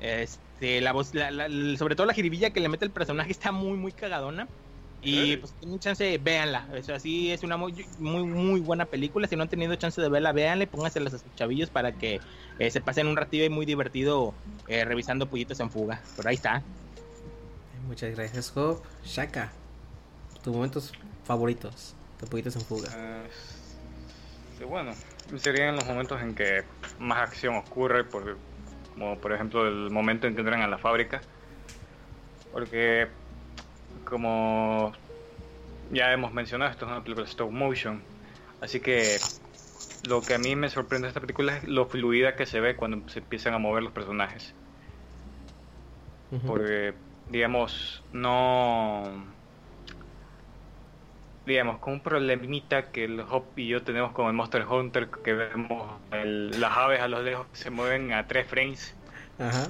Este, 0.00 0.80
la 0.80 0.92
voz, 0.92 1.08
sobre 1.08 1.96
todo 1.96 2.06
la 2.06 2.14
jiribilla 2.14 2.50
que 2.50 2.60
le 2.60 2.68
mete 2.68 2.84
el 2.84 2.92
personaje 2.92 3.32
está 3.32 3.52
muy, 3.52 3.76
muy 3.76 3.92
cagadona. 3.92 4.48
Y 5.00 5.36
pues 5.36 5.52
tienen 5.54 5.78
chance, 5.78 6.18
véanla. 6.18 6.68
Eso 6.74 6.94
así 6.94 7.30
es 7.30 7.44
una 7.44 7.56
muy, 7.56 7.86
muy, 7.98 8.24
muy 8.24 8.60
buena 8.60 8.84
película. 8.84 9.28
Si 9.28 9.36
no 9.36 9.42
han 9.42 9.48
tenido 9.48 9.74
chance 9.76 10.00
de 10.00 10.08
verla, 10.08 10.32
véanla 10.32 10.64
y 10.64 10.66
pónganse 10.66 10.98
a 10.98 11.10
sus 11.10 11.22
chavillos 11.36 11.70
para 11.70 11.92
que 11.92 12.20
eh, 12.58 12.70
se 12.70 12.80
pasen 12.80 13.06
un 13.06 13.16
ratito 13.16 13.44
y 13.44 13.48
muy 13.48 13.64
divertido 13.64 14.34
eh, 14.66 14.84
revisando 14.84 15.28
Pollitos 15.28 15.60
en 15.60 15.70
Fuga. 15.70 16.02
Pero 16.16 16.28
ahí 16.28 16.34
está. 16.34 16.62
Muchas 17.86 18.14
gracias, 18.16 18.50
Job. 18.50 18.82
Shaka, 19.04 19.52
tus 20.42 20.52
momentos 20.52 20.92
favoritos 21.24 21.94
de 22.20 22.26
Pollitos 22.26 22.56
en 22.56 22.62
Fuga. 22.62 22.88
Uh, 24.60 24.66
bueno, 24.66 24.92
serían 25.36 25.76
los 25.76 25.86
momentos 25.86 26.20
en 26.20 26.34
que 26.34 26.64
más 26.98 27.18
acción 27.18 27.54
ocurre, 27.54 28.02
por, 28.02 28.36
como 28.94 29.16
por 29.18 29.32
ejemplo 29.32 29.66
el 29.66 29.90
momento 29.90 30.26
en 30.26 30.34
que 30.34 30.40
entran 30.40 30.60
a 30.60 30.66
la 30.66 30.78
fábrica. 30.78 31.20
Porque 32.52 33.08
como 34.08 34.92
ya 35.90 36.12
hemos 36.12 36.32
mencionado, 36.32 36.70
esto 36.70 36.86
es 36.86 36.92
una 36.92 37.02
película 37.02 37.26
stop 37.26 37.50
motion. 37.50 38.02
Así 38.60 38.80
que 38.80 39.18
lo 40.08 40.20
que 40.20 40.34
a 40.34 40.38
mí 40.38 40.56
me 40.56 40.68
sorprende 40.68 41.06
de 41.06 41.08
esta 41.10 41.20
película 41.20 41.56
es 41.56 41.64
lo 41.64 41.86
fluida 41.86 42.36
que 42.36 42.46
se 42.46 42.60
ve 42.60 42.76
cuando 42.76 43.08
se 43.08 43.20
empiezan 43.20 43.54
a 43.54 43.58
mover 43.58 43.82
los 43.82 43.92
personajes. 43.92 44.54
Porque, 46.46 46.92
digamos, 47.30 48.02
no. 48.12 49.04
Digamos, 51.46 51.78
con 51.78 51.94
un 51.94 52.00
problemita 52.00 52.90
que 52.90 53.04
el 53.04 53.20
Hop 53.20 53.44
y 53.56 53.68
yo 53.68 53.82
tenemos 53.82 54.12
con 54.12 54.26
el 54.26 54.34
Monster 54.34 54.66
Hunter, 54.66 55.08
que 55.08 55.32
vemos 55.32 55.90
las 56.10 56.76
aves 56.76 57.00
a 57.00 57.08
los 57.08 57.24
lejos 57.24 57.46
se 57.52 57.70
mueven 57.70 58.12
a 58.12 58.26
tres 58.26 58.46
frames. 58.46 58.94
Ajá 59.38 59.68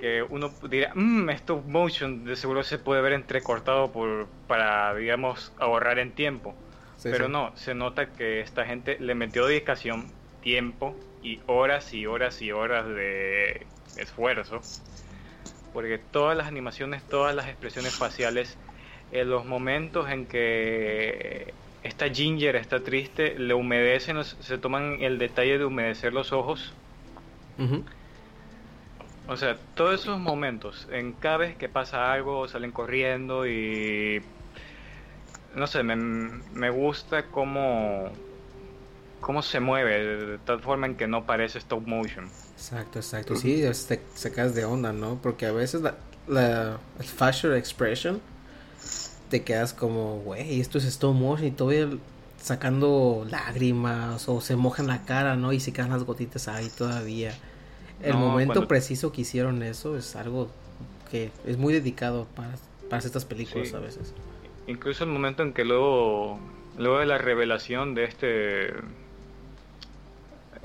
que 0.00 0.22
uno 0.28 0.52
dirá, 0.68 0.92
mmm, 0.94 1.28
stop 1.30 1.64
motion 1.66 2.24
de 2.24 2.36
seguro 2.36 2.62
se 2.62 2.78
puede 2.78 3.00
ver 3.02 3.12
entrecortado 3.12 3.92
por, 3.92 4.26
para, 4.46 4.94
digamos, 4.94 5.52
ahorrar 5.58 5.98
en 5.98 6.12
tiempo. 6.12 6.54
Pero 7.02 7.28
no, 7.28 7.52
se 7.56 7.74
nota 7.74 8.06
que 8.06 8.40
esta 8.40 8.64
gente 8.64 8.96
le 8.98 9.14
metió 9.14 9.46
dedicación, 9.46 10.06
tiempo 10.42 10.96
y 11.22 11.40
horas 11.46 11.94
y 11.94 12.06
horas 12.06 12.42
y 12.42 12.52
horas 12.52 12.88
de 12.88 13.66
esfuerzo. 13.96 14.60
Porque 15.72 15.98
todas 15.98 16.36
las 16.36 16.46
animaciones, 16.46 17.02
todas 17.04 17.34
las 17.34 17.48
expresiones 17.48 17.94
faciales, 17.94 18.56
en 19.12 19.30
los 19.30 19.44
momentos 19.44 20.10
en 20.10 20.26
que 20.26 21.54
esta 21.84 22.08
Ginger 22.08 22.56
está 22.56 22.80
triste, 22.80 23.38
le 23.38 23.54
humedecen, 23.54 24.24
se 24.24 24.58
toman 24.58 24.98
el 25.00 25.18
detalle 25.18 25.58
de 25.58 25.64
humedecer 25.64 26.12
los 26.12 26.32
ojos 26.32 26.72
O 29.28 29.36
sea, 29.36 29.56
todos 29.74 30.00
esos 30.00 30.18
momentos, 30.18 30.86
en 30.90 31.12
cada 31.12 31.38
vez 31.38 31.56
que 31.56 31.68
pasa 31.68 32.12
algo, 32.12 32.46
salen 32.48 32.72
corriendo 32.72 33.46
y... 33.46 34.22
No 35.54 35.66
sé, 35.66 35.82
me, 35.82 35.96
me 35.96 36.70
gusta 36.70 37.26
cómo, 37.26 38.10
cómo 39.20 39.42
se 39.42 39.58
mueve, 39.58 40.16
de 40.16 40.38
tal 40.38 40.60
forma 40.60 40.86
en 40.86 40.96
que 40.96 41.06
no 41.06 41.24
parece 41.24 41.58
stop 41.58 41.86
motion. 41.86 42.28
Exacto, 42.54 42.98
exacto. 42.98 43.36
Sí, 43.36 43.62
te 43.88 44.00
sacas 44.14 44.54
de 44.54 44.64
onda, 44.64 44.92
¿no? 44.92 45.18
Porque 45.22 45.46
a 45.46 45.52
veces 45.52 45.80
la, 45.80 45.96
la 46.28 46.78
el 46.98 47.06
facial 47.06 47.56
expression 47.56 48.20
te 49.30 49.42
quedas 49.42 49.72
como, 49.72 50.18
güey, 50.20 50.60
esto 50.60 50.78
es 50.78 50.84
stop 50.84 51.14
motion 51.14 51.48
y 51.48 51.50
todavía 51.50 51.88
sacando 52.40 53.26
lágrimas 53.28 54.28
o 54.28 54.40
se 54.40 54.56
mojan 54.56 54.86
la 54.86 55.04
cara, 55.04 55.36
¿no? 55.36 55.52
Y 55.52 55.60
se 55.60 55.72
quedan 55.72 55.90
las 55.90 56.04
gotitas 56.04 56.48
ahí 56.48 56.68
todavía. 56.68 57.34
El 58.02 58.12
No, 58.12 58.18
momento 58.18 58.54
cuando- 58.54 58.68
preciso 58.68 59.12
que 59.12 59.22
hicieron 59.22 59.62
eso 59.62 59.96
es 59.96 60.16
algo 60.16 60.50
que 61.10 61.30
es 61.46 61.56
muy 61.56 61.72
dedicado 61.72 62.26
para, 62.36 62.50
para 62.90 63.02
estas 63.02 63.24
películas 63.24 63.68
Sí. 63.68 63.74
a 63.74 63.78
veces. 63.78 64.12
Incluso 64.66 65.04
el 65.04 65.10
momento 65.10 65.42
en 65.42 65.52
que 65.52 65.64
luego, 65.64 66.38
luego 66.78 66.98
de 66.98 67.06
la 67.06 67.18
revelación 67.18 67.94
de 67.94 68.04
este, 68.04 68.74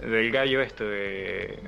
del 0.02 0.32
gallo 0.32 0.62
este 0.62 0.84
de 0.84 1.60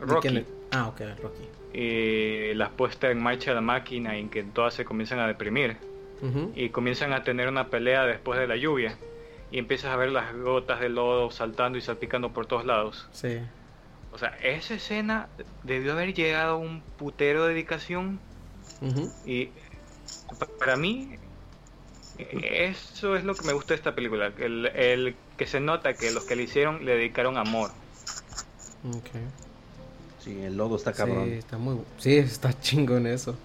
¿De 0.00 0.06
Rocky? 0.06 0.44
Ah, 0.72 0.88
ok, 0.88 1.00
Rocky. 1.22 1.44
y 1.78 2.54
la 2.54 2.70
puesta 2.70 3.10
en 3.10 3.22
marcha 3.22 3.50
de 3.50 3.54
la 3.56 3.60
máquina 3.60 4.16
y 4.16 4.20
en 4.20 4.28
que 4.28 4.42
todas 4.42 4.74
se 4.74 4.84
comienzan 4.84 5.18
a 5.20 5.26
deprimir 5.26 5.76
y 6.54 6.68
comienzan 6.68 7.12
a 7.14 7.24
tener 7.24 7.48
una 7.48 7.68
pelea 7.68 8.04
después 8.04 8.38
de 8.38 8.46
la 8.46 8.56
lluvia 8.56 8.94
y 9.50 9.58
empiezas 9.58 9.90
a 9.92 9.96
ver 9.96 10.10
las 10.10 10.34
gotas 10.36 10.78
de 10.80 10.88
lodo 10.90 11.30
saltando 11.30 11.78
y 11.78 11.80
salpicando 11.80 12.30
por 12.32 12.44
todos 12.46 12.66
lados. 12.66 13.08
Sí. 13.12 13.38
O 14.12 14.18
sea, 14.18 14.36
esa 14.42 14.74
escena 14.74 15.28
debió 15.64 15.92
haber 15.92 16.14
llegado 16.14 16.54
a 16.54 16.56
un 16.56 16.82
putero 16.98 17.44
de 17.44 17.54
dedicación 17.54 18.18
y 19.26 19.46
pa- 20.38 20.46
para 20.58 20.76
mí 20.76 21.10
eso 22.18 23.16
es 23.16 23.24
lo 23.24 23.34
que 23.36 23.44
me 23.44 23.52
gusta 23.52 23.74
de 23.74 23.76
esta 23.78 23.94
película, 23.94 24.32
el, 24.38 24.66
el 24.66 25.14
que 25.36 25.46
se 25.46 25.60
nota 25.60 25.94
que 25.94 26.10
los 26.10 26.24
que 26.24 26.36
le 26.36 26.42
hicieron 26.44 26.84
le 26.84 26.96
dedicaron 26.96 27.36
amor. 27.36 27.70
Ok. 28.88 29.10
Sí, 30.24 30.38
el 30.42 30.56
lodo 30.56 30.76
está 30.76 30.92
cabrón. 30.92 31.28
Sí, 31.28 31.34
está 31.34 31.56
muy... 31.58 31.78
Sí, 31.98 32.16
está 32.18 32.58
chingón 32.60 33.06
eso. 33.06 33.36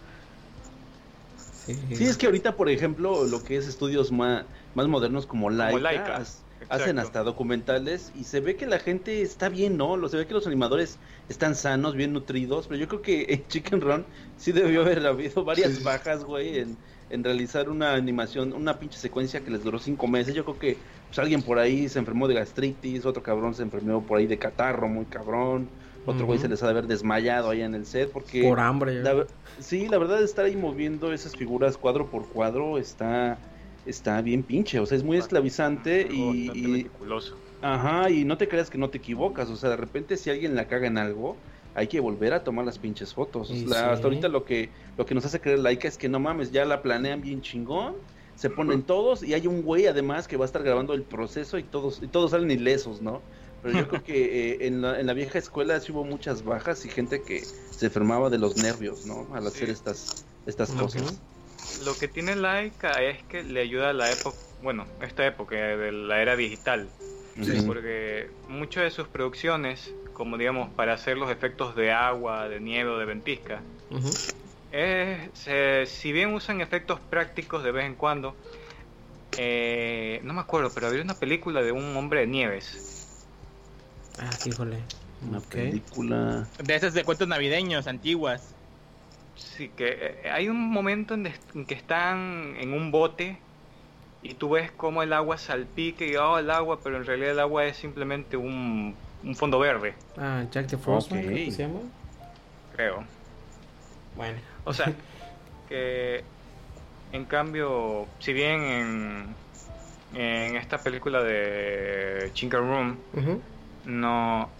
Sí. 1.66 1.76
Sí, 1.96 2.04
es 2.06 2.18
que 2.18 2.26
ahorita, 2.26 2.56
por 2.56 2.70
ejemplo, 2.70 3.24
lo 3.24 3.44
que 3.44 3.58
es 3.58 3.68
estudios 3.68 4.12
más, 4.12 4.46
más 4.76 4.88
modernos 4.88 5.26
como 5.26 5.50
Laika, 5.50 5.80
Laika, 5.80 6.18
has- 6.18 6.42
exacto. 6.70 6.84
hacen 6.84 7.00
hasta 7.00 7.24
documentales 7.24 8.12
y 8.14 8.26
se 8.26 8.40
ve 8.42 8.56
que 8.56 8.66
la 8.66 8.80
gente 8.80 9.22
está 9.22 9.50
bien, 9.50 9.78
¿no? 9.78 9.98
Lo- 9.98 10.10
Se 10.10 10.18
ve 10.18 10.28
que 10.28 10.34
los 10.34 10.48
animadores 10.48 11.00
están 11.28 11.56
sanos, 11.56 11.96
bien 11.96 12.14
nutridos, 12.14 12.68
pero 12.68 12.80
yo 12.80 12.88
creo 12.88 13.02
que 13.02 13.26
en 13.30 13.48
Chicken 13.48 13.82
Run 13.82 14.08
sí 14.36 14.52
debió 14.52 14.82
haber 14.82 15.06
habido 15.06 15.44
varias 15.46 15.76
Sí. 15.76 15.84
bajas, 15.84 16.24
güey, 16.24 16.60
en, 16.60 16.80
en 17.10 17.24
realizar 17.24 17.70
una 17.70 17.94
animación, 17.96 18.54
una 18.54 18.80
pinche 18.80 19.00
secuencia 19.00 19.44
que 19.44 19.52
les 19.52 19.64
duró 19.64 19.80
cinco 19.80 20.08
meses. 20.08 20.34
Yo 20.36 20.44
creo 20.46 20.58
que 20.60 20.84
pues, 21.10 21.20
alguien 21.20 21.44
por 21.44 21.60
ahí 21.60 21.90
se 21.90 22.00
enfermó 22.00 22.28
de 22.28 22.36
gastritis, 22.36 23.06
otro 23.06 23.24
cabrón 23.24 23.54
se 23.56 23.64
enfermó 23.64 24.06
por 24.06 24.18
ahí 24.20 24.28
de 24.28 24.40
catarro, 24.40 24.88
muy 24.88 25.08
cabrón, 25.08 25.74
otro 26.04 26.26
güey 26.26 26.40
se 26.40 26.48
les 26.48 26.62
ha 26.64 26.66
de 26.68 26.72
haber 26.72 26.88
desmayado 26.88 27.50
ahí 27.50 27.62
en 27.62 27.76
el 27.76 27.86
set 27.86 28.12
porque... 28.12 28.42
Por 28.42 28.60
hambre. 28.60 29.02
La 29.02 29.28
sí, 29.58 29.88
la 29.88 29.98
verdad 29.98 30.22
estar 30.24 30.46
ahí 30.46 30.56
moviendo 30.56 31.14
esas 31.14 31.36
figuras 31.36 31.78
cuadro 31.78 32.10
por 32.10 32.28
cuadro 32.30 32.78
está 32.78 33.42
está 33.86 34.22
bien 34.22 34.44
pinche, 34.44 34.80
o 34.80 34.86
sea, 34.86 34.98
es 34.98 35.04
muy 35.04 35.18
esclavizante 35.18 36.02
Algo 36.04 36.34
y, 36.34 36.52
y- 36.54 36.68
meticuloso. 36.68 37.38
ajá, 37.62 38.10
y 38.10 38.26
no 38.26 38.38
te 38.38 38.48
creas 38.48 38.70
que 38.70 38.78
no 38.78 38.90
te 38.90 38.98
equivocas, 38.98 39.50
o 39.50 39.56
sea, 39.56 39.70
de 39.70 39.78
repente 39.78 40.18
si 40.18 40.30
alguien 40.30 40.56
la 40.56 40.68
caga 40.68 40.88
en 40.88 40.98
algo, 40.98 41.44
hay 41.74 41.88
que 41.88 42.00
volver 42.00 42.34
a 42.34 42.44
tomar 42.44 42.66
las 42.66 42.80
pinches 42.80 43.14
fotos. 43.14 43.50
Y 43.52 43.66
La- 43.66 43.76
sí. 43.80 43.86
Hasta 43.94 44.08
ahorita 44.08 44.28
lo 44.30 44.44
que 44.46 44.72
lo 44.98 45.06
que 45.06 45.14
nos 45.16 45.26
hace 45.26 45.40
creer 45.42 45.60
Laika 45.60 45.88
es 45.88 45.98
que 45.98 46.10
no 46.10 46.20
mames, 46.20 46.52
ya 46.52 46.66
la 46.66 46.82
planean 46.82 47.22
bien 47.22 47.42
chingón, 47.42 47.96
se 48.36 48.50
ponen 48.50 48.86
todos 48.86 49.24
y 49.24 49.34
hay 49.34 49.48
un 49.48 49.62
güey 49.62 49.86
además 49.88 50.28
que 50.28 50.38
va 50.38 50.46
a 50.46 50.48
estar 50.48 50.64
grabando 50.64 50.94
el 50.94 51.06
proceso 51.06 51.58
y 51.58 51.64
todos 51.64 52.02
y 52.02 52.08
todos 52.08 52.32
salen 52.32 52.52
ilesos, 52.52 53.02
¿no? 53.02 53.22
Pero 53.62 53.78
yo 53.80 53.88
creo 53.88 54.04
que 54.04 54.52
eh, 54.52 54.68
en, 54.68 54.82
la, 54.82 55.00
en 55.00 55.08
la 55.08 55.14
vieja 55.14 55.40
escuela 55.40 55.80
sí 55.80 55.92
hubo 55.92 56.04
muchas 56.06 56.44
bajas 56.44 56.86
y 56.86 56.90
gente 56.90 57.24
que 57.24 57.42
se 57.42 57.88
enfermaba 57.88 58.30
de 58.30 58.38
los 58.38 58.58
nervios, 58.58 59.06
¿no? 59.06 59.34
Al 59.34 59.48
hacer 59.48 59.68
Sí. 59.68 59.72
estas 59.74 60.26
estas 60.46 60.72
cosas. 60.72 61.24
Lo 61.82 61.98
que 61.98 62.08
tiene 62.08 62.36
Laika 62.36 63.02
es 63.04 63.24
que 63.24 63.44
le 63.44 63.62
ayuda 63.62 63.90
a 63.90 63.94
la 63.94 64.12
época, 64.12 64.38
bueno, 64.62 64.86
esta 65.02 65.26
época 65.26 65.56
de 65.56 65.92
la 65.92 66.22
era 66.22 66.36
digital, 66.36 66.90
Ujú. 67.38 67.66
porque 67.66 68.30
muchas 68.48 68.84
de 68.84 68.92
sus 68.92 69.08
producciones, 69.08 69.94
como 70.14 70.38
digamos, 70.38 70.74
para 70.76 70.94
hacer 70.94 71.18
los 71.18 71.30
efectos 71.30 71.76
de 71.76 71.92
agua, 71.92 72.48
de 72.50 72.60
nieve 72.60 72.90
o 72.90 72.98
de 72.98 73.06
ventisca, 73.06 73.62
es, 74.72 75.30
se- 75.38 75.86
si 75.86 76.12
bien 76.12 76.34
usan 76.34 76.62
efectos 76.62 77.00
prácticos 77.02 77.64
de 77.64 77.72
vez 77.72 77.86
en 77.86 77.96
cuando, 77.96 78.36
eh, 79.38 80.20
no 80.24 80.34
me 80.34 80.42
acuerdo, 80.42 80.72
pero 80.74 80.88
había 80.88 81.02
una 81.02 81.16
película 81.20 81.62
de 81.62 81.72
un 81.72 81.96
hombre 81.98 82.22
de 82.22 82.28
nieves. 82.28 82.82
Ah, 84.18 84.30
híjole. 84.46 84.84
Una 85.22 85.42
película. 85.42 86.48
De 86.64 86.76
esas 86.76 86.94
de 86.94 87.04
cuentos 87.04 87.28
navideños 87.28 87.88
antiguas. 87.88 88.55
Sí, 89.36 89.70
que 89.76 89.88
eh, 90.24 90.30
hay 90.32 90.48
un 90.50 90.58
momento 90.72 91.14
en, 91.14 91.24
des- 91.24 91.42
en 91.54 91.66
que 91.66 91.74
están 91.76 92.56
en 92.58 92.74
un 92.74 92.92
bote 92.92 93.44
y 94.22 94.36
tú 94.36 94.52
ves 94.52 94.72
cómo 94.72 95.04
el 95.04 95.14
agua 95.14 95.38
salpica 95.38 96.06
y 96.06 96.16
oh, 96.18 96.40
el 96.40 96.50
agua, 96.52 96.84
pero 96.84 96.98
en 96.98 97.06
realidad 97.06 97.32
el 97.34 97.40
agua 97.40 97.66
es 97.66 97.78
simplemente 97.78 98.38
un, 98.38 99.00
un 99.24 99.36
fondo 99.36 99.60
verde, 99.60 99.98
Ah, 100.18 100.44
Jack 100.52 100.68
the 100.68 100.78
Frostman, 100.78 101.22
Ok. 101.22 101.28
creo 101.28 101.44
que 101.46 101.52
se 101.52 101.64
llama. 101.64 101.82
creo. 102.70 103.08
Bueno. 104.16 104.40
O 104.64 104.74
sea, 104.74 104.98
que 105.66 106.26
en 107.12 107.26
cambio, 107.28 108.16
si 108.20 108.34
bien 108.34 108.62
en, 108.64 109.38
en 110.12 110.58
esta 110.58 110.84
película 110.84 111.24
de 111.24 112.32
Chinker 112.34 112.62
Room 112.62 113.04
no 113.84 114.58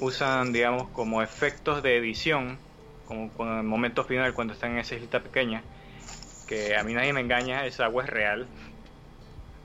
usan, 0.00 0.52
digamos, 0.52 0.90
como 0.90 1.22
efectos 1.22 1.82
de 1.82 1.96
edición, 1.98 2.65
como 3.06 3.30
con 3.32 3.48
el 3.58 3.62
momento 3.64 4.04
final 4.04 4.34
cuando 4.34 4.54
están 4.54 4.72
en 4.72 4.78
esa 4.78 4.94
islita 4.96 5.22
pequeña, 5.22 5.62
que 6.46 6.76
a 6.76 6.84
mí 6.84 6.94
nadie 6.94 7.12
me 7.12 7.20
engaña, 7.20 7.66
esa 7.66 7.84
agua 7.86 8.04
es 8.04 8.10
real. 8.10 8.46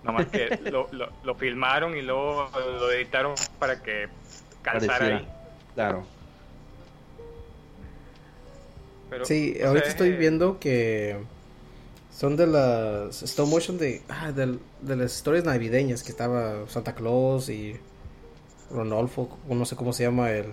Nomás 0.03 0.27
que 0.27 0.49
lo, 0.71 0.87
lo, 0.91 1.09
lo 1.23 1.35
filmaron 1.35 1.95
y 1.97 2.01
luego 2.01 2.49
lo 2.55 2.91
editaron 2.91 3.35
para 3.59 3.81
que 3.83 4.07
calzara 4.61 5.05
ahí. 5.07 5.27
Claro. 5.73 6.05
Pero, 9.09 9.25
Sí, 9.25 9.57
ahorita 9.63 9.85
es, 9.87 9.89
estoy 9.89 10.09
eh, 10.09 10.17
viendo 10.17 10.59
que 10.59 11.17
son 12.17 12.35
de 12.37 12.47
las 12.47 13.21
stop 13.23 13.47
motion 13.47 13.77
de, 13.77 14.01
ah, 14.09 14.31
del- 14.31 14.59
de 14.81 14.95
las 14.95 15.15
historias 15.15 15.45
navideñas 15.45 16.03
que 16.03 16.11
estaba 16.11 16.67
Santa 16.67 16.95
Claus 16.95 17.49
y 17.49 17.75
Ronolfo, 18.71 19.37
o 19.49 19.55
no 19.55 19.65
sé 19.65 19.75
cómo 19.75 19.93
se 19.93 20.03
llama 20.03 20.31
el, 20.31 20.47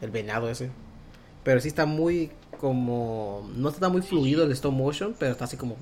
el 0.00 0.10
venado 0.10 0.48
ese. 0.50 0.70
Pero 1.46 1.60
sí 1.60 1.68
está 1.68 1.86
muy 1.86 2.32
como, 2.58 3.48
no 3.54 3.68
está 3.68 3.88
muy 3.88 4.02
fluido 4.02 4.42
el 4.42 4.50
stop 4.50 4.72
motion, 4.72 5.14
pero 5.16 5.30
está 5.30 5.44
así 5.44 5.56
como, 5.56 5.76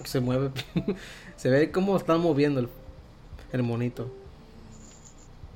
que 0.00 0.08
se 0.08 0.20
mueve. 0.20 0.52
se 1.36 1.50
ve 1.50 1.72
como 1.72 1.96
están 1.96 2.20
moviendo 2.20 2.60
el, 2.60 2.68
el 3.52 3.64
monito. 3.64 4.08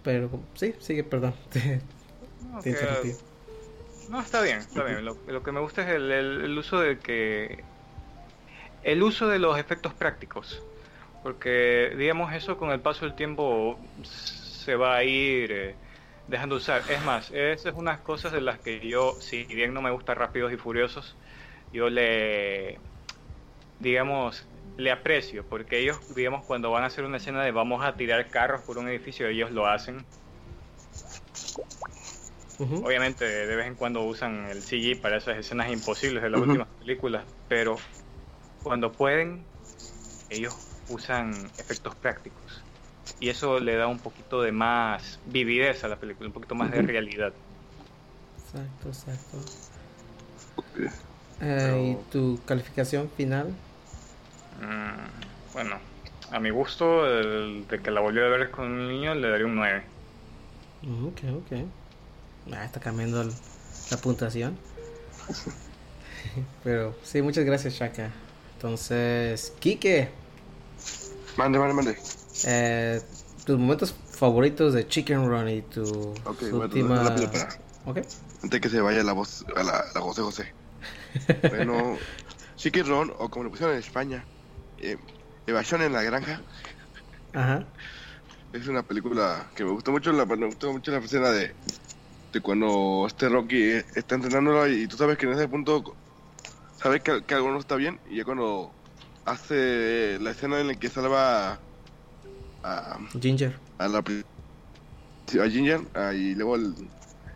Pero 0.03 0.29
sí, 0.55 0.75
sigue, 0.81 1.05
perdón. 1.05 1.33
Te, 1.53 1.81
interrumpí. 2.65 3.15
No, 4.09 4.21
está 4.21 4.43
bien, 4.43 4.59
está 4.59 4.83
bien. 4.83 5.05
Lo, 5.05 5.17
lo 5.29 5.45
que 5.45 5.53
me 5.53 5.61
gusta 5.61 5.83
es 5.83 5.95
el, 5.95 6.11
el- 6.11 6.41
el 6.47 6.59
uso 6.59 6.81
de 6.81 6.99
que. 6.99 7.63
El 8.83 9.01
uso 9.05 9.29
de 9.29 9.39
los 9.39 9.57
efectos 9.61 9.95
prácticos. 9.95 10.61
Porque, 11.23 11.95
digamos, 11.97 12.33
eso 12.33 12.57
con 12.57 12.73
el 12.73 12.81
paso 12.81 13.05
del 13.05 13.15
tiempo 13.15 13.79
se 14.03 14.75
va 14.75 14.97
a 14.97 15.05
ir 15.05 15.53
eh, 15.53 15.75
dejando 16.29 16.57
de 16.57 16.61
usar. 16.61 16.83
Es 16.91 17.05
más, 17.05 17.31
esas 17.31 17.67
es 17.67 17.75
unas 17.75 18.01
cosas 18.01 18.33
de 18.33 18.41
las 18.41 18.59
que 18.61 18.81
yo, 18.87 19.17
si 19.21 19.45
bien 19.45 19.75
no 19.75 19.83
me 19.83 19.91
gusta 19.91 20.15
Rápidos 20.15 20.53
y 20.53 20.57
Furiosos, 20.57 21.17
yo 21.73 21.89
le. 21.91 22.81
Digamos, 23.79 24.49
le 24.77 24.91
aprecio. 24.91 25.47
Porque 25.49 25.79
ellos, 25.81 25.99
digamos, 26.15 26.45
cuando 26.45 26.71
van 26.71 26.83
a 26.85 26.87
hacer 26.87 27.05
una 27.05 27.19
escena 27.19 27.45
de 27.45 27.53
vamos 27.53 27.85
a 27.85 27.97
tirar 27.97 28.31
carros 28.31 28.63
por 28.63 28.79
un 28.79 28.89
edificio, 28.89 29.29
ellos 29.29 29.51
lo 29.51 29.67
hacen. 29.67 30.07
Obviamente 32.59 33.25
de 33.25 33.57
vez 33.57 33.67
en 33.67 33.75
cuando 33.75 34.03
usan 34.03 34.47
el 34.47 34.63
CG 34.63 35.01
para 35.01 35.19
esas 35.19 35.37
escenas 35.37 35.71
imposibles 35.71 36.23
de 36.23 36.31
las 36.31 36.41
últimas 36.41 36.69
películas, 36.79 37.27
pero 37.49 37.77
cuando 38.63 38.93
pueden, 38.93 39.47
ellos 40.31 40.55
usan 40.89 41.53
efectos 41.59 41.95
prácticos. 41.97 42.66
Y 43.21 43.29
eso 43.29 43.59
le 43.61 43.77
da 43.77 43.87
un 43.87 43.99
poquito 43.99 44.43
de 44.43 44.53
más 44.53 45.19
vividez 45.27 45.85
a 45.85 45.89
la 45.89 45.97
película, 45.97 46.27
un 46.29 46.33
poquito 46.33 46.55
más 46.55 46.71
de 46.71 46.83
realidad. 46.83 47.33
Exacto, 48.45 48.89
exacto. 48.89 49.39
Eh, 50.79 50.81
Pero- 51.39 51.77
¿Y 51.83 51.97
tu 52.11 52.41
calificación 52.45 53.11
final? 53.17 53.49
Mm, 54.61 55.53
bueno, 55.53 55.77
a 56.31 56.41
mi 56.41 56.51
gusto, 56.51 57.07
el 57.07 57.67
de 57.69 57.81
que 57.81 57.91
la 57.91 58.01
volví 58.01 58.21
a 58.21 58.25
ver 58.25 58.51
con 58.51 58.67
un 58.67 58.89
niño, 58.89 59.15
le 59.15 59.29
daría 59.31 59.47
un 59.47 59.55
9. 59.57 59.83
Mm, 60.83 61.07
Ok, 61.09 61.21
ok. 61.39 61.59
Ah, 62.53 62.65
está 62.65 62.81
cambiando 62.81 63.23
el, 63.23 63.33
la 63.91 63.97
puntuación. 63.99 64.57
Pero 66.65 66.95
sí, 67.03 67.23
muchas 67.23 67.45
gracias, 67.45 67.75
Shaka. 67.75 68.11
Entonces, 68.57 69.53
Kike, 69.59 70.11
Mande, 71.37 71.59
mande, 71.59 71.75
mande. 71.75 71.99
Eh, 72.45 73.01
tus 73.45 73.59
momentos 73.59 73.95
favoritos 74.11 74.75
de 74.75 74.87
Chicken 74.89 75.29
Run 75.29 75.49
y 75.49 75.63
tu 75.63 75.83
Ok, 76.25 76.39
su 76.41 76.59
bueno, 76.59 76.65
última. 76.65 77.03
rápido 77.03 77.31
para-. 77.31 77.49
Antes 78.43 78.61
que 78.61 78.69
se 78.69 78.81
vaya 78.81 79.03
la 79.03 79.13
voz 79.13 79.45
a 79.57 79.63
la, 79.63 79.85
la 79.95 80.01
José 80.01 80.23
José. 80.23 80.55
Bueno, 81.49 81.97
Chicken 82.57 82.87
Run, 82.87 83.13
o 83.19 83.29
como 83.29 83.45
lo 83.45 83.51
pusieron 83.51 83.75
en 83.75 83.81
España, 83.81 84.25
eh, 84.79 84.99
Evasión 85.47 85.83
en 85.83 85.93
la 85.93 86.03
Granja, 86.03 86.41
Ajá. 87.33 87.65
es 88.53 88.67
una 88.69 88.83
película 88.83 89.51
que 89.55 89.65
me 89.65 89.71
gustó 89.71 89.93
mucho. 89.93 90.13
La, 90.13 90.27
me 90.27 90.47
gustó 90.47 90.73
mucho 90.73 90.91
la 90.93 90.99
escena 90.99 91.31
de, 91.31 91.55
de 92.33 92.41
cuando 92.41 93.05
este 93.07 93.29
Rocky 93.29 93.63
eh, 93.63 93.85
está 93.95 94.17
entrenándolo 94.17 94.67
y 94.69 94.87
tú 94.89 94.97
sabes 94.97 95.17
que 95.19 95.27
en 95.27 95.33
ese 95.33 95.49
punto 95.49 95.97
sabes 96.83 97.03
que, 97.03 97.25
que 97.25 97.35
algo 97.35 97.51
no 97.51 97.59
está 97.59 97.77
bien. 97.77 98.01
Y 98.11 98.17
ya 98.19 98.25
cuando 98.25 98.73
hace 99.25 100.19
la 100.21 100.31
escena 100.31 100.61
en 100.61 100.69
la 100.69 100.75
que 100.75 100.89
salva 100.89 101.59
a, 102.67 102.99
Ginger. 103.21 103.53
a 103.79 103.89
la 103.89 104.03
a 105.41 105.49
Ginger 105.51 105.81
y 106.15 106.35
luego 106.35 106.57
el, 106.57 106.75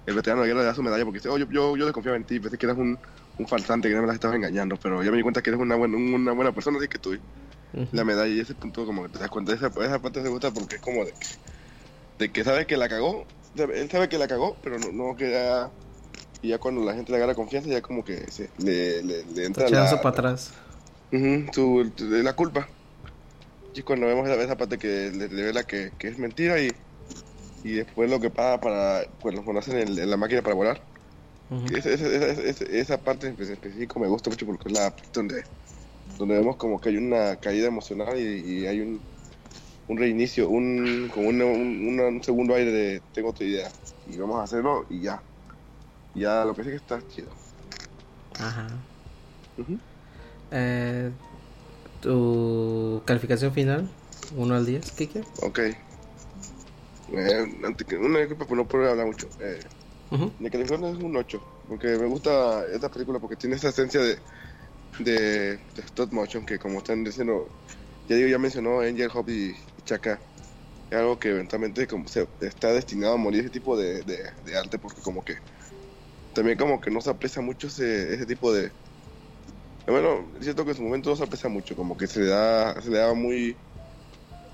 el 0.07 0.15
veterano 0.15 0.43
de 0.43 0.49
guerra 0.49 0.61
le 0.61 0.67
da 0.67 0.75
su 0.75 0.83
medalla 0.83 1.05
porque 1.05 1.19
dice, 1.19 1.29
oh, 1.29 1.39
yo, 1.39 1.47
yo, 1.51 1.77
yo 1.77 1.85
desconfiaba 1.87 2.17
en 2.17 2.25
ti, 2.25 2.41
pensé 2.41 2.57
que 2.57 2.67
eras 2.67 2.79
un, 2.79 2.99
un 3.39 3.47
falsante, 3.47 3.89
que 3.89 3.95
no 3.95 4.03
me 4.03 4.07
las 4.07 4.15
estabas 4.15 4.37
engañando, 4.37 4.77
pero 4.77 5.03
ya 5.03 5.11
me 5.11 5.17
di 5.17 5.23
cuenta 5.23 5.43
que 5.43 5.51
eres 5.51 5.61
una 5.61 5.77
buena, 5.77 5.97
una 5.97 6.33
buena 6.33 6.53
persona, 6.53 6.79
así 6.79 6.89
que 6.89 6.99
tú 6.99 7.17
la 7.93 8.05
medalla 8.05 8.33
y 8.33 8.41
ese 8.41 8.55
punto 8.55 8.87
como 8.87 9.03
que 9.05 9.09
te 9.11 9.19
das 9.19 9.31
cuenta, 9.31 9.53
esa, 9.53 9.67
esa 9.69 9.99
parte 10.01 10.23
se 10.23 10.29
gusta 10.29 10.51
porque 10.53 10.77
es 10.77 10.81
como 10.81 11.05
de 11.05 11.13
que, 11.13 11.27
de 12.19 12.33
que 12.33 12.45
sabe 12.45 12.67
que 12.67 12.77
la 12.77 12.89
cagó, 12.89 13.25
él 13.57 13.91
sabe 13.91 14.09
que 14.09 14.19
la 14.19 14.29
cagó, 14.29 14.57
pero 14.63 14.79
no, 14.79 14.93
no 14.93 15.17
queda... 15.17 15.73
Y 16.43 16.49
ya 16.49 16.59
cuando 16.59 16.83
la 16.85 16.95
gente 16.95 17.13
le 17.13 17.19
agarra 17.19 17.35
confianza, 17.35 17.69
ya 17.69 17.83
como 17.83 18.03
que 18.03 18.31
se, 18.31 18.51
le, 18.59 19.03
le, 19.03 19.25
le 19.25 19.45
entra 19.45 19.69
la, 19.69 20.01
para 20.01 20.09
atrás. 20.09 20.53
Ujú, 21.13 21.51
su- 21.53 21.93
de 22.11 22.23
la 22.23 22.33
culpa. 22.35 22.67
Y 23.73 23.83
cuando 23.83 24.07
vemos 24.07 24.29
esa, 24.29 24.43
esa 24.43 24.57
parte 24.57 24.79
que 24.79 25.11
le 25.13 25.29
revela 25.29 25.65
que, 25.65 25.97
que 25.99 26.09
es 26.09 26.19
mentira 26.19 26.61
y, 26.61 26.77
y 27.63 27.75
después 27.75 28.11
lo 28.11 28.21
que 28.21 28.31
pasa 28.31 28.61
para 28.61 29.05
cuando, 29.21 29.45
cuando 29.45 29.61
hacen 29.61 29.77
el- 29.79 30.11
la 30.11 30.17
máquina 30.17 30.43
para 30.43 30.57
volar. 30.57 30.89
Esa, 31.65 31.91
esa, 31.91 32.07
esa- 32.65 33.05
parte 33.05 33.29
en 33.29 33.41
específico 33.41 34.01
me 34.01 34.09
gusta 34.09 34.31
mucho 34.31 34.47
porque 34.47 34.69
es 34.69 34.75
la 34.75 34.91
parte 34.97 35.11
donde, 35.21 35.45
donde 36.19 36.37
vemos 36.37 36.57
como 36.59 36.81
que 36.81 36.91
hay 36.91 36.97
una 36.99 37.37
caída 37.39 37.69
emocional 37.69 38.19
y, 38.19 38.63
y 38.63 38.67
hay 38.67 38.81
un, 38.81 39.07
un 39.89 39.99
reinicio, 39.99 40.51
un, 40.51 41.09
como 41.11 41.29
un, 41.29 41.43
un- 41.43 42.01
un 42.01 42.23
segundo 42.25 42.55
aire 42.57 42.73
de 42.73 43.01
tengo 43.13 43.31
otra 43.31 43.47
idea 43.47 43.75
y 44.05 44.19
vamos 44.19 44.41
a 44.41 44.45
hacerlo 44.45 44.87
y 44.91 45.03
ya. 45.03 45.25
Ya 46.15 46.45
lo 46.45 46.55
que 46.55 46.65
sí 46.65 46.71
que 46.71 46.77
está 46.77 47.03
chido. 47.07 47.39
Ajá. 48.39 48.67
Eh, 50.51 51.13
tu 52.01 53.03
calificación 53.05 53.53
final, 53.53 53.89
1 54.37 54.55
al 54.55 54.67
10, 54.67 54.91
Kike. 54.93 55.23
Ok. 55.43 55.59
Eh, 57.13 57.59
antes 57.65 57.87
que- 57.87 57.97
una 57.97 58.19
disculpa 58.21 58.47
por 58.47 58.57
no 58.57 58.67
poder 58.67 58.91
hablar 58.91 59.07
mucho. 59.07 59.29
Eh. 59.41 59.61
Mi 60.39 60.51
calificación 60.51 60.97
es 60.97 61.03
un 61.03 61.17
8, 61.17 61.41
porque 61.69 61.89
me 61.89 62.07
gusta 62.07 62.65
esta 62.73 62.89
película 62.91 63.19
porque 63.21 63.37
tiene 63.37 63.57
esa 63.57 63.69
esencia 63.69 64.01
de, 64.01 64.19
de, 64.99 65.13
de 65.75 65.83
stop 65.85 66.13
motion 66.13 66.45
que 66.45 66.59
como 66.59 66.79
están 66.79 67.05
diciendo, 67.05 67.49
ya 68.09 68.17
digo, 68.17 68.29
ya 68.29 68.39
mencionó 68.39 68.81
Angel, 68.81 69.11
Hop 69.15 69.29
y, 69.29 69.51
y 69.51 69.83
Chaka, 69.85 70.21
es 70.91 70.99
algo 70.99 71.19
que 71.19 71.29
eventualmente 71.31 71.87
como 71.87 72.09
se 72.09 72.27
está 72.41 72.73
destinado 72.73 73.15
a 73.15 73.19
morir 73.19 73.41
ese 73.41 73.51
tipo 73.51 73.77
de, 73.77 74.03
de- 74.03 74.19
de 74.45 74.57
arte 74.59 74.79
porque 74.79 75.01
como 75.01 75.25
que 75.25 75.37
también 76.35 76.59
como 76.59 76.81
que 76.81 76.91
no 76.91 77.01
se 77.01 77.11
aprecia 77.11 77.41
mucho 77.43 77.69
ese, 77.69 78.15
ese 78.15 78.27
tipo 78.27 78.53
de... 78.53 78.73
Bueno, 79.91 80.33
es 80.39 80.45
cierto 80.45 80.65
que 80.65 80.71
en 80.73 80.77
su 80.77 80.83
momento 80.83 81.11
no 81.11 81.17
se 81.17 81.25
aprecia 81.25 81.49
mucho, 81.51 81.75
como 81.77 81.97
que 81.97 82.07
se 82.07 82.21
le 82.21 82.27
da, 82.27 82.81
se 82.81 82.91
le 82.91 82.99
daba 82.99 83.15
muy, 83.15 83.61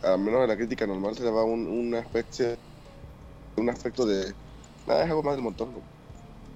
a 0.03 0.17
menos 0.19 0.43
de 0.43 0.49
la 0.49 0.57
crítica 0.57 0.87
normal, 0.87 1.15
se 1.17 1.23
le 1.23 1.27
daba 1.29 1.45
un, 1.45 1.69
una 1.69 2.01
especie, 2.01 2.61
un 3.57 3.71
aspecto 3.71 4.07
de 4.07 4.35
nada, 4.87 5.05
es 5.05 5.11
algo 5.11 5.23
más 5.23 5.35
del 5.37 5.45
montón. 5.45 5.73
¿no? 5.75 5.89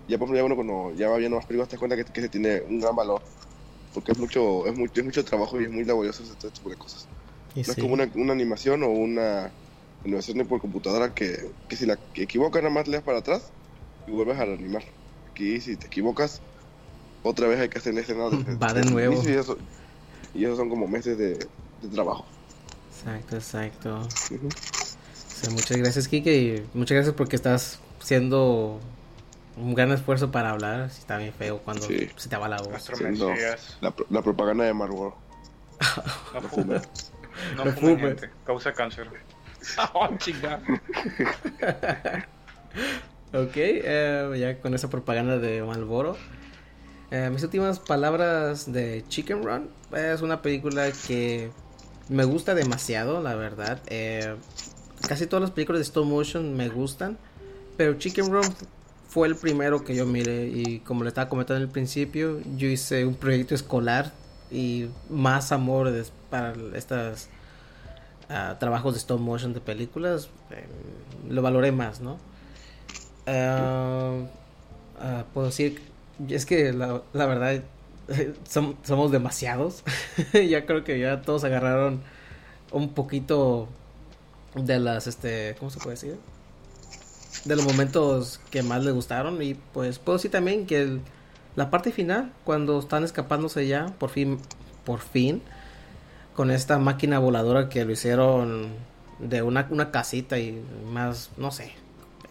Ya 0.08 0.18
por 0.18 0.26
ejemplo, 0.28 0.38
ya 0.38 0.44
uno 0.44 0.56
cuando 0.56 0.94
ya 0.94 1.08
va 1.10 1.18
viendo 1.18 1.36
más 1.38 1.46
películas 1.46 1.68
te 1.68 1.76
das 1.76 1.80
cuenta 1.80 1.96
que, 1.96 2.04
que 2.06 2.22
se 2.22 2.30
tiene 2.30 2.62
un 2.62 2.80
gran 2.80 2.96
valor. 2.96 3.22
Porque 3.92 4.12
es 4.12 4.18
mucho, 4.18 4.66
es 4.66 4.74
mucho, 4.76 5.00
es 5.00 5.04
mucho 5.06 5.24
trabajo 5.24 5.60
y 5.60 5.64
es 5.64 5.70
muy 5.70 5.84
laborioso 5.84 6.22
hacer 6.22 6.34
este 6.34 6.52
tipo 6.52 6.70
de 6.70 6.76
cosas. 6.78 7.10
Y 7.54 7.64
No 7.64 7.72
sí. 7.72 7.72
es 7.74 7.78
como 7.78 7.94
una, 7.94 8.10
una 8.16 8.32
animación 8.34 8.82
o 8.84 8.90
una 8.90 9.56
animación 10.04 10.46
por 10.48 10.60
computadora 10.60 11.14
que, 11.14 11.56
que 11.68 11.76
si 11.76 11.86
la 11.86 11.98
que 12.12 12.24
equivocas 12.24 12.62
nada 12.62 12.74
más 12.74 12.88
le 12.88 12.96
das 12.98 13.04
para 13.04 13.18
atrás 13.20 13.54
y 14.06 14.12
vuelves 14.12 14.38
a 14.38 14.42
animar. 14.44 14.84
Aquí 15.26 15.60
si 15.60 15.76
te 15.78 15.88
equivocas, 15.88 16.44
otra 17.22 17.46
vez 17.48 17.60
hay 17.60 17.68
que 17.68 17.78
hacer 17.78 17.94
la 17.94 18.00
escena 18.00 18.24
desde- 18.30 18.54
Va 18.62 18.72
de 18.72 18.80
el 18.82 18.90
nuevo. 18.92 19.22
Y 19.26 19.32
eso, 19.32 19.56
y 20.34 20.44
eso 20.44 20.56
son 20.56 20.68
como 20.68 20.86
meses 20.86 21.16
de, 21.18 21.34
de 21.82 21.88
trabajo. 21.92 22.24
Exacto, 22.96 23.36
exacto. 23.36 24.00
Ujú. 24.34 24.48
O 24.48 25.42
sea, 25.42 25.50
muchas 25.50 25.76
gracias, 25.78 26.08
Kike. 26.08 26.36
Y 26.36 26.66
muchas 26.74 26.94
gracias 26.96 27.14
porque 27.14 27.36
estás 27.36 27.78
haciendo 28.00 28.78
un 29.56 29.74
gran 29.74 29.90
esfuerzo 29.92 30.30
para 30.30 30.50
hablar. 30.50 30.90
Si 30.90 31.00
está 31.00 31.16
bien 31.16 31.32
feo 31.32 31.58
cuando 31.58 31.86
Sí. 31.86 32.10
se 32.16 32.28
te 32.28 32.36
va 32.36 32.48
la 32.48 32.60
voz. 32.60 32.82
Siendo 32.94 33.30
la, 33.80 33.94
la 34.10 34.22
propaganda 34.22 34.64
de 34.64 34.74
Marlboro. 34.74 35.16
No 36.34 36.42
fume. 36.42 36.80
No 37.56 37.64
No 37.64 37.72
fume, 37.72 37.96
gente. 37.98 38.30
Causa 38.44 38.72
cáncer. 38.72 39.08
Oh, 39.94 40.08
chinga. 40.18 40.58
Ok, 43.32 43.52
eh, 43.56 44.36
ya 44.38 44.58
con 44.60 44.74
esa 44.74 44.88
propaganda 44.90 45.38
de 45.38 45.62
Malboro. 45.62 46.16
Eh, 47.10 47.28
mis 47.30 47.42
últimas 47.42 47.80
palabras 47.80 48.72
de 48.72 49.04
Chicken 49.08 49.42
Run. 49.42 49.68
Es 49.92 50.22
una 50.22 50.42
película 50.42 50.90
que 51.08 51.50
me 52.08 52.24
gusta 52.24 52.54
demasiado, 52.54 53.20
la 53.20 53.34
verdad. 53.34 53.80
Eh, 53.88 54.36
casi 55.08 55.26
todas 55.26 55.42
las 55.42 55.50
películas 55.50 55.80
de 55.80 55.84
stop 55.84 56.06
motion 56.06 56.56
me 56.56 56.68
gustan. 56.68 57.18
Pero 57.76 57.94
Chicken 57.94 58.30
Run 58.30 58.44
fue 59.08 59.26
el 59.26 59.34
primero 59.34 59.84
que 59.84 59.96
yo 59.96 60.06
miré. 60.06 60.46
Y 60.48 60.80
como 60.80 61.02
le 61.02 61.08
estaba 61.08 61.28
comentando 61.28 61.64
al 61.64 61.70
principio, 61.70 62.40
yo 62.56 62.68
hice 62.68 63.04
un 63.04 63.14
proyecto 63.14 63.56
escolar. 63.56 64.12
Y 64.52 64.86
más 65.08 65.50
amor 65.50 65.92
para 66.28 66.54
estos 66.74 67.28
trabajos 68.60 68.94
de 68.94 69.00
stop 69.00 69.18
motion 69.20 69.52
de 69.52 69.60
películas. 69.60 70.28
eh, 70.52 70.66
lo 71.28 71.42
valoré 71.42 71.72
más, 71.72 72.00
¿no? 72.00 72.18
Ah, 73.26 74.14
ah, 75.00 75.24
puedo 75.32 75.48
decir, 75.48 75.89
es 76.28 76.46
que 76.46 76.72
la, 76.72 77.02
verdad 77.12 77.62
som- 78.48 78.76
somos 78.82 79.10
demasiados. 79.10 79.82
ya 80.48 80.66
creo 80.66 80.84
que 80.84 80.98
ya 80.98 81.22
todos 81.22 81.44
agarraron 81.44 82.02
un 82.72 82.92
poquito 82.94 83.68
de 84.54 84.78
las, 84.80 85.06
este, 85.06 85.54
¿cómo 85.58 85.70
se 85.70 85.78
puede 85.78 85.90
decir? 85.92 86.16
De 87.44 87.56
los 87.56 87.64
momentos 87.64 88.40
que 88.50 88.62
más 88.62 88.84
le 88.84 88.90
gustaron 88.90 89.40
y 89.42 89.54
pues 89.54 89.98
puedo 89.98 90.18
decir 90.18 90.30
también 90.30 90.66
que 90.66 90.98
la 91.56 91.70
parte 91.70 91.90
final, 91.92 92.32
cuando 92.44 92.78
están 92.78 93.02
escapándose 93.04 93.66
ya, 93.66 93.86
por 93.98 94.10
fin, 94.10 94.38
por 94.84 95.00
fin, 95.00 95.42
con 96.34 96.50
esta 96.50 96.78
máquina 96.78 97.18
voladora 97.18 97.68
que 97.68 97.84
lo 97.84 97.92
hicieron 97.92 98.68
de 99.18 99.42
una, 99.42 99.66
una 99.70 99.90
casita 99.90 100.38
y 100.38 100.62
más, 100.92 101.30
no 101.36 101.50
sé, 101.50 101.64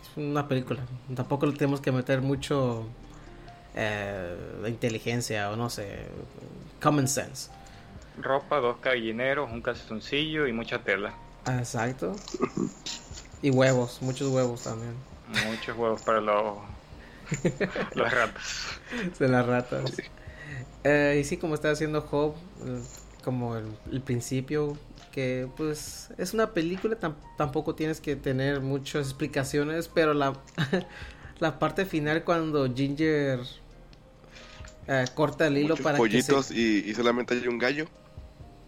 es 0.01 0.17
una 0.17 0.47
película. 0.47 0.81
Tampoco 1.15 1.45
le 1.47 1.53
tenemos 1.53 1.81
que 1.81 1.91
meter 1.91 2.21
mucho 2.21 2.85
eh, 3.75 4.35
inteligencia 4.67 5.49
o 5.51 5.55
no 5.55 5.69
sé, 5.69 6.05
common 6.81 7.07
sense. 7.07 7.49
Ropa, 8.21 8.57
dos 8.57 8.81
gallineros, 8.81 9.49
un 9.51 9.61
calzoncillo 9.61 10.47
y 10.47 10.53
mucha 10.53 10.79
tela. 10.83 11.13
Exacto. 11.47 12.15
Y 13.41 13.51
huevos, 13.51 14.01
muchos 14.01 14.27
huevos 14.33 14.63
también. 14.63 14.93
Muchos 15.49 15.77
huevos 15.77 16.01
para 16.01 16.19
los, 16.19 16.57
las 17.95 18.13
ratas. 18.13 18.65
De 19.17 19.29
las 19.29 19.45
ratas. 19.45 19.93
Eh, 20.83 21.19
y 21.21 21.23
sí, 21.23 21.37
como 21.37 21.55
está 21.55 21.71
haciendo 21.71 22.01
Job, 22.01 22.35
eh, 22.65 22.81
como 23.23 23.55
el, 23.55 23.65
el 23.93 24.01
principio, 24.01 24.77
que 25.13 25.47
pues 25.55 26.09
es 26.17 26.33
una 26.33 26.51
película, 26.51 26.99
tam- 26.99 27.15
tampoco 27.37 27.75
tienes 27.75 28.01
que 28.01 28.17
tener 28.17 28.59
muchas 28.59 29.07
explicaciones, 29.07 29.87
pero 29.87 30.13
la, 30.13 30.33
la 31.39 31.59
parte 31.59 31.85
final 31.85 32.23
cuando 32.23 32.73
Ginger 32.73 33.39
eh, 34.87 35.05
corta 35.13 35.47
el 35.47 35.57
hilo 35.57 35.69
Muchos 35.69 35.83
para 35.83 35.97
pollitos 35.97 36.47
que 36.47 36.53
se... 36.53 36.59
y, 36.59 36.89
y 36.89 36.93
solamente 36.93 37.33
hay 37.33 37.47
un 37.47 37.57
gallo. 37.57 37.85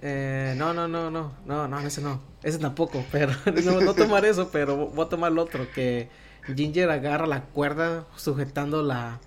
Eh, 0.01 0.55
no, 0.57 0.73
no, 0.73 0.87
no, 0.87 1.11
no, 1.11 1.31
no, 1.45 1.67
no, 1.67 1.79
ese 1.79 2.01
no, 2.01 2.21
ese 2.41 2.57
tampoco, 2.57 3.05
pero 3.11 3.33
no, 3.63 3.81
no 3.81 3.93
tomar 3.93 4.25
eso, 4.25 4.49
pero 4.51 4.87
voy 4.87 5.05
a 5.05 5.09
tomar 5.09 5.31
el 5.31 5.37
otro, 5.37 5.71
que 5.71 6.09
Ginger 6.55 6.89
agarra 6.89 7.27
la 7.27 7.43
cuerda 7.43 8.05
sujetando 8.15 8.81
la, 8.81 9.19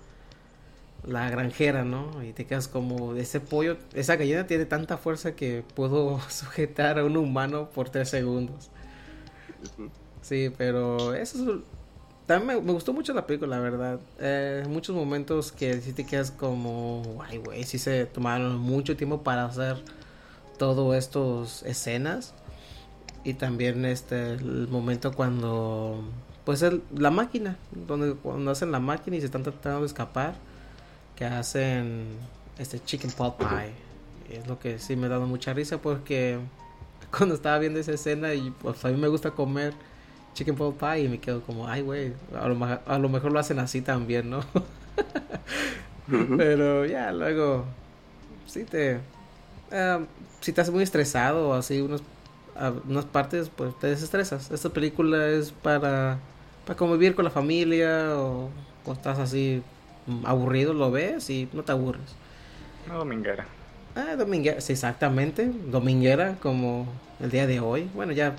la 1.05 1.29
granjera, 1.29 1.85
¿no? 1.85 2.23
Y 2.23 2.33
te 2.33 2.45
quedas 2.45 2.67
como, 2.67 3.15
ese 3.15 3.39
pollo, 3.39 3.77
esa 3.93 4.17
gallina 4.17 4.47
tiene 4.47 4.65
tanta 4.65 4.97
fuerza 4.97 5.35
que 5.35 5.63
puedo 5.75 6.19
sujetar 6.29 6.99
a 6.99 7.05
un 7.05 7.15
humano 7.15 7.69
por 7.69 7.89
tres 7.89 8.09
segundos. 8.09 8.69
Sí, 10.21 10.51
pero 10.57 11.13
eso 11.13 11.37
es 11.37 11.59
también 12.25 12.65
me, 12.65 12.73
gustó 12.73 12.91
mucho 12.91 13.13
la 13.13 13.27
película, 13.27 13.57
la 13.57 13.61
verdad. 13.61 13.99
Eh, 14.19 14.63
muchos 14.67 14.95
momentos 14.95 15.51
que 15.51 15.79
sí 15.81 15.93
te 15.93 16.05
quedas 16.05 16.31
como, 16.31 17.23
ay, 17.27 17.37
güey, 17.37 17.63
sí 17.63 17.77
se 17.77 18.05
tomaron 18.05 18.57
mucho 18.59 18.97
tiempo 18.97 19.21
para 19.21 19.45
hacer 19.45 19.77
todo 20.57 20.95
estos 20.95 21.63
escenas. 21.63 22.33
Y 23.23 23.35
también 23.35 23.85
este, 23.85 24.33
el 24.33 24.67
momento 24.67 25.13
cuando, 25.13 26.03
pues 26.45 26.63
la 26.95 27.11
máquina, 27.11 27.57
donde 27.71 28.15
cuando 28.15 28.51
hacen 28.51 28.71
la 28.71 28.79
máquina 28.79 29.17
y 29.17 29.19
se 29.19 29.27
están 29.27 29.43
tratando 29.43 29.81
de 29.81 29.87
escapar, 29.87 30.35
que 31.15 31.25
hacen 31.25 32.05
este 32.57 32.79
chicken 32.79 33.11
pot 33.11 33.37
pie. 33.37 33.73
Es 34.29 34.47
lo 34.47 34.59
que 34.59 34.79
sí 34.79 34.95
me 34.95 35.05
ha 35.07 35.09
dado 35.09 35.27
mucha 35.27 35.53
risa 35.53 35.77
porque 35.79 36.39
cuando 37.15 37.35
estaba 37.35 37.59
viendo 37.59 37.79
esa 37.79 37.93
escena 37.93 38.33
y 38.33 38.51
pues 38.51 38.83
a 38.83 38.89
mí 38.89 38.97
me 38.97 39.07
gusta 39.07 39.31
comer 39.31 39.73
chicken 40.35 40.55
pot 40.57 40.77
pie 40.79 41.01
y 41.05 41.09
me 41.09 41.19
quedo 41.21 41.43
como, 41.43 41.67
ay, 41.67 41.81
güey, 41.83 42.13
a, 42.35 42.47
lo 42.49 42.65
a 42.65 42.99
lo 42.99 43.09
mejor 43.09 43.33
lo 43.33 43.39
hacen 43.39 43.59
así 43.59 43.81
también, 43.83 44.29
¿no? 44.31 44.41
Pero 46.35 46.85
ya, 46.85 47.11
luego, 47.11 47.65
sí 48.47 48.65
te... 48.65 49.01
ah, 49.71 50.01
si 50.41 50.51
estás 50.51 50.69
muy 50.71 50.83
estresado 50.83 51.49
o 51.49 51.53
así, 51.53 51.81
unos, 51.81 52.03
a- 52.55 52.73
unas 52.87 53.05
partes, 53.05 53.49
pues 53.55 53.77
te 53.79 53.87
desestresas. 53.89 54.51
Esta 54.51 54.69
película 54.71 55.27
es 55.29 55.53
para, 55.53 56.19
para 56.65 56.77
convivir 56.77 57.15
con 57.15 57.25
la 57.25 57.31
familia 57.31 58.17
o 58.17 58.51
cuando 58.83 58.99
estás 59.01 59.19
así 59.19 59.63
mm, 60.07 60.25
aburrido, 60.27 60.73
lo 60.73 60.91
ves 60.91 61.29
y 61.29 61.49
no 61.53 61.63
te 61.65 61.73
aburres. 61.73 62.17
No, 62.85 62.97
dominguera. 62.99 63.53
Ah, 63.95 64.15
dominguera, 64.17 64.59
sí, 64.61 64.73
exactamente, 64.73 65.49
dominguera 65.53 66.39
como 66.39 67.01
el 67.19 67.31
día 67.31 67.47
de 67.47 67.59
hoy. 67.61 67.89
Bueno, 67.93 68.11
ya 68.11 68.35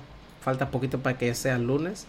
falta 0.47 0.71
poquito 0.71 0.99
para 0.99 1.17
que 1.17 1.33
sea 1.35 1.57
lunes, 1.57 2.07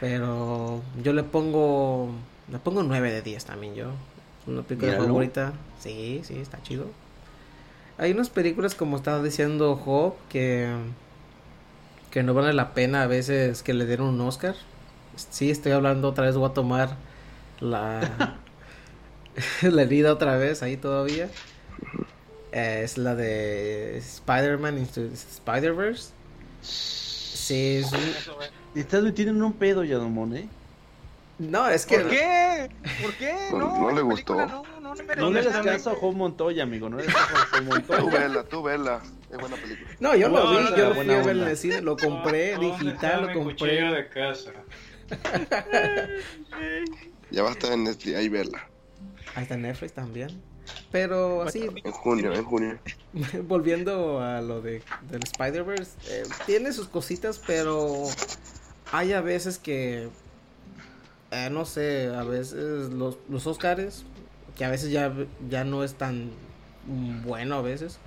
pero 0.00 0.80
yo 1.02 1.12
le 1.12 1.22
pongo, 1.24 2.08
le 2.50 2.58
pongo 2.58 2.82
9 2.82 3.12
de 3.12 3.20
10 3.20 3.44
también 3.44 3.74
yo. 3.74 3.90
Una 4.46 4.62
película 4.62 4.92
Míralo. 4.92 5.04
favorita, 5.08 5.52
sí, 5.78 6.22
sí, 6.24 6.38
está 6.38 6.62
chido. 6.62 6.86
Hay 7.98 8.12
unas 8.12 8.30
películas 8.30 8.74
como 8.74 8.96
estaba 8.96 9.22
diciendo 9.22 9.76
Job 9.76 10.14
que 10.30 10.74
que 12.10 12.22
no 12.22 12.32
vale 12.32 12.54
la 12.54 12.72
pena 12.72 13.02
a 13.02 13.06
veces 13.08 13.62
que 13.62 13.74
le 13.74 13.84
den 13.84 14.00
un 14.00 14.18
Oscar. 14.22 14.54
Sí, 15.16 15.50
estoy 15.50 15.72
hablando 15.72 16.08
otra 16.08 16.24
vez, 16.24 16.36
voy 16.36 16.48
a 16.50 16.54
tomar 16.54 16.96
la 17.60 18.38
la 19.62 19.82
herida 19.82 20.12
otra 20.14 20.38
vez 20.38 20.62
ahí 20.62 20.78
todavía. 20.78 21.28
Eh, 22.52 22.82
es 22.84 22.98
la 22.98 23.14
de 23.14 23.98
Spider-Man 23.98 24.78
Into 24.78 25.02
Spider-Verse. 25.02 26.12
Sí, 27.44 27.76
es 27.84 27.92
un- 27.92 28.80
estás 28.80 29.02
metiendo 29.02 29.34
en 29.34 29.42
un 29.42 29.52
pedo, 29.52 29.84
Yadomón, 29.84 30.34
¿eh? 30.34 30.48
No, 31.38 31.68
es 31.68 31.84
que... 31.84 31.98
¿Por 31.98 32.08
qué? 32.08 32.68
¿Por 33.02 33.14
qué? 33.16 33.34
No- 33.52 33.58
No, 33.58 33.80
no 33.82 33.90
le 33.90 34.00
gustó. 34.00 34.34
No, 34.34 34.62
no, 34.80 34.94
no, 34.94 34.94
No 35.16 35.30
le 35.30 35.40
hagas 35.40 35.60
caso 35.62 35.90
a 35.90 35.94
Joe 35.96 36.14
Montoya, 36.14 36.62
amigo. 36.62 36.88
No 36.88 36.96
le 36.96 37.02
hagas 37.02 37.14
caso 37.16 37.56
a 37.56 37.58
Tú 37.58 37.64
Montoya. 37.64 38.18
vela, 38.18 38.44
tú 38.44 38.62
vela. 38.62 39.02
Es 39.30 39.38
buena 39.38 39.56
película. 39.56 39.90
No, 40.00 40.14
yo 40.16 40.28
No, 40.30 40.38
lo 40.38 40.50
vi, 40.52 40.64
no, 40.64 40.76
yo 40.76 40.88
lo 40.88 40.94
fui 40.94 41.10
a 41.12 41.22
ver 41.22 41.36
en 41.36 41.42
el 41.48 41.56
cine, 41.58 41.80
lo 41.82 41.96
compré 41.98 42.56
digital, 42.56 43.26
lo 43.26 43.32
compré. 43.34 43.82
de 43.92 44.08
casa. 44.08 44.52
Ya 47.30 47.42
va 47.42 47.50
a 47.50 47.52
estar 47.52 47.72
en 47.72 47.84
Netflix, 47.84 48.16
ahí 48.16 48.28
verla. 48.30 48.68
Ahí 49.34 49.42
está 49.42 49.56
Netflix 49.58 49.92
también. 49.92 50.40
Pero 50.90 51.42
así, 51.42 51.68
En 51.82 51.92
junio, 51.92 52.32
en 52.32 52.44
junio. 52.44 52.78
volviendo 53.48 54.20
a 54.20 54.40
lo 54.40 54.60
de 54.60 54.82
del 55.10 55.22
Spider-Verse, 55.24 55.92
eh, 56.08 56.22
tiene 56.46 56.72
sus 56.72 56.88
cositas, 56.88 57.40
pero 57.44 58.04
hay 58.92 59.12
a 59.12 59.20
veces 59.20 59.58
que, 59.58 60.08
eh, 61.30 61.48
no 61.50 61.64
sé, 61.64 62.14
a 62.14 62.22
veces 62.22 62.90
los, 62.90 63.18
los 63.28 63.46
Oscars, 63.46 64.04
que 64.56 64.64
a 64.64 64.70
veces 64.70 64.90
ya, 64.90 65.12
ya 65.48 65.64
no 65.64 65.84
es 65.84 65.94
tan 65.94 66.30
bueno 67.24 67.56
a 67.56 67.62
veces. 67.62 67.98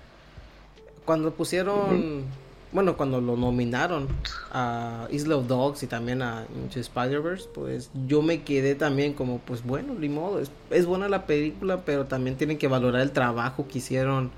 Cuando 1.06 1.34
pusieron, 1.34 2.26
bueno, 2.72 2.98
cuando 2.98 3.22
lo 3.22 3.38
nominaron 3.38 4.08
a 4.52 5.08
Isla 5.12 5.38
of 5.38 5.48
Dogs 5.48 5.84
y 5.84 5.88
también 5.88 6.22
a 6.22 6.46
Into 6.56 6.80
Spider-Verse, 6.80 7.48
pues 7.54 7.90
yo 8.08 8.22
me 8.22 8.44
quedé 8.44 8.76
también 8.76 9.14
como, 9.14 9.40
pues 9.40 9.64
bueno, 9.64 9.94
ni 9.94 10.10
modo, 10.10 10.40
es, 10.40 10.52
es 10.70 10.86
buena 10.86 11.08
la 11.10 11.26
película, 11.26 11.82
pero 11.86 12.06
también 12.06 12.36
tienen 12.38 12.58
que 12.58 12.68
valorar 12.68 13.02
el 13.02 13.12
trabajo 13.12 13.68
que 13.68 13.78
hicieron 13.80 14.32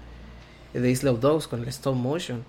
de 0.73 0.89
Isla 0.89 1.11
of 1.11 1.19
Dogs 1.21 1.47
con 1.47 1.61
el 1.63 1.67
stop 1.69 1.95
motion. 1.95 2.43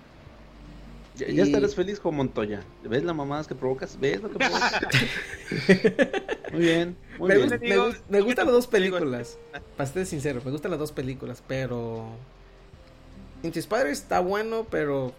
Ya, 1.15 1.27
Y- 1.27 1.35
ya 1.35 1.43
estarás 1.43 1.75
feliz, 1.75 1.99
Joe 1.99 2.11
Montoya. 2.11 2.61
¿Ves 2.83 3.03
las 3.03 3.15
mamadas 3.15 3.47
que 3.47 3.55
provocas? 3.55 3.99
¿Ves 3.99 4.21
lo 4.21 4.29
que 4.31 4.37
provocas? 4.39 4.73
muy 6.53 6.61
bien, 6.61 6.95
muy 7.17 7.27
me, 7.29 7.35
bien. 7.35 7.49
gust- 7.49 7.59
te 7.59 7.67
me 7.67 7.75
digo, 7.75 7.87
gust- 7.89 8.01
me 8.09 8.21
gustan 8.21 8.45
las 8.45 8.53
dos 8.53 8.65
digo, 8.65 8.71
películas. 8.71 9.37
Para 9.75 9.89
ser 9.89 10.05
sincero, 10.05 10.41
me 10.45 10.51
gustan 10.51 10.71
las 10.71 10.79
dos 10.79 10.91
películas, 10.91 11.43
pero. 11.47 12.05
Into 13.43 13.59
Spider 13.59 13.87
está 13.87 14.19
bueno, 14.19 14.67
pero. 14.69 15.13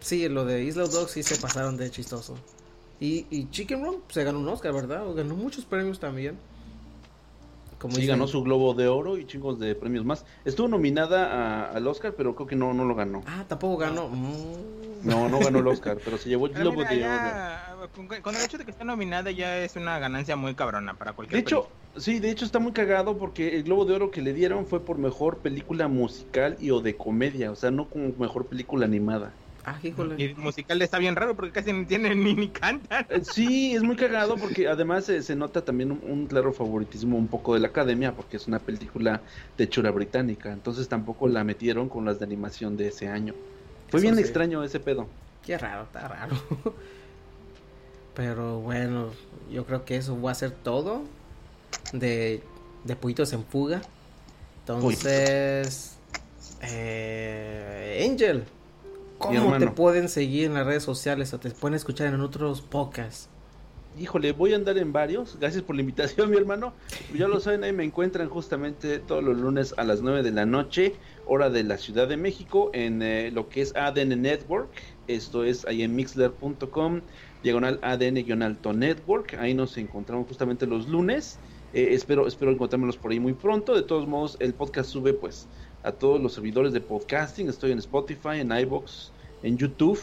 Sí, 0.00 0.28
lo 0.28 0.44
de 0.44 0.64
Isla 0.64 0.84
of 0.84 0.92
Dogs 0.92 1.10
sí 1.12 1.22
se 1.22 1.36
pasaron 1.36 1.76
de 1.76 1.90
chistoso. 1.90 2.36
Y, 3.00 3.26
y 3.30 3.48
Chicken 3.50 3.84
Run 3.84 3.96
se 4.08 4.24
ganó 4.24 4.40
un 4.40 4.48
Oscar, 4.48 4.72
¿verdad? 4.72 5.06
O 5.06 5.14
ganó 5.14 5.34
muchos 5.34 5.64
premios 5.64 5.98
también. 6.00 6.36
Como 7.78 7.94
Sí, 7.94 8.00
dicen- 8.02 8.16
ganó 8.16 8.26
su 8.26 8.42
Globo 8.42 8.74
de 8.74 8.88
Oro 8.88 9.18
y 9.18 9.26
chingos 9.26 9.60
de 9.60 9.74
premios 9.76 10.04
más. 10.04 10.24
Estuvo 10.44 10.66
nominada 10.66 11.26
a- 11.32 11.70
al 11.76 11.86
Oscar, 11.86 12.14
pero 12.16 12.34
creo 12.34 12.46
que 12.48 12.56
no, 12.56 12.74
no 12.74 12.84
lo 12.84 12.94
ganó. 12.96 13.22
Ah, 13.26 13.44
tampoco 13.46 13.76
ganó. 13.76 14.08
Mm. 14.08 14.78
No, 15.04 15.28
no 15.28 15.38
ganó 15.38 15.60
el 15.60 15.66
Oscar, 15.68 15.98
pero 16.04 16.18
se 16.18 16.28
llevó 16.28 16.46
el 16.46 16.54
Globo 16.54 16.78
mira, 16.78 16.90
de 16.90 17.04
Oro. 17.04 17.90
con, 17.94 18.08
con 18.20 18.34
el 18.34 18.42
hecho 18.42 18.58
de 18.58 18.64
que 18.64 18.72
esté 18.72 18.84
nominada 18.84 19.30
ya 19.30 19.58
es 19.58 19.76
una 19.76 19.96
ganancia 20.00 20.34
muy 20.34 20.56
cabrona 20.56 20.94
para 20.94 21.12
De 21.12 21.14
cualquier 21.14 21.40
hecho, 21.40 21.68
sí, 21.96 22.18
de 22.18 22.32
hecho 22.32 22.44
está 22.44 22.58
muy 22.58 22.72
cagado 22.72 23.16
porque 23.16 23.54
el 23.54 23.62
Globo 23.62 23.84
de 23.84 23.94
Oro 23.94 24.10
que 24.10 24.22
le 24.22 24.32
dieron 24.32 24.66
fue 24.66 24.84
por 24.84 24.98
mejor 24.98 25.38
película 25.38 25.86
musical 25.86 26.56
y 26.58 26.72
o 26.72 26.80
de 26.80 26.96
comedia, 26.96 27.52
o 27.52 27.54
sea, 27.54 27.70
no 27.70 27.88
como 27.88 28.12
mejor 28.18 28.46
película 28.46 28.86
animada. 28.86 29.32
Ah. 29.70 29.78
Y 30.16 30.24
el 30.24 30.36
musical 30.36 30.80
está 30.82 30.98
bien 30.98 31.16
raro 31.16 31.34
porque 31.36 31.52
casi 31.52 31.72
ni 31.72 31.84
tienen 31.84 32.22
ni, 32.22 32.34
ni 32.34 32.48
cantan. 32.48 33.06
Eh, 33.10 33.20
Sí, 33.22 33.74
es 33.74 33.82
muy 33.82 33.96
cagado 33.96 34.36
porque 34.36 34.68
además 34.68 35.08
eh, 35.08 35.22
se 35.22 35.34
nota 35.36 35.64
también 35.64 35.92
un, 35.92 36.00
un 36.06 36.26
claro 36.26 36.52
favoritismo 36.52 37.16
un 37.18 37.28
poco 37.28 37.54
de 37.54 37.60
la 37.60 37.68
academia 37.68 38.12
porque 38.14 38.36
es 38.36 38.46
una 38.46 38.58
película 38.58 39.20
de 39.56 39.64
hechura 39.64 39.90
británica, 39.90 40.52
entonces 40.52 40.88
tampoco 40.88 41.28
la 41.28 41.44
metieron 41.44 41.88
con 41.88 42.04
las 42.04 42.18
de 42.18 42.24
animación 42.24 42.76
de 42.76 42.88
ese 42.88 43.08
año. 43.08 43.34
Fue 43.88 43.98
Eso 43.98 44.04
bien 44.04 44.14
sí. 44.16 44.20
extraño 44.22 44.62
ese 44.64 44.80
pedo. 44.80 45.06
Qué 45.44 45.56
raro, 45.58 45.84
está 45.84 46.08
raro. 46.08 46.36
Pero 48.14 48.60
bueno, 48.60 49.10
yo 49.50 49.64
creo 49.64 49.84
que 49.84 49.96
eso 49.96 50.20
va 50.20 50.32
a 50.32 50.34
ser 50.34 50.50
todo 50.50 51.02
de, 51.92 52.42
de 52.84 52.96
Puitos 52.96 53.32
en 53.32 53.44
Fuga. 53.44 53.80
Entonces, 54.60 55.96
eh, 56.62 58.06
Angel, 58.10 58.44
¿cómo 59.18 59.58
te 59.58 59.66
pueden 59.68 60.08
seguir 60.08 60.46
en 60.46 60.54
las 60.54 60.66
redes 60.66 60.82
sociales 60.82 61.34
o 61.34 61.38
te 61.38 61.50
pueden 61.50 61.74
escuchar 61.74 62.12
en 62.14 62.20
otros 62.20 62.62
podcasts? 62.62 63.28
Híjole, 63.98 64.30
voy 64.30 64.52
a 64.52 64.56
andar 64.56 64.78
en 64.78 64.92
varios. 64.92 65.36
Gracias 65.40 65.64
por 65.64 65.74
la 65.74 65.80
invitación, 65.80 66.30
mi 66.30 66.36
hermano. 66.36 66.72
Ya 67.16 67.26
lo 67.26 67.40
saben, 67.40 67.64
ahí 67.64 67.72
me 67.72 67.82
encuentran 67.82 68.28
justamente 68.28 69.00
todos 69.00 69.24
los 69.24 69.36
lunes 69.36 69.74
a 69.76 69.82
las 69.82 70.02
9 70.02 70.22
de 70.22 70.30
la 70.30 70.46
noche, 70.46 70.94
hora 71.26 71.50
de 71.50 71.64
la 71.64 71.78
Ciudad 71.78 72.06
de 72.06 72.16
México, 72.16 72.70
en 72.74 73.02
eh, 73.02 73.32
lo 73.32 73.48
que 73.48 73.60
es 73.62 73.74
ADN 73.74 74.22
Network. 74.22 74.70
Esto 75.08 75.42
es 75.42 75.66
ahí 75.66 75.82
en 75.82 75.96
mixler.com, 75.96 77.00
diagonal 77.42 77.80
ADN-alto 77.82 78.72
Network. 78.72 79.34
Ahí 79.34 79.54
nos 79.54 79.76
encontramos 79.78 80.28
justamente 80.28 80.66
los 80.66 80.86
lunes. 80.88 81.40
Eh, 81.74 81.88
espero, 81.90 82.28
espero 82.28 82.52
encontrármelos 82.52 82.96
por 82.96 83.10
ahí 83.10 83.18
muy 83.18 83.32
pronto. 83.32 83.74
De 83.74 83.82
todos 83.82 84.06
modos, 84.06 84.36
el 84.38 84.54
podcast 84.54 84.90
sube 84.90 85.12
pues 85.12 85.48
a 85.88 85.92
todos 85.92 86.20
los 86.20 86.34
servidores 86.34 86.72
de 86.72 86.80
podcasting. 86.80 87.48
Estoy 87.48 87.72
en 87.72 87.78
Spotify, 87.78 88.40
en 88.40 88.52
iBox, 88.52 89.10
en 89.42 89.56
YouTube 89.56 90.00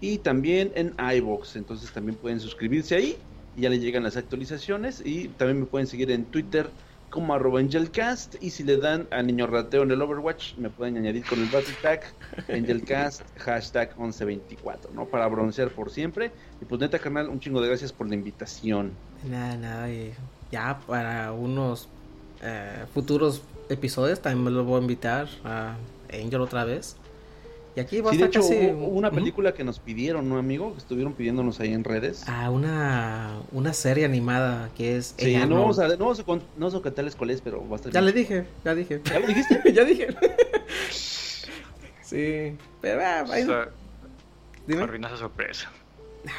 y 0.00 0.18
también 0.18 0.70
en 0.74 0.94
iBox. 0.98 1.56
Entonces 1.56 1.90
también 1.92 2.16
pueden 2.16 2.40
suscribirse 2.40 2.94
ahí 2.94 3.16
y 3.56 3.62
ya 3.62 3.70
le 3.70 3.78
llegan 3.78 4.02
las 4.02 4.16
actualizaciones. 4.16 5.02
Y 5.04 5.28
también 5.28 5.60
me 5.60 5.66
pueden 5.66 5.86
seguir 5.86 6.10
en 6.10 6.26
Twitter 6.26 6.68
como 7.08 7.32
arroba 7.32 7.60
Angelcast. 7.60 8.36
Y 8.42 8.50
si 8.50 8.64
le 8.64 8.76
dan 8.76 9.08
a 9.10 9.22
Niño 9.22 9.46
Rateo 9.46 9.82
en 9.82 9.92
el 9.92 10.02
Overwatch, 10.02 10.56
me 10.58 10.68
pueden 10.68 10.98
añadir 10.98 11.24
con 11.24 11.40
el 11.40 11.46
battle 11.46 11.74
tag 11.80 12.02
Angelcast 12.48 13.22
hashtag 13.38 13.96
1124, 13.96 14.90
¿no? 14.92 15.06
Para 15.06 15.26
broncear 15.28 15.70
por 15.70 15.90
siempre. 15.90 16.32
Y 16.60 16.66
pues 16.66 16.82
neta, 16.82 16.98
canal, 16.98 17.30
un 17.30 17.40
chingo 17.40 17.62
de 17.62 17.68
gracias 17.68 17.92
por 17.92 18.08
la 18.08 18.14
invitación. 18.14 18.92
Nada, 19.26 19.56
nada, 19.56 19.88
ya 20.52 20.78
para 20.86 21.32
unos 21.32 21.88
eh, 22.42 22.84
futuros 22.92 23.42
episodios 23.68 24.20
también 24.20 24.44
me 24.44 24.50
lo 24.50 24.64
voy 24.64 24.78
a 24.78 24.82
invitar 24.82 25.28
a 25.44 25.76
Angel 26.12 26.40
otra 26.40 26.64
vez. 26.64 26.96
Y 27.76 27.80
aquí 27.80 28.00
va 28.00 28.12
Sí, 28.12 28.18
a 28.18 28.20
de 28.20 28.24
estar 28.26 28.42
hecho, 28.42 28.48
casi... 28.48 28.70
hubo 28.70 28.86
una 28.86 29.10
película 29.10 29.52
que 29.52 29.64
nos 29.64 29.80
pidieron, 29.80 30.28
¿no, 30.28 30.38
amigo? 30.38 30.72
Que 30.74 30.78
estuvieron 30.78 31.12
pidiéndonos 31.14 31.58
ahí 31.58 31.72
en 31.72 31.82
redes. 31.82 32.22
Ah, 32.28 32.48
una, 32.50 33.40
una 33.50 33.72
serie 33.72 34.04
animada 34.04 34.70
que 34.76 34.96
es... 34.96 35.14
Sí, 35.18 35.34
no 35.34 35.42
Arnold. 35.42 35.60
vamos, 35.60 35.78
a, 35.80 35.88
no, 35.88 35.96
vamos 35.96 36.20
a, 36.20 36.22
con- 36.24 36.38
no 36.38 36.44
vamos 36.66 36.74
a 36.76 36.80
contarles 36.82 37.16
cuál 37.16 37.30
es, 37.30 37.40
pero 37.40 37.68
va 37.68 37.72
a 37.72 37.76
estar 37.76 37.92
Ya 37.92 38.00
le 38.00 38.12
dije, 38.12 38.46
ya 38.64 38.74
dije. 38.76 39.00
¿Ya 39.04 39.18
lo 39.18 39.26
dijiste? 39.26 39.72
ya 39.72 39.84
dije. 39.84 40.06
sí, 42.02 42.56
pero 42.80 43.00
ah, 43.02 43.24
ahí- 43.30 43.42
O 43.42 43.46
sea, 43.46 43.68
dime. 44.66 44.82
arruina 44.82 45.08
esa 45.08 45.16
sorpresa. 45.16 45.70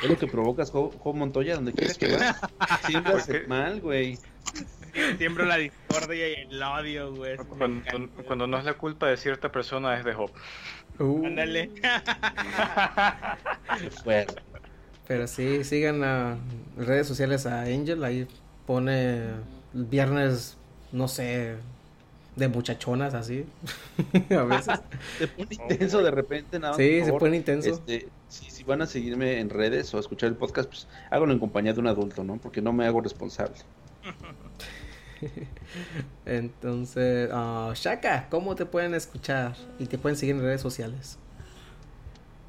Es 0.04 0.10
lo 0.10 0.18
que 0.18 0.28
provocas, 0.28 0.72
Jo, 0.72 0.92
Jo 1.00 1.14
Montoya, 1.14 1.56
donde 1.56 1.74
quieres 1.74 1.98
que 1.98 2.16
vas. 2.16 2.38
Siempre 2.88 3.12
¿Por 3.12 3.22
hace 3.22 3.48
mal, 3.48 3.82
güey. 3.82 4.18
Siembro 5.18 5.46
la 5.46 5.58
discordia 5.58 6.30
y 6.30 6.34
el 6.50 6.62
odio, 6.62 7.14
güey. 7.14 7.38
Cuando, 7.38 8.10
cuando 8.26 8.48
no 8.48 8.58
es 8.58 8.66
la 8.66 8.74
culpa 8.74 9.08
de 9.08 9.18
cierta 9.18 9.52
persona, 9.52 9.98
es 9.98 10.06
de 10.06 10.16
Hop. 10.16 10.32
Uh, 11.00 11.26
Ándale. 11.26 11.72
Fuerte. 14.04 14.36
Pero 15.08 15.28
sí, 15.28 15.64
sigan 15.64 16.04
a 16.04 16.38
redes 16.78 17.08
sociales 17.08 17.46
a 17.46 17.64
Angel, 17.64 18.04
ahí 18.04 18.28
pone 18.66 19.22
viernes, 19.74 20.58
no 20.92 21.08
sé, 21.08 21.58
de 22.36 22.48
muchachonas 22.48 23.14
así, 23.14 23.46
a 24.32 24.44
veces. 24.44 24.80
Se 25.20 25.28
pone 25.28 25.48
intenso 25.52 26.02
de 26.02 26.12
repente, 26.12 26.58
nada 26.58 26.72
más, 26.72 26.78
Sí, 26.78 27.04
se 27.04 27.14
pone 27.14 27.38
intenso. 27.38 27.70
Este, 27.70 28.08
si, 28.30 28.50
si 28.50 28.64
van 28.64 28.82
a 28.82 28.88
seguirme 28.88 29.40
en 29.40 29.52
redes 29.52 29.94
o 29.94 29.98
a 29.98 30.00
escuchar 30.00 30.30
el 30.30 30.36
podcast, 30.36 30.70
pues 30.70 30.88
háganlo 31.12 31.34
en 31.34 31.40
compañía 31.40 31.74
de 31.74 31.82
un 31.82 31.88
adulto, 31.88 32.24
¿no? 32.24 32.38
Porque 32.38 32.62
no 32.62 32.74
me 32.74 32.86
hago 32.86 33.02
responsable. 33.02 33.56
Entonces, 36.26 37.30
ah, 37.32 37.72
Shaka, 37.76 38.28
¿cómo 38.30 38.56
te 38.56 38.66
pueden 38.66 38.94
escuchar 38.94 39.56
y 39.80 39.86
te 39.86 39.98
pueden 39.98 40.18
seguir 40.18 40.36
en 40.36 40.42
redes 40.42 40.60
sociales? 40.62 41.18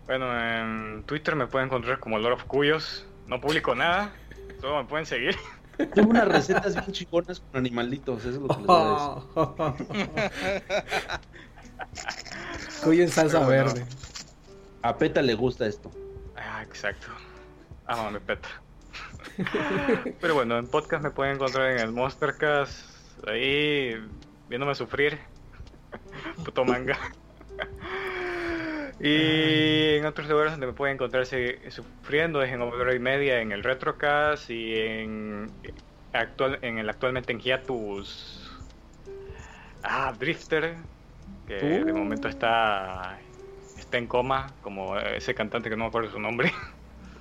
Bueno, 0.07 0.39
en 0.39 1.03
Twitter 1.05 1.35
me 1.35 1.47
pueden 1.47 1.66
encontrar 1.66 1.98
como 1.98 2.19
Lord 2.19 2.35
of 2.35 2.44
Cuyos. 2.44 3.07
No 3.27 3.40
publico 3.40 3.74
nada, 3.74 4.12
solo 4.61 4.82
me 4.82 4.89
pueden 4.89 5.07
seguir. 5.07 5.35
Tengo 5.94 6.11
unas 6.11 6.28
recetas 6.28 6.74
bien 6.74 6.93
chingonas 6.93 7.40
con 7.40 7.57
animalitos, 7.59 8.24
eso 8.24 8.31
es 8.31 8.36
lo 8.36 8.48
que 8.48 8.55
les 8.55 8.66
decir. 8.66 8.82
Cuyo 12.85 13.03
en 13.03 13.11
salsa 13.11 13.40
bueno. 13.40 13.51
verde. 13.51 13.85
A 14.82 14.97
Peta 14.97 15.20
le 15.20 15.35
gusta 15.35 15.66
esto. 15.66 15.90
Ah, 16.36 16.62
exacto. 16.62 17.09
Ámame, 17.86 18.20
peta. 18.20 18.48
Pero 20.21 20.35
bueno, 20.35 20.59
en 20.59 20.67
podcast 20.67 21.03
me 21.03 21.11
pueden 21.11 21.37
encontrar 21.37 21.71
en 21.73 21.81
el 21.81 21.93
Monstercast, 21.93 23.27
ahí 23.27 23.95
viéndome 24.49 24.75
sufrir. 24.75 25.19
Puto 26.45 26.65
manga. 26.65 26.99
Y 29.01 29.97
en 29.97 30.07
otros 30.07 30.29
lugares 30.29 30.53
donde 30.53 30.69
me 30.69 30.73
pueden 30.73 30.95
encontrarse 30.95 31.71
sufriendo 31.71 32.43
es 32.43 32.51
en 32.51 32.63
Overdrive 32.63 32.99
Media, 32.99 33.41
en 33.41 33.53
el 33.53 33.63
Retrocast 33.63 34.51
y 34.51 34.75
en 34.79 35.51
actual 36.13 36.59
en 36.63 36.79
el 36.79 36.89
actualmente 36.89 37.33
en 37.33 37.41
hiatus 37.41 38.51
ah 39.83 40.15
Drifter 40.19 40.77
que 41.47 41.57
de 41.57 41.93
Uh. 41.93 41.97
momento 41.97 42.29
está 42.29 43.19
está 43.79 43.99
en 43.99 44.07
coma 44.07 44.47
como 44.63 44.99
ese 44.99 45.35
cantante 45.35 45.69
que 45.69 45.77
no 45.77 45.85
me 45.85 45.89
acuerdo 45.89 46.11
su 46.11 46.19
nombre. 46.19 46.53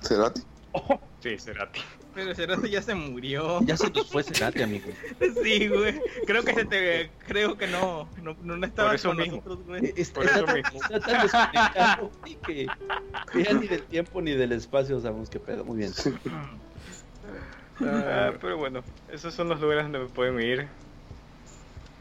¿Cerati? 0.00 0.42
Sí, 1.20 1.36
Cerati. 1.38 1.80
Pero 2.14 2.34
Cerati 2.34 2.70
ya 2.70 2.80
se 2.82 2.94
murió. 2.94 3.60
Ya 3.62 3.76
se 3.76 3.90
nos 3.90 4.08
fue 4.10 4.22
Cerati, 4.22 4.62
amigo. 4.62 4.86
Sí, 5.42 5.66
güey. 5.68 6.00
Creo 6.26 6.42
que 6.44 6.54
se 6.54 6.64
te. 6.64 7.10
Creo 7.26 7.56
que 7.56 7.66
no. 7.66 8.08
No, 8.22 8.36
no, 8.42 8.64
estaba 8.66 8.90
Por 8.90 8.94
eso 8.96 9.08
con 9.08 9.16
mismo. 9.18 9.36
nosotros, 9.36 9.66
güey. 9.66 9.92
Está, 9.96 10.14
Por 10.14 10.24
eso 10.26 10.38
está- 10.40 10.54
mismo. 10.54 10.80
está 10.82 11.00
tan 11.00 11.22
desconectado 11.22 12.10
que 12.46 12.66
ya 13.42 13.52
ni 13.54 13.66
del 13.66 13.82
tiempo 13.82 14.22
ni 14.22 14.32
del 14.32 14.52
espacio 14.52 15.00
sabemos 15.00 15.28
qué 15.30 15.40
pedo. 15.40 15.64
Muy 15.64 15.78
bien. 15.78 15.92
Ah, 17.80 18.32
pero 18.40 18.56
bueno, 18.56 18.82
esos 19.12 19.34
son 19.34 19.48
los 19.48 19.60
lugares 19.60 19.84
donde 19.84 19.98
me 19.98 20.06
pueden 20.06 20.40
ir. 20.40 20.68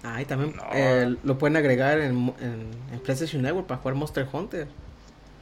Ah, 0.04 0.22
y 0.22 0.26
también 0.26 0.56
No. 0.56 0.64
eh, 0.74 1.16
lo 1.24 1.38
pueden 1.38 1.58
agregar 1.58 2.00
en, 2.00 2.16
mo- 2.16 2.36
en, 2.40 2.70
en 2.94 3.00
PlayStation 3.00 3.42
Network 3.42 3.66
para 3.68 3.82
jugar 3.82 3.96
Monster 3.96 4.28
Hunter. 4.32 4.68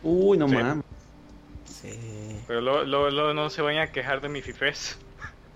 Uy, 0.01 0.37
no 0.37 0.47
Sí. 0.47 0.55
mames. 0.55 0.83
Sí, 1.65 2.41
Pero 2.47 2.61
luego, 2.61 2.83
luego- 2.83 3.09
luego 3.09 3.33
no 3.33 3.49
se 3.49 3.61
vayan 3.61 3.83
a 3.83 3.91
quejar 3.91 4.21
de 4.21 4.29
mi 4.29 4.41
fifes. 4.41 4.97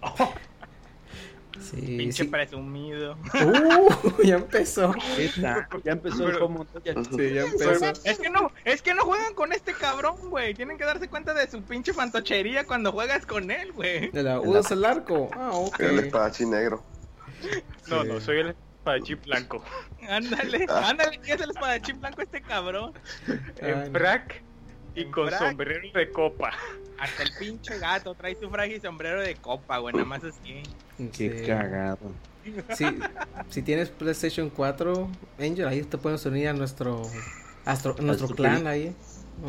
sí, 1.59 1.81
Pinche 1.97 2.23
sí. 2.23 2.29
presumido. 2.29 3.17
Uh, 3.33 4.23
ya 4.23 4.35
empezó. 4.35 4.93
Esta, 5.17 5.67
ya 5.83 5.91
empezó 5.93 6.25
el 6.27 6.33
Pero- 6.33 6.39
Jo 6.47 6.49
Montoya. 6.49 6.93
Sí, 7.03 7.33
ya 7.33 7.41
empezó. 7.41 7.85
Es 8.03 8.19
que 8.19 8.29
no, 8.29 8.51
es 8.65 8.81
que 8.81 8.93
no 8.93 9.03
juegan 9.03 9.33
con 9.33 9.51
este 9.53 9.73
cabrón, 9.73 10.15
güey. 10.29 10.53
Tienen 10.53 10.77
que 10.77 10.85
darse 10.85 11.07
cuenta 11.09 11.33
de 11.33 11.49
su 11.49 11.61
pinche 11.63 11.93
fantochería 11.93 12.65
cuando 12.65 12.91
juegas 12.91 13.25
con 13.25 13.49
él, 13.51 13.71
güey. 13.73 14.09
De 14.11 14.23
la 14.23 14.39
usas 14.39 14.71
el 14.71 14.85
arco. 14.85 15.29
Ah, 15.33 15.51
ok. 15.53 15.79
El 15.79 15.99
espadachín 15.99 16.51
negro. 16.51 16.83
No, 17.87 18.01
Sí. 18.03 18.07
no, 18.07 18.19
soy 18.19 18.39
el 18.39 18.47
espadachín 18.49 19.19
blanco. 19.25 19.63
Ándale, 20.07 20.65
Ah. 20.69 20.89
ándale, 20.89 21.19
¿qué 21.19 21.33
es 21.33 21.41
el 21.41 21.49
espadachín 21.51 21.99
blanco 21.99 22.21
este 22.21 22.41
cabrón? 22.41 22.93
Ay, 23.27 23.39
En 23.71 23.91
no. 23.91 23.99
frac 23.99 24.43
y 25.01 25.05
con 25.05 25.27
frac. 25.29 25.39
sombrero 25.39 25.87
de 25.93 26.11
copa. 26.11 26.51
Hasta 26.99 27.23
el 27.23 27.29
pinche 27.39 27.77
gato 27.79 28.13
trae 28.15 28.35
su 28.35 28.49
fraje 28.49 28.75
y 28.77 28.79
sombrero 28.79 29.21
de 29.21 29.35
copa, 29.35 29.77
güey, 29.77 29.93
nada 29.93 30.05
más 30.05 30.23
así. 30.23 30.63
Qué 31.15 31.39
Sí. 31.39 31.45
cagado. 31.45 32.11
Sí, 32.75 32.85
si 33.49 33.61
tienes 33.61 33.89
PlayStation 33.89 34.49
4, 34.49 35.09
Angel, 35.39 35.67
ahí 35.67 35.81
te 35.83 35.97
puedes 35.97 36.25
unir 36.25 36.47
a 36.47 36.53
nuestro, 36.53 37.01
astro- 37.65 37.95
nuestro 37.99 38.29
clan 38.29 38.65
ahí. 38.67 38.95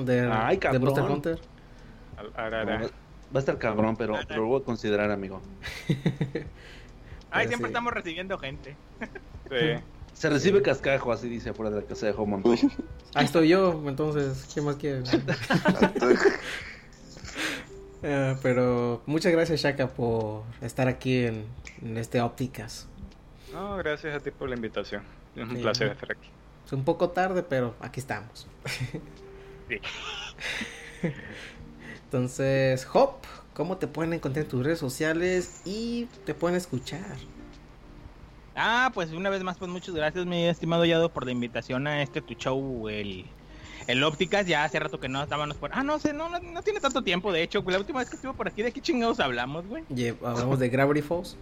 De, 0.04 0.28
Ay, 0.30 0.56
de. 0.58 0.78
Monster 0.78 1.04
Hunter. 1.04 1.38
Arara. 2.34 2.78
va 2.82 2.82
va 2.82 2.90
a 3.34 3.38
estar 3.38 3.56
cabrón, 3.58 3.96
pero, 3.96 4.14
pero 4.26 4.42
lo 4.42 4.48
voy 4.48 4.60
a 4.60 4.64
considerar, 4.64 5.10
amigo. 5.10 5.40
Ay, 7.30 7.46
Pero 7.46 7.48
siempre 7.48 7.56
sí. 7.68 7.72
estamos 7.72 7.92
recibiendo 7.92 8.38
gente. 8.38 8.76
Sí. 9.50 9.82
Se 10.18 10.28
recibe 10.28 10.62
cascajo, 10.62 11.12
así 11.12 11.28
dice 11.28 11.50
afuera 11.50 11.70
de 11.70 11.80
la 11.82 11.86
casa 11.86 12.06
de 12.06 12.12
Montoya. 12.12 12.68
Ahí 13.14 13.24
estoy 13.24 13.48
yo, 13.48 13.84
entonces, 13.86 14.48
¿qué 14.52 14.60
más 14.60 14.76
quiere? 14.76 15.02
Eh, 18.00 18.36
pero 18.42 19.02
muchas 19.06 19.32
gracias, 19.32 19.60
Shaka, 19.60 19.88
por 19.88 20.44
estar 20.60 20.86
aquí 20.86 21.24
en, 21.24 21.44
en 21.82 21.96
este 21.96 22.20
Ópticas. 22.20 22.86
No, 23.52 23.76
gracias 23.76 24.14
a 24.14 24.20
ti 24.20 24.30
por 24.30 24.48
la 24.48 24.54
invitación. 24.54 25.02
Es 25.34 25.42
un 25.42 25.56
Sí. 25.56 25.62
placer 25.62 25.88
estar 25.88 26.12
aquí. 26.12 26.28
Es 26.64 26.72
un 26.72 26.84
poco 26.84 27.10
tarde, 27.10 27.42
pero 27.42 27.74
aquí 27.80 27.98
estamos. 27.98 28.46
Sí. 29.68 29.80
Entonces, 32.04 32.86
Hop, 32.92 33.14
¿cómo 33.52 33.78
te 33.78 33.88
pueden 33.88 34.12
encontrar 34.12 34.44
en 34.44 34.50
tus 34.50 34.64
redes 34.64 34.78
sociales 34.78 35.60
y 35.64 36.04
te 36.24 36.34
pueden 36.34 36.56
escuchar? 36.56 37.16
Ah, 38.58 38.90
pues 38.92 39.12
una 39.12 39.30
vez 39.30 39.42
más, 39.44 39.56
pues 39.56 39.70
muchas 39.70 39.94
gracias, 39.94 40.26
mi 40.26 40.44
estimado 40.46 40.84
Yado, 40.84 41.10
por 41.10 41.24
la 41.24 41.30
invitación 41.30 41.86
a 41.86 42.02
este 42.02 42.20
tu 42.20 42.34
show, 42.34 42.88
el, 42.88 43.24
el 43.86 44.02
Ópticas. 44.02 44.46
Ya 44.46 44.64
hace 44.64 44.80
rato 44.80 44.98
que 44.98 45.08
no 45.08 45.22
estábamos 45.22 45.56
por. 45.56 45.70
Ah, 45.72 45.84
no 45.84 45.98
sé, 45.98 46.12
no, 46.12 46.28
no, 46.28 46.40
no 46.40 46.62
tiene 46.62 46.80
tanto 46.80 47.02
tiempo, 47.02 47.32
de 47.32 47.42
hecho. 47.42 47.62
La 47.66 47.78
última 47.78 48.00
vez 48.00 48.10
que 48.10 48.16
estuve 48.16 48.34
por 48.34 48.48
aquí, 48.48 48.62
¿de 48.62 48.72
qué 48.72 48.80
chingados 48.80 49.20
hablamos, 49.20 49.66
güey? 49.66 49.84
Hablamos 50.24 50.58
de 50.58 50.68
Gravity 50.68 51.02
Falls. 51.02 51.36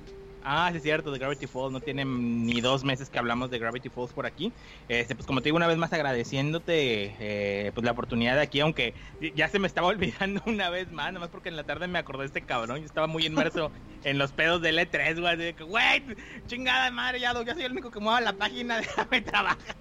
Ah, 0.49 0.69
sí 0.71 0.77
es 0.77 0.85
cierto, 0.85 1.11
de 1.11 1.19
Gravity 1.19 1.49
Falls. 1.49 1.73
No 1.73 1.81
tiene 1.81 2.05
ni 2.05 2.61
dos 2.61 2.85
meses 2.85 3.11
que 3.11 3.19
hablamos 3.19 3.51
de 3.51 3.59
Gravity 3.59 3.89
Falls 3.89 4.13
por 4.13 4.27
aquí. 4.27 4.53
Este, 4.89 5.17
pues 5.17 5.27
como 5.27 5.41
te 5.41 5.47
digo, 5.49 5.57
una 5.57 5.67
vez 5.67 5.77
más 5.77 5.93
agradeciéndote 5.93 7.17
eh, 7.19 7.73
pues 7.75 7.85
la 7.85 7.91
oportunidad 7.91 8.37
de 8.37 8.43
aquí, 8.43 8.61
aunque 8.61 8.95
ya 9.35 9.49
se 9.49 9.59
me 9.59 9.67
estaba 9.67 9.89
olvidando 9.89 10.41
una 10.47 10.71
vez 10.71 10.93
más, 10.93 11.13
nomás 11.13 11.31
porque 11.31 11.49
en 11.49 11.57
la 11.57 11.65
tarde 11.65 11.89
me 11.89 11.99
acordé 11.99 12.21
de 12.21 12.27
este 12.27 12.43
cabrón. 12.43 12.79
Yo 12.79 12.87
estaba 12.87 13.09
muy 13.09 13.27
inmerso 13.27 13.73
en 14.05 14.19
los 14.19 14.31
pedos 14.31 14.63
del 14.63 14.79
E3, 14.79 15.21
güey. 15.21 15.37
De 15.37 15.55
que, 15.55 15.65
güey, 15.65 16.05
chingada 16.47 16.93
madre, 16.93 17.19
ya, 17.19 17.35
ya 17.45 17.55
soy 17.55 17.65
el 17.65 17.73
único 17.73 17.91
que 17.91 17.99
mueva 17.99 18.21
la 18.21 18.33
página, 18.35 18.77
déjame 18.81 19.23
trabajar. 19.23 19.75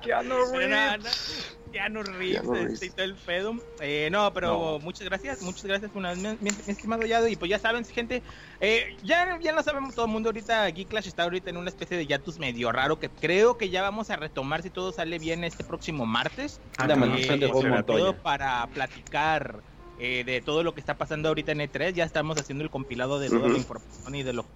Keanu 0.00 0.36
Reeves. 0.54 1.57
Keanu 1.72 2.02
Reeves, 2.02 2.40
Keanu 2.40 2.52
Reeves. 2.54 2.72
este, 2.74 2.86
y 2.86 2.90
todo 2.90 3.04
el 3.06 3.16
pedo. 3.16 3.54
Eh, 3.80 4.08
no, 4.10 4.32
pero 4.32 4.52
No. 4.52 4.78
muchas 4.80 5.06
gracias, 5.08 5.40
muchas 5.42 5.64
gracias 5.64 5.90
una 5.94 6.10
vez 6.10 6.18
más, 6.18 6.40
mi, 6.40 6.50
mi 6.50 6.72
estimado 6.72 7.04
Yado. 7.04 7.28
Y 7.28 7.36
pues 7.36 7.50
ya 7.50 7.58
saben, 7.58 7.84
gente, 7.84 8.22
eh, 8.60 8.96
ya, 9.02 9.38
ya 9.40 9.52
lo 9.52 9.62
sabemos 9.62 9.94
todo 9.94 10.06
el 10.06 10.12
mundo 10.12 10.28
ahorita. 10.30 10.68
Geek 10.70 10.88
Clash 10.88 11.06
está 11.08 11.24
ahorita 11.24 11.50
en 11.50 11.56
una 11.56 11.68
especie 11.68 11.96
de 11.96 12.06
yatus 12.06 12.38
medio 12.38 12.72
raro 12.72 12.98
que 12.98 13.08
creo 13.08 13.56
que 13.58 13.70
ya 13.70 13.82
vamos 13.82 14.10
a 14.10 14.16
retomar 14.16 14.62
si 14.62 14.70
todo 14.70 14.92
sale 14.92 15.18
bien 15.18 15.44
este 15.44 15.64
próximo 15.64 16.06
martes. 16.06 16.60
De 16.86 16.94
Eh, 16.94 18.14
para 18.22 18.66
platicar 18.68 19.62
eh, 20.00 20.22
de 20.24 20.40
todo 20.40 20.62
lo 20.62 20.74
que 20.74 20.80
está 20.80 20.96
pasando 20.96 21.28
ahorita 21.28 21.52
en 21.52 21.58
E3. 21.60 21.92
Ya 21.92 22.04
estamos 22.04 22.38
haciendo 22.38 22.64
el 22.64 22.70
compilado 22.70 23.18
de 23.18 23.28
toda 23.28 23.40
Ujú. 23.42 23.52
la 23.52 23.58
información 23.58 24.14
y 24.14 24.22
de 24.22 24.32
lo 24.32 24.46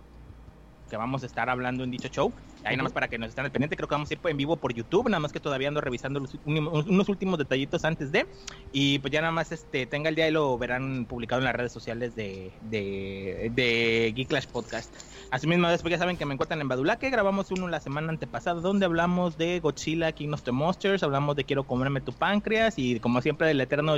que 0.88 0.96
vamos 0.96 1.22
a 1.22 1.26
estar 1.26 1.48
hablando 1.50 1.84
en 1.84 1.90
dicho 1.90 2.08
show. 2.08 2.32
Ahí 2.64 2.76
nada 2.76 2.84
más 2.84 2.92
para 2.92 3.08
que 3.08 3.18
nos 3.18 3.30
estén 3.30 3.44
al 3.44 3.50
pendiente, 3.50 3.76
creo 3.76 3.88
que 3.88 3.94
vamos 3.94 4.10
a 4.10 4.14
ir 4.14 4.20
en 4.24 4.36
vivo 4.36 4.56
por 4.56 4.72
YouTube, 4.72 5.08
nada 5.08 5.20
más 5.20 5.32
que 5.32 5.40
todavía 5.40 5.68
ando 5.68 5.80
revisando 5.80 6.20
los 6.20 6.38
unos 6.44 7.08
últimos 7.08 7.38
detallitos 7.38 7.84
antes 7.84 8.12
de. 8.12 8.26
Y 8.72 8.98
pues 9.00 9.12
ya 9.12 9.20
nada 9.20 9.32
más 9.32 9.52
este 9.52 9.86
tenga 9.86 10.08
el 10.08 10.14
día 10.14 10.28
y 10.28 10.30
lo 10.30 10.56
verán 10.58 11.06
publicado 11.06 11.40
en 11.40 11.46
las 11.46 11.54
redes 11.54 11.72
sociales 11.72 12.14
de, 12.14 12.52
de, 12.62 13.50
de 13.54 14.12
Geek 14.14 14.28
Clash 14.28 14.46
Podcast. 14.46 14.94
Asimismo, 15.30 15.68
después 15.68 15.90
ya 15.90 15.98
saben 15.98 16.16
que 16.16 16.26
me 16.26 16.34
encuentran 16.34 16.60
en 16.60 16.68
Badulaque, 16.68 17.10
grabamos 17.10 17.50
uno 17.50 17.66
la 17.68 17.80
semana 17.80 18.10
antepasada 18.10 18.60
donde 18.60 18.84
hablamos 18.84 19.38
de 19.38 19.60
Godzilla 19.60 20.12
King 20.12 20.30
of 20.32 20.42
the 20.42 20.52
Monsters, 20.52 21.02
hablamos 21.02 21.36
de 21.36 21.44
Quiero 21.44 21.64
comerme 21.64 22.00
tu 22.00 22.12
páncreas 22.12 22.74
y 22.78 23.00
como 23.00 23.20
siempre 23.22 23.46
del 23.46 23.60
eterno 23.60 23.94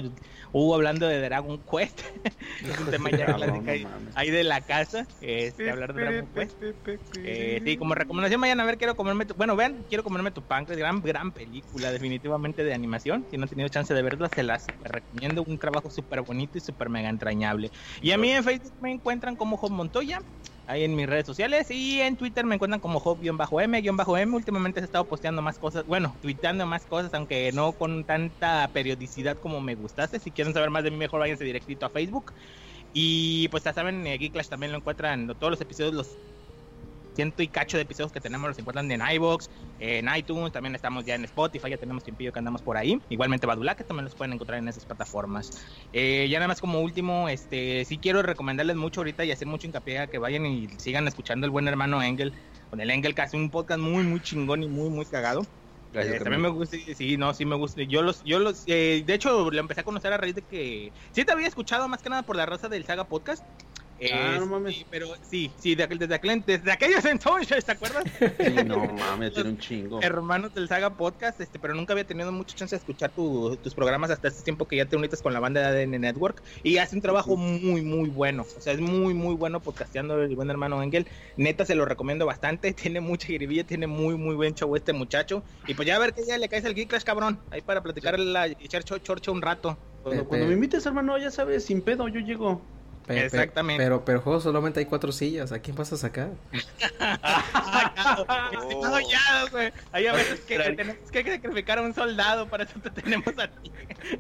Hugo 0.53 0.75
hablando 0.75 1.07
de 1.07 1.21
Dragon 1.21 1.61
Quest. 1.71 2.01
es 2.65 2.79
un 2.79 2.91
tema 2.91 3.11
ya 3.11 3.27
clásico 3.35 3.71
ahí, 3.71 3.87
ahí 4.15 4.31
de 4.31 4.45
la 4.45 4.61
casa, 4.61 5.07
este, 5.21 5.71
hablar 5.71 5.95
de 5.95 6.03
Dragon 6.03 6.29
Quest. 6.35 6.63
Eh, 7.25 7.61
sí, 7.65 7.77
como 7.77 7.95
recomendación 7.95 8.41
vayan 8.41 8.54
a 8.61 8.65
ver 8.65 8.79
Quiero 8.79 8.95
comerme 8.95 9.27
tu... 9.27 9.35
Bueno, 9.35 9.57
vean 9.57 9.85
Quiero 9.89 10.03
comerme 10.03 10.31
tu 10.31 10.43
páncreas, 10.43 10.79
gran, 10.79 11.01
gran 11.01 11.33
película 11.33 11.91
definitivamente 11.91 12.65
de 12.65 12.75
animación. 12.75 13.27
Si 13.31 13.37
no 13.37 13.45
han 13.45 13.49
tenido 13.49 13.69
chance 13.69 13.93
de 13.95 14.03
verla, 14.03 14.29
se 14.29 14.43
las 14.43 14.67
recomiendo. 14.83 15.43
Un 15.43 15.59
trabajo 15.59 15.91
súper 15.91 16.23
bonito 16.23 16.59
y 16.59 16.61
súper 16.61 16.89
mega 16.89 17.09
entrañable. 17.09 17.71
Y 18.03 18.13
a 18.13 18.19
mí 18.19 18.31
en 18.31 18.45
Facebook 18.45 18.75
me 18.81 18.93
encuentran 18.93 19.37
como 19.37 19.57
Job 19.57 19.71
Montoya 19.71 20.21
ahí 20.67 20.85
en 20.85 20.97
mis 20.97 21.07
redes 21.07 21.27
sociales 21.27 21.71
y 21.71 22.01
en 22.01 22.17
Twitter 22.17 22.45
me 22.45 22.55
encuentran 22.55 22.81
como 22.81 23.01
Job-M-M. 23.01 24.35
Últimamente 24.35 24.81
he 24.81 24.85
estado 24.85 25.05
posteando 25.05 25.43
más 25.43 25.59
cosas, 25.59 25.85
bueno, 25.87 26.17
tuiteando 26.23 26.67
más 26.67 26.87
cosas, 26.87 27.13
aunque 27.15 27.53
no 27.53 27.73
con 27.73 28.05
tanta 28.05 28.71
periodicidad 28.73 29.39
como 29.39 29.61
me 29.61 29.75
gustase. 29.75 30.19
Si 30.21 30.31
quieren 30.31 30.55
saber 30.55 30.71
más 30.71 30.85
de 30.85 30.91
mí, 30.91 30.97
mejor 30.97 31.21
váyanse 31.21 31.45
directito 31.45 31.87
a 31.87 31.91
Facebook. 31.91 32.33
Y 32.93 33.49
pues 33.49 33.65
ya 33.65 33.73
saben, 33.73 34.07
eh, 34.07 34.19
Geeklash 34.19 34.49
también 34.49 34.73
lo 34.73 34.79
encuentran, 34.79 35.27
todos 35.39 35.51
los 35.51 35.61
episodios, 35.61 35.95
los 35.95 36.19
ciento 37.15 37.43
y 37.43 37.49
cacho 37.49 37.77
de 37.77 37.85
episodios 37.85 38.13
que 38.13 38.21
tenemos 38.21 38.49
los 38.49 38.59
encuentran 38.59 38.91
en 38.91 39.01
iBox, 39.15 39.49
en 39.79 40.09
iTunes, 40.15 40.53
también 40.53 40.75
estamos 40.75 41.05
ya 41.05 41.15
en 41.15 41.25
Spotify, 41.25 41.71
ya 41.71 41.77
tenemos 41.77 42.05
tiempo 42.05 42.25
que 42.33 42.39
andamos 42.39 42.63
por 42.63 42.77
ahí. 42.77 43.01
Igualmente 43.09 43.47
Badula, 43.47 43.75
que 43.75 43.85
también 43.85 44.05
los 44.05 44.15
pueden 44.15 44.33
encontrar 44.33 44.59
en 44.59 44.69
esas 44.69 44.85
plataformas. 44.85 45.67
Eh, 45.93 46.27
ya 46.31 46.39
nada 46.39 46.49
más 46.49 46.61
como 46.61 46.81
último, 46.81 47.29
este 47.29 47.85
sí 47.85 47.99
quiero 47.99 48.23
recomendarles 48.23 48.77
mucho 48.77 49.01
ahorita 49.01 49.25
y 49.25 49.33
hacer 49.33 49.49
mucho 49.49 49.67
hincapié 49.67 49.99
a 50.01 50.07
que 50.07 50.19
vayan 50.19 50.47
y 50.47 50.69
sigan 50.79 51.07
escuchando 51.09 51.45
el 51.45 51.51
buen 51.51 51.69
hermano 51.69 52.03
Engel, 52.03 52.33
con 52.71 52.81
el 52.81 52.91
Engel 52.91 53.15
que 53.15 53.23
hace 53.23 53.37
un 53.37 53.51
podcast 53.51 53.81
muy, 53.81 54.05
muy 54.05 54.21
chingón 54.21 54.63
y 54.63 54.69
muy, 54.69 54.91
muy 54.91 55.07
cagado. 55.07 55.47
Eh, 55.95 56.19
también 56.19 56.43
me 56.43 56.49
gusta, 56.49 56.77
sí, 56.97 57.17
no, 57.17 57.33
sí 57.35 57.45
me 57.45 57.55
gusta. 57.55 57.83
Yo 57.83 58.03
los, 58.03 58.25
yo 58.25 58.41
los, 58.41 58.65
eh, 58.67 59.05
de 59.07 59.15
hecho, 59.15 59.51
lo 59.51 59.61
empecé 59.61 59.83
a 59.83 59.85
conocer 59.85 60.13
a 60.13 60.17
raíz 60.17 60.35
de 60.35 60.43
que 60.43 60.93
sí 61.13 61.25
te 61.25 61.33
había 61.33 61.47
escuchado 61.47 61.87
más 61.89 62.03
que 62.03 62.11
nada 62.11 62.23
por 62.23 62.35
la 62.37 62.47
raza 62.47 62.69
del 62.69 62.85
Saga 62.85 63.05
Podcast, 63.05 63.45
Ah, 64.13 64.37
no 64.39 64.47
mames. 64.47 64.77
Sí, 64.77 64.87
pero 64.91 65.09
sí, 65.23 65.51
sí, 65.59 65.75
de, 65.75 65.87
desde, 65.87 66.19
desde 66.47 66.73
aquellos 66.73 67.05
entonces, 67.05 67.65
¿te 67.65 67.73
acuerdas? 67.73 68.05
Sí, 68.19 68.55
no 68.65 68.87
mames, 68.87 69.33
tiene 69.33 69.51
un 69.51 69.59
chingo. 69.59 70.03
Hermanos 70.03 70.55
del 70.55 70.69
Saga 70.69 70.91
Podcast, 70.91 71.41
este, 71.41 71.59
pero 71.59 71.75
nunca 71.75 71.93
había 71.93 72.05
tenido 72.05 72.33
mucha 72.33 72.55
chance 72.55 72.75
de 72.75 72.81
escuchar 72.81 73.11
tus 73.13 73.75
programas 73.75 74.11
hasta 74.11 74.29
este 74.29 74.43
tiempo 74.43 74.67
que 74.67 74.77
ya 74.77 74.87
te 74.87 74.97
unites 74.97 75.23
con 75.23 75.33
la 75.33 75.41
banda 75.41 75.71
de 75.71 75.83
ADN 75.83 76.01
Network 76.01 76.43
y 76.63 76.79
hace 76.79 76.97
un 76.97 77.03
trabajo 77.03 77.37
muy, 77.37 77.83
muy 77.83 78.09
bueno. 78.11 78.45
O 78.57 78.61
sea, 78.61 78.73
es 78.73 78.81
muy, 78.81 79.15
muy 79.15 79.35
bueno 79.35 79.61
podcasteando 79.61 80.21
el 80.23 80.35
buen 80.35 80.51
hermano 80.51 80.83
Engel. 80.83 81.07
Neta, 81.37 81.65
se 81.65 81.75
lo 81.75 81.85
recomiendo 81.85 82.27
bastante. 82.27 82.73
Tiene 82.85 83.01
mucha 83.01 83.27
jiribilla, 83.27 83.65
tiene 83.65 83.87
muy, 83.87 84.17
muy 84.17 84.35
buen 84.35 84.55
show 84.55 84.75
este 84.77 84.93
muchacho. 84.93 85.43
Y 85.67 85.75
pues 85.75 85.87
ya 85.87 85.97
a 85.97 85.99
ver 85.99 86.13
qué 86.13 86.23
día 86.23 86.39
le 86.39 86.49
caes 86.49 86.65
al 86.65 86.75
Geek 86.75 86.89
Clash, 86.89 87.05
cabrón. 87.05 87.39
Ahí 87.51 87.61
para 87.61 87.83
platicar 87.83 88.19
la, 88.19 88.49
y 88.49 88.57
echar 88.61 88.85
chorcha 88.85 89.31
un 89.31 89.43
rato. 89.43 89.79
Cuando, 90.03 90.27
cuando 90.27 90.47
me 90.47 90.53
invites, 90.53 90.85
hermano, 90.85 91.17
ya 91.17 91.31
sabes, 91.31 91.65
sin 91.65 91.81
pedo, 91.81 92.09
yo 92.09 92.21
llego. 92.21 92.61
Exactamente. 93.09 93.83
Pero, 93.83 94.05
pero, 94.05 94.21
juego 94.21 94.41
solamente 94.41 94.81
hay 94.81 94.87
cuatro 94.87 95.13
sillas. 95.13 95.53
¿A 95.53 95.59
quién 95.59 95.77
vas 95.77 95.93
a 95.93 95.97
sacar? 95.97 96.31
oh. 98.17 99.49
güey. 99.51 99.73
Hay 99.93 100.07
a 100.07 100.13
veces 100.13 100.41
que, 100.41 100.59
tenemos 100.59 101.11
que 101.11 101.25
sacrificar 101.25 101.79
a 101.79 101.83
un 101.83 101.95
soldado, 101.95 102.49
para 102.49 102.65
eso 102.65 102.79
te 102.81 102.91
tenemos 102.91 103.39
a 103.39 103.49
ti. 103.49 103.71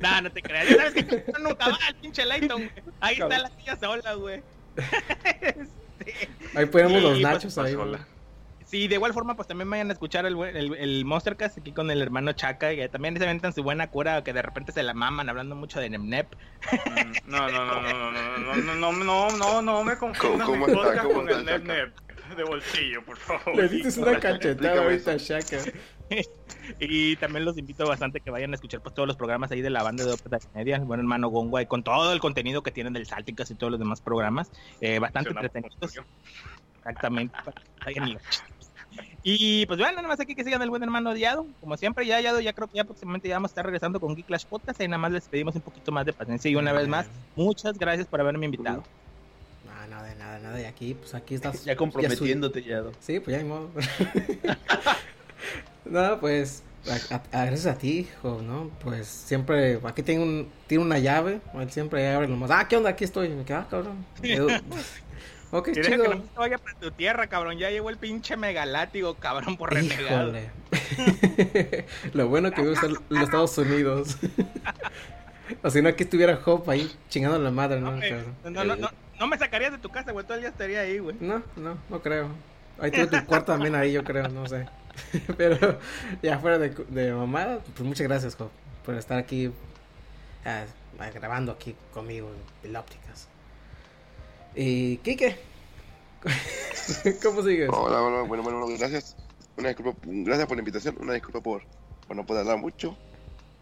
no, 0.01 0.20
no 0.23 0.31
te 0.31 0.43
creas. 0.43 0.69
Ya 0.69 0.77
sabes 0.77 0.94
que 0.94 1.24
nunca 1.40 1.69
va 1.69 1.78
al 1.89 1.94
pinche 1.97 2.24
Layton, 2.24 2.70
Ahí 3.01 3.15
está 3.15 3.39
la 3.39 3.51
silla 3.56 3.77
sola, 3.78 4.15
güey. 4.15 4.43
este... 5.40 6.28
Ahí 6.55 6.66
ponemos 6.66 7.02
los 7.02 7.20
nachos 7.20 7.56
ahí. 7.59 7.74
Sola. 7.74 8.06
Sí, 8.65 8.89
de 8.89 8.95
igual 8.95 9.12
forma, 9.12 9.36
pues 9.36 9.47
también 9.47 9.69
vayan 9.69 9.91
a 9.91 9.93
escuchar 9.93 10.27
el, 10.27 10.36
el, 10.43 10.74
el 10.74 11.05
Monstercast 11.05 11.59
aquí 11.59 11.73
con 11.73 11.91
el 11.91 12.01
hermano 12.01 12.32
Chaka, 12.32 12.73
y 12.73 12.89
también 12.89 13.16
se 13.16 13.24
aventan 13.24 13.53
su 13.53 13.62
buena 13.62 13.91
cura, 13.91 14.24
que 14.24 14.32
de 14.32 14.43
repente 14.43 14.73
se 14.73 14.82
la 14.82 14.95
maman 14.95 15.28
hablando 15.28 15.55
mucho 15.55 15.81
de 15.81 15.91
Nemnep. 15.91 16.35
No, 17.27 17.51
no, 17.51 17.65
no, 17.66 17.82
no, 17.82 18.11
no, 18.11 18.39
no, 18.39 18.57
no, 18.57 18.93
no, 18.93 18.93
no, 18.93 19.31
no, 19.36 19.62
no 19.62 19.85
me 19.85 19.97
confundas 19.97 20.49
mi 20.49 20.59
podcast 20.65 21.12
con 21.12 21.28
el 21.28 21.45
Nemnep 21.45 21.95
de 22.36 22.45
bolsillo, 22.45 23.05
por 23.05 23.16
favor. 23.16 23.55
Le 23.55 23.69
dices 23.69 23.97
una 23.99 24.19
cachetada 24.19 24.82
ahorita 24.82 25.12
a 25.12 25.16
Chaka. 25.19 25.59
y 26.81 27.16
también 27.16 27.45
los 27.45 27.59
invito 27.59 27.86
bastante 27.86 28.20
que 28.20 28.31
vayan 28.31 28.53
a 28.53 28.55
escuchar 28.55 28.81
pues 28.81 28.95
todos 28.95 29.07
los 29.07 29.16
programas 29.16 29.51
ahí 29.51 29.61
de 29.61 29.70
la 29.70 29.82
banda 29.82 30.05
de 30.05 30.12
Opera 30.12 30.39
Media, 30.55 30.77
el 30.77 30.85
buen 30.85 31.01
hermano 31.01 31.28
Gongwa, 31.28 31.65
con 31.66 31.82
todo 31.82 32.12
el 32.12 32.20
contenido 32.20 32.62
que 32.62 32.70
tienen 32.70 32.93
del 32.93 33.07
Salticas 33.07 33.51
y 33.51 33.55
todos 33.55 33.70
los 33.70 33.78
demás 33.78 34.01
programas, 34.01 34.51
eh, 34.81 34.99
bastante 34.99 35.31
entretenidos. 35.31 36.01
Exactamente. 36.78 37.35
Y 39.23 39.65
pues 39.66 39.79
bueno, 39.79 39.97
nada 39.97 40.09
más 40.09 40.21
aquí 40.21 40.35
que 40.35 40.45
sigan 40.45 40.61
el 40.61 40.71
buen 40.71 40.83
hermano 40.83 41.16
Yado. 41.16 41.47
Como 41.61 41.77
siempre, 41.77 42.07
ya 42.07 42.21
Yado, 42.21 42.41
ya 42.41 42.53
creo 42.53 42.69
que 42.69 42.77
ya 42.77 42.85
próximamente 42.85 43.29
ya 43.29 43.37
vamos 43.37 43.51
a 43.51 43.53
estar 43.53 43.65
regresando 43.65 43.99
con 44.01 44.15
Geek 44.15 44.27
Clash 44.27 44.45
Podcast. 44.45 44.81
Y 44.81 44.89
nada 44.89 44.99
más 44.99 45.12
les 45.12 45.29
pedimos 45.29 45.55
un 45.55 45.62
poquito 45.62 45.93
más 45.93 46.05
de 46.05 46.12
paciencia. 46.12 46.51
Y 46.51 46.57
una 46.57 46.73
vez 46.73 46.89
más, 46.89 47.07
muchas 47.35 47.79
gracias 47.79 48.07
por 48.07 48.21
haberme 48.21 48.45
invitado. 48.45 48.85
No, 49.65 49.87
nada, 49.89 50.09
de 50.09 50.15
nada, 50.16 50.39
nada. 50.41 50.61
Y 50.61 50.65
aquí, 50.65 50.95
pues 50.95 51.15
aquí 51.15 51.35
estás. 51.35 51.65
ya 51.65 51.75
comprometiéndote, 51.75 52.62
Yado. 52.62 52.93
Sí, 53.01 53.21
pues 53.21 53.35
ya 53.35 53.39
hay 53.39 53.49
modo. 53.49 53.71
no, 55.87 56.21
pues. 56.21 56.62
Gracias 56.85 57.66
a 57.66 57.78
ti, 57.78 58.01
hijo, 58.01 58.43
¿no? 58.43 58.70
Pues 58.82 59.06
siempre, 59.06 59.81
aquí 59.85 60.02
tengo 60.02 60.23
un, 60.23 60.51
tiene 60.66 60.85
una 60.85 60.98
llave, 60.98 61.40
él 61.55 61.70
siempre 61.70 62.09
abre 62.12 62.28
nomás, 62.28 62.51
ah, 62.51 62.66
¿qué 62.69 62.77
onda? 62.77 62.90
Aquí 62.90 63.05
estoy, 63.05 63.28
me 63.31 63.44
queda, 63.44 63.61
ah, 63.61 63.66
cabrón. 63.70 64.05
Ok, 65.51 65.70
chido. 65.70 66.02
que 66.02 66.09
no 66.09 66.23
vaya 66.36 66.59
para 66.59 66.77
tu 66.81 66.90
tierra, 66.90 67.28
cabrón. 67.28 67.59
Ya 67.59 67.70
llegó 67.70 67.89
el 67.89 67.97
pinche 67.97 68.36
megalátigo, 68.36 69.15
cabrón, 69.15 69.56
por 69.56 69.73
renegado. 69.73 70.32
Lo 72.12 72.28
bueno 72.28 72.51
que 72.51 72.61
vive 72.62 72.74
en 72.82 72.98
los 73.09 73.23
Estados 73.23 73.56
Unidos. 73.59 74.16
o 75.62 75.70
si 75.70 75.81
no, 75.81 75.90
aquí 75.90 76.02
estuviera 76.02 76.40
Hop 76.44 76.69
ahí 76.69 76.90
chingando 77.09 77.39
la 77.39 77.52
madre, 77.52 77.81
¿no? 77.81 77.93
No, 77.93 78.65
no, 78.65 78.74
no, 78.74 78.90
no, 79.20 79.27
me 79.28 79.39
sacarías 79.39 79.70
de 79.70 79.78
tu 79.78 79.90
casa, 79.90 80.11
güey. 80.11 80.24
Todo 80.24 80.35
el 80.35 80.40
día 80.40 80.51
estaría 80.51 80.81
ahí, 80.81 80.98
güey. 80.98 81.15
No, 81.20 81.40
no, 81.55 81.78
no 81.89 82.02
creo. 82.02 82.31
Ahí 82.78 82.90
tengo 82.90 83.09
tu 83.09 83.24
cuarto 83.26 83.52
también 83.52 83.74
ahí, 83.74 83.92
yo 83.92 84.05
creo, 84.05 84.28
no 84.28 84.46
sé. 84.46 84.66
Pero 85.36 85.78
ya 86.22 86.38
fuera 86.38 86.59
de, 86.59 86.70
de 86.70 87.12
mamada, 87.12 87.60
pues 87.74 87.86
muchas 87.86 88.06
gracias, 88.06 88.40
Hop, 88.40 88.51
por 88.84 88.94
estar 88.94 89.18
aquí 89.18 89.52
ah, 90.44 90.64
grabando 91.14 91.52
aquí 91.52 91.74
conmigo 91.92 92.30
en 92.62 92.76
ópticas. 92.76 93.28
¿Y 94.55 94.98
Kike? 94.98 95.36
¿Cómo 97.22 97.42
sigues? 97.42 97.68
Hola, 97.72 98.02
hola, 98.02 98.22
bueno, 98.22 98.42
bueno, 98.42 98.66
gracias. 98.78 99.16
Una 99.56 99.68
disculpa, 99.68 99.98
gracias 100.05 100.46
por 100.46 100.56
la 100.56 100.60
invitación. 100.60 100.96
Una 101.01 101.12
disculpa 101.14 101.40
por, 101.40 101.62
por 102.06 102.16
no 102.16 102.24
poder 102.24 102.42
hablar 102.42 102.59
mucho. 102.59 102.96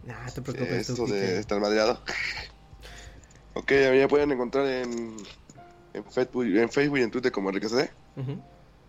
Nah, 0.05 0.26
te 0.30 0.43
preocupes. 0.43 0.89
Esto 0.89 1.06
de 1.06 1.39
estar 1.39 1.60
madreado. 1.60 2.01
ok, 3.55 3.72
a 3.72 3.90
mí 3.90 3.98
me 3.98 4.09
pueden 4.09 4.32
encontrar 4.32 4.66
en, 4.66 5.16
en, 5.94 6.05
Facebook, 6.05 6.44
en 6.44 6.70
Facebook 6.70 6.98
y 6.98 7.02
en 7.02 7.10
Twitter 7.10 7.32
como 7.32 7.48
Enrique 7.51 7.68
CD. 7.68 7.90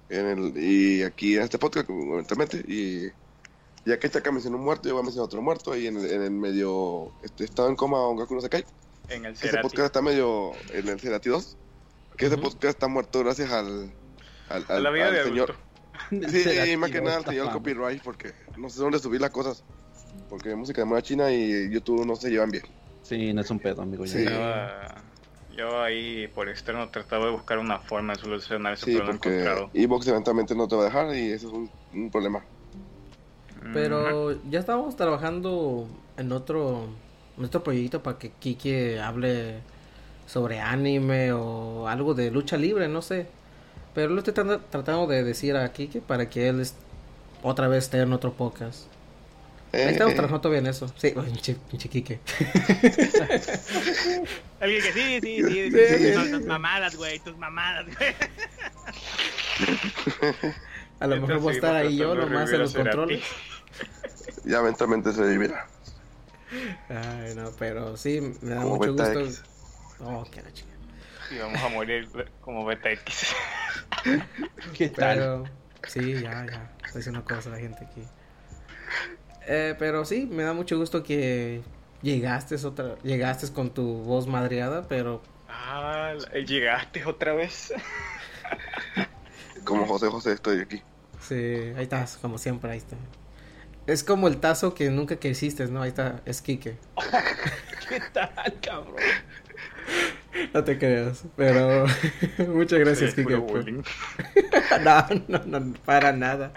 En 0.10 0.26
el, 0.28 0.58
y 0.58 1.04
aquí 1.04 1.36
en 1.36 1.44
este 1.44 1.58
podcast, 1.58 1.90
eventualmente. 1.90 2.64
Y 2.68 3.08
ya 3.86 4.00
que 4.00 4.08
está 4.08 4.20
acá 4.20 4.32
mencionó 4.32 4.58
un 4.58 4.64
muerto, 4.64 4.88
yo 4.88 4.96
voy 4.96 5.02
a 5.02 5.04
mencionar 5.04 5.26
otro 5.26 5.42
muerto. 5.42 5.76
Y 5.76 5.88
en 5.88 5.98
el, 5.98 6.12
en 6.12 6.22
el 6.22 6.32
medio. 6.32 7.12
Este, 7.24 7.44
estaba 7.44 7.70
en 7.70 7.76
coma 7.76 8.00
Ongaku 8.00 8.36
no 8.36 8.42
Sekai. 8.42 8.66
En 9.10 9.26
el 9.26 9.34
Este 9.34 9.58
podcast 9.58 9.88
está 9.88 10.02
medio 10.02 10.52
en 10.72 10.88
el 10.88 11.00
Cerati 11.00 11.30
2 11.30 11.58
que 12.18 12.28
ese 12.28 12.38
podcast 12.38 12.76
está 12.76 12.88
muerto 12.88 13.20
gracias 13.20 13.52
al, 13.52 13.92
al, 14.50 14.66
a 14.68 14.80
la 14.80 14.90
vida 14.92 15.12
de 15.12 15.24
señor. 15.24 15.56
Sí, 16.10 16.76
más 16.76 16.92
que 16.92 17.02
nada 17.02 17.18
al 17.18 17.26
señor 17.26 17.52
copyright, 17.52 18.02
porque 18.04 18.34
no 18.58 18.70
sé 18.70 18.80
dónde 18.80 19.00
subir 19.00 19.22
las 19.22 19.30
cosas. 19.30 19.64
Porque 20.28 20.54
música 20.56 20.82
de 20.82 20.86
moda 20.86 21.02
china 21.02 21.32
y 21.32 21.70
YouTube 21.70 22.06
no 22.06 22.16
se 22.16 22.30
llevan 22.30 22.52
bien. 22.52 22.64
Sí, 23.04 23.32
no 23.32 23.42
es 23.42 23.50
un 23.50 23.60
pedo, 23.60 23.82
amigo. 23.82 24.06
Sí. 24.06 24.26
Yo, 25.56 25.82
ahí 25.82 26.28
por 26.28 26.50
externo 26.50 26.90
trataba 26.90 27.26
de 27.26 27.32
buscar 27.32 27.60
una 27.60 27.80
forma 27.80 28.14
de 28.14 28.20
solucionar 28.20 28.74
ese 28.74 28.86
sí, 28.86 28.96
problema 28.96 29.20
porque 29.20 29.42
encontrado. 29.42 29.70
Evox 29.74 30.08
eventualmente 30.08 30.56
no 30.56 30.68
te 30.68 30.76
va 30.76 30.82
a 30.82 30.86
dejar 30.86 31.16
y 31.16 31.32
eso 31.32 31.48
es 31.48 31.54
un, 31.54 31.70
un 31.94 32.10
problema. 32.10 32.44
Pero 33.72 34.42
ya 34.50 34.60
estábamos 34.60 34.96
trabajando 34.96 35.88
en 36.18 36.32
otro, 36.32 36.88
en 37.38 37.46
otro 37.46 37.64
proyecto 37.64 38.04
para 38.04 38.18
que 38.18 38.32
Kiki 38.32 38.98
hable 38.98 39.62
sobre 40.28 40.60
anime 40.60 41.32
o 41.34 41.88
algo 41.88 42.14
de 42.14 42.32
lucha 42.32 42.58
libre, 42.58 42.88
no 42.88 43.02
sé. 43.02 43.28
Pero 43.94 44.10
lo 44.10 44.20
estoy 44.20 44.34
tratando 44.34 45.08
de 45.08 45.24
decir 45.24 45.56
a 45.56 45.72
Kike 45.72 46.02
para 46.02 46.30
que 46.30 46.50
él 46.50 46.66
otra 47.44 47.68
vez 47.68 47.86
esté 47.86 48.00
en 48.00 48.14
otro 48.14 48.34
podcast. 48.34 48.88
Ahí 49.74 49.90
estamos 49.90 50.14
trabajando 50.14 50.42
todavía 50.42 50.60
en 50.60 50.68
eso. 50.68 50.88
Sí, 50.98 51.12
pinche, 51.12 51.56
pinche 51.70 51.90
Kike. 51.90 52.20
Alguien 54.60 54.84
que 54.84 54.94
sí, 54.94 55.20
sí, 55.20 55.44
sí. 55.44 55.72
sí, 55.72 56.32
tus 56.32 56.46
mamadas, 56.46 56.96
güey, 56.96 57.18
tus 57.20 57.36
mamadas, 57.38 57.88
güey. 57.88 58.14
A 61.00 61.08
lo 61.08 61.20
mejor 61.20 61.40
voy 61.40 61.54
a 61.54 61.56
estar 61.56 61.76
ahí 61.76 61.98
yo 61.98 62.14
nomás 62.16 62.52
en 62.52 62.60
los 62.60 62.74
controles. 62.74 63.24
Ya 64.46 64.60
eventualmente 64.60 65.14
se 65.14 65.26
divina. 65.26 65.68
Ay, 66.90 67.34
no, 67.34 67.50
pero 67.58 67.96
sí, 67.96 68.20
me 68.42 68.56
da 68.56 68.62
mucho 68.62 68.94
gusto. 68.94 69.42
Oh, 70.00 70.26
qué 70.30 70.42
la 70.42 70.52
chica. 70.52 70.74
Y 71.32 71.38
vamos 71.38 71.62
a 71.62 71.70
morir 71.70 72.10
como 72.42 72.66
beta 72.66 72.92
X. 72.92 73.34
¿Qué 74.78 74.90
tal? 74.90 75.18
Pero, 75.18 75.46
sí, 75.88 76.14
ya, 76.14 76.46
ya. 76.46 76.72
Estoy 76.84 77.00
diciendo 77.00 77.24
cosas 77.24 77.48
a 77.48 77.50
la 77.52 77.60
gente 77.60 77.86
aquí. 77.86 78.04
Eh, 79.48 79.76
pero 79.78 80.06
sí, 80.06 80.28
me 80.32 80.44
da 80.44 80.54
mucho 80.54 80.78
gusto 80.78 81.04
que 81.04 81.62
llegaste 82.02 82.56
otra, 82.66 82.96
llegaste 83.04 83.52
con 83.52 83.70
tu 83.74 83.84
voz 84.04 84.28
madreada, 84.28 84.88
pero. 84.88 85.22
Ah, 85.50 86.14
llegaste 86.46 87.06
otra 87.06 87.34
vez. 87.34 87.74
Como 89.64 89.86
José 89.86 90.08
José 90.08 90.34
estoy 90.34 90.60
aquí. 90.60 90.82
Sí, 91.22 91.36
ahí 91.36 91.84
estás, 91.84 92.18
como 92.18 92.38
siempre, 92.38 92.70
ahí 92.72 92.80
está. 92.80 92.98
Es 93.88 94.04
como 94.04 94.28
el 94.28 94.38
tazo 94.38 94.74
que 94.74 94.90
nunca 94.90 95.16
quisiste, 95.18 95.68
¿no? 95.68 95.82
Ahí 95.82 95.90
está, 95.90 96.22
es 96.26 96.42
Kike. 96.42 96.78
¿Qué 97.90 98.02
tal, 98.12 98.60
cabrón? 98.62 98.96
No 100.54 100.64
te 100.64 100.78
creas, 100.78 101.24
pero 101.38 101.86
muchas 102.50 102.80
gracias, 102.80 103.12
Sí, 103.12 103.24
Kike. 103.24 103.38
por- 103.38 103.66
no, 103.72 105.08
no, 105.28 105.60
no, 105.60 105.74
para 105.86 106.12
nada. 106.12 106.52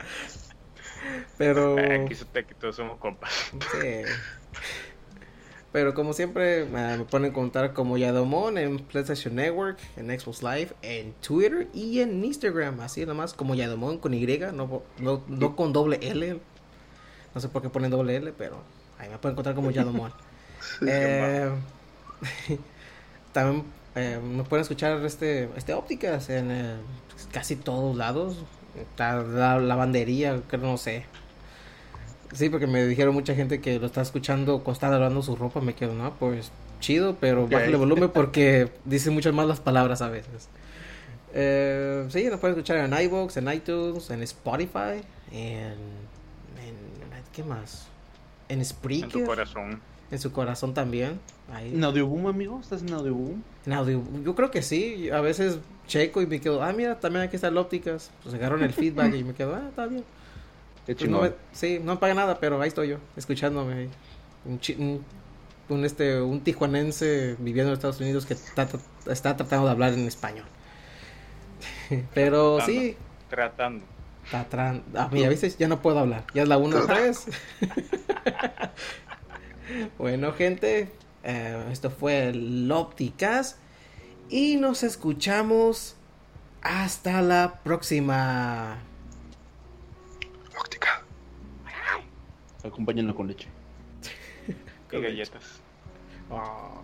Pero 1.38 1.76
Aquí, 1.78 2.14
todos 2.58 2.76
somos 2.76 2.98
compas. 2.98 3.30
sí. 3.72 4.02
Pero 5.72 5.92
como 5.92 6.14
siempre, 6.14 6.62
eh, 6.62 6.64
me 6.64 7.04
pueden 7.04 7.32
contar 7.32 7.74
como 7.74 7.98
Yadomon 7.98 8.56
en 8.56 8.78
PlayStation 8.78 9.34
Network, 9.34 9.76
en 9.96 10.08
Xbox 10.18 10.42
Live, 10.42 10.70
en 10.80 11.12
Twitter 11.14 11.68
y 11.74 12.00
en 12.00 12.24
Instagram. 12.24 12.80
Así 12.80 13.04
nomás 13.04 13.34
como 13.34 13.54
Yadomon 13.54 13.98
con 13.98 14.14
Y, 14.14 14.26
no, 14.54 14.82
no, 14.98 15.22
no 15.28 15.56
con 15.56 15.74
doble 15.74 15.98
L. 16.00 16.40
No 17.34 17.40
sé 17.42 17.48
por 17.50 17.60
qué 17.60 17.68
ponen 17.68 17.90
doble 17.90 18.16
L, 18.16 18.32
pero 18.38 18.62
ahí 18.98 19.10
me 19.10 19.18
pueden 19.18 19.34
encontrar 19.34 19.54
como 19.54 19.70
Yadomon. 19.70 20.12
Eh, 20.86 21.48
también 23.32 23.64
eh, 23.94 24.20
me 24.22 24.42
pueden 24.44 24.62
escuchar 24.62 25.02
este, 25.04 25.48
este 25.56 25.72
ópticas 25.72 26.28
en 26.28 26.50
eh, 26.50 26.76
casi 27.32 27.56
todos 27.56 27.96
lados. 27.96 28.36
Está 28.80 29.22
la 29.22 29.58
lavandería, 29.58 30.40
que 30.48 30.58
no 30.58 30.76
sé. 30.76 31.04
Sí, 32.32 32.48
porque 32.50 32.66
me 32.66 32.84
dijeron 32.86 33.14
mucha 33.14 33.34
gente 33.34 33.60
que 33.60 33.78
lo 33.78 33.86
está 33.86 34.02
escuchando 34.02 34.56
cuando 34.58 34.72
está 34.72 34.88
lavando 34.90 35.22
su 35.22 35.36
ropa. 35.36 35.60
Me 35.60 35.74
quedo, 35.74 35.94
no, 35.94 36.14
pues 36.18 36.50
chido, 36.80 37.16
pero 37.20 37.44
Ok. 37.44 37.52
bájale 37.52 37.76
volumen 37.76 38.10
porque 38.10 38.70
dice 38.84 39.10
muchas 39.10 39.32
más 39.32 39.46
las 39.46 39.60
palabras 39.60 40.02
a 40.02 40.08
veces. 40.08 40.48
Eh, 41.32 42.06
sí, 42.10 42.24
nos 42.30 42.40
pueden 42.40 42.56
escuchar 42.56 42.78
en 42.78 42.92
iVoox, 43.06 43.36
en 43.36 43.52
iTunes, 43.52 44.10
en 44.10 44.22
Spotify, 44.22 45.02
en, 45.32 45.72
en 45.72 46.76
¿qué 47.32 47.42
más? 47.42 47.86
En 48.48 48.60
En 48.60 48.64
Spreaker, 48.64 49.08
tu 49.10 49.24
corazón. 49.24 49.80
en 50.10 50.18
su 50.18 50.32
corazón 50.32 50.72
también. 50.74 51.20
Ahí. 51.52 51.74
¿En 51.74 51.84
Audioboom, 51.84 52.26
amigo? 52.26 52.58
¿Estás 52.60 52.82
en 52.82 52.92
Audioboom? 52.92 53.42
En 53.66 53.72
audio, 53.72 54.02
yo 54.24 54.34
creo 54.34 54.50
que 54.50 54.62
sí. 54.62 55.10
A 55.10 55.20
veces 55.20 55.58
checo 55.86 56.22
y 56.22 56.26
me 56.26 56.40
quedo, 56.40 56.62
ah, 56.62 56.72
mira, 56.72 56.98
también 57.00 57.24
aquí 57.24 57.36
está 57.36 57.48
el 57.48 57.56
ópticas. 57.58 58.10
Pues 58.22 58.34
agarran 58.34 58.62
el 58.62 58.72
feedback 58.72 59.14
y 59.14 59.24
me 59.24 59.34
quedo, 59.34 59.54
ah, 59.54 59.66
está 59.68 59.86
bien. 59.86 60.04
Qué 60.86 60.94
Pues 60.94 61.10
no 61.10 61.20
me- 61.22 61.32
sí, 61.52 61.80
no 61.82 61.94
me 61.94 61.98
paga 62.00 62.14
nada, 62.14 62.38
pero 62.38 62.60
ahí 62.60 62.68
estoy 62.68 62.88
yo, 62.88 62.98
escuchándome. 63.16 63.88
Un, 64.44 64.60
chi- 64.60 64.76
un, 64.78 65.04
un, 65.68 65.84
este, 65.84 66.20
un 66.20 66.40
tijuanense 66.42 67.36
viviendo 67.40 67.70
en 67.72 67.74
Estados 67.74 68.00
Unidos 68.00 68.24
que 68.26 68.34
está, 68.34 68.68
está 69.10 69.36
tratando 69.36 69.66
de 69.66 69.72
hablar 69.72 69.92
en 69.94 70.06
español. 70.06 70.44
Pero 72.14 72.60
sí, 72.60 72.96
Tratando. 73.30 73.84
está 74.24 74.48
tran- 74.48 74.82
Ah, 74.94 75.08
mira, 75.10 75.28
¿viste? 75.28 75.48
Ya 75.58 75.66
no 75.68 75.82
puedo 75.82 75.98
hablar. 75.98 76.24
Ya 76.34 76.42
es 76.42 76.48
la 76.48 76.58
1 76.58 76.86
3. 76.86 77.26
bueno, 79.98 80.32
gente, 80.32 80.92
eh, 81.24 81.64
esto 81.72 81.90
fue 81.90 82.28
el 82.28 82.70
Ópticas. 82.70 83.58
Y 84.28 84.56
nos 84.56 84.82
escuchamos 84.82 85.96
hasta 86.62 87.22
la 87.22 87.60
próxima. 87.62 88.78
Óptica. 90.58 91.02
Acompáñenlo 92.64 93.14
con 93.14 93.28
leche. 93.28 93.48
Y 94.90 95.00
galletas. 95.00 95.60
Ah. 96.30 96.82